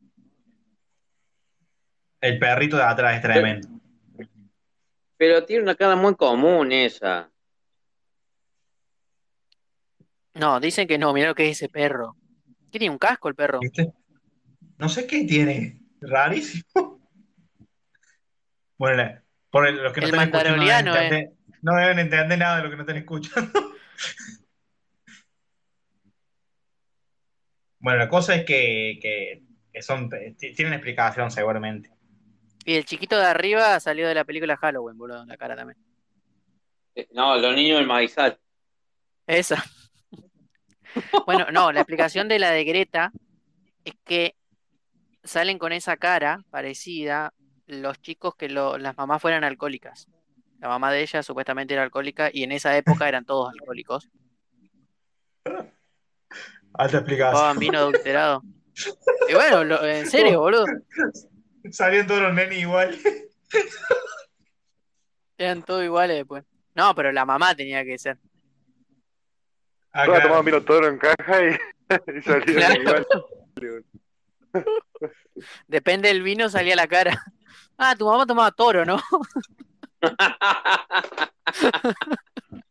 El 2.21 2.39
perrito 2.39 2.77
de 2.77 2.85
atrás 2.85 3.17
es 3.17 3.23
tremendo. 3.23 3.67
Pero 5.17 5.45
tiene 5.45 5.65
una 5.65 5.75
cara 5.75 5.97
muy 5.97 6.15
común 6.15 6.71
esa. 6.71 7.29
No, 10.35 10.61
dicen 10.61 10.87
que 10.87 10.99
no, 10.99 11.13
mira 11.13 11.27
lo 11.31 11.35
que 11.35 11.51
es 11.51 11.57
ese 11.57 11.69
perro. 11.69 12.15
Tiene 12.71 12.89
un 12.91 12.99
casco 12.99 13.29
el 13.29 13.35
perro. 13.35 13.59
¿Viste? 13.59 13.93
No 14.77 14.89
sé 14.89 15.05
qué 15.09 15.25
tiene. 15.25 15.81
Rarísimo. 16.01 17.01
Bueno, 18.77 19.21
por 19.51 19.67
el- 19.67 19.83
los 19.83 19.93
que 19.93 20.01
no 20.01 20.07
El 20.07 20.15
están 20.15 20.29
escuchando 20.29 20.57
no 20.59 20.65
deben, 20.65 20.85
mandaloriano, 20.85 20.95
eh. 20.95 21.05
entender, 21.09 21.59
no 21.63 21.75
deben 21.75 21.99
entender 21.99 22.39
nada 22.39 22.57
de 22.59 22.63
lo 22.63 22.71
que 22.71 22.77
no 22.77 22.83
están 22.83 22.97
escuchando. 22.99 23.73
Bueno, 27.81 27.99
la 27.99 28.09
cosa 28.09 28.35
es 28.35 28.45
que, 28.45 28.99
que, 29.01 29.43
que 29.73 29.83
son, 29.83 30.09
t- 30.09 30.35
tienen 30.55 30.75
explicación 30.75 31.31
seguramente. 31.31 31.91
Y 32.65 32.75
el 32.75 32.85
chiquito 32.85 33.17
de 33.19 33.25
arriba 33.27 33.79
salió 33.81 34.07
de 34.09 34.15
la 34.15 34.25
película 34.25 34.57
Halloween, 34.57 34.99
boludo, 34.99 35.25
la 35.25 35.37
cara 35.37 35.57
también. 35.57 35.79
Eh, 36.95 37.09
No, 37.13 37.37
los 37.39 37.55
niños 37.55 37.79
del 37.79 37.87
maizal. 37.87 38.39
Esa. 39.27 39.63
Bueno, 41.27 41.47
no, 41.53 41.71
la 41.71 41.81
explicación 41.81 42.29
de 42.29 42.39
la 42.39 42.51
de 42.51 42.65
Greta 42.65 43.13
es 43.85 43.93
que 44.05 44.35
salen 45.23 45.59
con 45.59 45.73
esa 45.73 45.97
cara 45.99 46.43
parecida 46.51 47.35
los 47.67 48.01
chicos 48.01 48.35
que 48.35 48.49
lo- 48.49 48.79
las 48.79 48.97
mamás 48.97 49.21
fueran 49.21 49.45
alcohólicas. 49.45 50.09
La 50.59 50.69
mamá 50.69 50.91
de 50.91 51.03
ella 51.03 51.23
supuestamente 51.23 51.75
era 51.75 51.83
alcohólica 51.83 52.31
y 52.33 52.43
en 52.43 52.53
esa 52.53 52.77
época 52.77 53.07
eran 53.09 53.27
todos 53.27 53.51
alcohólicos. 53.53 54.09
Alta 56.79 56.97
explicación. 56.99 57.33
Tomaban 57.35 57.59
vino 57.59 57.79
adulterado. 57.79 58.43
Y 59.29 59.35
bueno, 59.35 59.65
lo- 59.65 59.85
en 59.85 60.09
serio, 60.09 60.41
boludo. 60.41 60.65
Salían 61.71 62.07
todos 62.07 62.23
los 62.23 62.33
nenes 62.35 62.59
igual. 62.59 62.97
Eran 65.37 65.63
todos 65.63 65.85
iguales 65.85 66.17
después. 66.17 66.45
No, 66.75 66.95
pero 66.95 67.13
la 67.13 67.25
mamá 67.27 67.55
tenía 67.55 67.85
que 67.85 67.99
ser. 67.99 68.19
Ah, 69.93 70.05
Todas 70.05 70.21
claro. 70.21 70.23
tomaban 70.23 70.45
vino 70.45 70.63
toro 70.63 70.89
en 70.89 70.99
caja 70.99 71.45
y, 71.45 71.57
y 72.19 72.23
salieron 72.23 72.83
Claro. 72.85 73.07
igual. 73.57 73.85
Depende 75.67 76.09
del 76.09 76.23
vino, 76.23 76.49
salía 76.49 76.77
la 76.77 76.87
cara. 76.87 77.21
Ah, 77.77 77.95
tu 77.97 78.07
mamá 78.07 78.27
tomaba 78.27 78.51
toro, 78.53 78.85
¿no? 78.85 79.01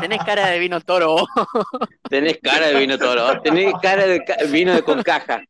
Tenés 0.00 0.22
cara 0.24 0.46
de 0.48 0.58
vino 0.58 0.80
toro. 0.80 1.16
Tenés 2.10 2.38
cara 2.42 2.68
de 2.68 2.78
vino 2.78 2.98
toro, 2.98 3.40
tenés 3.42 3.72
cara 3.82 4.06
de 4.06 4.24
ca- 4.24 4.36
vino 4.50 4.74
de 4.74 4.82
con 4.82 5.02
caja. 5.02 5.40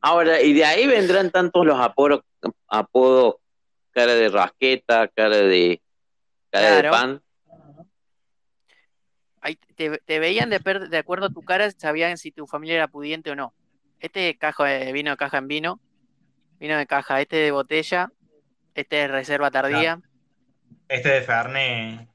Ahora, 0.00 0.40
y 0.40 0.52
de 0.52 0.64
ahí 0.64 0.86
vendrán 0.86 1.30
tantos 1.30 1.64
los 1.66 1.80
apodos, 1.80 2.20
apodos, 2.68 3.36
cara 3.90 4.14
de 4.14 4.28
rasqueta, 4.28 5.08
cara 5.08 5.36
de 5.38 5.80
cara 6.50 6.66
de 6.76 6.82
pan. 6.90 7.22
Ahí 9.40 9.56
te, 9.76 9.98
te 9.98 10.18
veían 10.18 10.50
de, 10.50 10.60
per- 10.60 10.88
de 10.88 10.98
acuerdo 10.98 11.26
a 11.26 11.30
tu 11.30 11.42
cara, 11.42 11.70
sabían 11.70 12.18
si 12.18 12.32
tu 12.32 12.46
familia 12.46 12.76
era 12.76 12.88
pudiente 12.88 13.30
o 13.30 13.36
no. 13.36 13.54
Este 14.00 14.36
caja 14.36 14.64
de 14.64 14.92
vino 14.92 15.10
de 15.10 15.16
caja 15.16 15.38
en 15.38 15.48
vino, 15.48 15.80
vino 16.58 16.76
de 16.76 16.86
caja, 16.86 17.20
este 17.20 17.36
de 17.36 17.50
botella, 17.50 18.10
este 18.74 18.96
de 18.96 19.08
reserva 19.08 19.50
tardía. 19.50 20.00
Este 20.88 21.08
de 21.08 21.22
Fernet 21.22 22.08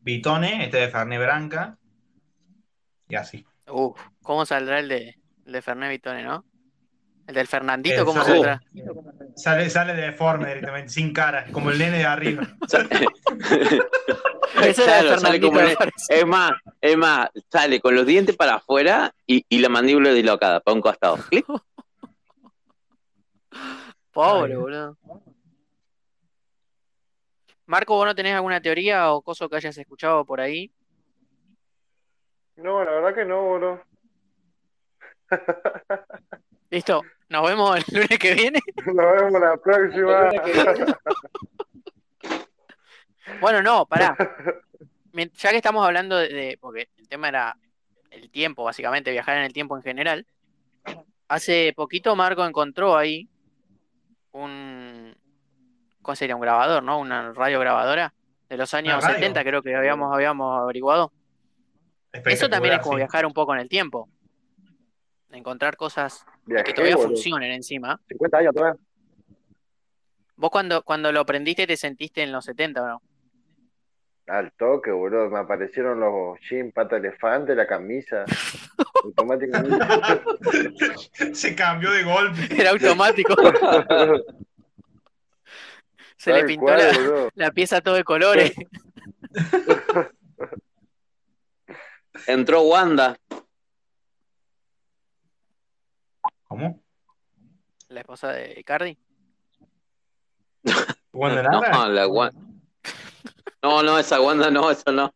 Vitone, 0.00 0.64
este 0.64 0.78
de 0.78 0.88
Fernet 0.88 1.20
Branca. 1.20 1.78
Y 3.08 3.14
así. 3.16 3.44
Uf, 3.68 4.00
¿cómo 4.22 4.46
saldrá 4.46 4.78
el 4.80 4.88
de, 4.88 5.16
el 5.46 5.52
de 5.52 5.62
Fernet 5.62 5.90
Vitone, 5.90 6.22
no? 6.22 6.44
El 7.26 7.34
del 7.36 7.46
Fernandito, 7.46 8.02
Eh, 8.02 8.04
¿cómo 8.04 8.22
sale- 8.22 8.34
saldrá? 8.34 8.60
Sale, 9.36 9.70
sale 9.70 9.94
deforme 9.94 10.48
directamente, 10.48 10.90
sin 10.90 11.12
cara, 11.14 11.46
como 11.50 11.70
el 11.70 11.78
nene 11.78 11.96
de 11.98 12.04
arriba. 12.04 12.46
Ese 14.62 14.84
era 14.84 15.18
sale 15.18 15.40
como 15.40 15.58
el- 15.60 15.74
es 16.10 16.26
más, 16.26 16.52
es 16.80 16.96
más, 16.96 17.28
sale 17.50 17.80
con 17.80 17.94
los 17.94 18.04
dientes 18.06 18.36
para 18.36 18.56
afuera 18.56 19.12
y, 19.26 19.44
y 19.48 19.58
la 19.58 19.68
mandíbula 19.70 20.12
dislocada 20.12 20.60
para 20.60 20.74
un 20.74 20.80
costado. 20.82 21.18
Pobre, 24.12 24.52
Ay. 24.52 24.58
boludo. 24.60 24.96
Marco, 27.66 27.94
¿vos 27.96 28.06
no 28.06 28.14
tenés 28.14 28.34
alguna 28.34 28.60
teoría 28.60 29.12
o 29.12 29.22
cosa 29.22 29.48
que 29.48 29.56
hayas 29.56 29.76
escuchado 29.78 30.24
por 30.24 30.40
ahí? 30.40 30.70
No, 32.56 32.84
la 32.84 32.90
verdad 32.92 33.14
que 33.14 33.24
no, 33.24 33.42
boludo. 33.42 33.82
Listo, 36.70 37.02
nos 37.28 37.46
vemos 37.48 37.76
el 37.76 37.84
lunes 38.00 38.18
que 38.18 38.34
viene. 38.34 38.60
Nos 38.86 38.96
vemos 38.96 39.40
la 39.40 39.56
próxima. 39.56 40.30
Bueno, 43.40 43.62
no, 43.62 43.86
pará. 43.86 44.16
Ya 45.16 45.50
que 45.50 45.58
estamos 45.58 45.86
hablando 45.86 46.16
de, 46.16 46.28
de- 46.28 46.58
porque 46.60 46.88
el 46.96 47.06
tema 47.08 47.28
era 47.28 47.56
el 48.10 48.28
tiempo, 48.30 48.64
básicamente, 48.64 49.12
viajar 49.12 49.36
en 49.36 49.44
el 49.44 49.52
tiempo 49.52 49.76
en 49.76 49.82
general. 49.84 50.26
Hace 51.28 51.72
poquito 51.76 52.16
Marco 52.16 52.44
encontró 52.44 52.96
ahí 52.96 53.28
un, 54.32 54.83
¿cómo 56.04 56.14
sería? 56.14 56.36
Un 56.36 56.42
grabador, 56.42 56.84
¿no? 56.84 57.00
Una 57.00 57.32
radio 57.32 57.58
grabadora 57.58 58.14
de 58.48 58.56
los 58.56 58.72
años 58.74 59.02
radio. 59.02 59.16
70, 59.16 59.42
creo 59.42 59.62
que 59.62 59.74
habíamos, 59.74 60.14
habíamos 60.14 60.60
averiguado. 60.62 61.12
Eso 62.12 62.48
también 62.48 62.74
es 62.74 62.80
como 62.80 62.92
sí. 62.92 62.98
viajar 62.98 63.26
un 63.26 63.32
poco 63.32 63.52
en 63.54 63.60
el 63.60 63.68
tiempo. 63.68 64.08
Encontrar 65.32 65.76
cosas 65.76 66.24
que 66.46 66.72
todavía 66.72 66.94
boludo. 66.94 67.08
funcionen 67.08 67.50
encima. 67.50 68.00
50 68.06 68.38
años 68.38 68.54
todavía. 68.54 68.80
Vos 70.36 70.50
cuando, 70.50 70.82
cuando 70.82 71.10
lo 71.10 71.20
aprendiste 71.20 71.66
te 71.66 71.76
sentiste 71.76 72.22
en 72.22 72.30
los 72.30 72.44
70, 72.44 72.82
¿o 72.82 72.86
no? 72.86 73.02
Al 74.28 74.52
toque, 74.52 74.90
boludo. 74.92 75.28
Me 75.28 75.40
aparecieron 75.40 75.98
los 75.98 76.38
jeans, 76.48 76.72
pata 76.72 76.96
elefante, 76.96 77.54
la 77.54 77.66
camisa. 77.66 78.24
Automáticamente. 79.04 79.84
Se 81.34 81.56
cambió 81.56 81.90
de 81.90 82.04
golpe. 82.04 82.48
Era 82.56 82.70
automático. 82.70 83.34
Se 86.24 86.32
le 86.32 86.44
pintó 86.44 86.66
la, 87.34 87.50
pieza 87.50 87.82
todo 87.82 87.96
de 87.96 88.04
colores. 88.04 88.54
Entró 92.26 92.62
Wanda. 92.62 93.18
¿Cómo? 96.48 96.82
La 97.88 98.00
esposa 98.00 98.32
de 98.32 98.64
Cardi. 98.64 98.96
¿Wanda 101.12 101.42
No, 101.42 101.88
la 101.90 102.08
Wanda. 102.08 102.40
No, 103.62 103.82
no, 103.82 103.98
esa 103.98 104.18
Wanda 104.18 104.50
no, 104.50 104.70
eso 104.70 104.90
no. 104.92 105.14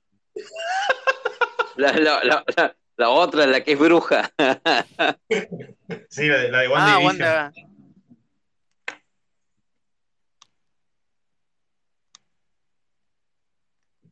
La, 1.77 1.93
la, 1.93 2.23
la, 2.23 2.45
la, 2.55 2.77
la 2.99 3.09
otra, 3.09 3.47
la 3.47 3.63
que 3.63 3.73
es 3.73 3.79
bruja. 3.79 4.31
Sí, 6.11 6.27
la 6.27 6.37
de, 6.37 6.51
la 6.51 6.59
de 6.61 6.69
Wanda 6.69 6.95
Ah. 6.95 6.99
Wanda. 6.99 7.53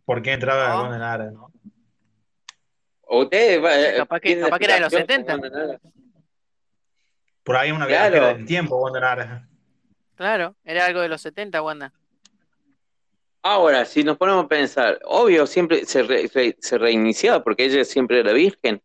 ¿Por 0.07 0.23
qué 0.23 0.33
entraba 0.33 0.71
No. 0.71 0.83
Wanda 0.83 0.99
Nara, 0.99 1.31
no? 1.31 1.53
Usted, 3.09 3.63
eh, 3.65 3.95
Capaz 3.99 4.21
que- 4.21 4.29
tiene 4.29 4.43
capaz 4.43 4.59
que 4.59 4.65
era 4.65 4.75
de 4.75 4.81
los 4.81 4.93
explicación 4.93 5.27
70. 5.27 5.33
con 5.33 5.43
Wanda 5.43 5.67
Nara. 5.67 5.81
Por 7.45 7.57
ahí 7.57 7.71
una 7.73 7.87
Claro. 7.87 8.11
viajera 8.13 8.35
del 8.35 8.47
tiempo, 8.47 8.77
Wanda 8.77 9.01
Nara. 9.01 9.49
Claro, 10.15 10.57
era 10.65 10.87
algo 10.87 11.01
de 11.03 11.09
los 11.09 11.21
70, 11.21 11.61
Wanda. 11.61 11.93
Ahora, 13.43 13.85
si 13.85 14.03
nos 14.03 14.17
ponemos 14.17 14.47
a 14.47 14.49
pensar, 14.49 14.99
obvio, 15.05 15.47
siempre 15.47 15.85
se, 15.85 16.03
re- 16.03 16.29
re- 16.35 16.57
se 16.59 16.79
reiniciaba 16.79 17.45
porque 17.45 17.65
ella 17.67 17.85
siempre 17.85 18.21
era 18.21 18.33
virgen. 18.33 18.83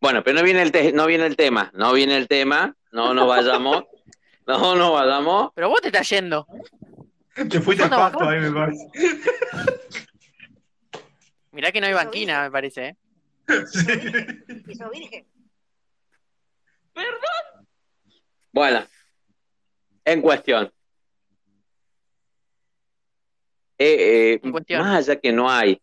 Bueno, 0.00 0.22
pero 0.24 0.36
no 0.38 0.42
viene 0.44 0.60
el, 0.62 0.72
te- 0.72 0.92
no 0.92 1.06
viene 1.06 1.24
el 1.26 1.36
tema, 1.36 1.70
no 1.74 1.92
viene 1.92 2.16
el 2.16 2.26
tema, 2.28 2.76
no 2.90 3.14
nos 3.14 3.28
vayamos, 3.28 3.84
no 4.46 4.74
nos 4.76 4.92
vayamos. 4.92 5.52
Pero 5.54 5.68
vos 5.70 5.80
te 5.80 5.88
estás 5.88 6.08
yendo. 6.10 6.46
Te 7.34 7.60
fuiste 7.62 7.84
al 7.84 7.88
¿Cuándo 7.88 8.18
pasto 8.18 8.28
ahí, 8.28 8.40
me 8.40 8.50
parece. 8.52 8.88
Mirá 11.52 11.70
que 11.70 11.80
no 11.80 11.86
hay 11.86 11.92
banquina, 11.92 12.42
me 12.42 12.50
parece, 12.50 12.88
¿eh? 12.88 12.96
Bueno, 18.52 18.84
en 20.04 20.20
cuestión. 20.22 20.72
Eh, 23.78 24.32
eh, 24.34 24.40
En 24.42 24.52
cuestión. 24.52 24.80
Más 24.82 25.08
allá 25.08 25.20
que 25.20 25.32
no 25.32 25.50
hay, 25.50 25.80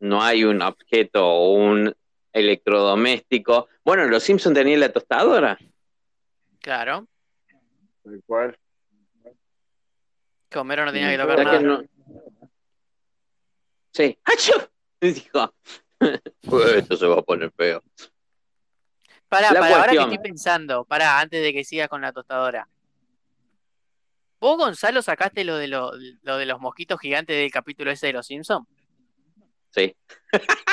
no 0.00 0.22
hay 0.22 0.44
un 0.44 0.60
objeto 0.62 1.24
o 1.26 1.52
un 1.54 1.94
electrodoméstico. 2.32 3.68
Bueno, 3.84 4.04
los 4.06 4.22
Simpson 4.22 4.52
tenían 4.54 4.80
la 4.80 4.92
tostadora. 4.92 5.58
Claro. 6.60 7.06
Tal 8.02 8.22
cual. 8.26 8.58
Que 10.48 10.58
Homero 10.58 10.84
no 10.84 10.92
tenía 10.92 11.10
que 11.10 11.18
tocar 11.18 11.36
que 11.38 11.44
nada. 11.44 11.60
no- 11.60 11.82
Sí. 13.92 14.18
¡Achú! 14.24 14.52
Dijo, 15.24 15.52
"Uy, 16.46 16.62
esto 16.76 16.96
se 16.96 17.06
va 17.06 17.18
a 17.18 17.22
poner 17.22 17.50
feo. 17.56 17.82
Pará, 19.28 19.52
La 19.52 19.60
pará, 19.60 19.76
ahora 19.80 19.92
que 19.92 19.98
estoy 19.98 20.18
pensando, 20.18 20.84
pará, 20.84 21.18
antes 21.18 21.42
de 21.42 21.52
que 21.52 21.64
sigas 21.64 21.88
con 21.88 22.02
la 22.02 22.12
tostadora. 22.12 22.68
¿Vos, 24.40 24.58
Gonzalo, 24.58 25.02
sacaste 25.02 25.44
lo 25.44 25.56
de, 25.56 25.68
lo, 25.68 25.92
lo 26.22 26.36
de 26.36 26.46
los 26.46 26.60
mosquitos 26.60 27.00
gigantes 27.00 27.36
del 27.36 27.50
capítulo 27.50 27.90
ese 27.90 28.08
de 28.08 28.12
los 28.14 28.26
Simpsons? 28.26 28.66
Sí. 29.70 29.94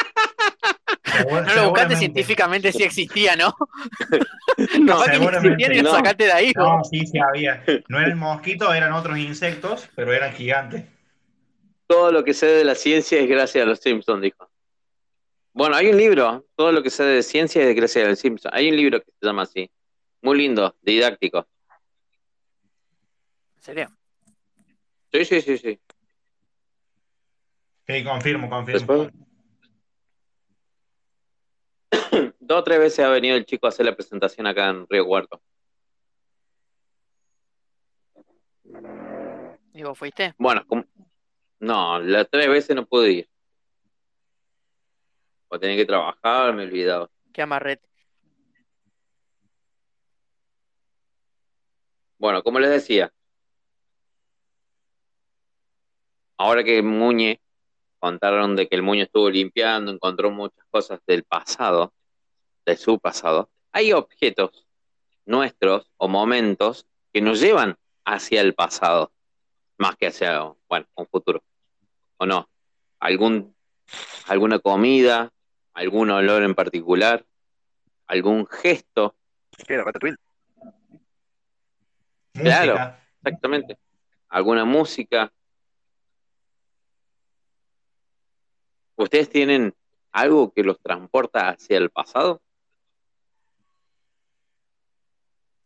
No 1.28 1.54
lo 1.54 1.70
buscaste 1.72 1.96
científicamente 1.98 2.72
si 2.72 2.84
existía, 2.84 3.36
¿no? 3.36 3.54
No, 4.80 5.02
que 5.04 5.16
y 5.76 5.82
lo 5.82 5.84
No. 5.84 5.92
sacaste 5.96 6.26
de 6.26 6.32
ahí. 6.32 6.52
No, 6.56 6.78
vos. 6.78 6.90
sí, 6.90 7.06
sí 7.06 7.18
había. 7.20 7.64
No 7.90 8.00
eran 8.00 8.18
mosquitos, 8.18 8.74
eran 8.74 8.94
otros 8.94 9.18
insectos, 9.18 9.90
pero 9.96 10.14
eran 10.14 10.34
gigantes. 10.34 10.86
Todo 11.90 12.12
lo 12.12 12.24
que 12.24 12.36
sé 12.36 12.46
de 12.46 12.64
la 12.64 12.76
ciencia 12.76 13.20
es 13.20 13.28
gracias 13.28 13.64
a 13.64 13.68
los 13.68 13.80
Simpsons, 13.80 14.22
dijo. 14.22 14.48
Bueno, 15.54 15.76
hay 15.76 15.88
un 15.88 15.98
libro, 15.98 16.46
todo 16.56 16.72
lo 16.72 16.84
que 16.84 16.92
sé 16.92 17.04
de 17.04 17.24
ciencia 17.24 17.64
es 17.68 17.76
gracias 17.76 18.06
a 18.06 18.10
los 18.10 18.20
Simpsons. 18.20 18.54
Hay 18.54 18.70
un 18.70 18.76
libro 18.78 19.00
que 19.02 19.12
se 19.12 19.26
llama 19.26 19.42
así. 19.42 19.72
Muy 20.22 20.38
lindo, 20.38 20.76
didáctico. 20.84 21.48
¿En 23.56 23.62
serio? 23.64 23.90
Sí, 25.12 25.26
sí, 25.26 25.42
sí, 25.42 25.58
sí. 25.58 25.80
Sí, 27.88 28.04
confirmo, 28.04 28.48
confirmo. 28.52 28.78
Después- 28.80 29.10
Dos 32.40 32.60
o 32.60 32.64
tres 32.64 32.78
veces 32.78 33.00
ha 33.04 33.10
venido 33.10 33.36
el 33.36 33.46
chico 33.48 33.66
a 33.66 33.70
hacer 33.70 33.88
la 33.88 33.96
presentación 33.96 34.46
acá 34.46 34.70
en 34.70 34.86
Río 34.88 35.08
Cuarto. 35.08 35.42
¿Y 39.74 39.82
vos 39.82 39.98
fuiste? 39.98 40.36
Bueno, 40.38 40.64
como- 40.68 40.86
no, 41.60 42.00
las 42.00 42.30
tres 42.30 42.48
veces 42.48 42.76
no 42.76 42.86
pude 42.86 43.12
ir. 43.12 43.30
O 45.50 45.60
tenía 45.60 45.76
que 45.76 45.86
trabajar, 45.86 46.54
me 46.54 46.64
olvidaba. 46.64 47.10
Qué 47.34 47.42
amarrete. 47.42 47.88
Bueno, 52.18 52.44
como 52.44 52.60
les 52.60 52.70
decía, 52.70 53.14
ahora 56.38 56.64
que 56.64 56.82
Muñe 56.82 57.42
contaron 57.98 58.56
de 58.56 58.68
que 58.68 58.76
el 58.76 58.84
Muñe 58.84 59.04
estuvo 59.04 59.30
limpiando, 59.30 59.92
encontró 59.92 60.30
muchas 60.30 60.66
cosas 60.70 61.00
del 61.08 61.24
pasado, 61.24 61.94
de 62.66 62.76
su 62.76 63.00
pasado, 63.00 63.50
hay 63.72 63.94
objetos 63.94 64.68
nuestros 65.26 65.90
o 65.98 66.08
momentos 66.08 66.88
que 67.14 67.22
nos 67.22 67.40
llevan 67.40 67.78
hacia 68.04 68.42
el 68.42 68.54
pasado, 68.54 69.12
más 69.80 69.96
que 69.96 70.08
hacia, 70.08 70.54
bueno, 70.68 70.86
un 70.96 71.08
futuro. 71.08 71.42
¿O 72.18 72.26
no? 72.26 72.48
Algún, 73.00 73.56
alguna 74.28 74.60
comida, 74.60 75.32
algún 75.74 76.12
olor 76.12 76.44
en 76.44 76.54
particular, 76.54 77.26
algún 78.06 78.46
gesto, 78.46 79.16
¿Qué 79.66 79.74
era 79.74 79.84
Ratatouille? 79.84 80.18
Claro. 82.34 82.74
Música. 82.74 83.00
exactamente, 83.24 83.78
alguna 84.30 84.66
música. 84.66 85.32
¿Ustedes 88.96 89.30
tienen 89.30 89.74
algo 90.12 90.52
que 90.52 90.64
los 90.64 90.80
transporta 90.82 91.50
hacia 91.50 91.78
el 91.78 91.90
pasado? 91.90 92.42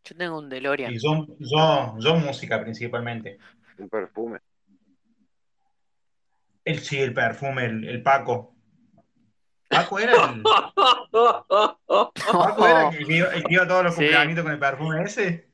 Yo 0.04 0.16
tengo 0.16 0.38
un 0.38 0.48
DeLorean. 0.48 0.92
Y 0.92 0.98
yo, 0.98 1.26
yo, 1.38 1.94
yo 1.98 2.16
música 2.16 2.60
principalmente. 2.60 3.38
Un 3.78 3.88
perfume. 3.88 4.38
El, 6.64 6.78
sí, 6.80 7.00
el 7.00 7.12
perfume, 7.12 7.64
el, 7.66 7.88
el 7.88 8.02
Paco. 8.02 8.54
Paco 9.68 9.98
era 9.98 10.12
el, 10.30 10.42
Paco 10.42 12.66
era 12.66 12.88
el 12.90 13.06
que 13.06 13.12
iba, 13.16 13.28
el 13.28 13.44
que 13.44 13.54
iba 13.54 13.64
a 13.64 13.68
todos 13.68 13.84
los 13.84 13.94
Sí. 13.94 14.00
cumpleaños 14.02 14.42
con 14.42 14.52
el 14.52 14.58
perfume 14.58 15.02
ese. 15.02 15.50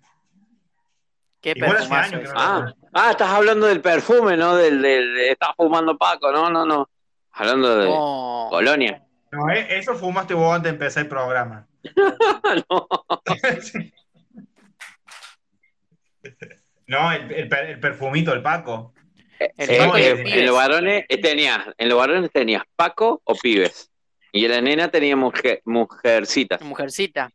Qué 1.41 1.53
Igual 1.57 1.77
hace 1.77 1.89
perfumazo 1.89 2.09
años 2.17 2.21
que 2.21 2.25
ese. 2.27 2.35
no 2.35 2.41
Ah, 2.41 2.75
ah, 2.93 3.11
estás 3.13 3.31
hablando 3.31 3.67
del 3.67 3.81
perfume, 3.81 4.37
¿no? 4.37 4.55
Del, 4.57 4.83
del, 4.83 5.15
de- 5.15 5.31
estás 5.33 5.51
fumando 5.57 5.97
Paco, 5.97 6.31
no, 6.33 6.51
no, 6.51 6.67
no. 6.67 6.91
Hablando 7.33 7.77
de 7.79 7.87
No. 7.89 8.49
Colonia. 8.51 9.07
No, 9.33 9.49
eh, 9.51 9.79
eso 9.79 9.95
fumaste 9.95 10.35
vos 10.35 10.55
antes 10.55 10.71
de 10.73 10.77
empezar 10.77 11.05
el 11.05 11.09
programa. 11.09 11.67
no. 12.69 12.89
No, 16.91 17.13
el, 17.13 17.31
el 17.33 17.49
per- 17.49 17.71
el 17.71 17.79
perfumito, 17.79 18.33
el 18.33 18.43
Paco. 18.43 18.93
El 19.39 19.79
Paco 19.79 19.97
y 19.99 20.03
eh, 20.03 20.11
el 20.11 20.33
en 20.41 20.47
los 20.47 20.57
varones 20.57 21.05
eh, 21.09 21.19
tenías, 21.21 21.61
en 21.79 21.89
los 21.89 21.97
varones 21.97 22.31
tenías 22.33 22.65
Paco 22.75 23.23
o 23.25 23.35
pibes. 23.37 23.91
Y 24.33 24.45
en 24.45 24.51
la 24.51 24.61
nena 24.61 24.91
tenía 24.91 25.15
mujer, 25.15 25.63
mujercitas. 25.65 26.61
Mujercita. 26.63 27.31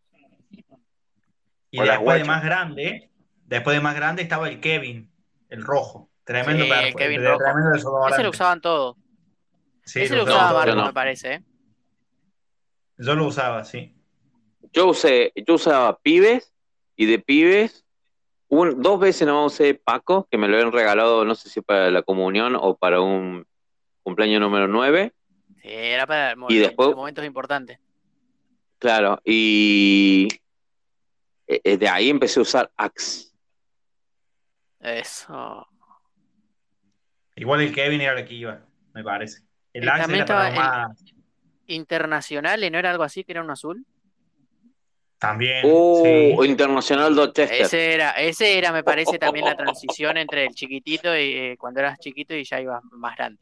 Y 1.72 1.80
después 1.82 2.20
de 2.20 2.26
más 2.26 2.44
grande, 2.44 3.10
después 3.46 3.76
de 3.78 3.82
más 3.82 3.96
grande 3.96 4.22
estaba 4.24 4.50
el 4.50 4.60
Kevin, 4.60 5.10
el 5.50 5.64
rojo. 5.64 6.10
Tremendo 6.26 6.66
Sí, 6.66 6.70
perfu- 6.72 6.88
el 6.88 6.96
Kevin 6.96 7.22
de- 7.22 7.28
rojo. 7.30 7.44
tremendo. 7.44 8.08
Ese 8.10 8.24
lo 8.24 8.30
usaban 8.32 8.60
todos. 8.62 8.98
Sí, 9.86 10.02
Ese 10.02 10.16
lo 10.16 10.26
lo 10.26 10.32
usaba 10.34 10.50
todo. 10.50 10.60
Marco, 10.60 10.76
no. 10.76 10.86
me 10.88 10.94
parece, 10.94 11.34
¿eh? 11.36 11.44
Yo 12.98 13.16
lo 13.16 13.26
usaba, 13.28 13.64
sí. 13.64 13.96
Yo 14.74 14.88
usé, 14.88 15.32
yo 15.36 15.54
usaba 15.56 15.98
pibes 16.00 16.52
y 16.98 17.06
de 17.06 17.20
pibes, 17.20 17.85
un, 18.60 18.82
dos 18.82 19.00
veces 19.00 19.28
no 19.28 19.46
usé 19.46 19.74
Paco, 19.76 20.28
que 20.30 20.38
me 20.38 20.48
lo 20.48 20.56
habían 20.58 20.72
regalado, 20.72 21.26
no 21.26 21.36
sé 21.36 21.50
si 21.50 21.62
para 21.62 21.92
la 21.92 22.02
comunión 22.02 22.56
o 22.60 22.76
para 22.76 23.02
un 23.02 23.46
cumpleaños 24.04 24.42
número 24.42 24.68
9. 24.68 25.14
Sí, 25.62 25.70
era 25.70 26.06
para 26.08 26.36
mo- 26.36 26.48
Y 26.50 26.58
después- 26.58 26.96
momentos 26.96 27.26
importantes. 27.26 27.80
Claro, 28.78 29.20
y 29.24 30.28
eh, 31.48 31.62
eh, 31.64 31.78
de 31.78 31.88
ahí 31.90 32.10
empecé 32.10 32.40
a 32.40 32.44
usar 32.44 32.72
Axe. 32.78 33.30
Eso. 34.80 35.68
Igual 37.36 37.62
el 37.62 37.74
Kevin 37.74 38.02
era 38.02 38.20
el 38.20 38.28
que 38.28 38.34
iba, 38.34 38.62
me 38.94 39.04
parece. 39.04 39.42
El 39.74 39.90
Axe 39.90 40.14
era 40.16 40.26
para 40.26 40.52
más. 40.52 41.04
Internacionales, 41.68 42.72
¿no 42.72 42.78
era 42.78 42.92
algo 42.92 43.04
así 43.04 43.24
que 43.24 43.32
era 43.32 43.42
un 43.42 43.50
azul? 43.50 43.86
También. 45.20 45.62
Uh, 45.64 46.44
Internacional 46.44 47.16
Dorchester. 47.16 47.62
Ese 47.62 47.94
era, 47.94 48.12
ese 48.12 48.58
era, 48.58 48.72
me 48.72 48.84
parece, 48.84 49.18
también 49.18 49.46
la 49.46 49.56
transición 49.58 50.18
entre 50.18 50.46
el 50.46 50.54
chiquitito 50.54 51.16
y 51.18 51.34
eh, 51.34 51.56
cuando 51.58 51.80
eras 51.80 52.00
chiquito 52.00 52.36
y 52.36 52.44
ya 52.44 52.60
ibas 52.60 52.84
más 52.92 53.16
grande. 53.16 53.40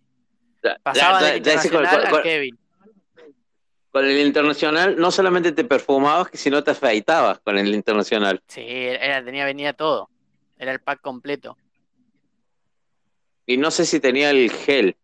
La- 0.62 0.78
Pasaba 0.82 1.20
la- 1.22 1.32
del 1.40 1.44
sé 1.44 1.70
cuál- 1.70 1.84
internacional 1.84 2.16
al 2.16 2.24
Kevin. 2.24 2.60
Con 3.92 4.06
el 4.06 4.20
Internacional 4.26 4.96
no 4.98 5.12
solamente 5.12 5.52
te 5.52 5.64
perfumabas, 5.66 6.30
sino 6.34 6.64
te 6.64 6.72
afeitabas 6.72 7.40
con 7.40 7.58
el 7.60 7.74
Internacional. 7.76 8.42
Sí, 8.48 8.64
era, 8.66 9.24
tenía, 9.24 9.46
venía 9.46 9.74
todo. 9.74 10.10
Era 10.58 10.72
el 10.72 10.80
pack 10.80 11.02
completo. 11.02 11.58
Y 13.46 13.58
no 13.58 13.70
sé 13.72 13.86
si 13.86 14.00
tenía 14.00 14.30
el 14.32 14.50
gel. 14.52 14.96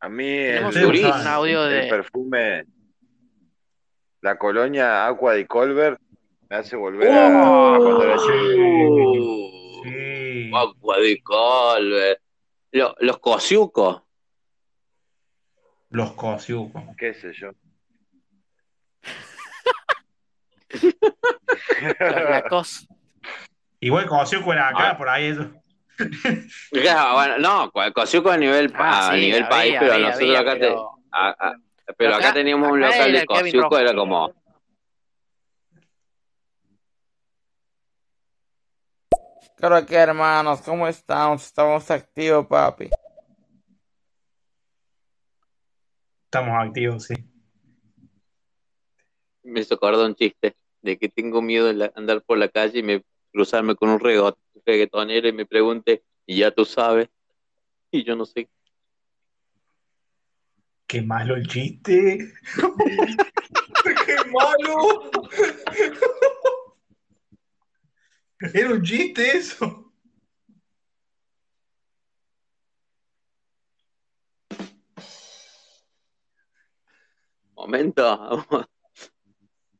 A 0.00 0.08
mí 0.08 0.28
el, 0.28 0.64
un, 0.64 0.76
un 1.06 1.26
audio 1.26 1.66
el 1.66 1.82
de. 1.84 1.88
perfume, 1.88 2.64
la 4.20 4.36
colonia 4.38 5.06
Aqua 5.06 5.34
de 5.34 5.46
Colbert 5.46 6.00
me 6.48 6.56
hace 6.56 6.76
volver 6.76 7.10
a, 7.12 7.74
a 7.74 7.78
cuando 7.78 8.02
era 8.04 8.16
chico. 8.16 9.82
Sí. 9.84 10.50
Agua 10.54 10.98
de 10.98 11.22
Colbert. 11.22 12.20
Lo- 12.72 12.94
los 13.00 13.18
cosiucos. 13.18 14.02
Los 15.90 16.12
cosiucos. 16.12 16.82
qué 16.98 17.14
sé 17.14 17.32
yo. 17.32 17.50
Los. 22.50 22.86
Igual 23.80 24.06
cosiuco 24.06 24.52
era 24.52 24.68
acá, 24.68 24.96
por 24.98 25.08
ahí 25.08 25.26
eso. 25.26 25.50
Claro, 26.72 27.14
bueno, 27.14 27.38
no, 27.38 27.70
co- 27.70 27.92
cosiucos 27.92 28.32
a 28.32 28.36
nivel, 28.36 28.72
Ah, 28.76 29.08
a 29.10 29.12
sí, 29.14 29.20
nivel 29.20 29.42
había, 29.44 29.48
país, 29.48 29.76
pero 29.78 29.92
había, 29.94 30.06
nosotros 30.08 30.28
había, 30.36 30.40
acá, 30.40 30.52
te- 30.54 30.60
pero- 30.60 30.90
a- 31.12 31.28
a- 31.48 31.56
pero 31.96 32.10
acá, 32.14 32.26
acá- 32.28 32.34
teníamos 32.34 32.70
un 32.70 32.80
local 32.80 33.12
de 33.12 33.24
Rojo. 33.54 33.78
era 33.78 33.94
como, 33.94 34.34
Claro 39.56 39.84
que 39.86 39.96
hermanos, 39.96 40.60
¿cómo 40.62 40.86
estamos? 40.86 41.44
Estamos 41.44 41.90
activos, 41.90 42.46
papi. 42.46 42.90
Estamos 46.24 46.54
activos, 46.66 47.04
sí. 47.04 47.14
me 49.42 49.60
hizo 49.60 49.74
acordar 49.74 50.04
un 50.06 50.14
chiste 50.14 50.56
de 50.82 50.98
que 50.98 51.08
tengo 51.08 51.40
miedo 51.40 51.72
de 51.72 51.90
andar 51.94 52.22
por 52.22 52.36
la 52.38 52.48
calle 52.48 52.80
y 52.80 52.82
me 52.82 53.02
cruzarme 53.32 53.74
con 53.74 53.88
un 53.88 53.98
rego- 53.98 54.36
reggaetonero 54.66 55.26
y 55.26 55.32
me 55.32 55.46
pregunte, 55.46 56.02
y 56.26 56.36
ya 56.40 56.50
tú 56.50 56.64
sabes, 56.66 57.08
y 57.90 58.04
yo 58.04 58.14
no 58.14 58.26
sé. 58.26 58.48
Qué 60.88 61.02
malo 61.02 61.36
el 61.36 61.46
chiste. 61.46 62.32
Qué 64.06 64.16
malo. 64.32 65.10
Era 68.54 68.70
un 68.72 68.82
chiste 68.82 69.36
eso. 69.36 69.92
Momento. 77.54 78.46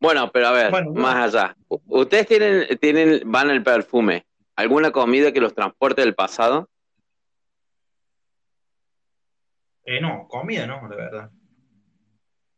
Bueno, 0.00 0.30
pero 0.32 0.46
a 0.46 0.52
ver, 0.52 0.70
Bueno, 0.70 0.92
no. 0.92 1.00
más 1.00 1.34
allá. 1.34 1.56
Ustedes 1.68 2.26
tienen, 2.28 2.78
tienen, 2.78 3.20
van 3.24 3.50
al 3.50 3.64
perfume. 3.64 4.26
¿Alguna 4.54 4.92
comida 4.92 5.32
que 5.32 5.40
los 5.40 5.54
transporte 5.54 6.02
del 6.02 6.14
pasado? 6.14 6.70
Eh, 9.90 10.02
no, 10.02 10.28
comida 10.28 10.66
no, 10.66 10.86
de 10.86 10.96
verdad. 10.96 11.30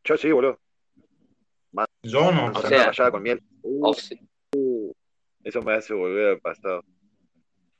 Yo 0.02 0.16
sí, 0.16 0.32
boludo. 0.32 0.58
Yo 2.02 2.32
no. 2.32 2.46
Manzana 2.46 2.58
O 2.58 2.68
sea- 2.68 2.86
rallada 2.86 3.10
con 3.12 3.22
miel. 3.22 3.42
O 3.62 3.94
si- 3.94 4.18
Eso 5.44 5.62
me 5.62 5.74
hace 5.74 5.94
volver 5.94 6.30
al 6.30 6.40
pasado. 6.40 6.82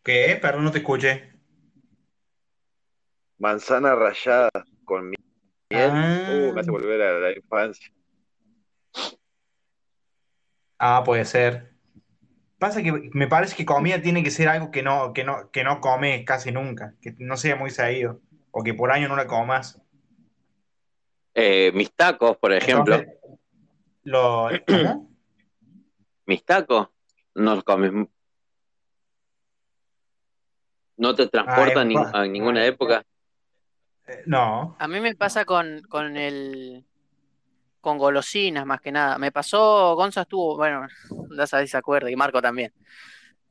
¿Qué? 0.05 0.39
Perdón, 0.41 0.65
no 0.65 0.71
te 0.71 0.79
escuché. 0.79 1.33
Manzana 3.39 3.97
rallada 3.97 4.51
con 4.85 5.09
miel. 5.11 5.25
Ah. 5.73 6.29
Uh, 6.31 6.53
me 6.55 6.61
hace 6.61 6.71
volver 6.71 7.03
a 7.03 7.19
la 7.19 7.37
infancia. 7.37 7.91
Ah, 10.79 11.03
puede 11.05 11.25
ser. 11.25 11.75
Pasa 12.59 12.83
que 12.83 12.93
me 13.15 13.27
parece 13.27 13.57
que 13.57 13.65
comida 13.65 14.01
tiene 14.01 14.23
que 14.23 14.31
ser 14.31 14.49
algo 14.49 14.71
que 14.71 14.83
no, 14.83 15.13
que 15.13 15.25
no, 15.25 15.51
que 15.51 15.65
no 15.65 15.81
comes 15.81 16.25
casi 16.25 16.53
nunca, 16.53 16.95
que 17.01 17.15
no 17.19 17.37
sea 17.37 17.57
muy 17.57 17.71
seguido, 17.71 18.21
o 18.53 18.63
que 18.63 18.75
por 18.75 18.91
año 18.93 19.09
no 19.09 19.17
la 19.17 19.27
comas. 19.27 19.81
eh, 21.35 21.71
mis 21.75 21.93
tacos, 21.95 22.37
por 22.39 22.53
ejemplo. 22.53 22.97
Entonces, 22.97 23.19
lo. 24.05 24.49
Mis 26.27 26.45
tacos, 26.45 26.89
no 27.35 27.55
los 27.55 27.65
comes. 27.65 27.93
¿No 30.97 31.15
te 31.15 31.27
transportan 31.29 31.89
ni- 31.89 31.95
a 31.97 32.27
ninguna 32.27 32.65
época? 32.67 33.05
No. 34.27 34.77
A 34.79 34.89
mí 34.89 35.01
me 35.01 35.15
pasa 35.15 35.45
con, 35.45 35.83
con 35.89 36.17
el 36.17 36.85
con 37.81 37.97
golosinas 37.97 38.67
más 38.67 38.81
que 38.81 38.93
nada. 38.93 39.17
Me 39.19 39.33
pasó, 39.33 39.95
Gonza 39.95 40.23
estuvo, 40.23 40.57
bueno, 40.57 40.87
ya 41.37 41.47
sabés 41.47 41.69
si 41.69 41.73
se 41.73 41.77
acuerda, 41.79 42.11
y 42.11 42.17
Marco 42.17 42.43
también. 42.43 42.73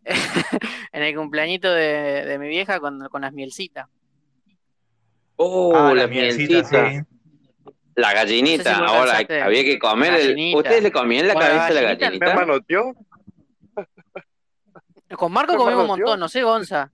En 0.91 1.03
el 1.03 1.15
cumpleañito 1.15 1.71
de, 1.71 2.25
de 2.25 2.39
mi 2.39 2.47
vieja 2.47 2.79
con, 2.79 3.07
con 3.09 3.21
las 3.21 3.31
mielcitas. 3.33 3.87
Oh, 5.41 5.73
Ah, 5.73 5.93
la 5.93 6.01
la 6.01 6.07
mielcita, 6.07 6.53
mielcita. 6.53 6.89
sí. 6.91 6.99
La 7.95 8.13
gallinita, 8.13 8.63
No 8.63 8.69
sé 8.69 8.75
si 8.75 8.81
vos 8.81 8.91
ahora 8.91 9.45
había 9.45 9.63
que 9.63 9.79
comer 9.79 10.13
el... 10.13 10.27
Gallinita. 10.29 10.57
¿Ustedes 10.57 10.83
le 10.83 10.91
comían 10.91 11.27
la 11.27 11.33
Bueno, 11.33 11.47
cabeza 11.49 11.65
a 11.67 11.71
la 11.71 11.81
gallinita, 11.81 12.09
¿Me 12.09 12.17
gallinita? 12.19 12.35
manoteó? 12.35 12.93
Con 15.17 15.31
Marco 15.31 15.53
¿Me 15.53 15.57
comimos 15.57 15.81
un 15.83 15.87
montón, 15.87 16.19
no 16.19 16.27
sé, 16.29 16.43
Gonza. 16.43 16.91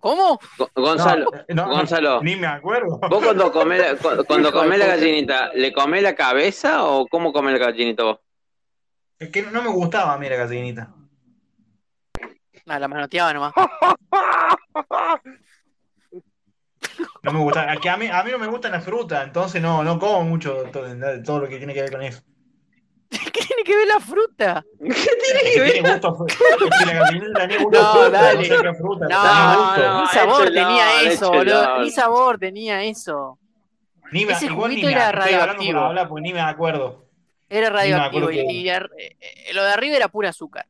¿Cómo? 0.00 0.38
Go- 0.58 0.70
Gonzalo, 0.74 1.30
No, 1.48 1.54
no, 1.54 1.66
no, 1.66 1.72
Gonzalo, 1.76 2.22
ni 2.22 2.36
me 2.36 2.46
acuerdo. 2.46 2.98
vos 2.98 3.22
cuando 3.24 3.50
comés 3.52 3.78
la, 3.80 3.96
cu- 4.16 4.24
cuando 4.26 4.52
comés 4.52 4.78
la 4.78 4.86
gallinita, 4.86 5.50
¿le 5.54 5.72
comés 5.72 6.02
la 6.02 6.14
cabeza 6.14 6.84
o 6.84 7.06
cómo 7.08 7.32
comés 7.32 7.58
la 7.58 7.66
gallinita 7.66 8.04
vos? 8.04 8.18
Es 9.18 9.30
que 9.30 9.42
no 9.42 9.62
me 9.62 9.68
gustaba 9.70 10.12
a 10.14 10.18
mí 10.18 10.28
la 10.28 10.36
gallinita. 10.36 10.92
Ah, 12.66 12.78
la 12.78 12.88
manoteaba 12.88 13.32
nomás. 13.32 13.52
No 17.22 17.32
me 17.32 17.40
gustaba. 17.40 17.72
Es 17.74 17.80
que 17.80 17.88
a 17.90 17.96
mí, 17.96 18.06
a 18.08 18.22
mí 18.22 18.30
no 18.30 18.38
me 18.38 18.46
gustan 18.46 18.72
las 18.72 18.84
frutas, 18.84 19.24
entonces 19.26 19.60
no, 19.60 19.82
no 19.82 19.98
como 19.98 20.22
mucho 20.22 20.64
todo, 20.72 20.86
todo 21.24 21.40
lo 21.40 21.48
que 21.48 21.58
tiene 21.58 21.74
que 21.74 21.82
ver 21.82 21.90
con 21.92 22.02
eso. 22.02 22.22
¿Qué 23.10 23.18
tiene 23.30 23.62
que 23.64 23.76
ver 23.76 23.86
la 23.88 24.00
fruta? 24.00 24.64
¿Qué 24.78 24.84
tiene 24.94 25.40
que 25.44 25.52
que 25.52 25.60
ver? 25.60 25.72
tiene 25.72 25.92
gusto 25.94 26.26
la 27.32 27.40
tenía 27.46 27.58
gusto 27.58 27.80
No, 27.82 27.92
fruta, 27.92 28.10
dale. 28.10 28.36
no 28.36 28.44
sé 28.44 28.62
qué 28.62 28.74
fruta, 28.74 29.06
No, 29.08 29.22
tenía 29.22 29.56
gusto. 29.56 29.80
no, 29.80 30.00
Ni 30.00 30.06
sabor 30.08 30.42
échelo, 30.42 30.66
tenía 30.66 31.02
eso, 31.02 31.30
boludo. 31.30 31.82
Ni 31.82 31.90
sabor 31.90 32.38
tenía 32.38 32.82
eso. 32.84 33.38
Ni 34.12 34.24
me, 34.24 34.32
Ese 34.32 34.48
ni 34.50 34.82
era 34.92 35.12
radioactivo. 35.12 35.80
hablar, 35.80 36.10
ni 36.12 36.32
me 36.32 36.40
acuerdo. 36.40 37.04
Era 37.48 37.70
radioactivo. 37.70 38.30
Y, 38.30 38.68
ar- 38.68 38.90
eh, 38.98 39.16
lo 39.52 39.62
de 39.64 39.70
arriba 39.72 39.96
era 39.96 40.08
pura 40.08 40.30
azúcar. 40.30 40.66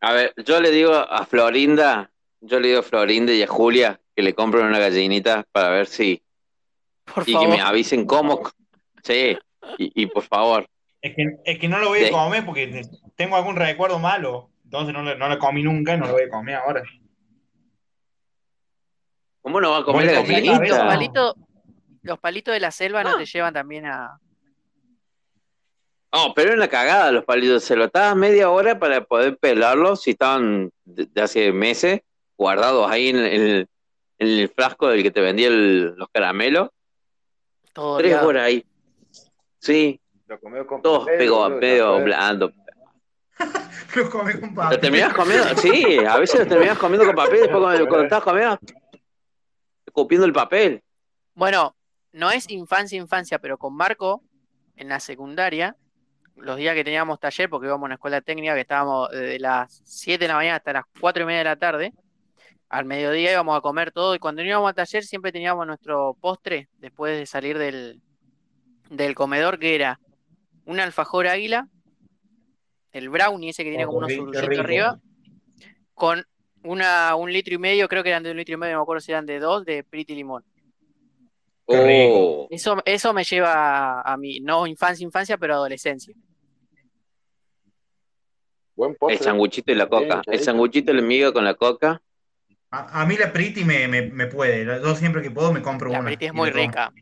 A 0.00 0.12
ver, 0.12 0.32
yo 0.44 0.60
le 0.60 0.70
digo 0.70 0.92
a 0.94 1.26
Florinda, 1.26 2.10
yo 2.46 2.60
le 2.60 2.68
digo 2.68 2.80
a 2.80 2.82
Florinda 2.82 3.32
y 3.32 3.42
a 3.42 3.46
Julia 3.46 4.00
que 4.14 4.22
le 4.22 4.34
compren 4.34 4.66
una 4.66 4.78
gallinita 4.78 5.44
para 5.52 5.68
ver 5.70 5.86
si, 5.86 6.22
Por 7.04 7.28
y 7.28 7.38
que 7.38 7.46
me 7.48 7.60
avisen 7.60 8.06
cómo. 8.06 8.42
Sí, 9.02 9.36
y, 9.78 10.02
y 10.02 10.06
por 10.06 10.22
favor. 10.24 10.66
Es 11.02 11.14
que, 11.14 11.24
es 11.44 11.58
que 11.58 11.68
no 11.68 11.78
lo 11.78 11.88
voy 11.88 12.00
a 12.02 12.06
Sí. 12.06 12.10
comer 12.12 12.44
porque 12.44 12.66
te- 12.68 12.88
tengo 13.14 13.36
algún 13.36 13.56
recuerdo 13.56 13.98
malo. 13.98 14.50
Entonces 14.64 14.92
no, 14.94 15.02
lo- 15.02 15.16
no 15.16 15.28
lo 15.28 15.38
comí 15.38 15.62
nunca 15.62 15.94
y 15.94 15.98
no 15.98 16.06
lo 16.06 16.12
voy 16.12 16.22
a 16.22 16.28
comer 16.30 16.54
ahora. 16.56 16.82
¿Cómo 19.42 19.60
no 19.60 19.70
va 19.70 19.78
a 19.78 19.84
comer 19.84 20.06
Voy 20.06 20.14
a 20.14 20.18
la 20.18 20.20
comer 20.26 20.44
Los 20.46 20.56
gallinita? 20.58 20.86
palitos, 20.86 21.34
los 22.02 22.18
palitos 22.18 22.54
de 22.54 22.60
la 22.60 22.70
selva 22.70 23.04
no 23.04 23.16
te 23.16 23.26
llevan 23.26 23.54
también 23.54 23.86
a. 23.86 24.18
No, 26.12 26.32
pero 26.34 26.52
en 26.52 26.58
la 26.58 26.68
cagada 26.68 27.12
los 27.12 27.24
palitos. 27.24 27.62
Se 27.62 27.76
lo 27.76 27.90
media 28.16 28.50
hora 28.50 28.78
para 28.78 29.04
poder 29.04 29.36
pelarlos 29.38 30.02
si 30.02 30.12
estaban 30.12 30.70
de, 30.84 31.06
de 31.06 31.20
hace 31.22 31.52
meses 31.52 32.00
guardados 32.36 32.90
ahí 32.90 33.08
en 33.08 33.16
el, 33.16 33.68
en 34.18 34.28
el 34.28 34.48
frasco 34.48 34.88
del 34.88 35.02
que 35.02 35.10
te 35.10 35.20
vendía 35.20 35.48
el- 35.48 35.94
los 35.96 36.08
caramelos. 36.12 36.68
Todo 37.72 37.98
Tres 37.98 38.16
horas 38.16 38.44
ahí. 38.44 38.64
Sí, 39.58 40.00
Lo 40.26 40.38
comí 40.40 40.64
con 40.66 40.80
todos 40.82 41.00
papel, 41.00 41.18
pegó, 41.18 41.48
medio 41.50 42.02
blando. 42.02 42.52
Lo 43.94 44.10
comí 44.10 44.32
con 44.34 44.50
¿Lo 44.50 44.54
papel. 44.54 44.80
terminabas 44.80 45.14
comiendo? 45.14 45.48
Sí, 45.56 45.98
a 46.06 46.16
veces 46.18 46.40
lo 46.40 46.46
terminabas 46.46 46.78
comiendo 46.78 47.06
con 47.06 47.14
papel 47.16 47.36
y 47.36 47.40
después 47.42 47.60
cuando, 47.62 47.86
cuando 47.86 48.04
estabas 48.04 48.24
comiendo, 48.24 48.58
escupiendo 49.86 50.26
el 50.26 50.32
papel. 50.32 50.82
Bueno, 51.34 51.76
no 52.12 52.30
es 52.30 52.48
infancia, 52.50 52.98
infancia, 52.98 53.38
pero 53.38 53.58
con 53.58 53.74
Marco, 53.74 54.22
en 54.76 54.88
la 54.88 55.00
secundaria, 55.00 55.76
los 56.36 56.56
días 56.56 56.74
que 56.74 56.84
teníamos 56.84 57.18
taller, 57.20 57.48
porque 57.50 57.66
íbamos 57.66 57.84
a 57.84 57.86
una 57.86 57.94
escuela 57.94 58.20
técnica 58.20 58.54
que 58.54 58.60
estábamos 58.62 59.10
desde 59.10 59.38
las 59.38 59.80
7 59.84 60.24
de 60.24 60.28
la 60.28 60.34
mañana 60.34 60.56
hasta 60.56 60.72
las 60.74 60.84
4 61.00 61.22
y 61.22 61.26
media 61.26 61.38
de 61.38 61.44
la 61.44 61.56
tarde, 61.56 61.92
al 62.68 62.84
mediodía 62.84 63.32
íbamos 63.32 63.56
a 63.56 63.60
comer 63.60 63.92
todo 63.92 64.14
y 64.14 64.18
cuando 64.18 64.42
íbamos 64.42 64.68
al 64.68 64.74
taller 64.74 65.04
siempre 65.04 65.32
teníamos 65.32 65.66
nuestro 65.66 66.16
postre 66.20 66.68
después 66.78 67.16
de 67.18 67.26
salir 67.26 67.58
del, 67.58 68.00
del 68.90 69.14
comedor 69.14 69.58
que 69.58 69.74
era 69.74 70.00
un 70.64 70.80
alfajor 70.80 71.28
águila, 71.28 71.68
el 72.92 73.08
brownie 73.08 73.50
ese 73.50 73.62
que 73.62 73.70
tiene 73.70 73.84
Oh, 73.84 73.88
como 73.88 73.98
unos 73.98 74.12
surullitos 74.12 74.58
arriba, 74.58 74.98
con 75.94 76.24
una, 76.64 77.14
un 77.14 77.32
litro 77.32 77.54
y 77.54 77.58
medio, 77.58 77.88
creo 77.88 78.02
que 78.02 78.08
eran 78.08 78.22
de 78.24 78.32
un 78.32 78.36
litro 78.36 78.54
y 78.54 78.56
medio, 78.56 78.74
no 78.74 78.80
me 78.80 78.82
acuerdo 78.82 79.00
si 79.00 79.12
eran 79.12 79.26
de 79.26 79.38
dos, 79.38 79.64
de 79.64 79.84
Pretty 79.84 80.14
Limón. 80.14 80.44
Oh, 81.66 82.46
Eso, 82.50 82.76
eso 82.84 83.12
me 83.12 83.24
lleva 83.24 84.00
a, 84.00 84.12
a 84.12 84.16
mi, 84.16 84.40
no 84.40 84.66
infancia, 84.66 85.04
infancia, 85.04 85.36
pero 85.38 85.54
adolescencia. 85.54 86.14
Buen 88.74 88.90
el 88.92 88.96
postre. 88.96 89.24
sanguchito 89.24 89.72
y 89.72 89.74
la 89.74 89.86
Bien 89.86 90.08
coca. 90.08 90.22
El 90.26 90.40
sanguchito 90.40 90.92
y 90.92 90.96
la 90.96 91.02
miga 91.02 91.32
con 91.32 91.44
la 91.44 91.54
coca. 91.54 92.02
A, 92.78 93.02
a 93.02 93.06
mí 93.06 93.16
la 93.16 93.32
Pretty 93.32 93.64
me, 93.64 93.88
me, 93.88 94.02
me 94.02 94.26
puede. 94.26 94.64
Yo 94.64 94.94
siempre 94.96 95.22
que 95.22 95.30
puedo 95.30 95.52
me 95.52 95.62
compro 95.62 95.90
La 95.90 96.00
una. 96.00 96.06
Pretty 96.08 96.26
es 96.26 96.32
y 96.32 96.36
muy 96.36 96.50
la 96.50 96.56
rica, 96.56 96.92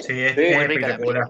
Sí, 0.00 0.20
es, 0.20 0.34
Sí, 0.34 0.42
es 0.44 0.56
muy 0.56 0.66
rica 0.66 0.88
la 0.88 0.94
espectacular. 0.94 1.28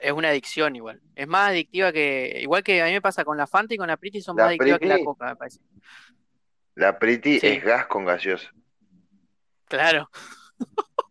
es 0.00 0.12
una 0.12 0.28
adicción 0.28 0.76
igual. 0.76 1.00
Es 1.16 1.26
más 1.26 1.50
adictiva 1.50 1.92
que, 1.92 2.38
igual 2.42 2.62
que 2.62 2.82
a 2.82 2.86
mí 2.86 2.92
me 2.92 3.00
pasa 3.00 3.24
con 3.24 3.36
la 3.36 3.46
Fanta 3.46 3.74
y 3.74 3.76
con 3.76 3.88
la 3.88 3.96
Pretty 3.96 4.20
son 4.20 4.36
más 4.36 4.44
La 4.44 4.48
adictivas 4.50 4.78
que 4.78 4.86
la 4.86 5.02
coca, 5.04 5.26
me 5.26 5.36
parece. 5.36 5.60
la 6.76 6.96
Sí, 7.00 7.40
es 7.42 7.64
gas 7.64 7.86
con 7.86 8.04
gaseosa. 8.04 8.52
claro. 9.66 10.08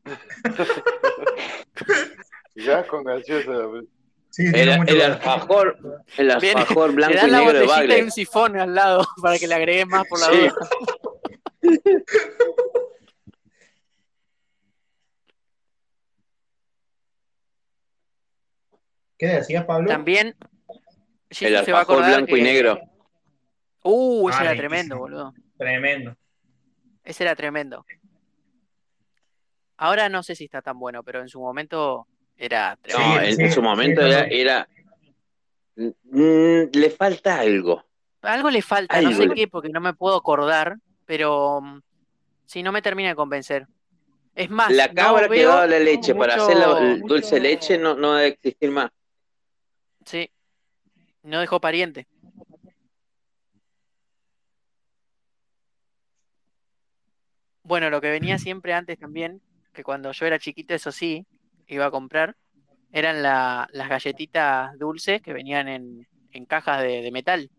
Gas 2.56 2.88
con 2.88 3.04
gaseosa. 3.04 3.52
la 3.52 3.70
Pretty. 3.72 3.90
Sí, 4.38 4.46
El, 4.54 4.70
el 4.88 5.02
alfajor, 5.02 5.80
el 6.18 6.28
Viene, 6.40 6.60
alfajor 6.62 6.90
le 6.92 6.96
blanco 6.96 7.16
dan 7.16 7.28
y 7.28 7.32
la 7.32 7.38
negro 7.40 7.54
de 7.54 7.60
botellita 7.66 7.84
y 7.84 7.88
Bagley. 7.88 8.02
un 8.04 8.12
sifón 8.12 8.56
al 8.60 8.76
lado 8.76 9.04
para 9.24 9.40
que 9.40 9.48
le 9.48 9.56
agregues 9.56 9.88
más 9.88 10.04
por 10.08 10.20
la 10.20 10.26
Sí, 10.28 10.38
duda. 10.42 10.54
¿Qué 19.18 19.28
decías, 19.28 19.66
Pablo? 19.66 19.88
También, 19.88 20.36
el 21.40 21.66
se 21.66 21.72
va 21.72 21.80
a 21.80 21.82
acordar 21.82 22.12
blanco 22.18 22.38
y 22.38 22.42
negro. 22.42 22.80
Uh, 23.84 24.30
ese 24.30 24.38
Ah, 24.40 24.42
era 24.44 24.52
riquísimo. 24.52 24.70
tremendo, 24.70 24.98
boludo. 24.98 25.34
Tremendo. 25.58 26.16
Ese 27.04 27.24
era 27.24 27.36
tremendo. 27.36 27.86
Ahora 29.78 30.10
no 30.10 30.24
sé 30.24 30.36
si 30.36 30.46
está 30.46 30.62
tan 30.62 30.78
bueno, 30.78 31.04
pero 31.04 31.22
en 31.22 31.30
su 31.30 31.40
momento 31.40 32.08
era 32.38 32.78
No, 32.94 33.20
en, 33.22 33.36
sí, 33.36 33.42
en 33.44 33.52
su 33.52 33.62
momento 33.62 34.02
era, 34.02 34.20
bueno. 34.24 34.30
era 34.32 34.68
mm, 35.76 36.64
le 36.74 36.90
falta 36.90 37.40
algo. 37.40 37.84
Algo 38.22 38.50
le 38.50 38.62
falta, 38.62 39.02
no 39.02 39.12
sé 39.12 39.28
le- 39.28 39.36
qué, 39.36 39.48
porque 39.48 39.70
no 39.70 39.80
me 39.80 39.94
puedo 39.94 40.16
acordar, 40.18 40.78
pero 41.06 41.62
mm, 41.62 41.82
sí, 42.46 42.64
no 42.64 42.72
me 42.72 42.82
termina 42.82 43.10
de 43.10 43.16
convencer. 43.16 43.68
Es 44.36 44.50
más, 44.50 44.72
La 44.74 44.88
no 44.90 44.94
cabra 44.94 45.24
que 45.24 45.30
veo 45.36 45.50
daba 45.50 45.68
la 45.68 45.80
leche 45.80 46.14
para 46.14 46.36
hacer 46.36 46.58
la- 46.58 46.78
el 46.80 47.02
dulce 47.02 47.40
leche 47.40 47.78
no, 47.78 47.96
no 47.96 48.14
debe 48.14 48.28
existir 48.30 48.70
más. 48.72 48.92
Sí, 50.06 50.30
no 51.24 51.40
dejó 51.40 51.60
pariente. 51.60 52.08
Bueno, 57.64 57.90
lo 57.90 58.00
que 58.00 58.10
venía 58.10 58.38
siempre 58.38 58.74
antes 58.74 58.98
también, 58.98 59.42
que 59.74 59.84
cuando 59.84 60.12
yo 60.14 60.26
era 60.26 60.40
chiquito, 60.40 60.74
eso 60.74 60.92
sí, 60.92 61.26
iba 61.76 61.86
a 61.86 61.92
comprar, 61.92 62.36
eran 62.92 63.22
la- 63.24 63.68
las 63.74 63.90
galletitas 63.90 64.78
dulces 64.80 65.22
que 65.22 65.34
venían 65.34 65.68
en, 65.68 66.08
en 66.32 66.46
cajas 66.46 66.82
de, 66.82 67.02
de 67.02 67.12
metal. 67.12 67.50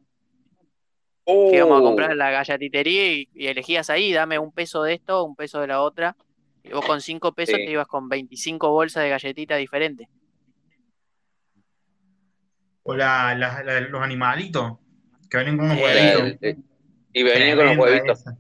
Que 1.27 1.57
íbamos 1.57 1.81
a 1.81 1.83
comprar 1.85 2.11
en 2.13 2.19
la 2.19 2.31
galletitería 2.31 3.13
y, 3.13 3.29
y 3.35 3.47
elegías 3.49 3.91
ahí, 3.91 4.13
dame 4.13 4.39
un 4.39 4.51
peso 4.51 4.83
de 4.83 4.95
esto, 4.95 5.25
un 5.25 5.37
peso 5.37 5.61
de 5.61 5.67
la 5.67 5.83
otra. 5.83 6.17
Y 6.65 6.71
vos 6.71 6.85
con 6.87 7.01
cinco 7.03 7.33
pesos 7.33 7.57
te 7.57 7.71
ibas 7.71 7.87
con 7.87 8.09
25 8.09 8.71
bolsas 8.71 9.03
de 9.05 9.11
galletitas 9.11 9.59
diferentes. 9.59 10.09
O 12.83 12.95
la, 12.95 13.35
la- 13.35 13.63
la- 13.63 13.81
los 13.81 14.03
animalitos 14.03 14.79
que 15.31 15.37
vienen 15.39 15.57
con 15.59 15.67
unos 15.67 15.79
La- 15.79 15.85
huevitos. 15.85 16.57
y 17.13 17.23
venía 17.23 17.57
con 17.57 17.67
los 17.67 17.77
huevitos. 17.77 18.21
esa. 18.21 18.39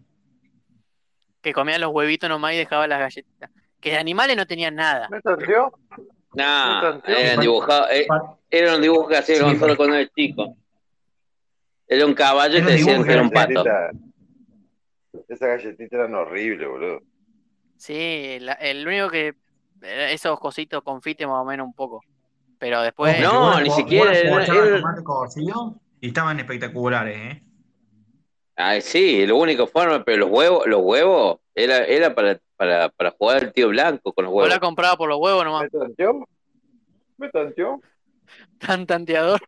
que 1.43 1.53
comían 1.53 1.81
los 1.83 1.93
huevitos 1.93 2.29
nomás 2.29 2.55
y 2.55 2.57
dejaban 2.57 2.89
las 2.89 3.01
galletitas. 3.01 3.51
Que 3.81 3.91
de 3.91 3.97
animales 3.99 4.37
no 4.37 4.47
tenían 4.47 4.75
nada. 4.75 5.09
¿Me 5.11 5.21
tanteó? 5.21 5.73
¿Me 5.97 6.05
Nah, 6.35 7.01
eran 7.07 7.41
dibujados, 7.41 7.89
eh, 7.91 8.07
era 8.51 8.75
un 8.77 8.83
dibujo 8.83 9.09
que 9.09 9.17
hacía 9.17 9.37
Sí, 9.37 9.43
Gonzalo 9.43 9.77
cuando 9.77 9.97
era 9.97 10.09
chico. 10.15 10.57
Era 11.87 12.05
un 12.05 12.13
caballo 12.15 12.59
y 12.59 12.63
te 12.63 12.73
decían 12.73 13.03
que 13.05 13.13
era 13.13 13.23
un 13.23 13.31
pato. 13.31 13.65
Galletita- 13.65 13.91
Esas 15.29 15.49
galletitas 15.49 15.93
eran 15.93 16.15
horribles, 16.15 16.69
boludo. 16.69 17.01
Sí, 17.77 18.39
la- 18.41 18.53
el 18.55 18.87
único 18.87 19.09
que. 19.09 19.29
eh, 19.83 20.09
Esos 20.13 20.39
cositos 20.39 20.83
confite 20.83 21.27
más 21.27 21.41
o 21.41 21.45
menos 21.45 21.67
un 21.67 21.73
poco. 21.75 22.03
Pero 22.59 22.83
después. 22.83 23.21
No, 23.21 23.61
ni 23.61 23.71
siquiera, 23.71 24.13
era- 24.13 24.45
era- 24.45 24.83
y 26.01 26.09
estaban 26.09 26.39
espectaculares, 26.39 27.17
¿eh? 27.17 27.43
Ay, 28.57 28.81
sí, 28.83 29.25
lo 29.27 29.37
único 29.37 29.67
forma, 29.67 30.05
pero 30.05 30.19
los 30.19 30.31
huevos, 30.31 30.67
los 30.67 30.81
huevos, 30.83 31.39
era, 31.55 31.85
era 31.85 32.15
para, 32.15 32.39
para, 32.59 32.89
para 32.91 33.13
jugar 33.13 33.45
al 33.45 33.53
tío 33.53 33.69
blanco 33.69 34.13
con 34.13 34.25
los 34.25 34.33
Vos 34.33 34.43
la 34.49 34.55
huevos. 34.55 34.67
compraba 34.67 34.97
por 34.97 35.09
los 35.09 35.19
huevos 35.19 35.45
nomás. 35.45 35.63
¿Me 35.73 35.79
tanteó? 35.79 36.29
¿Me 37.17 37.29
tanteó? 37.31 37.81
Tan 38.59 38.85
tanteador. 38.85 39.41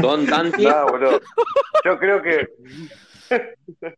Don 0.00 0.26
No, 0.26 0.86
boludo. 0.88 1.20
Yo 1.84 1.98
creo 1.98 2.22
que. 2.22 2.48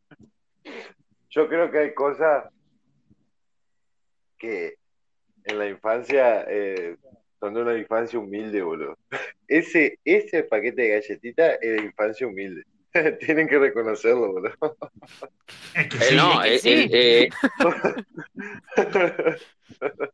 Yo 1.30 1.48
creo 1.48 1.70
que 1.70 1.78
hay 1.78 1.94
cosas 1.94 2.48
que 4.38 4.76
en 5.44 5.58
la 5.58 5.68
infancia 5.68 6.44
eh, 6.48 6.96
son 7.38 7.52
de 7.54 7.60
una 7.62 7.76
infancia 7.76 8.18
humilde, 8.18 8.62
boludo. 8.62 8.96
Ese, 9.46 9.98
ese 10.04 10.44
paquete 10.44 10.82
de 10.82 10.88
galletitas 10.88 11.58
es 11.60 11.76
de 11.76 11.84
infancia 11.84 12.26
humilde. 12.26 12.64
Tienen 13.20 13.48
que 13.48 13.59
reconocerlo, 13.59 14.32
boludo. 14.32 14.77
Es 15.74 15.89
que 15.89 15.98
Eh, 15.98 16.02
sí, 16.02 16.16
no, 16.16 16.43
es 16.43 16.62
que 16.62 16.81
eh, 16.82 16.89
sí. 16.89 16.89
eh, 16.93 17.28
eh, 17.28 17.31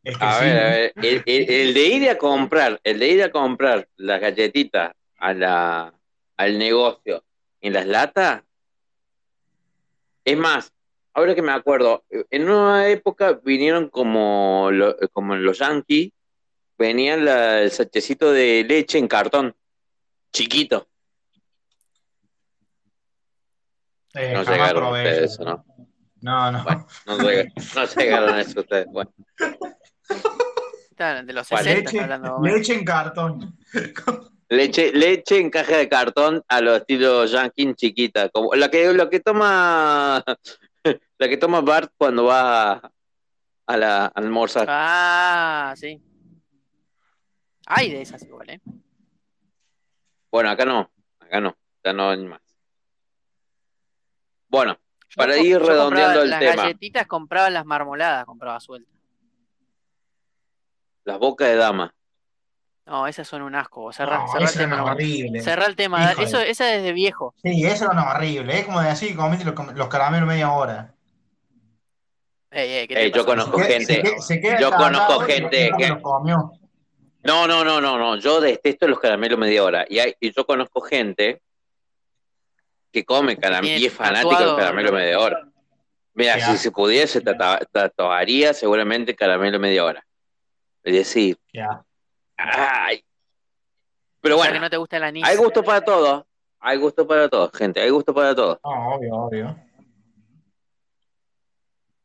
es 0.05 0.19
que 0.19 0.25
a 0.27 0.39
sí. 0.39 0.45
ver, 0.45 0.59
a 0.59 0.69
ver, 0.71 0.93
el, 1.01 1.23
el- 1.27 1.51
el 1.51 1.75
de 1.75 1.87
ir 1.89 2.11
a 2.11 2.19
comprar, 2.19 2.81
el 2.85 2.99
de 2.99 3.09
ir 3.09 3.23
a 3.23 3.31
comprar 3.31 3.89
las 3.97 4.21
galletitas 4.21 4.93
a 5.19 5.35
la, 5.35 5.95
al 6.37 6.59
negocio 6.59 7.25
en 7.61 7.73
las 7.75 7.87
latas, 7.87 8.43
es 10.25 10.37
más, 10.37 10.73
ahora 11.15 11.35
que 11.35 11.43
me 11.43 11.53
acuerdo, 11.53 12.05
en 12.11 12.49
una 12.49 12.89
época 12.89 13.41
vinieron 13.45 13.89
como, 13.89 14.69
lo- 14.73 14.97
como 15.13 15.37
los 15.37 15.59
yankees, 15.59 16.11
venían 16.79 17.25
la- 17.25 17.63
el 17.63 17.71
sachecito 17.71 18.33
de 18.33 18.65
leche 18.67 18.99
en 18.99 19.07
cartón, 19.09 19.55
chiquito. 20.33 20.89
Eh, 24.15 24.33
No 24.35 24.45
jamás 24.45 24.49
llegaron 24.59 24.83
probé 24.83 25.03
ustedes, 25.09 25.33
eso. 25.33 25.45
¿no? 25.45 25.65
No, 26.21 26.53
no. 26.53 26.63
Bueno, 26.65 26.87
no 27.07 27.19
llegaron, 27.19 27.53
no 27.75 27.85
llegaron 27.87 28.35
a 28.35 28.41
eso 28.41 28.61
ustedes. 28.61 28.87
Bueno, 28.93 29.13
De 31.27 31.33
los 31.33 31.49
¿Cuál? 31.49 31.65
60 31.65 31.71
está 31.81 31.91
Leche, 31.91 32.01
hablando. 32.01 32.39
leche 32.43 32.75
en 32.75 32.85
cartón. 32.85 33.59
leche, 34.49 34.93
leche 34.93 35.39
en 35.41 35.51
caja 35.51 35.77
de 35.79 35.89
cartón 35.89 36.45
a 36.47 36.61
los 36.61 36.79
estilo 36.79 37.25
yankee 37.25 37.75
chiquita, 37.75 38.29
como 38.29 38.55
la 38.55 38.71
que, 38.71 38.93
lo 38.93 39.09
que 39.11 39.19
toma, 39.21 40.23
la 41.19 41.29
que 41.29 41.37
toma 41.39 41.61
Bart 41.63 41.93
cuando 41.97 42.25
va 42.27 42.73
a, 42.73 42.93
a 43.67 43.77
la 43.77 44.05
a 44.05 44.09
almorzar. 44.09 44.67
Ah, 44.69 45.75
sí. 45.77 46.01
Hay 47.67 47.91
de 47.91 48.03
esas 48.03 48.23
igual, 48.25 48.51
¿eh? 48.51 48.61
Bueno, 50.31 50.51
acá 50.51 50.65
no, 50.65 50.91
acá 51.19 51.41
no, 51.41 51.57
acá 51.81 51.93
no 51.95 52.11
hay 52.11 52.23
más. 52.25 52.41
Bueno, 54.53 54.79
para 55.17 55.39
ir 55.39 55.53
yo 55.53 55.59
redondeando 55.61 56.23
el 56.23 56.29
las 56.31 56.39
tema, 56.41 56.57
galletitas, 56.65 57.07
compraba 57.07 57.49
las 57.49 57.65
marmoladas, 57.65 58.27
compraba 58.27 58.61
sueltas. 58.61 58.93
las 61.05 61.19
bocas 61.19 61.49
de 61.49 61.57
dama. 61.57 61.95
No, 62.85 63.07
esas 63.07 63.27
son 63.27 63.43
un 63.43 63.55
asco. 63.55 63.91
Cerrá, 63.93 64.19
No, 64.19 64.39
el 64.39 64.53
tema 64.53 64.85
horribles. 64.85 65.43
Cerrá 65.45 65.67
el 65.67 65.75
tema. 65.75 66.13
Híjole. 66.13 66.27
Eso, 66.29 66.39
esa 66.41 66.75
es 66.75 66.83
de 66.83 66.93
viejo. 66.93 67.35
Sí, 67.43 67.65
eso 67.65 67.91
era 67.91 68.11
horrible. 68.13 68.59
Es 68.59 68.67
como 68.67 68.81
decir, 68.83 69.17
comiste 69.17 69.45
los, 69.47 69.75
los 69.75 69.89
caramelos 69.89 70.29
media 70.29 70.53
hora. 70.53 70.95
Ey, 72.51 72.71
ey, 72.71 72.89
¿qué 72.89 72.95
te 72.95 73.11
yo 73.11 73.25
conozco 73.25 73.59
Se 73.59 73.65
gente, 73.65 73.85
se 73.95 74.03
queda- 74.03 74.21
se 74.21 74.41
queda 74.41 74.61
yo 74.61 74.71
conozco 74.73 75.21
gente 75.21 75.71
no 75.71 75.77
que. 75.79 75.89
No, 77.25 77.47
no, 77.47 77.65
no, 77.65 77.81
no, 77.81 77.99
no. 77.99 78.17
Yo 78.17 78.41
detesto 78.43 78.87
los 78.87 79.01
caramelos 79.01 79.39
media 79.39 79.65
hora. 79.65 79.87
Y, 79.89 79.99
hay- 80.01 80.15
y 80.21 80.31
yo 80.33 80.45
conozco 80.45 80.83
gente 80.83 81.41
que 82.93 83.05
come 83.05 83.37
caramelo 83.37 83.79
y 83.79 83.87
es 83.87 83.93
fanático 83.93 84.29
del 84.31 84.39
tatuado, 84.39 84.57
caramelo 84.57 84.91
¿no? 84.91 84.97
media 84.99 85.19
hora. 85.19 85.49
Mira, 86.15 86.39
si 86.41 86.59
se 86.59 86.71
pudiese, 86.71 87.23
tatuaría 87.23 88.53
seguramente 88.53 89.15
caramelo 89.17 89.59
media 89.59 89.85
hora. 89.85 90.07
Es 90.83 90.93
decir, 90.95 91.39
Ya. 91.53 91.83
ay. 92.37 93.03
Pero 94.21 94.37
O 94.37 94.39
sea 94.39 94.47
que 94.49 94.51
bueno, 94.53 94.67
no 94.67 94.71
te 94.71 94.77
gusta 94.77 94.97
el 94.99 95.05
anís. 95.05 95.25
hay 95.25 95.37
gusto 95.37 95.65
para 95.65 95.81
todos. 95.81 96.25
Hay 96.61 96.77
gusto 96.79 97.07
para 97.07 97.29
todos, 97.29 97.51
gente. 97.55 97.81
Hay 97.81 97.91
gusto 97.91 98.15
para 98.15 98.35
todos. 98.35 98.59
No, 98.63 98.95
obvio, 98.95 99.15
obvio. 99.17 99.57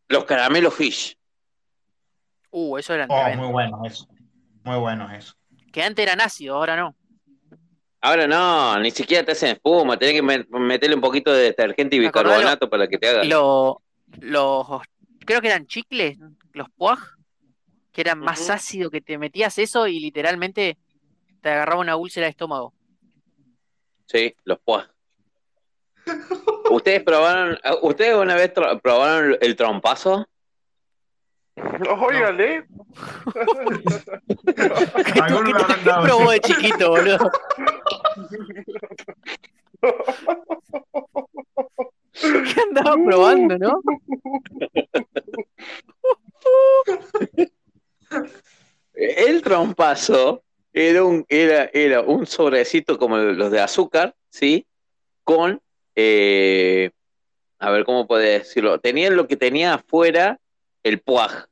Los 0.08 0.24
caramelos 0.24 0.74
fish. 0.74 1.16
Uh, 2.50 2.78
eso 2.78 2.94
eran 2.94 3.08
Oh, 3.12 3.30
muy 3.36 3.52
bueno 3.52 3.82
eso. 3.86 4.08
Muy 4.64 4.78
bueno 4.80 5.12
eso. 5.14 5.36
Que 5.72 5.84
antes 5.84 6.02
eran 6.04 6.22
ácidos, 6.22 6.56
ahora 6.56 6.76
no. 6.76 6.96
Ahora 8.08 8.26
no, 8.26 8.80
ni 8.80 8.90
siquiera 8.92 9.26
te 9.26 9.34
hacen 9.34 9.50
espuma, 9.50 10.00
tenés 10.00 10.16
que 10.16 10.24
met- 10.24 10.48
meterle 10.48 10.96
un 10.96 11.02
poquito 11.02 11.34
de 11.34 11.44
detergente 11.44 11.98
y 11.98 12.00
lo- 12.00 12.06
bicarbonato 12.08 12.70
para 12.70 12.88
que 12.88 12.98
te 12.98 13.10
haga. 13.10 13.24
Lo- 13.26 13.82
los, 14.22 14.66
creo 15.26 15.42
que 15.42 15.48
eran 15.48 15.68
chicles, 15.68 16.18
los 16.54 16.70
puaj, 16.70 17.00
que 17.92 18.00
eran 18.00 18.20
más 18.20 18.50
ácidos, 18.50 18.92
que 18.92 19.02
te 19.02 19.18
metías 19.18 19.58
eso 19.58 19.88
y 19.88 20.00
literalmente 20.00 20.78
te 21.42 21.50
agarraba 21.50 21.82
una 21.82 21.98
úlcera 21.98 22.28
de 22.28 22.32
estómago. 22.32 22.74
Sí, 24.06 24.34
los 24.46 24.58
puas. 24.60 24.88
¿Ustedes 26.72 27.04
probaron, 27.04 27.58
ustedes 27.82 28.16
una 28.16 28.36
vez 28.36 28.54
probaron 28.82 29.38
el 29.42 29.56
trompazo? 29.58 30.26
Óigale. 31.58 32.66
Habrán 35.22 35.46
¿Qué 35.46 35.86
dado, 35.86 36.04
probó 36.04 36.32
de 36.32 36.40
chiquito, 36.40 36.90
boludo? 36.90 37.32
¿Qué 42.20 42.62
andaba 42.62 42.96
probando, 43.04 43.58
no? 43.58 43.82
El 48.94 49.42
trompazo 49.42 50.44
era 50.74 51.04
un, 51.04 51.26
era, 51.30 51.70
era 51.74 52.02
un 52.02 52.26
sobrecito 52.26 52.98
como 52.98 53.18
los 53.18 53.52
de 53.52 53.60
azúcar, 53.62 54.16
¿sí? 54.30 54.66
Con, 55.24 55.62
eh, 55.96 56.92
a 57.60 57.70
ver 57.72 57.84
cómo 57.86 58.08
puede 58.08 58.40
decirlo, 58.40 58.80
tenían 58.80 59.16
lo 59.16 59.28
que 59.28 59.38
tenía 59.38 59.76
afuera 59.76 60.40
el 60.84 61.00
puaj. 61.02 61.46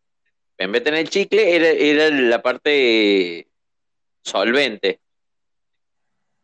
En 0.58 0.72
vez 0.72 0.82
de 0.82 0.86
tener 0.86 1.00
el 1.02 1.10
chicle, 1.10 1.56
era, 1.56 1.68
era 1.68 2.10
la 2.10 2.42
parte 2.42 3.48
solvente. 4.24 5.00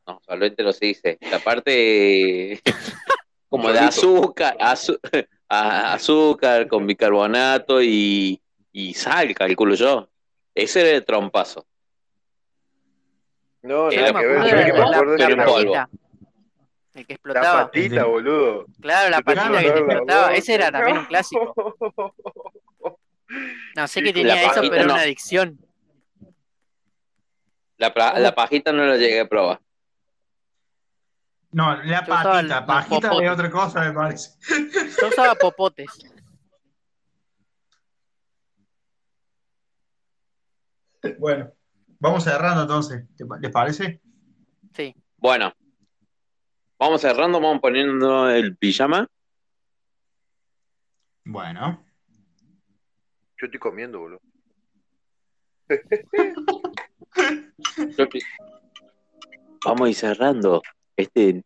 No, 0.08 0.20
solvente 0.26 0.64
no 0.64 0.74
se 0.74 0.86
dice. 0.88 1.18
La 1.30 1.40
parte 1.40 2.62
como 3.50 3.72
de 3.72 3.80
azúcar, 3.80 4.58
azu- 4.60 5.00
a- 5.48 5.94
azúcar 5.94 6.68
con 6.68 6.86
bicarbonato 6.88 7.82
y, 7.82 8.42
y 8.72 8.94
sal, 8.94 9.34
calculo 9.34 9.76
yo. 9.76 10.10
Ese 10.54 10.82
era 10.82 10.90
el 10.98 11.06
trompazo. 11.06 11.66
No, 13.62 13.90
Era 13.92 14.12
nada 14.12 14.20
que 14.22 14.26
ver. 14.28 14.38
acuerdo 14.38 14.50
¿sabés 14.50 14.66
de 14.66 14.72
que 14.72 14.78
me 14.78 14.84
acuerdo 14.84 15.16
que 15.18 15.24
era 15.24 15.46
polvo. 15.46 15.74
El 16.94 17.06
que 17.06 17.14
la 17.14 17.16
explotaba. 17.16 17.64
patita, 17.66 18.04
boludo. 18.06 18.66
Claro, 18.82 19.10
la 19.10 19.22
patita 19.22 19.62
que 19.62 19.72
te 19.72 19.80
explotaba 19.80 20.32
la. 20.32 20.36
Ese 20.36 20.54
era 20.56 20.72
también 20.72 20.98
un 20.98 21.06
clásico. 21.06 21.76
No 23.78 23.88
sé 23.88 24.02
qué 24.04 24.08
La 24.08 24.14
tenía 24.14 24.44
eso, 24.52 24.60
pero 24.60 24.76
era 24.76 24.84
no. 24.88 24.94
una 24.96 25.04
adicción. 25.04 25.58
La, 27.78 27.94
la 28.20 28.36
pajita 28.36 28.74
no 28.74 28.84
la 28.86 28.98
llegué 28.98 29.22
a 29.22 29.30
probar. 29.30 29.62
No, 31.54 31.82
la 31.82 32.06
Yo 32.06 32.14
usaba 32.14 32.40
el- 32.42 32.48
patita, 32.50 32.66
pajita 32.66 33.10
popotes. 33.10 33.26
es 33.28 33.32
otra 33.34 33.50
cosa, 33.52 33.80
me 33.86 33.94
parece. 33.94 34.32
Yo 35.02 35.08
usaba 35.08 35.36
popotes. 35.36 35.88
Bueno, 41.20 41.52
vamos 42.00 42.24
cerrando 42.24 42.62
entonces, 42.64 43.06
¿te 43.18 43.26
pa- 43.26 43.38
¿les 43.40 43.52
parece? 43.52 44.02
Sí. 44.76 44.96
Bueno, 45.18 45.54
vamos 46.82 47.02
cerrando, 47.02 47.40
vamos 47.40 47.62
poniendo 47.62 48.28
el 48.28 48.58
pijama. 48.58 49.08
Bueno. 51.24 51.86
Yo 53.38 53.46
estoy 53.46 53.60
comiendo, 53.60 54.00
boludo. 54.00 54.20
Vamos 59.64 59.82
a 59.82 59.90
ir 59.90 59.96
cerrando 59.96 60.64
este 60.98 61.44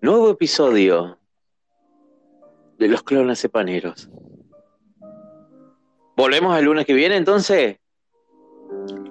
nuevo 0.00 0.30
episodio 0.30 1.18
de 2.78 2.88
los 2.88 3.02
clones 3.02 3.42
cepaneros. 3.42 4.08
¿Volvemos 6.16 6.58
el 6.58 6.64
lunes 6.64 6.86
que 6.86 6.94
viene 6.94 7.16
entonces? 7.16 7.78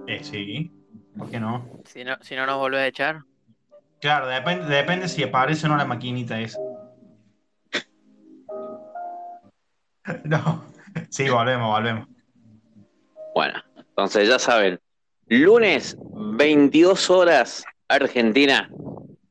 Eh, 0.08 0.24
sí, 0.24 0.72
¿por 1.16 1.30
qué 1.30 1.40
no? 1.40 1.70
Si 1.86 2.04
no, 2.04 2.18
si 2.22 2.36
no 2.36 2.48
nos 2.48 2.58
volvés 2.58 2.80
a 2.82 2.88
echar. 2.88 3.22
Claro, 4.00 4.28
depende, 4.28 4.66
depende 4.66 5.08
si 5.08 5.24
aparece 5.24 5.66
o 5.66 5.70
no 5.70 5.78
la 5.78 5.86
maquinita 5.86 6.40
esa. 6.40 6.60
No, 10.24 10.64
sí, 11.10 11.28
volvemos, 11.30 11.68
volvemos. 11.70 12.08
Bueno, 13.36 13.62
entonces 13.76 14.28
ya 14.30 14.40
saben, 14.40 14.80
lunes 15.28 15.98
22 16.00 17.10
horas 17.10 17.66
Argentina, 17.90 18.70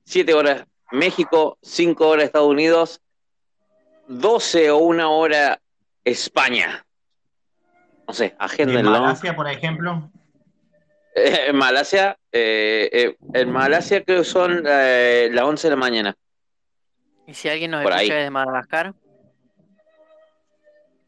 7 0.05 0.35
horas 0.35 0.67
México, 0.93 1.57
5 1.63 2.07
horas 2.07 2.27
Estados 2.27 2.51
Unidos, 2.51 3.01
12 4.09 4.71
o 4.71 4.77
1 4.79 5.11
hora 5.11 5.59
España. 6.05 6.85
No 8.07 8.13
sé, 8.15 8.27
Y 8.27 8.29
en 8.29 8.35
agéndenlo. 8.39 8.91
Malasia, 8.91 9.35
por 9.35 9.49
ejemplo, 9.49 10.11
Eh, 11.19 11.47
en 11.49 11.57
Malasia, 11.57 12.19
eh, 12.31 12.91
eh, 12.93 13.17
en 13.33 13.51
Malasia 13.51 14.05
creo 14.05 14.19
que 14.19 14.25
son 14.25 14.63
eh, 14.69 15.31
las 15.33 15.45
11 15.47 15.67
de 15.69 15.71
la 15.71 15.77
mañana. 15.81 16.15
Y 17.27 17.33
si 17.33 17.49
alguien 17.49 17.71
nos 17.71 17.83
Por 17.83 17.93
escucha 17.93 18.13
ahí. 18.13 18.19
desde 18.19 18.31
Madagascar, 18.31 18.95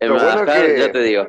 En 0.00 0.08
Lo 0.08 0.14
bueno 0.14 0.28
Madagascar, 0.30 0.66
que- 0.66 0.78
ya 0.80 0.92
te 0.92 1.00
digo. 1.02 1.28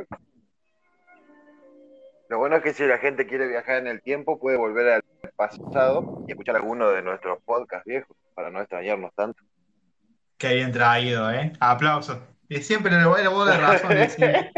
Lo 2.30 2.38
bueno 2.38 2.56
es 2.57 2.64
que 2.64 2.73
si 2.73 2.85
la 2.85 2.99
gente 2.99 3.26
quiere 3.27 3.47
viajar 3.47 3.77
en 3.80 3.88
el 3.88 4.01
tiempo, 4.01 4.39
puede 4.39 4.56
volver 4.56 4.88
al 4.89 5.01
pasado 5.35 6.23
y 6.27 6.31
escuchar 6.31 6.56
alguno 6.56 6.89
de 6.91 7.01
nuestros 7.01 7.39
podcasts 7.43 7.85
viejos 7.85 8.15
para 8.35 8.49
no 8.49 8.61
extrañarnos 8.61 9.11
tanto. 9.15 9.43
qué 10.38 10.53
bien 10.56 10.72
traído, 10.72 11.30
¿eh? 11.31 11.51
Aplausos. 11.60 12.18
Y 12.47 12.61
siempre 12.61 12.91
le 12.91 13.03
voy 13.06 13.19
a 13.22 13.23
la 13.45 13.57
razón. 13.57 13.89
de 13.95 14.10
siempre. 14.10 14.51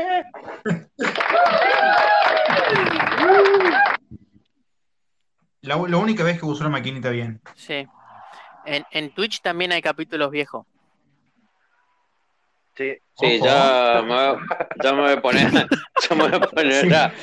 La, 5.62 5.76
la 5.88 5.98
única 5.98 6.24
vez 6.24 6.40
que 6.40 6.46
usó 6.46 6.64
la 6.64 6.70
maquinita 6.70 7.10
bien. 7.10 7.40
sí. 7.56 7.88
En, 8.64 8.86
en 8.92 9.12
Twitch 9.12 9.42
también 9.42 9.72
hay 9.72 9.82
capítulos 9.82 10.30
viejos. 10.30 10.68
Sí, 12.78 12.94
Sí, 13.16 13.40
ya 13.44 14.02
me, 14.06 14.14
voy- 14.14 14.40
ya 14.84 14.94
me 14.94 15.02
voy 15.02 15.12
a 15.14 15.22
poner, 15.22 15.52
ya 16.10 16.16
me 16.16 16.24
voy 16.30 16.36
a 16.36 16.40
poner 16.42 16.94
a, 16.94 17.14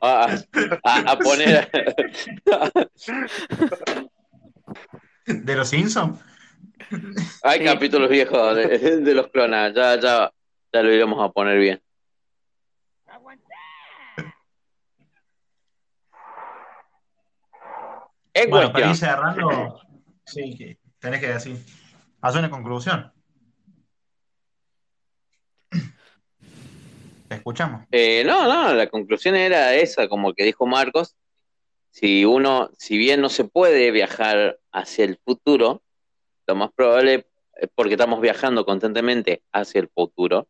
a- 0.00 0.36
a- 0.84 1.10
a 1.12 1.18
poner 1.18 1.68
¿De 5.26 5.54
los 5.56 5.68
Simpsons? 5.68 6.20
hay 7.42 7.58
Sí. 7.58 7.64
capítulos 7.64 8.08
viejos 8.08 8.56
de, 8.56 9.00
de 9.00 9.14
los 9.14 9.28
clonas, 9.28 9.74
ya, 9.74 9.98
ya, 10.00 10.32
ya 10.72 10.82
lo 10.82 10.92
iremos 10.92 11.22
a 11.28 11.30
poner 11.32 11.58
bien. 11.58 11.82
En 18.32 18.50
Bueno, 18.50 18.72
para 18.72 18.86
cuestión, 18.86 18.90
ir 18.90 18.96
cerrando, 18.96 19.80
sí, 20.24 20.56
que 20.56 20.78
tenés 20.98 21.20
que 21.20 21.28
decir. 21.28 21.58
Haz 22.20 22.36
una 22.36 22.50
conclusión. 22.50 23.12
Te 27.28 27.36
escuchamos. 27.36 27.86
Eh, 27.90 28.24
no, 28.26 28.46
no, 28.46 28.74
la 28.74 28.88
conclusión 28.88 29.36
era 29.36 29.74
esa, 29.74 30.08
como 30.08 30.34
que 30.34 30.44
dijo 30.44 30.66
Marcos, 30.66 31.16
si 31.90 32.24
uno, 32.24 32.70
si 32.76 32.98
bien 32.98 33.20
no 33.20 33.28
se 33.28 33.44
puede 33.44 33.90
viajar 33.90 34.58
hacia 34.72 35.04
el 35.04 35.18
futuro, 35.24 35.82
lo 36.46 36.54
más 36.54 36.70
probable, 36.72 37.26
eh, 37.60 37.68
porque 37.74 37.94
estamos 37.94 38.20
viajando 38.20 38.64
constantemente 38.64 39.42
hacia 39.52 39.80
el 39.80 39.88
futuro, 39.88 40.46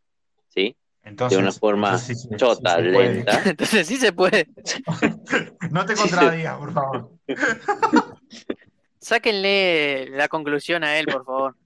¿sí? 0.48 0.77
Entonces, 1.02 1.39
de 1.39 1.43
una 1.43 1.52
forma 1.52 1.89
entonces 1.89 2.23
sí 2.23 2.28
chota, 2.36 2.77
sí 2.77 2.82
lenta. 2.82 3.43
Entonces 3.44 3.86
sí 3.86 3.97
se 3.97 4.12
puede. 4.12 4.48
No 5.70 5.86
te 5.86 5.94
contradigas, 5.94 6.59
por 6.59 6.73
favor. 6.73 7.11
Sáquenle 9.01 10.09
la 10.11 10.28
conclusión 10.28 10.85
a 10.85 10.98
él, 10.98 11.07
por 11.07 11.24
favor. 11.24 11.57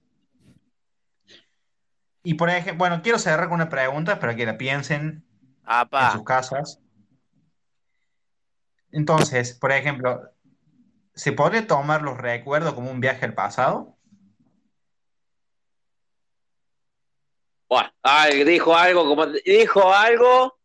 Y 2.23 2.33
por 2.33 2.49
ejemplo, 2.49 2.77
bueno, 2.77 3.01
quiero 3.03 3.19
cerrar 3.19 3.49
con 3.49 3.55
una 3.55 3.69
pregunta 3.69 4.19
para 4.19 4.35
que 4.35 4.45
la 4.45 4.57
piensen 4.57 5.23
en 5.67 6.11
sus 6.11 6.23
casas. 6.23 6.79
Entonces, 8.91 9.53
por 9.53 9.71
ejemplo, 9.71 10.21
¿se 11.13 11.33
podría 11.33 11.67
tomar 11.67 12.01
los 12.01 12.17
recuerdos 12.17 12.73
como 12.73 12.89
un 12.89 12.99
viaje 12.99 13.25
al 13.25 13.35
pasado? 13.35 13.95
Bueno, 17.69 17.91
ay, 18.01 18.43
dijo 18.43 18.75
algo, 18.75 19.05
como 19.05 19.27
dijo 19.27 19.93
algo. 19.93 20.57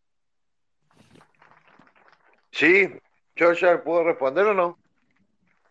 Sí, 2.52 2.88
yo 3.36 3.52
ya 3.52 3.82
puedo 3.82 4.04
responder 4.04 4.46
o 4.46 4.54
no. 4.54 4.79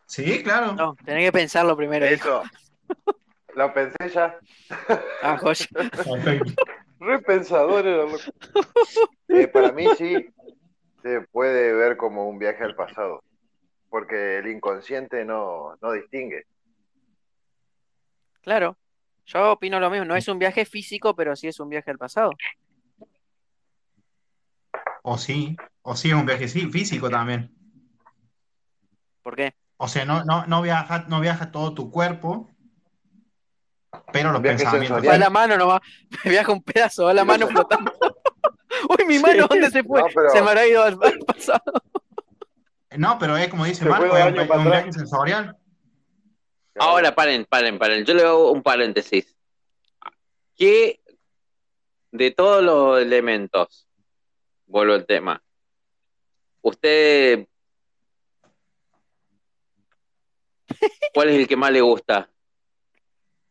Sí, 0.10 0.42
claro. 0.42 0.74
No, 0.74 0.96
tenés 1.06 1.28
que 1.28 1.32
pensarlo 1.32 1.78
primero. 1.78 2.04
Eso. 2.04 2.42
Lo 3.54 3.72
pensé 3.72 4.10
ya. 4.12 4.40
Ah, 5.22 5.38
joya. 5.38 5.68
Repensador 7.00 7.86
era 7.86 8.06
loco. 8.06 8.18
Eh, 9.28 9.48
para 9.48 9.72
mí 9.72 9.86
sí. 10.00 10.34
se 11.04 11.22
puede 11.32 11.74
ver 11.74 11.96
como 11.96 12.28
un 12.28 12.40
viaje 12.40 12.64
al 12.64 12.76
pasado, 12.76 13.24
porque 13.90 14.40
el 14.40 14.48
inconsciente 14.48 15.24
no, 15.24 15.78
no 15.80 15.92
distingue. 15.92 16.46
Claro, 18.42 18.80
yo 19.28 19.52
opino 19.52 19.80
lo 19.80 19.92
mismo. 19.92 20.06
No 20.06 20.16
es 20.16 20.28
un 20.28 20.40
viaje 20.40 20.66
físico, 20.66 21.16
pero 21.16 21.36
sí 21.36 21.48
es 21.48 21.60
un 21.60 21.70
viaje 21.70 21.92
al 21.92 22.00
pasado. 22.00 22.32
O 25.04 25.20
sí, 25.20 25.56
o 25.84 25.96
sí 25.96 26.10
es 26.10 26.16
un 26.16 26.26
viaje 26.26 26.48
sí, 26.48 26.68
físico 26.72 27.12
también. 27.12 27.54
¿Por 29.22 29.36
qué? 29.36 29.54
O 29.82 29.88
sea, 29.88 30.04
no, 30.04 30.26
no, 30.26 30.46
no 30.46 30.62
viaja, 30.62 31.06
no 31.08 31.22
viaja 31.22 31.52
todo 31.52 31.74
tu 31.74 31.90
cuerpo, 31.90 32.50
pero 34.12 34.32
los 34.34 34.42
Viaje 34.42 34.58
pensamientos. 34.58 35.08
Va 35.08 35.18
la 35.18 35.30
mano 35.30 35.58
nomás. 35.58 35.80
Me 36.26 36.32
viaja 36.32 36.52
un 36.52 36.62
pedazo, 36.62 37.06
va 37.06 37.14
la 37.14 37.24
mano 37.24 37.48
flotando. 37.50 37.94
Uy, 38.90 39.06
mi 39.06 39.20
mano, 39.20 39.48
¿dónde 39.48 39.72
se 39.72 39.84
fue? 39.84 40.02
No, 40.02 40.08
pero- 40.14 40.30
Se 40.32 40.42
me 40.42 40.50
habrá 40.50 40.68
ido 40.68 40.84
al, 40.84 40.98
al 41.02 41.20
pasado. 41.20 41.64
No, 42.98 43.18
pero 43.20 43.38
es 43.38 43.48
como 43.48 43.66
dice 43.66 43.86
Marco, 43.86 44.18
es 44.18 44.26
un, 44.26 44.60
un 44.60 44.66
viaje 44.66 44.92
sensorial. 44.92 45.56
Ahora, 46.78 47.16
paren, 47.16 47.46
paren, 47.46 47.78
paren. 47.80 48.04
Yo 48.04 48.14
le 48.14 48.24
hago 48.24 48.52
un 48.52 48.62
paréntesis. 48.62 49.36
¿Qué 50.58 51.00
de 52.12 52.32
todos 52.32 52.64
los 52.64 53.00
elementos, 53.02 53.88
vuelvo 54.66 54.94
al 54.96 55.06
tema, 55.06 55.42
usted, 56.62 57.48
¿cuál 61.14 61.30
es 61.30 61.36
el 61.40 61.48
que 61.48 61.56
más 61.56 61.72
le 61.72 61.82
gusta? 61.82 62.30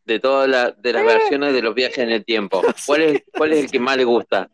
De 0.05 0.19
todas 0.19 0.47
la- 0.49 0.71
de 0.71 0.93
las 0.93 1.03
versiones 1.05 1.53
de 1.53 1.61
los 1.61 1.75
viajes 1.75 1.99
en 1.99 2.11
el 2.11 2.25
tiempo, 2.25 2.61
¿cuál 2.85 3.01
es, 3.01 3.23
cuál 3.35 3.53
es 3.53 3.65
el 3.65 3.71
que 3.71 3.79
más 3.79 3.97
le 3.97 4.03
gusta? 4.05 4.49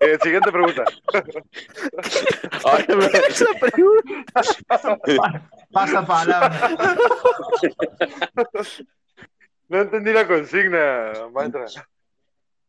Eh, 0.00 0.18
siguiente 0.22 0.50
pregunta. 0.52 0.84
Ahora 2.64 2.84
me- 2.96 3.06
Esa 3.28 3.46
pregunta. 3.60 4.42
Pasa 5.72 6.04
palabra. 6.06 6.76
No 9.68 9.80
entendí 9.80 10.12
la 10.12 10.26
consigna, 10.26 11.12
maestra. 11.32 11.64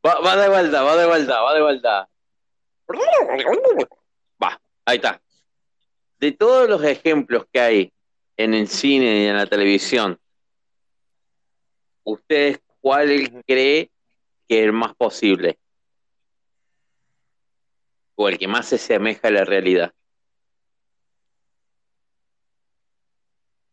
Va, 0.05 0.19
va 0.22 0.35
de 0.38 0.49
vuelta, 0.49 0.84
va 0.84 0.95
de 0.95 1.05
vuelta, 1.07 1.41
va 1.41 1.53
de 1.55 1.61
vuelta. 1.61 2.09
Va, 4.41 4.61
ahí 4.85 4.95
está. 4.97 5.19
De 6.26 6.31
todos 6.31 6.68
los 6.68 6.84
ejemplos 6.84 7.45
que 7.53 7.60
hay 7.60 7.93
en 8.35 8.56
el 8.56 8.68
cine 8.68 9.22
y 9.22 9.26
en 9.27 9.38
la 9.38 9.45
televisión, 9.45 10.19
¿usted 12.03 12.61
cuál 12.81 13.43
cree 13.45 13.91
que 14.47 14.57
es 14.61 14.65
el 14.65 14.73
más 14.73 14.95
posible? 14.95 15.60
O 18.15 18.27
el 18.27 18.39
que 18.39 18.47
más 18.47 18.69
se 18.69 18.77
asemeja 18.77 19.27
a 19.27 19.30
la 19.30 19.45
realidad. 19.45 19.93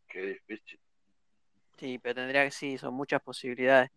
Qué 0.09 0.21
difícil. 0.21 0.79
Sí, 1.79 1.99
pero 2.01 2.17
tendría 2.17 2.45
que 2.45 2.51
sí, 2.51 2.77
son 2.77 2.93
muchas 2.93 3.23
posibilidades. 3.23 3.89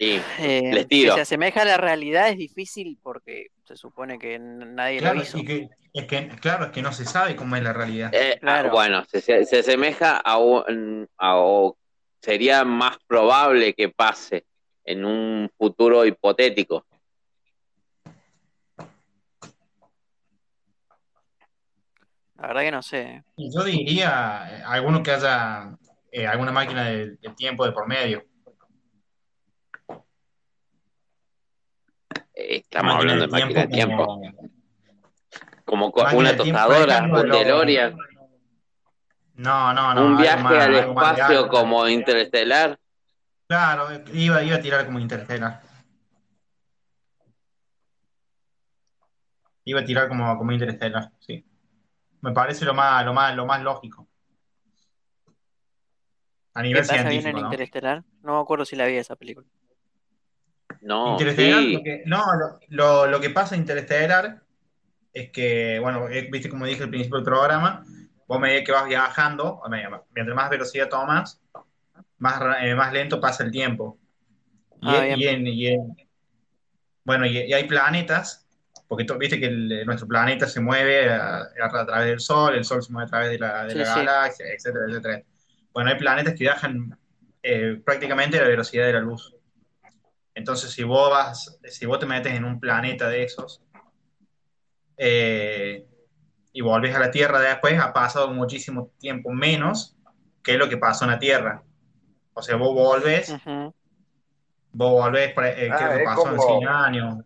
Sí, 0.00 0.20
Eh, 0.40 0.70
les 0.72 0.82
que 0.86 0.88
tiro. 0.88 1.14
se 1.14 1.20
asemeja 1.20 1.62
a 1.62 1.64
la 1.64 1.76
realidad 1.76 2.28
es 2.30 2.38
difícil 2.38 2.98
porque 3.00 3.52
se 3.68 3.76
supone 3.76 4.18
que 4.18 4.38
nadie 4.38 4.98
Claro, 4.98 5.16
lo 5.16 5.22
hizo. 5.22 5.36
y 5.36 5.44
que, 5.44 5.68
es 5.92 6.06
que, 6.06 6.28
claro, 6.40 6.64
es 6.66 6.70
que 6.70 6.80
no 6.80 6.90
se 6.90 7.04
sabe 7.04 7.36
cómo 7.36 7.54
es 7.54 7.62
la 7.62 7.74
realidad. 7.74 8.08
Eh, 8.14 8.32
ah, 8.36 8.40
Claro. 8.40 8.70
bueno, 8.70 9.04
se, 9.04 9.20
se- 9.20 9.44
se 9.44 9.58
asemeja 9.58 10.16
a, 10.16 10.38
un- 10.38 11.06
a- 11.18 11.36
o 11.36 11.76
sería 12.22 12.64
más 12.64 12.96
probable 13.06 13.74
que 13.74 13.90
pase 13.90 14.46
en 14.84 15.04
un 15.04 15.50
futuro 15.58 16.06
hipotético. 16.06 16.86
La 22.36 22.46
verdad 22.48 22.62
que 22.62 22.70
no 22.70 22.82
sé. 22.82 23.22
Yo 23.36 23.64
diría, 23.64 24.48
eh, 24.50 24.62
alguno 24.64 25.02
que 25.02 25.10
haya 25.10 25.76
eh, 26.10 26.26
alguna 26.26 26.52
máquina 26.52 26.84
de, 26.88 27.16
de 27.16 27.30
tiempo 27.36 27.66
de 27.66 27.72
por 27.72 27.86
medio. 27.86 28.24
Estamos 32.40 32.94
Máquina 32.94 33.12
hablando 33.14 33.26
de 33.26 33.40
máquina 33.40 33.60
de 33.62 33.66
tiempo. 33.68 34.06
como- 34.06 34.32
Como 35.64 35.92
co- 35.92 36.02
máquina 36.04 36.20
una 36.20 36.36
tostadora, 36.36 37.02
un 37.02 37.10
lo- 37.10 37.22
DeLorean, 37.24 37.98
No, 39.34 39.74
no, 39.74 39.94
no. 39.94 40.06
un 40.06 40.16
viaje 40.16 40.42
más- 40.42 40.52
al 40.52 40.94
más 40.94 41.18
espacio 41.18 41.48
como 41.48 41.88
interestelar. 41.88 42.78
Claro, 43.48 43.88
iba, 44.12 44.42
iba 44.44 44.56
a 44.56 44.60
tirar 44.60 44.86
como 44.86 44.98
interestelar. 45.00 45.62
Iba 49.64 49.80
a 49.80 49.84
tirar 49.84 50.08
como, 50.08 50.38
como 50.38 50.52
interestelar, 50.52 51.10
sí. 51.18 51.44
Me 52.20 52.32
parece 52.32 52.64
lo 52.64 52.72
más, 52.74 53.04
lo 53.04 53.12
más, 53.12 53.34
lo 53.34 53.46
más 53.46 53.62
lógico. 53.62 54.08
A 56.54 56.62
¿Qué 56.62 56.68
nivel 56.68 56.82
pasa 56.82 56.94
bien 56.94 57.06
en 57.06 57.12
científico, 57.12 57.40
¿no? 57.40 57.46
Interestelar? 57.46 58.04
No 58.22 58.34
me 58.36 58.40
acuerdo 58.40 58.64
si 58.64 58.76
la 58.76 58.86
vi 58.86 58.94
esa 58.96 59.16
película. 59.16 59.46
No, 60.80 61.12
Interestelar, 61.12 61.60
sí. 61.60 61.72
lo 61.74 61.82
que, 61.82 62.02
no, 62.06 62.24
lo, 62.36 62.60
lo- 62.68 63.06
lo 63.06 63.20
que 63.20 63.30
pasa 63.30 63.54
en 63.54 63.62
Interestelar 63.62 64.40
es 65.12 65.30
que, 65.30 65.78
bueno, 65.80 66.08
eh, 66.08 66.28
viste 66.30 66.48
como 66.48 66.66
dije 66.66 66.82
al 66.84 66.90
principio 66.90 67.16
del 67.18 67.24
programa, 67.24 67.84
vos 68.26 68.40
medida 68.40 68.62
que 68.64 68.72
vas 68.72 68.86
viajando, 68.86 69.60
mientras 70.14 70.36
más 70.36 70.50
velocidad 70.50 70.88
tomas, 70.88 71.40
más, 72.18 72.40
eh, 72.62 72.74
más 72.74 72.92
lento 72.92 73.20
pasa 73.20 73.42
el 73.44 73.50
tiempo. 73.50 73.98
Y, 74.80 74.88
Ah, 74.88 75.06
en- 75.06 75.18
bien. 75.18 75.18
y 75.18 75.26
en- 75.26 75.46
y 75.46 75.66
en- 75.68 76.08
bueno, 77.04 77.26
y, 77.26 77.38
y 77.38 77.52
hay 77.52 77.64
planetas, 77.64 78.46
porque 78.86 79.04
tú- 79.04 79.16
viste 79.18 79.40
que 79.40 79.46
el- 79.46 79.84
nuestro 79.86 80.06
planeta 80.06 80.46
se 80.46 80.60
mueve 80.60 81.10
a, 81.10 81.48
a 81.60 81.86
través 81.86 82.06
del 82.06 82.20
Sol, 82.20 82.54
el 82.54 82.64
Sol 82.64 82.82
se 82.82 82.92
mueve 82.92 83.06
a 83.06 83.10
través 83.10 83.30
de 83.30 83.38
la, 83.38 83.64
de 83.64 83.70
Sí, 83.72 83.78
la 83.78 83.84
sí. 83.86 83.90
galaxia, 84.00 84.46
etcétera, 84.52 84.84
etcétera. 84.88 85.22
Bueno, 85.72 85.90
hay 85.90 85.96
planetas 85.98 86.34
que 86.34 86.40
viajan 86.44 86.98
eh, 87.42 87.80
prácticamente 87.84 88.38
a 88.38 88.42
la 88.42 88.48
velocidad 88.48 88.86
de 88.86 88.92
la 88.94 89.00
luz. 89.00 89.34
Entonces, 90.38 90.70
si 90.70 90.84
vos 90.84 91.10
vas, 91.10 91.58
si 91.64 91.84
vos 91.84 91.98
te 91.98 92.06
metes 92.06 92.32
en 92.32 92.44
un 92.44 92.60
planeta 92.60 93.08
de 93.08 93.24
esos 93.24 93.60
eh, 94.96 95.84
y 96.52 96.60
volvés 96.60 96.94
a 96.94 97.00
la 97.00 97.10
Tierra 97.10 97.40
después, 97.40 97.76
ha 97.80 97.92
pasado 97.92 98.28
muchísimo 98.32 98.92
tiempo 99.00 99.30
menos 99.32 99.96
que 100.44 100.56
lo 100.56 100.68
que 100.68 100.76
pasó 100.76 101.04
en 101.06 101.10
la 101.10 101.18
Tierra. 101.18 101.64
O 102.34 102.42
sea, 102.42 102.54
vos 102.54 102.72
volvés, 102.72 103.30
Ujú. 103.30 103.74
vos 104.72 104.92
volvés, 104.92 105.30
eh, 105.36 105.68
Ah, 105.72 105.76
creo 105.76 105.98
que 105.98 106.04
pasó 106.04 106.28
en 106.30 106.36
como- 106.36 106.58
100 106.58 106.68
años. 106.68 107.16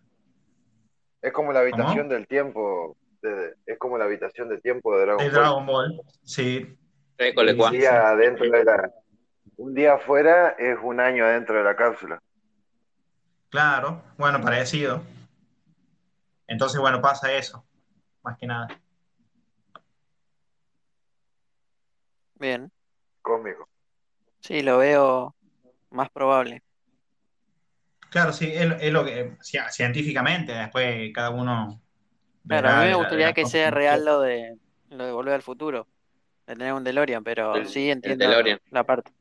Es 1.20 1.32
como 1.34 1.52
la 1.52 1.60
habitación 1.60 1.97
¿Cómo? 2.09 2.14
del 2.14 2.26
tiempo. 2.26 2.97
de- 3.20 3.55
es 3.66 3.78
como 3.78 3.98
la 3.98 4.06
habitación 4.06 4.48
del 4.48 4.60
tiempo 4.60 4.97
de 4.97 5.02
Dragon 5.02 5.18
De 5.22 5.30
Ball. 5.30 5.32
Dragon 5.34 5.66
Ball, 5.66 6.01
sí. 6.24 6.76
Un 7.20 7.70
día 7.72 8.09
adentro 8.09 8.51
de 8.51 8.64
la. 8.64 8.90
Un 9.59 9.74
día 9.74 9.94
afuera 9.94 10.56
es 10.59 10.76
un 10.82 10.98
año 10.98 11.24
adentro 11.24 11.56
de 11.59 11.62
la 11.62 11.76
cápsula. 11.76 12.18
Claro, 13.53 14.01
bueno, 14.16 14.41
parecido. 14.41 15.03
Entonces, 16.47 16.81
bueno, 16.81 17.03
pasa 17.03 17.31
eso, 17.35 17.62
más 18.23 18.39
que 18.39 18.47
nada. 18.47 18.66
Bien. 22.37 22.73
Cósmico. 23.20 23.69
Sí, 24.41 24.62
lo 24.62 24.79
veo 24.79 25.37
más 25.91 26.09
probable. 26.09 26.62
Claro, 28.09 28.33
sí, 28.33 28.51
es, 28.51 28.73
es 28.81 28.91
lo 28.91 29.05
que, 29.05 29.33
ci- 29.41 29.70
científicamente, 29.70 30.53
después 30.53 31.12
cada 31.15 31.29
uno 31.29 31.79
Claro, 32.49 32.69
a 32.69 32.73
verá 32.73 32.81
mí 32.81 32.87
de 32.87 32.87
me 32.87 32.91
la- 32.91 32.97
de 32.97 32.97
gustaría 32.97 33.27
las 33.27 33.35
que 33.35 33.43
cosas 33.43 33.53
sea 33.53 33.70
real 33.70 33.99
quiera. 34.01 34.12
lo 34.12 34.20
de 34.23 34.59
lo 34.89 35.05
de 35.05 35.12
volver 35.12 35.35
al 35.35 35.43
futuro, 35.43 35.87
de 36.47 36.55
tener 36.57 36.73
un 36.73 36.85
DeLorean, 36.85 37.23
pero 37.23 37.55
El- 37.57 37.69
sí 37.69 37.85
el 37.89 37.93
entiendo 37.93 38.29
DeLorean. 38.29 38.61
la 38.70 38.85
parte. 38.85 39.12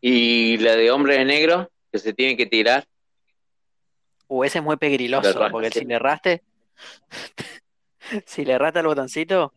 Y 0.00 0.58
la 0.58 0.74
de 0.74 0.90
hombre 0.90 1.18
de 1.18 1.24
negro, 1.24 1.70
que 1.94 2.00
se 2.00 2.12
tiene 2.12 2.36
que 2.36 2.46
tirar. 2.46 2.84
Uh, 4.26 4.42
ese 4.42 4.58
es 4.58 4.64
muy 4.64 4.76
pegriloso, 4.76 5.32
porque 5.52 5.70
sí. 5.70 5.78
si 5.78 5.84
le 5.84 5.94
erraste, 5.94 6.42
si 8.26 8.44
le 8.44 8.54
erraste 8.54 8.80
el 8.80 8.86
botoncito, 8.86 9.54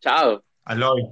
Chao. 0.00 0.42
Aloy. 0.64 1.06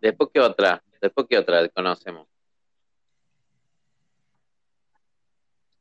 Después, 0.00 0.30
¿qué 0.34 0.40
otra? 0.40 0.82
Después, 1.00 1.28
¿qué 1.30 1.38
otra 1.38 1.68
conocemos? 1.68 2.26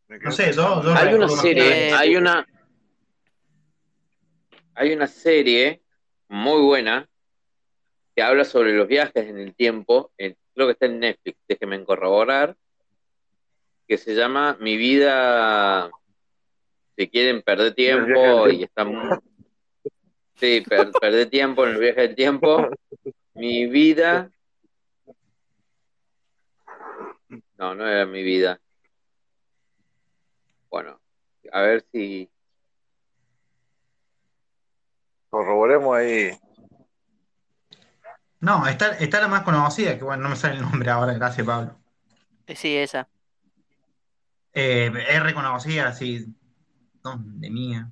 No 0.08 0.32
sé, 0.32 0.52
dos, 0.52 0.84
dos 0.84 0.96
Hay 0.96 1.14
una 1.16 1.28
serie. 1.28 1.90
Eh, 1.90 1.94
hay 1.94 2.16
una, 2.16 2.48
hay 4.76 4.94
una 4.94 5.08
serie 5.08 5.82
muy 6.28 6.62
buena 6.62 7.10
que 8.16 8.22
habla 8.24 8.46
sobre 8.46 8.74
los 8.74 8.88
viajes 8.88 9.28
en 9.28 9.38
el 9.40 9.56
tiempo. 9.56 10.12
eh, 10.18 10.36
creo 10.54 10.68
que 10.68 10.74
está 10.74 10.86
en 10.86 11.00
Netflix, 11.00 11.38
déjenme 11.48 11.84
corroborar. 11.84 12.56
Que 13.88 13.98
se 13.98 14.14
llama 14.16 14.58
Mi 14.60 14.78
vida. 14.78 15.92
Si 16.96 17.10
quieren 17.10 17.42
perder 17.42 17.74
tiempo 17.74 18.48
y 18.50 18.64
están. 18.64 19.20
Sí, 20.36 20.62
per- 20.68 20.92
perder 21.00 21.30
tiempo 21.30 21.66
en 21.66 21.74
el 21.74 21.80
viaje 21.80 22.02
del 22.02 22.16
tiempo. 22.16 22.68
Mi 23.34 23.66
vida. 23.68 24.32
No, 27.58 27.74
no 27.74 27.88
era 27.88 28.06
mi 28.06 28.22
vida. 28.22 28.60
Bueno, 30.70 31.00
a 31.52 31.62
ver 31.62 31.84
si. 31.92 32.30
Corroboremos 35.30 35.96
ahí. 35.98 36.32
No, 38.44 38.68
está, 38.68 38.98
está 38.98 39.22
la 39.22 39.30
más 39.30 39.44
conocida, 39.44 39.98
que 39.98 40.04
bueno, 40.04 40.24
no 40.24 40.28
me 40.28 40.36
sale 40.36 40.56
el 40.56 40.64
nombre 40.64 40.90
ahora, 40.90 41.14
gracias 41.14 41.48
Pablo. 41.48 41.80
Sí, 42.54 42.76
esa. 42.76 43.08
Eh, 44.52 44.92
es 45.08 45.24
reconocida, 45.24 45.88
así, 45.88 46.26
de 47.06 47.50
mía. 47.50 47.90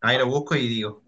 Ahí 0.00 0.18
lo 0.18 0.26
busco 0.26 0.56
y 0.56 0.66
digo. 0.66 1.00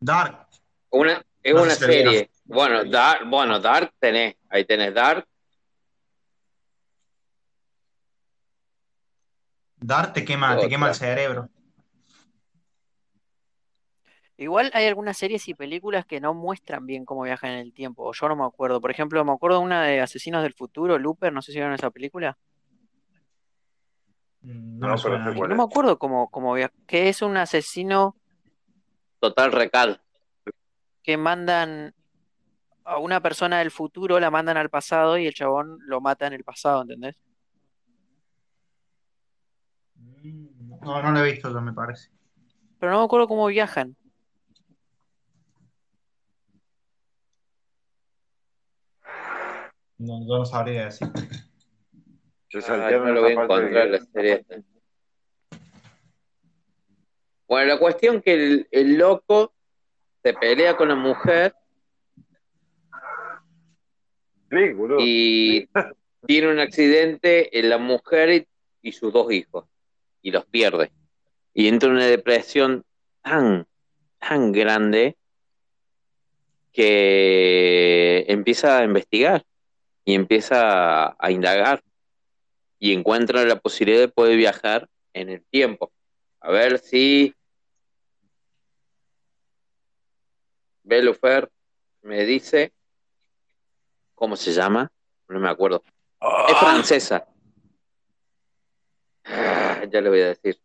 Dark. 0.00 0.48
Una, 0.90 1.24
es 1.44 1.54
No 1.54 1.62
una 1.62 1.76
serie. 1.76 2.28
Bueno, 2.44 2.84
Dark, 2.84 3.24
bueno, 3.28 3.60
Dark 3.60 3.94
tenés. 4.00 4.34
Ahí 4.50 4.64
tenés 4.64 4.92
Dark. 4.92 5.24
Dark 9.76 10.12
te 10.12 10.24
quema, 10.24 10.58
te 10.58 10.68
quema 10.68 10.88
el 10.88 10.94
cerebro. 10.96 11.48
Igual 14.42 14.70
hay 14.74 14.86
algunas 14.86 15.16
series 15.16 15.46
y 15.48 15.54
películas 15.54 16.04
que 16.04 16.20
no 16.20 16.34
muestran 16.34 16.84
bien 16.86 17.04
cómo 17.04 17.22
viajan 17.22 17.52
en 17.52 17.58
el 17.60 17.72
tiempo. 17.72 18.12
Yo 18.12 18.28
no 18.28 18.36
me 18.36 18.44
acuerdo. 18.44 18.80
Por 18.80 18.90
ejemplo, 18.90 19.24
me 19.24 19.32
acuerdo 19.32 19.58
de 19.58 19.64
una 19.64 19.82
de 19.84 20.00
Asesinos 20.00 20.42
del 20.42 20.54
Futuro, 20.54 20.98
Looper, 20.98 21.32
no 21.32 21.42
sé 21.42 21.52
si 21.52 21.58
vieron 21.58 21.74
esa 21.74 21.90
película. 21.90 22.36
No, 24.42 24.86
No, 24.88 24.92
me 24.92 24.98
suena. 24.98 25.30
No 25.30 25.54
me 25.54 25.62
acuerdo 25.62 25.98
cómo, 25.98 26.28
cómo 26.28 26.54
viaja. 26.54 26.74
Que 26.86 27.08
es 27.08 27.22
un 27.22 27.36
asesino 27.36 28.16
Total 29.20 29.52
Recal. 29.52 30.02
que 31.02 31.16
mandan 31.16 31.94
a 32.84 32.98
una 32.98 33.20
persona 33.20 33.60
del 33.60 33.70
futuro, 33.70 34.18
la 34.18 34.32
mandan 34.32 34.56
al 34.56 34.68
pasado 34.68 35.16
y 35.16 35.26
el 35.28 35.34
chabón 35.34 35.78
lo 35.86 36.00
mata 36.00 36.26
en 36.26 36.32
el 36.32 36.42
pasado, 36.42 36.82
¿entendés? 36.82 37.14
No, 40.82 41.00
no 41.02 41.12
lo 41.12 41.20
he 41.24 41.30
visto 41.32 41.52
yo, 41.52 41.60
me 41.60 41.72
parece. 41.72 42.10
Pero 42.80 42.90
no 42.92 42.98
me 42.98 43.04
acuerdo 43.04 43.28
cómo 43.28 43.46
viajan. 43.46 43.96
No, 50.02 50.20
yo 50.26 50.38
no 50.38 50.44
sabría 50.44 50.86
decir. 50.86 51.08
Se 52.48 52.58
Ay, 52.58 52.62
saltearon 52.62 53.06
no 53.06 53.12
lo 53.14 53.20
voy 53.22 53.30
a 53.30 53.32
encontrar 53.34 53.84
de 53.84 53.90
la 53.90 53.98
serie 54.00 54.32
esta. 54.32 54.56
Bueno, 57.46 57.68
la 57.68 57.78
cuestión 57.78 58.20
que 58.20 58.34
el, 58.34 58.68
el 58.72 58.96
loco 58.98 59.52
se 60.24 60.34
pelea 60.34 60.76
con 60.76 60.88
la 60.88 60.96
mujer 60.96 61.54
boludo. 64.50 64.98
y 65.00 65.68
tiene 66.26 66.50
un 66.50 66.58
accidente 66.58 67.56
en 67.58 67.70
la 67.70 67.78
mujer 67.78 68.30
y, 68.30 68.48
y 68.82 68.92
sus 68.92 69.12
dos 69.12 69.30
hijos 69.32 69.66
y 70.20 70.32
los 70.32 70.44
pierde. 70.46 70.90
Y 71.54 71.68
entra 71.68 71.88
en 71.88 71.96
una 71.96 72.06
depresión 72.06 72.84
tan, 73.22 73.66
tan 74.18 74.50
grande 74.50 75.16
que 76.72 78.24
empieza 78.28 78.78
a 78.78 78.84
investigar 78.84 79.44
y 80.04 80.14
empieza 80.14 81.06
a, 81.06 81.16
a 81.18 81.30
indagar 81.30 81.82
y 82.78 82.92
encuentra 82.92 83.44
la 83.44 83.56
posibilidad 83.60 84.00
de 84.00 84.08
poder 84.08 84.36
viajar 84.36 84.88
en 85.12 85.28
el 85.28 85.44
tiempo. 85.44 85.92
A 86.40 86.50
ver 86.50 86.78
si 86.78 87.34
Belufer 90.82 91.48
me 92.02 92.24
dice 92.24 92.72
cómo 94.14 94.36
se 94.36 94.52
llama, 94.52 94.90
no 95.28 95.38
me 95.40 95.48
acuerdo. 95.48 95.82
Es 96.48 96.56
francesa. 96.58 97.26
Ah, 99.24 99.84
Ya 99.90 100.00
le 100.00 100.08
voy 100.08 100.20
a 100.20 100.28
decir. 100.28 100.60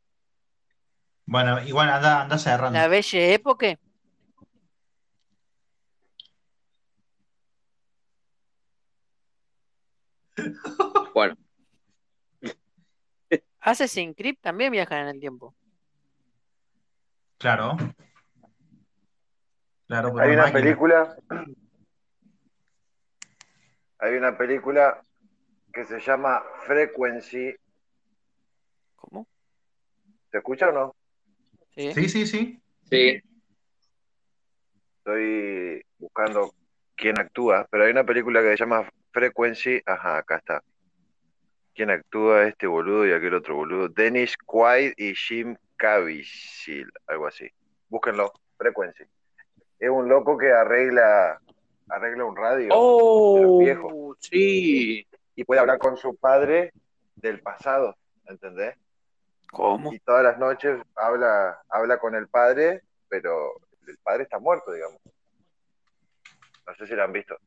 Bueno, 1.25 1.61
igual 1.63 1.89
anda, 1.89 2.21
anda 2.21 2.37
cerrando. 2.37 2.77
La 2.79 2.87
Belle 2.87 3.33
Époque. 3.33 3.77
Bueno, 11.17 11.35
Assassin's 13.61 14.15
Creed 14.15 14.35
también 14.39 14.71
viajan 14.71 14.99
en 14.99 15.15
el 15.15 15.19
tiempo. 15.19 15.55
Claro. 17.39 17.75
Claro, 19.87 20.09
Hay 20.19 20.29
una 20.33 20.43
máquina. 20.43 20.53
película. 20.61 21.17
Hay 23.97 24.13
una 24.13 24.37
película 24.37 25.01
que 25.73 25.85
se 25.85 25.99
llama 26.01 26.43
Frequency. 26.67 27.55
¿Cómo? 28.95 29.27
¿Se 30.29 30.37
escucha 30.37 30.69
o 30.69 30.71
no? 30.71 30.95
Sí. 31.71 31.93
Sí, 31.95 32.09
sí, 32.09 32.27
sí. 32.27 32.61
sí, 32.91 33.23
Estoy 34.99 35.83
buscando 35.97 36.53
quién 36.95 37.19
actúa, 37.19 37.67
pero 37.71 37.85
hay 37.85 37.91
una 37.91 38.03
película 38.05 38.39
que 38.43 38.51
se 38.51 38.57
llama 38.57 38.87
Frequency. 39.11 39.81
Ajá, 39.83 40.19
acá 40.19 40.35
está. 40.37 40.63
¿Quién 41.77 41.91
actúa? 41.91 42.47
Este 42.47 42.65
boludo 42.65 43.05
y 43.05 43.11
aquel 43.13 43.35
otro 43.35 43.53
boludo. 43.53 43.87
Dennis 43.87 44.35
Quaid 44.47 44.93
y 44.97 45.13
Jim 45.13 45.55
Caviezel, 45.75 46.91
algo 47.05 47.27
así. 47.27 47.47
Búsquenlo, 47.87 48.33
Frequency. 48.57 49.03
Es 49.77 49.87
un 49.87 50.09
loco 50.09 50.35
que 50.39 50.51
arregla, 50.51 51.39
arregla 51.87 52.25
un 52.25 52.35
radio 52.35 52.63
de 52.63 52.67
los 52.69 52.77
Oh, 52.79 53.59
viejos 53.59 54.17
sí. 54.21 55.07
y 55.35 55.43
puede 55.43 55.61
hablar 55.61 55.77
con 55.77 55.97
su 55.97 56.15
padre 56.17 56.73
del 57.15 57.41
pasado, 57.41 57.95
¿entendés? 58.25 58.75
¿Cómo? 59.51 59.93
Y 59.93 59.99
todas 59.99 60.23
las 60.23 60.39
noches 60.39 60.81
habla, 60.95 61.61
habla 61.69 61.99
con 61.99 62.15
el 62.15 62.27
padre, 62.27 62.81
pero 63.07 63.51
el 63.87 63.99
padre 63.99 64.23
está 64.23 64.39
muerto, 64.39 64.71
digamos. 64.71 64.99
No 66.65 66.73
sé 66.73 66.87
si 66.87 66.95
lo 66.95 67.03
han 67.03 67.13
visto. 67.13 67.37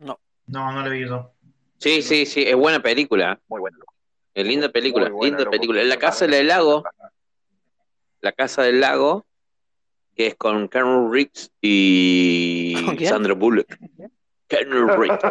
No, 0.00 0.18
no 0.46 0.82
lo 0.82 0.86
he 0.92 0.98
visto. 0.98 1.33
Sí, 1.78 2.02
sí, 2.02 2.26
sí, 2.26 2.44
es 2.46 2.56
buena 2.56 2.80
película. 2.80 3.38
Muy 3.48 3.60
bueno. 3.60 3.78
Es 4.32 4.46
linda 4.46 4.68
película, 4.68 5.08
buena, 5.10 5.24
linda 5.24 5.38
loco. 5.44 5.50
película. 5.52 5.84
La 5.84 5.96
Casa 5.96 6.26
del 6.26 6.48
Lago, 6.48 6.84
La 8.20 8.32
Casa 8.32 8.62
del 8.62 8.80
Lago, 8.80 9.26
que 10.16 10.28
es 10.28 10.34
con 10.34 10.68
Cameron 10.68 11.12
Riggs 11.12 11.50
y. 11.60 12.74
Sandra 13.06 13.34
Bullock. 13.34 13.68
Cameron 14.48 15.00
Riggs. 15.00 15.24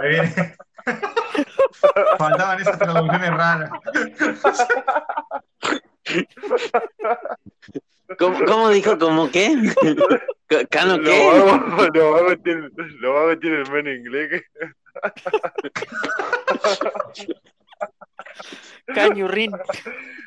Ahí 0.00 0.08
viene. 0.08 0.56
Faltaban 2.18 2.60
esas 2.60 2.78
traducciones 2.78 3.30
raras. 3.30 3.70
¿Cómo, 8.18 8.44
cómo 8.44 8.68
dijo? 8.70 8.98
¿Cómo 8.98 9.30
qué? 9.30 9.54
¿Cano 10.70 10.98
Lo 10.98 11.04
qué? 11.04 11.28
va, 11.28 11.88
lo 11.94 12.10
va 12.12 12.18
a 12.18 12.22
meter, 12.24 12.70
lo 13.00 13.14
va 13.14 13.22
a 13.22 13.26
meter 13.28 13.52
el 13.52 13.70
men 13.70 13.86
en 13.86 13.96
inglés. 14.00 14.42
Cañurrín. 18.86 19.52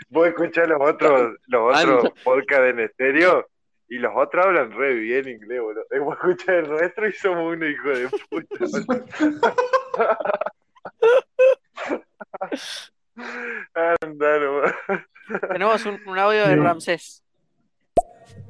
Vos 0.09 0.27
escuchás 0.27 0.67
los 0.67 0.81
otros, 0.81 1.35
los 1.47 1.77
otros 1.77 2.13
podcasts 2.23 2.69
en 2.69 2.79
estéreo 2.79 3.47
y 3.87 3.97
los 3.99 4.13
otros 4.15 4.45
hablan 4.45 4.71
re 4.71 4.95
bien 4.95 5.27
inglés, 5.27 5.61
boludo. 5.61 5.85
Vos 6.03 6.15
escuchás 6.15 6.49
el 6.49 6.69
nuestro 6.69 7.07
y 7.07 7.13
somos 7.13 7.53
unos 7.55 7.69
hijos 7.69 7.99
de 7.99 8.09
puta. 8.29 8.55
Tenemos 15.51 15.85
un, 15.85 15.99
un 16.07 16.17
audio 16.17 16.47
de 16.47 16.55
Ramsés. 16.55 17.23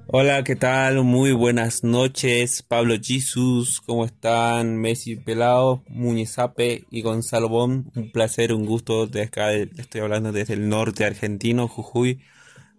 Hola, 0.08 0.44
¿qué 0.44 0.56
tal? 0.56 1.04
Muy 1.04 1.32
buenas 1.32 1.84
noches, 1.84 2.62
Pablo 2.62 2.96
Jesus, 3.02 3.82
¿cómo 3.82 4.06
están? 4.06 4.78
Messi 4.78 5.16
Pelao, 5.16 5.84
Muñezape 5.90 6.86
y 6.92 7.02
Gonzalo 7.02 7.50
Bon, 7.50 7.92
un 7.96 8.12
placer, 8.12 8.54
un 8.54 8.66
gusto 8.66 9.08
de 9.08 9.24
acá, 9.24 9.52
estoy 9.52 10.02
hablando 10.02 10.32
desde 10.32 10.54
el 10.54 10.70
norte 10.70 11.06
argentino, 11.06 11.68
Jujuy. 11.68 12.22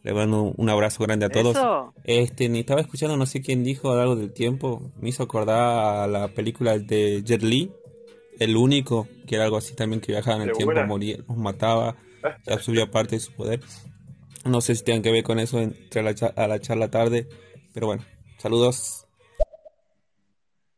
Le 0.04 0.14
mando 0.14 0.54
un 0.56 0.70
abrazo 0.70 1.02
grande 1.02 1.26
a 1.26 1.30
todos. 1.30 1.56
Eso. 1.56 1.92
Este, 2.04 2.48
ni 2.48 2.60
estaba 2.60 2.80
escuchando, 2.80 3.16
no 3.16 3.26
sé 3.26 3.42
quién 3.42 3.64
dijo 3.64 3.90
algo 3.92 4.14
del 4.14 4.32
tiempo, 4.32 4.92
me 5.00 5.08
hizo 5.08 5.24
acordar 5.24 6.04
a 6.04 6.06
la 6.06 6.28
película 6.28 6.78
de 6.78 7.22
Jet 7.24 7.42
Li, 7.42 7.72
el 8.38 8.56
único, 8.56 9.08
que 9.26 9.34
era 9.34 9.44
algo 9.44 9.56
así 9.56 9.74
también 9.74 10.00
que 10.00 10.12
viajaba 10.12 10.36
en 10.36 10.48
el 10.48 10.52
tiempo, 10.52 10.72
buena. 10.72 10.86
moría, 10.86 11.16
los 11.28 11.36
mataba, 11.36 11.96
absorbía 12.46 12.88
parte 12.88 13.16
de 13.16 13.20
su 13.20 13.32
poder. 13.32 13.60
No 14.46 14.60
sé 14.60 14.74
si 14.74 14.84
tengan 14.84 15.02
que 15.02 15.12
ver 15.12 15.22
con 15.24 15.38
eso 15.38 15.58
entre 15.58 16.02
la, 16.02 16.14
a 16.36 16.46
la 16.46 16.60
charla 16.60 16.88
tarde, 16.90 17.28
pero 17.74 17.86
bueno, 17.86 18.04
saludos. 18.38 19.06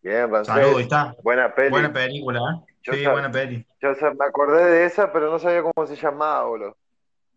Bien. 0.03 0.29
Saludos, 0.45 0.77
ahí 0.77 0.83
está. 0.83 1.15
Buena 1.23 1.55
peli. 1.55 1.71
Buena 1.71 1.93
película, 1.93 2.39
¿eh? 2.41 2.75
Yo 2.83 2.93
Sí, 2.95 3.07
buena 3.07 3.31
peli. 3.31 3.67
Yo 3.83 3.91
me 4.19 4.25
acordé 4.27 4.65
de 4.65 4.85
esa, 4.87 5.13
pero 5.13 5.31
no 5.31 5.39
sabía 5.39 5.63
cómo 5.63 5.87
se 5.87 5.97
llamaba, 5.97 6.45
boludo. 6.45 6.77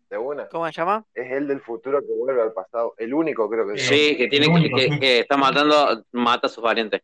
De 0.08 0.18
una. 0.18 0.48
¿Cómo 0.48 0.66
se 0.66 0.72
llama? 0.72 1.04
Es 1.14 1.30
el 1.32 1.48
del 1.48 1.60
futuro 1.60 2.00
que 2.00 2.12
vuelve 2.18 2.42
al 2.42 2.52
pasado. 2.52 2.94
El 2.98 3.12
único, 3.14 3.48
creo 3.50 3.66
que 3.66 3.74
es. 3.74 3.86
Sí, 3.86 4.16
que 4.16 4.28
tiene 4.28 4.48
único, 4.48 4.76
que- 4.76 4.88
sí. 4.88 4.98
que 5.00 5.20
está 5.20 5.36
matando, 5.36 6.04
mata 6.12 6.46
a 6.46 6.50
sus 6.50 6.62
parientes. 6.62 7.02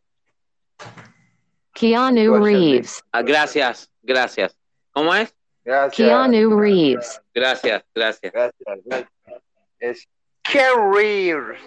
Keanu 1.73 2.43
Reeves. 2.43 3.03
Ah, 3.11 3.21
gracias, 3.21 3.91
gracias. 4.01 4.57
¿Cómo 4.91 5.13
es? 5.15 5.33
Gracias. 5.69 6.07
Keanu 6.07 6.59
Reeves. 6.59 7.21
Gracias, 7.31 7.83
gracias. 7.93 8.31
Gracias, 8.33 8.79
gracias. 8.85 9.11
Es 9.79 10.09
Ken 10.41 10.91
Reeves. 10.91 11.59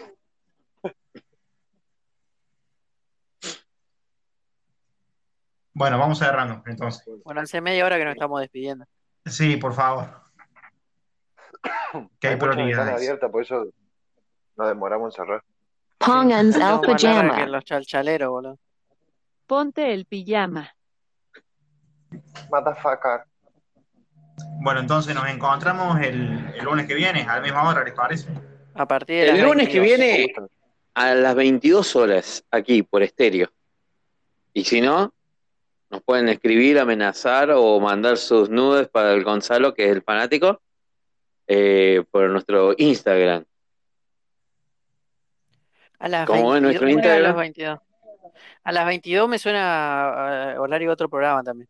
Bueno, 5.74 5.98
vamos 5.98 6.18
cerrando, 6.18 6.62
entonces. 6.66 7.08
Bueno, 7.24 7.40
hace 7.40 7.60
media 7.60 7.86
hora 7.86 7.96
que 7.96 8.04
nos 8.04 8.14
estamos 8.14 8.40
despidiendo. 8.40 8.84
Sí, 9.24 9.56
por 9.56 9.72
favor. 9.72 10.20
Que 12.20 12.26
hay 12.28 12.34
Hay 12.34 12.38
prioridades. 12.40 12.94
abiertas, 12.96 13.30
por 13.30 13.42
eso 13.42 13.66
nos 14.56 14.68
demoramos 14.68 15.14
en 15.14 15.24
cerrar. 15.24 15.44
Pónganse 15.98 16.62
al 16.62 16.70
Somos 16.80 16.88
más 16.88 17.02
largas 17.02 17.22
que 17.22 17.28
pijama. 17.36 17.46
los 17.46 17.64
chalchaleros, 17.64 18.28
boludo. 18.30 18.58
Ponte 19.46 19.94
el 19.94 20.04
pijama. 20.06 20.74
Motherfucker. 22.50 23.24
Bueno, 24.60 24.80
entonces 24.80 25.14
nos 25.14 25.28
encontramos 25.28 26.00
el, 26.00 26.52
el 26.56 26.64
lunes 26.64 26.86
que 26.86 26.94
viene, 26.94 27.22
a 27.22 27.36
la 27.36 27.40
misma 27.40 27.68
hora, 27.68 27.84
¿les 27.84 27.94
parece? 27.94 28.28
A 28.74 28.86
partir 28.86 29.16
de 29.16 29.30
El 29.30 29.36
las 29.38 29.46
lunes 29.46 29.68
que 29.68 29.80
22. 29.80 29.98
viene 29.98 30.34
a 30.94 31.14
las 31.14 31.34
22 31.34 31.96
horas 31.96 32.44
aquí 32.50 32.82
por 32.82 33.02
estéreo. 33.02 33.50
Y 34.52 34.64
si 34.64 34.80
no, 34.80 35.12
nos 35.90 36.02
pueden 36.02 36.28
escribir, 36.28 36.78
amenazar 36.78 37.50
o 37.50 37.80
mandar 37.80 38.16
sus 38.16 38.48
nudes 38.48 38.88
para 38.88 39.12
el 39.12 39.24
Gonzalo, 39.24 39.74
que 39.74 39.84
es 39.86 39.92
el 39.92 40.02
fanático, 40.02 40.60
eh, 41.46 42.04
por 42.10 42.28
nuestro 42.30 42.74
Instagram. 42.76 43.44
A 45.98 46.08
las 46.08 46.26
¿Cómo 46.26 46.54
es 46.56 46.62
22, 46.62 46.62
nuestro 46.62 46.88
¿cómo 46.88 46.98
era 46.98 47.14
a 47.14 47.18
las 47.20 47.46
Instagram? 47.46 47.78
22? 47.78 47.80
A 48.64 48.72
las 48.72 48.86
22 48.86 49.28
me 49.28 49.38
suena 49.38 50.52
eh, 50.54 50.58
horario 50.58 50.88
de 50.88 50.92
otro 50.92 51.08
programa 51.08 51.42
también. 51.42 51.68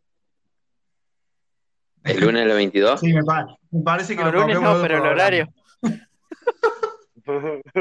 ¿El 2.05 2.21
lunes 2.21 2.43
a 2.43 2.47
las 2.47 2.57
22? 2.57 3.01
Sí, 3.01 3.13
me, 3.13 3.23
pa- 3.23 3.47
me 3.71 3.83
parece 3.83 4.17
que 4.17 4.23
No, 4.25 4.33
lo 4.33 4.41
lunes 4.41 4.61
no, 4.61 4.81
pero 4.83 4.97
el 4.99 5.07
horario. 5.11 5.49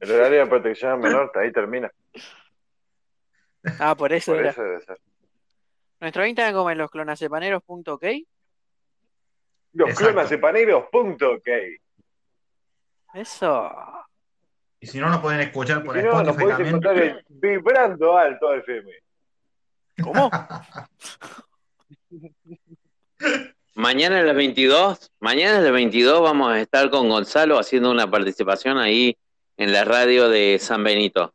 El 0.00 0.10
horario 0.10 0.40
de 0.40 0.46
protección 0.46 1.00
menor, 1.00 1.30
ahí 1.36 1.52
termina. 1.52 1.90
Ah, 3.78 3.94
por 3.94 4.12
eso 4.12 4.32
Por 4.34 4.44
eso 4.44 4.62
debe 4.62 4.80
ser. 4.82 4.98
Nuestro 6.00 6.26
Instagram 6.26 6.54
como 6.54 6.70
en. 6.70 6.78
Los 6.78 6.90
Exacto. 9.88 10.12
clonasepaneros.ok. 10.12 11.48
Eso. 13.14 13.70
Y 14.80 14.86
si 14.88 14.98
no, 14.98 15.08
nos 15.08 15.20
pueden 15.20 15.40
escuchar 15.40 15.84
por 15.84 15.96
Si 15.96 16.02
no, 16.02 16.10
podés 16.34 16.48
también. 16.56 16.68
encontrar 16.68 16.98
en 16.98 17.24
Vibrando 17.28 18.18
Alto 18.18 18.52
FM. 18.54 18.90
¿Cómo? 20.02 20.28
Mañana 23.74 24.18
a 24.20 24.22
las 24.22 24.36
22, 24.36 25.10
mañana 25.20 25.58
a 25.58 25.60
las 25.62 25.72
22 25.72 26.20
vamos 26.20 26.52
a 26.52 26.60
estar 26.60 26.90
con 26.90 27.08
Gonzalo 27.08 27.58
haciendo 27.58 27.90
una 27.90 28.10
participación 28.10 28.78
ahí 28.78 29.16
en 29.56 29.72
la 29.72 29.84
radio 29.84 30.28
de 30.28 30.58
San 30.60 30.84
Benito. 30.84 31.32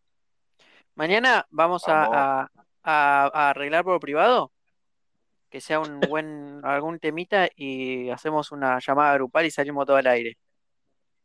Mañana 0.96 1.46
vamos 1.50 1.88
a, 1.88 2.04
a- 2.44 2.50
a- 2.84 3.32
a 3.34 3.50
arreglar 3.50 3.84
por 3.84 4.00
privado. 4.00 4.52
Que 5.50 5.62
sea 5.62 5.80
un 5.80 6.00
buen, 6.10 6.60
algún 6.64 7.00
temita 7.00 7.48
y 7.56 8.10
hacemos 8.10 8.52
una 8.52 8.80
llamada 8.80 9.14
grupal 9.16 9.46
y 9.46 9.52
salimos 9.52 9.86
todo 9.86 9.96
al 9.98 10.08
aire. 10.08 10.38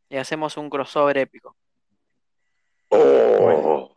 Y 0.09 0.17
hacemos 0.17 0.57
un 0.57 0.69
crossover 0.69 1.17
épico. 1.17 1.55
Oh, 2.89 3.95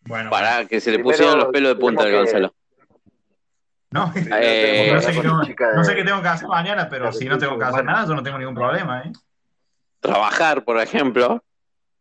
Bueno, 0.00 0.30
para 0.30 0.66
que 0.66 0.80
se 0.80 0.90
le 0.92 0.98
pusieran 1.00 1.38
los 1.38 1.48
pelos 1.52 1.74
de 1.74 1.80
punta 1.80 2.02
al 2.04 2.12
Gonzalo. 2.12 2.54
No, 3.94 4.12
Eh, 4.16 4.90
no 4.92 5.00
sé, 5.00 5.12
qué 5.12 5.20
tengo, 5.20 5.38
la 5.38 5.46
chica 5.46 5.70
de- 5.70 5.76
no 5.76 5.84
sé 5.84 5.94
qué 5.94 6.02
tengo 6.02 6.20
que 6.20 6.26
hacer 6.26 6.48
mañana, 6.48 6.88
pero 6.88 7.12
si 7.12 7.26
no 7.26 7.38
tengo 7.38 7.56
que 7.56 7.64
hacer 7.64 7.84
nada, 7.84 8.04
yo 8.08 8.14
no 8.14 8.24
tengo 8.24 8.38
ningún 8.38 8.54
problema, 8.54 9.02
¿eh? 9.02 9.12
Trabajar, 10.00 10.64
por 10.64 10.80
ejemplo. 10.80 11.44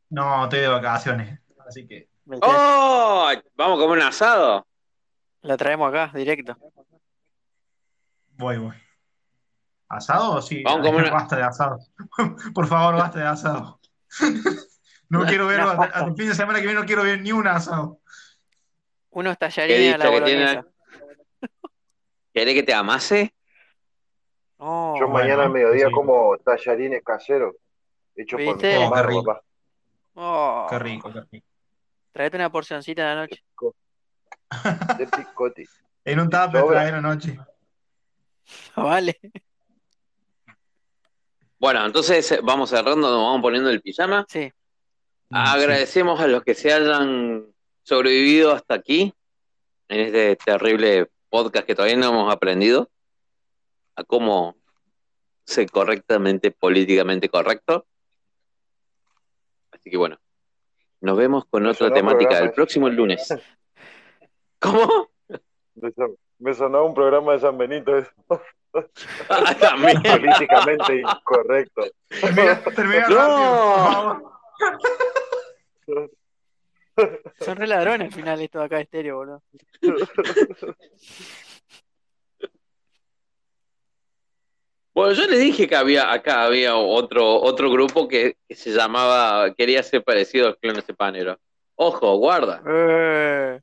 No, 0.09 0.45
estoy 0.45 0.61
de 0.61 0.67
vacaciones, 0.69 1.39
así 1.67 1.85
que... 1.85 2.09
¡Oh! 2.41 3.31
¿Vamos 3.55 3.77
a 3.77 3.81
comer 3.83 3.99
un 3.99 4.07
asado? 4.07 4.65
La 5.41 5.55
traemos 5.55 5.87
acá, 5.89 6.11
directo. 6.15 6.57
Voy, 8.37 8.57
voy. 8.57 8.75
¿Asado 9.87 10.31
o 10.31 10.41
sí? 10.41 10.63
Vamos 10.63 10.87
a 10.87 10.91
comer 10.91 11.11
Basta 11.11 11.35
de 11.35 11.43
asado. 11.43 11.77
Por 12.55 12.65
favor, 12.65 12.95
basta 12.95 13.19
de 13.19 13.27
asado. 13.27 13.79
No 15.09 15.27
quiero 15.27 15.45
ver, 15.45 15.59
hasta, 15.59 16.05
el 16.05 16.15
fin 16.15 16.27
de 16.29 16.33
semana 16.33 16.57
que 16.59 16.65
viene 16.65 16.79
no 16.79 16.87
quiero 16.87 17.03
ver 17.03 17.21
ni 17.21 17.31
un 17.31 17.45
asado. 17.45 17.99
Unos 19.11 19.37
¿Qué 19.37 19.45
tallarines 19.47 19.93
a 19.93 19.97
la 19.99 20.05
dicha 20.05 20.19
que 20.19 20.25
tiene? 20.25 20.45
boloñesa. 20.45 20.72
¿Querés 22.33 22.53
que 22.55 22.63
te 22.63 22.73
amase? 22.73 23.33
No, 24.59 24.95
Yo 24.99 25.07
mañana 25.07 25.43
al 25.43 25.49
bueno, 25.49 25.53
mediodía 25.53 25.87
sí. 25.87 25.91
como 25.93 26.37
tallarines 26.37 27.03
caseros 27.03 27.55
hechos 28.15 28.39
por 28.41 28.45
mi 28.45 28.51
Oh, 28.51 28.57
qué 28.57 28.79
mamá, 28.79 29.03
rico. 29.03 29.23
papá. 29.25 29.41
oh, 30.15 30.67
Qué 30.69 30.79
rico, 30.79 31.11
qué 31.13 31.21
rico. 31.31 31.47
traete 32.11 32.37
una 32.37 32.51
porcioncita 32.51 33.01
de 33.09 33.15
la 33.15 33.21
noche. 33.21 33.43
De 34.97 35.07
picote. 35.07 35.65
En 36.05 36.19
un 36.19 36.29
tupper 36.29 36.59
Sobra. 36.61 36.79
traer 36.81 36.95
anoche. 36.95 37.39
Vale. 38.75 39.17
Bueno, 41.57 41.85
entonces 41.85 42.29
eh, 42.33 42.39
vamos 42.43 42.69
cerrando, 42.69 43.09
nos 43.09 43.21
vamos 43.23 43.41
poniendo 43.41 43.69
el 43.69 43.81
pijama. 43.81 44.25
Sí. 44.27 44.51
Agradecemos 45.31 46.19
a 46.19 46.27
los 46.27 46.43
que 46.43 46.53
se 46.53 46.73
hayan 46.73 47.45
sobrevivido 47.83 48.51
hasta 48.51 48.75
aquí, 48.75 49.13
en 49.87 49.99
este 50.01 50.35
terrible 50.35 51.09
podcast 51.33 51.65
que 51.65 51.73
todavía 51.73 51.97
no 51.97 52.09
hemos 52.09 52.31
aprendido 52.31 52.91
a 53.95 54.03
cómo 54.03 54.55
ser 55.45 55.67
correctamente, 55.71 56.51
políticamente 56.51 57.27
correcto. 57.27 57.87
Así 59.71 59.89
que 59.89 59.97
bueno, 59.97 60.19
nos 61.01 61.17
vemos 61.17 61.45
con 61.45 61.63
Me 61.63 61.69
otra 61.69 61.91
temática 61.91 62.37
el 62.37 62.51
próximo 62.51 62.87
lunes. 62.87 63.27
¿Cómo? 64.59 65.09
Me 65.73 65.91
son- 65.91 66.15
Me 66.37 66.53
sonó 66.53 66.85
un 66.85 66.93
programa 66.93 67.31
de 67.33 67.39
San 67.39 67.57
Benito 67.57 67.97
eso. 67.97 68.11
Ah, 69.29 69.55
también. 69.59 70.01
políticamente 70.03 71.01
incorrecto. 71.01 71.81
Termina, 72.09 72.63
termina 72.63 73.07
No. 73.07 74.39
Son 77.39 77.55
re 77.57 77.67
ladrones 77.67 78.07
al 78.07 78.13
final 78.13 78.41
esto 78.41 78.59
de 78.59 78.65
acá 78.65 78.75
de 78.77 78.83
estéreo, 78.83 79.17
boludo. 79.17 79.43
Bueno, 84.93 85.13
yo 85.13 85.27
le 85.27 85.37
dije 85.37 85.67
que 85.67 85.75
había 85.75 86.11
acá 86.11 86.43
había 86.43 86.75
otro 86.75 87.41
otro 87.41 87.71
grupo 87.71 88.07
que, 88.07 88.37
que 88.47 88.55
se 88.55 88.71
llamaba, 88.71 89.53
quería 89.55 89.81
ser 89.81 90.03
parecido 90.03 90.47
al 90.47 90.57
clones 90.57 90.85
de 90.85 90.93
Panero. 90.93 91.39
Ojo, 91.75 92.15
guarda. 92.17 92.61
Eh, 92.67 93.59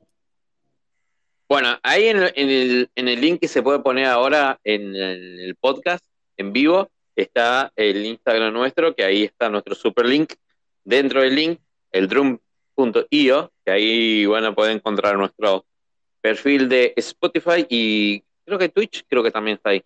Bueno, 1.47 1.79
ahí 1.83 2.07
en 2.07 2.17
el, 2.17 2.33
en 2.35 2.49
el, 2.49 2.89
en 2.95 3.07
el 3.07 3.21
link 3.21 3.39
que 3.39 3.47
se 3.47 3.63
puede 3.63 3.79
poner 3.79 4.07
ahora 4.07 4.59
en 4.65 4.93
el, 4.93 5.39
el 5.39 5.55
podcast, 5.55 6.03
en 6.35 6.51
vivo, 6.51 6.89
está 7.15 7.71
el 7.77 8.05
Instagram 8.05 8.53
nuestro, 8.53 8.93
que 8.93 9.05
ahí 9.05 9.23
está 9.23 9.47
nuestro 9.49 9.73
super 9.75 10.05
link. 10.05 10.33
Dentro 10.83 11.21
del 11.21 11.35
link, 11.35 11.59
el 11.91 12.09
drum.io, 12.75 13.51
que 13.65 13.71
ahí 13.71 14.25
van 14.25 14.45
a 14.45 14.53
poder 14.55 14.75
encontrar 14.75 15.17
nuestro 15.17 15.65
perfil 16.21 16.69
de 16.69 16.93
Spotify 16.97 17.65
y 17.69 18.23
creo 18.45 18.57
que 18.59 18.69
Twitch, 18.69 19.05
creo 19.07 19.23
que 19.23 19.31
también 19.31 19.57
está 19.57 19.71
ahí. 19.71 19.83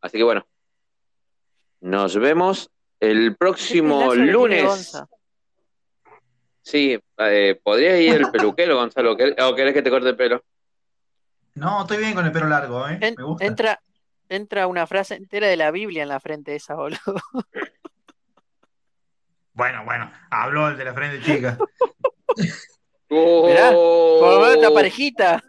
Así 0.00 0.18
que 0.18 0.24
bueno, 0.24 0.46
nos 1.80 2.16
vemos 2.16 2.70
el 3.00 3.36
próximo 3.36 4.14
lunes. 4.14 4.92
Sí, 6.62 6.98
eh, 7.18 7.60
¿podrías 7.62 8.00
ir 8.00 8.14
el 8.14 8.30
peluquero, 8.32 8.76
Gonzalo? 8.76 9.16
¿Quer- 9.16 9.34
¿O 9.42 9.54
querés 9.54 9.74
que 9.74 9.82
te 9.82 9.90
corte 9.90 10.08
el 10.08 10.16
pelo? 10.16 10.42
No, 11.54 11.82
estoy 11.82 11.98
bien 11.98 12.14
con 12.14 12.24
el 12.26 12.32
pelo 12.32 12.46
largo, 12.48 12.88
¿eh? 12.88 12.98
En- 13.00 13.14
Me 13.16 13.22
gusta. 13.24 13.44
entra, 13.44 13.80
entra 14.28 14.66
una 14.66 14.86
frase 14.86 15.14
entera 15.14 15.46
de 15.46 15.56
la 15.56 15.70
Biblia 15.70 16.02
en 16.02 16.08
la 16.08 16.20
frente 16.20 16.54
esa, 16.54 16.74
boludo. 16.74 16.98
Bueno, 19.56 19.84
bueno, 19.84 20.10
habló 20.30 20.66
el 20.68 20.76
de 20.76 20.84
la 20.84 20.94
frente 20.94 21.24
chica. 21.24 21.56
Mirá, 23.10 23.70
por 23.70 24.32
lo 24.34 24.40
menos 24.40 24.54
esta 24.56 24.68
Oh. 24.70 24.74
parejita. 24.74 25.42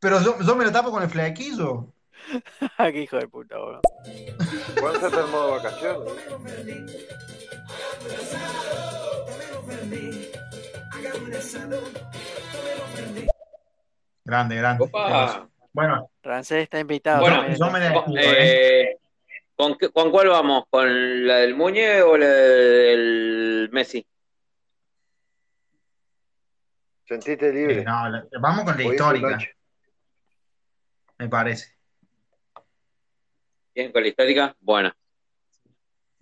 Pero 0.00 0.20
yo, 0.20 0.36
yo 0.40 0.56
me 0.56 0.64
lo 0.64 0.72
tapo 0.72 0.90
con 0.90 1.02
el 1.02 1.08
flequillo. 1.08 1.86
Qué 2.78 3.02
hijo 3.02 3.16
de 3.18 3.28
puta, 3.28 3.56
boludo. 3.58 3.80
¿Cuándo 4.80 5.00
se 5.00 5.06
está 5.06 5.20
en 5.20 5.30
modo 5.30 5.50
vacaciones? 5.52 6.12
Grande, 14.24 14.56
grande. 14.56 14.84
Opa. 14.84 15.48
Bueno, 15.72 16.10
Rancés 16.22 16.62
está 16.64 16.78
invitado. 16.80 17.20
Bueno, 17.20 17.36
también. 17.38 17.58
yo 17.58 17.70
me 17.70 17.80
despido, 17.80 18.18
¿eh? 18.18 18.82
eh, 18.82 18.96
¿con, 19.56 19.76
qué- 19.76 19.90
con 19.90 20.10
cuál 20.10 20.28
vamos? 20.28 20.64
¿Con 20.70 21.26
la 21.26 21.36
del 21.38 21.54
Muñe 21.54 22.00
o 22.02 22.16
la 22.16 22.26
del 22.28 23.68
Messi? 23.72 24.06
Sentiste 27.06 27.52
libre. 27.52 27.80
Eh, 27.80 27.84
no, 27.84 28.08
la- 28.08 28.26
vamos 28.40 28.64
con 28.64 28.76
la 28.76 28.82
histórica, 28.84 29.38
me 31.18 31.28
parece. 31.28 31.76
Bien, 33.74 33.92
con 33.92 34.02
la 34.02 34.08
histórica. 34.08 34.56
Bueno, 34.60 34.92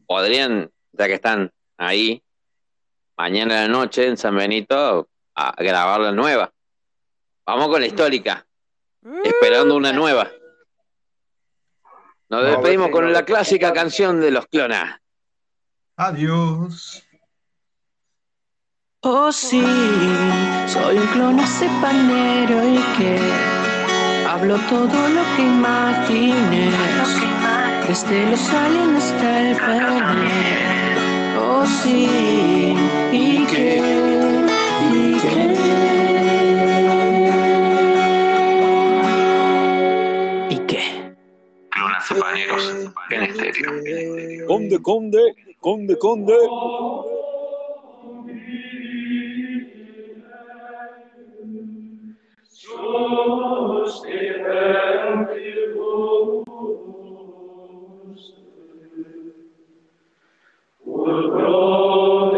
podrían, 0.06 0.70
ya 0.92 1.06
que 1.06 1.14
están 1.14 1.52
ahí, 1.76 2.22
mañana 3.16 3.58
a 3.60 3.62
la 3.62 3.68
noche 3.68 4.06
en 4.08 4.16
San 4.16 4.36
Benito, 4.36 5.08
a 5.34 5.54
grabar 5.62 6.00
la 6.00 6.12
nueva. 6.12 6.52
Vamos 7.46 7.68
con 7.68 7.80
la 7.80 7.86
histórica, 7.86 8.46
esperando 9.24 9.76
una 9.76 9.92
nueva. 9.92 10.30
Nos 12.28 12.42
No, 12.42 12.48
despedimos 12.48 12.90
con 12.90 13.12
la 13.12 13.24
clásica 13.24 13.72
canción 13.72 14.20
de 14.20 14.30
los 14.30 14.46
clonas. 14.46 14.98
Adiós. 15.96 17.04
Oh 19.04 19.32
sí, 19.32 19.60
soy 20.68 20.96
un 20.96 21.06
clon 21.08 21.36
panero 21.80 22.68
y 22.68 22.78
que 22.96 23.18
hablo 24.28 24.56
todo 24.70 25.08
lo 25.08 25.22
que 25.34 25.42
imagines, 25.42 26.72
desde 27.88 28.30
los 28.30 28.48
aliens 28.50 29.02
hasta 29.02 29.40
el 29.40 29.56
pene. 29.56 30.30
Oh 31.36 31.66
sí, 31.66 32.76
y 33.10 33.44
que, 33.46 33.82
y 34.92 35.18
que, 35.18 35.34
y 40.48 40.58
que. 40.68 41.14
Clonas 41.70 42.06
cepaneros 42.06 42.64
en 43.10 43.22
estéreo. 43.24 44.46
Conde, 44.46 44.80
conde, 44.80 45.34
conde, 45.58 45.98
conde. 45.98 46.36
Pro 61.32 62.32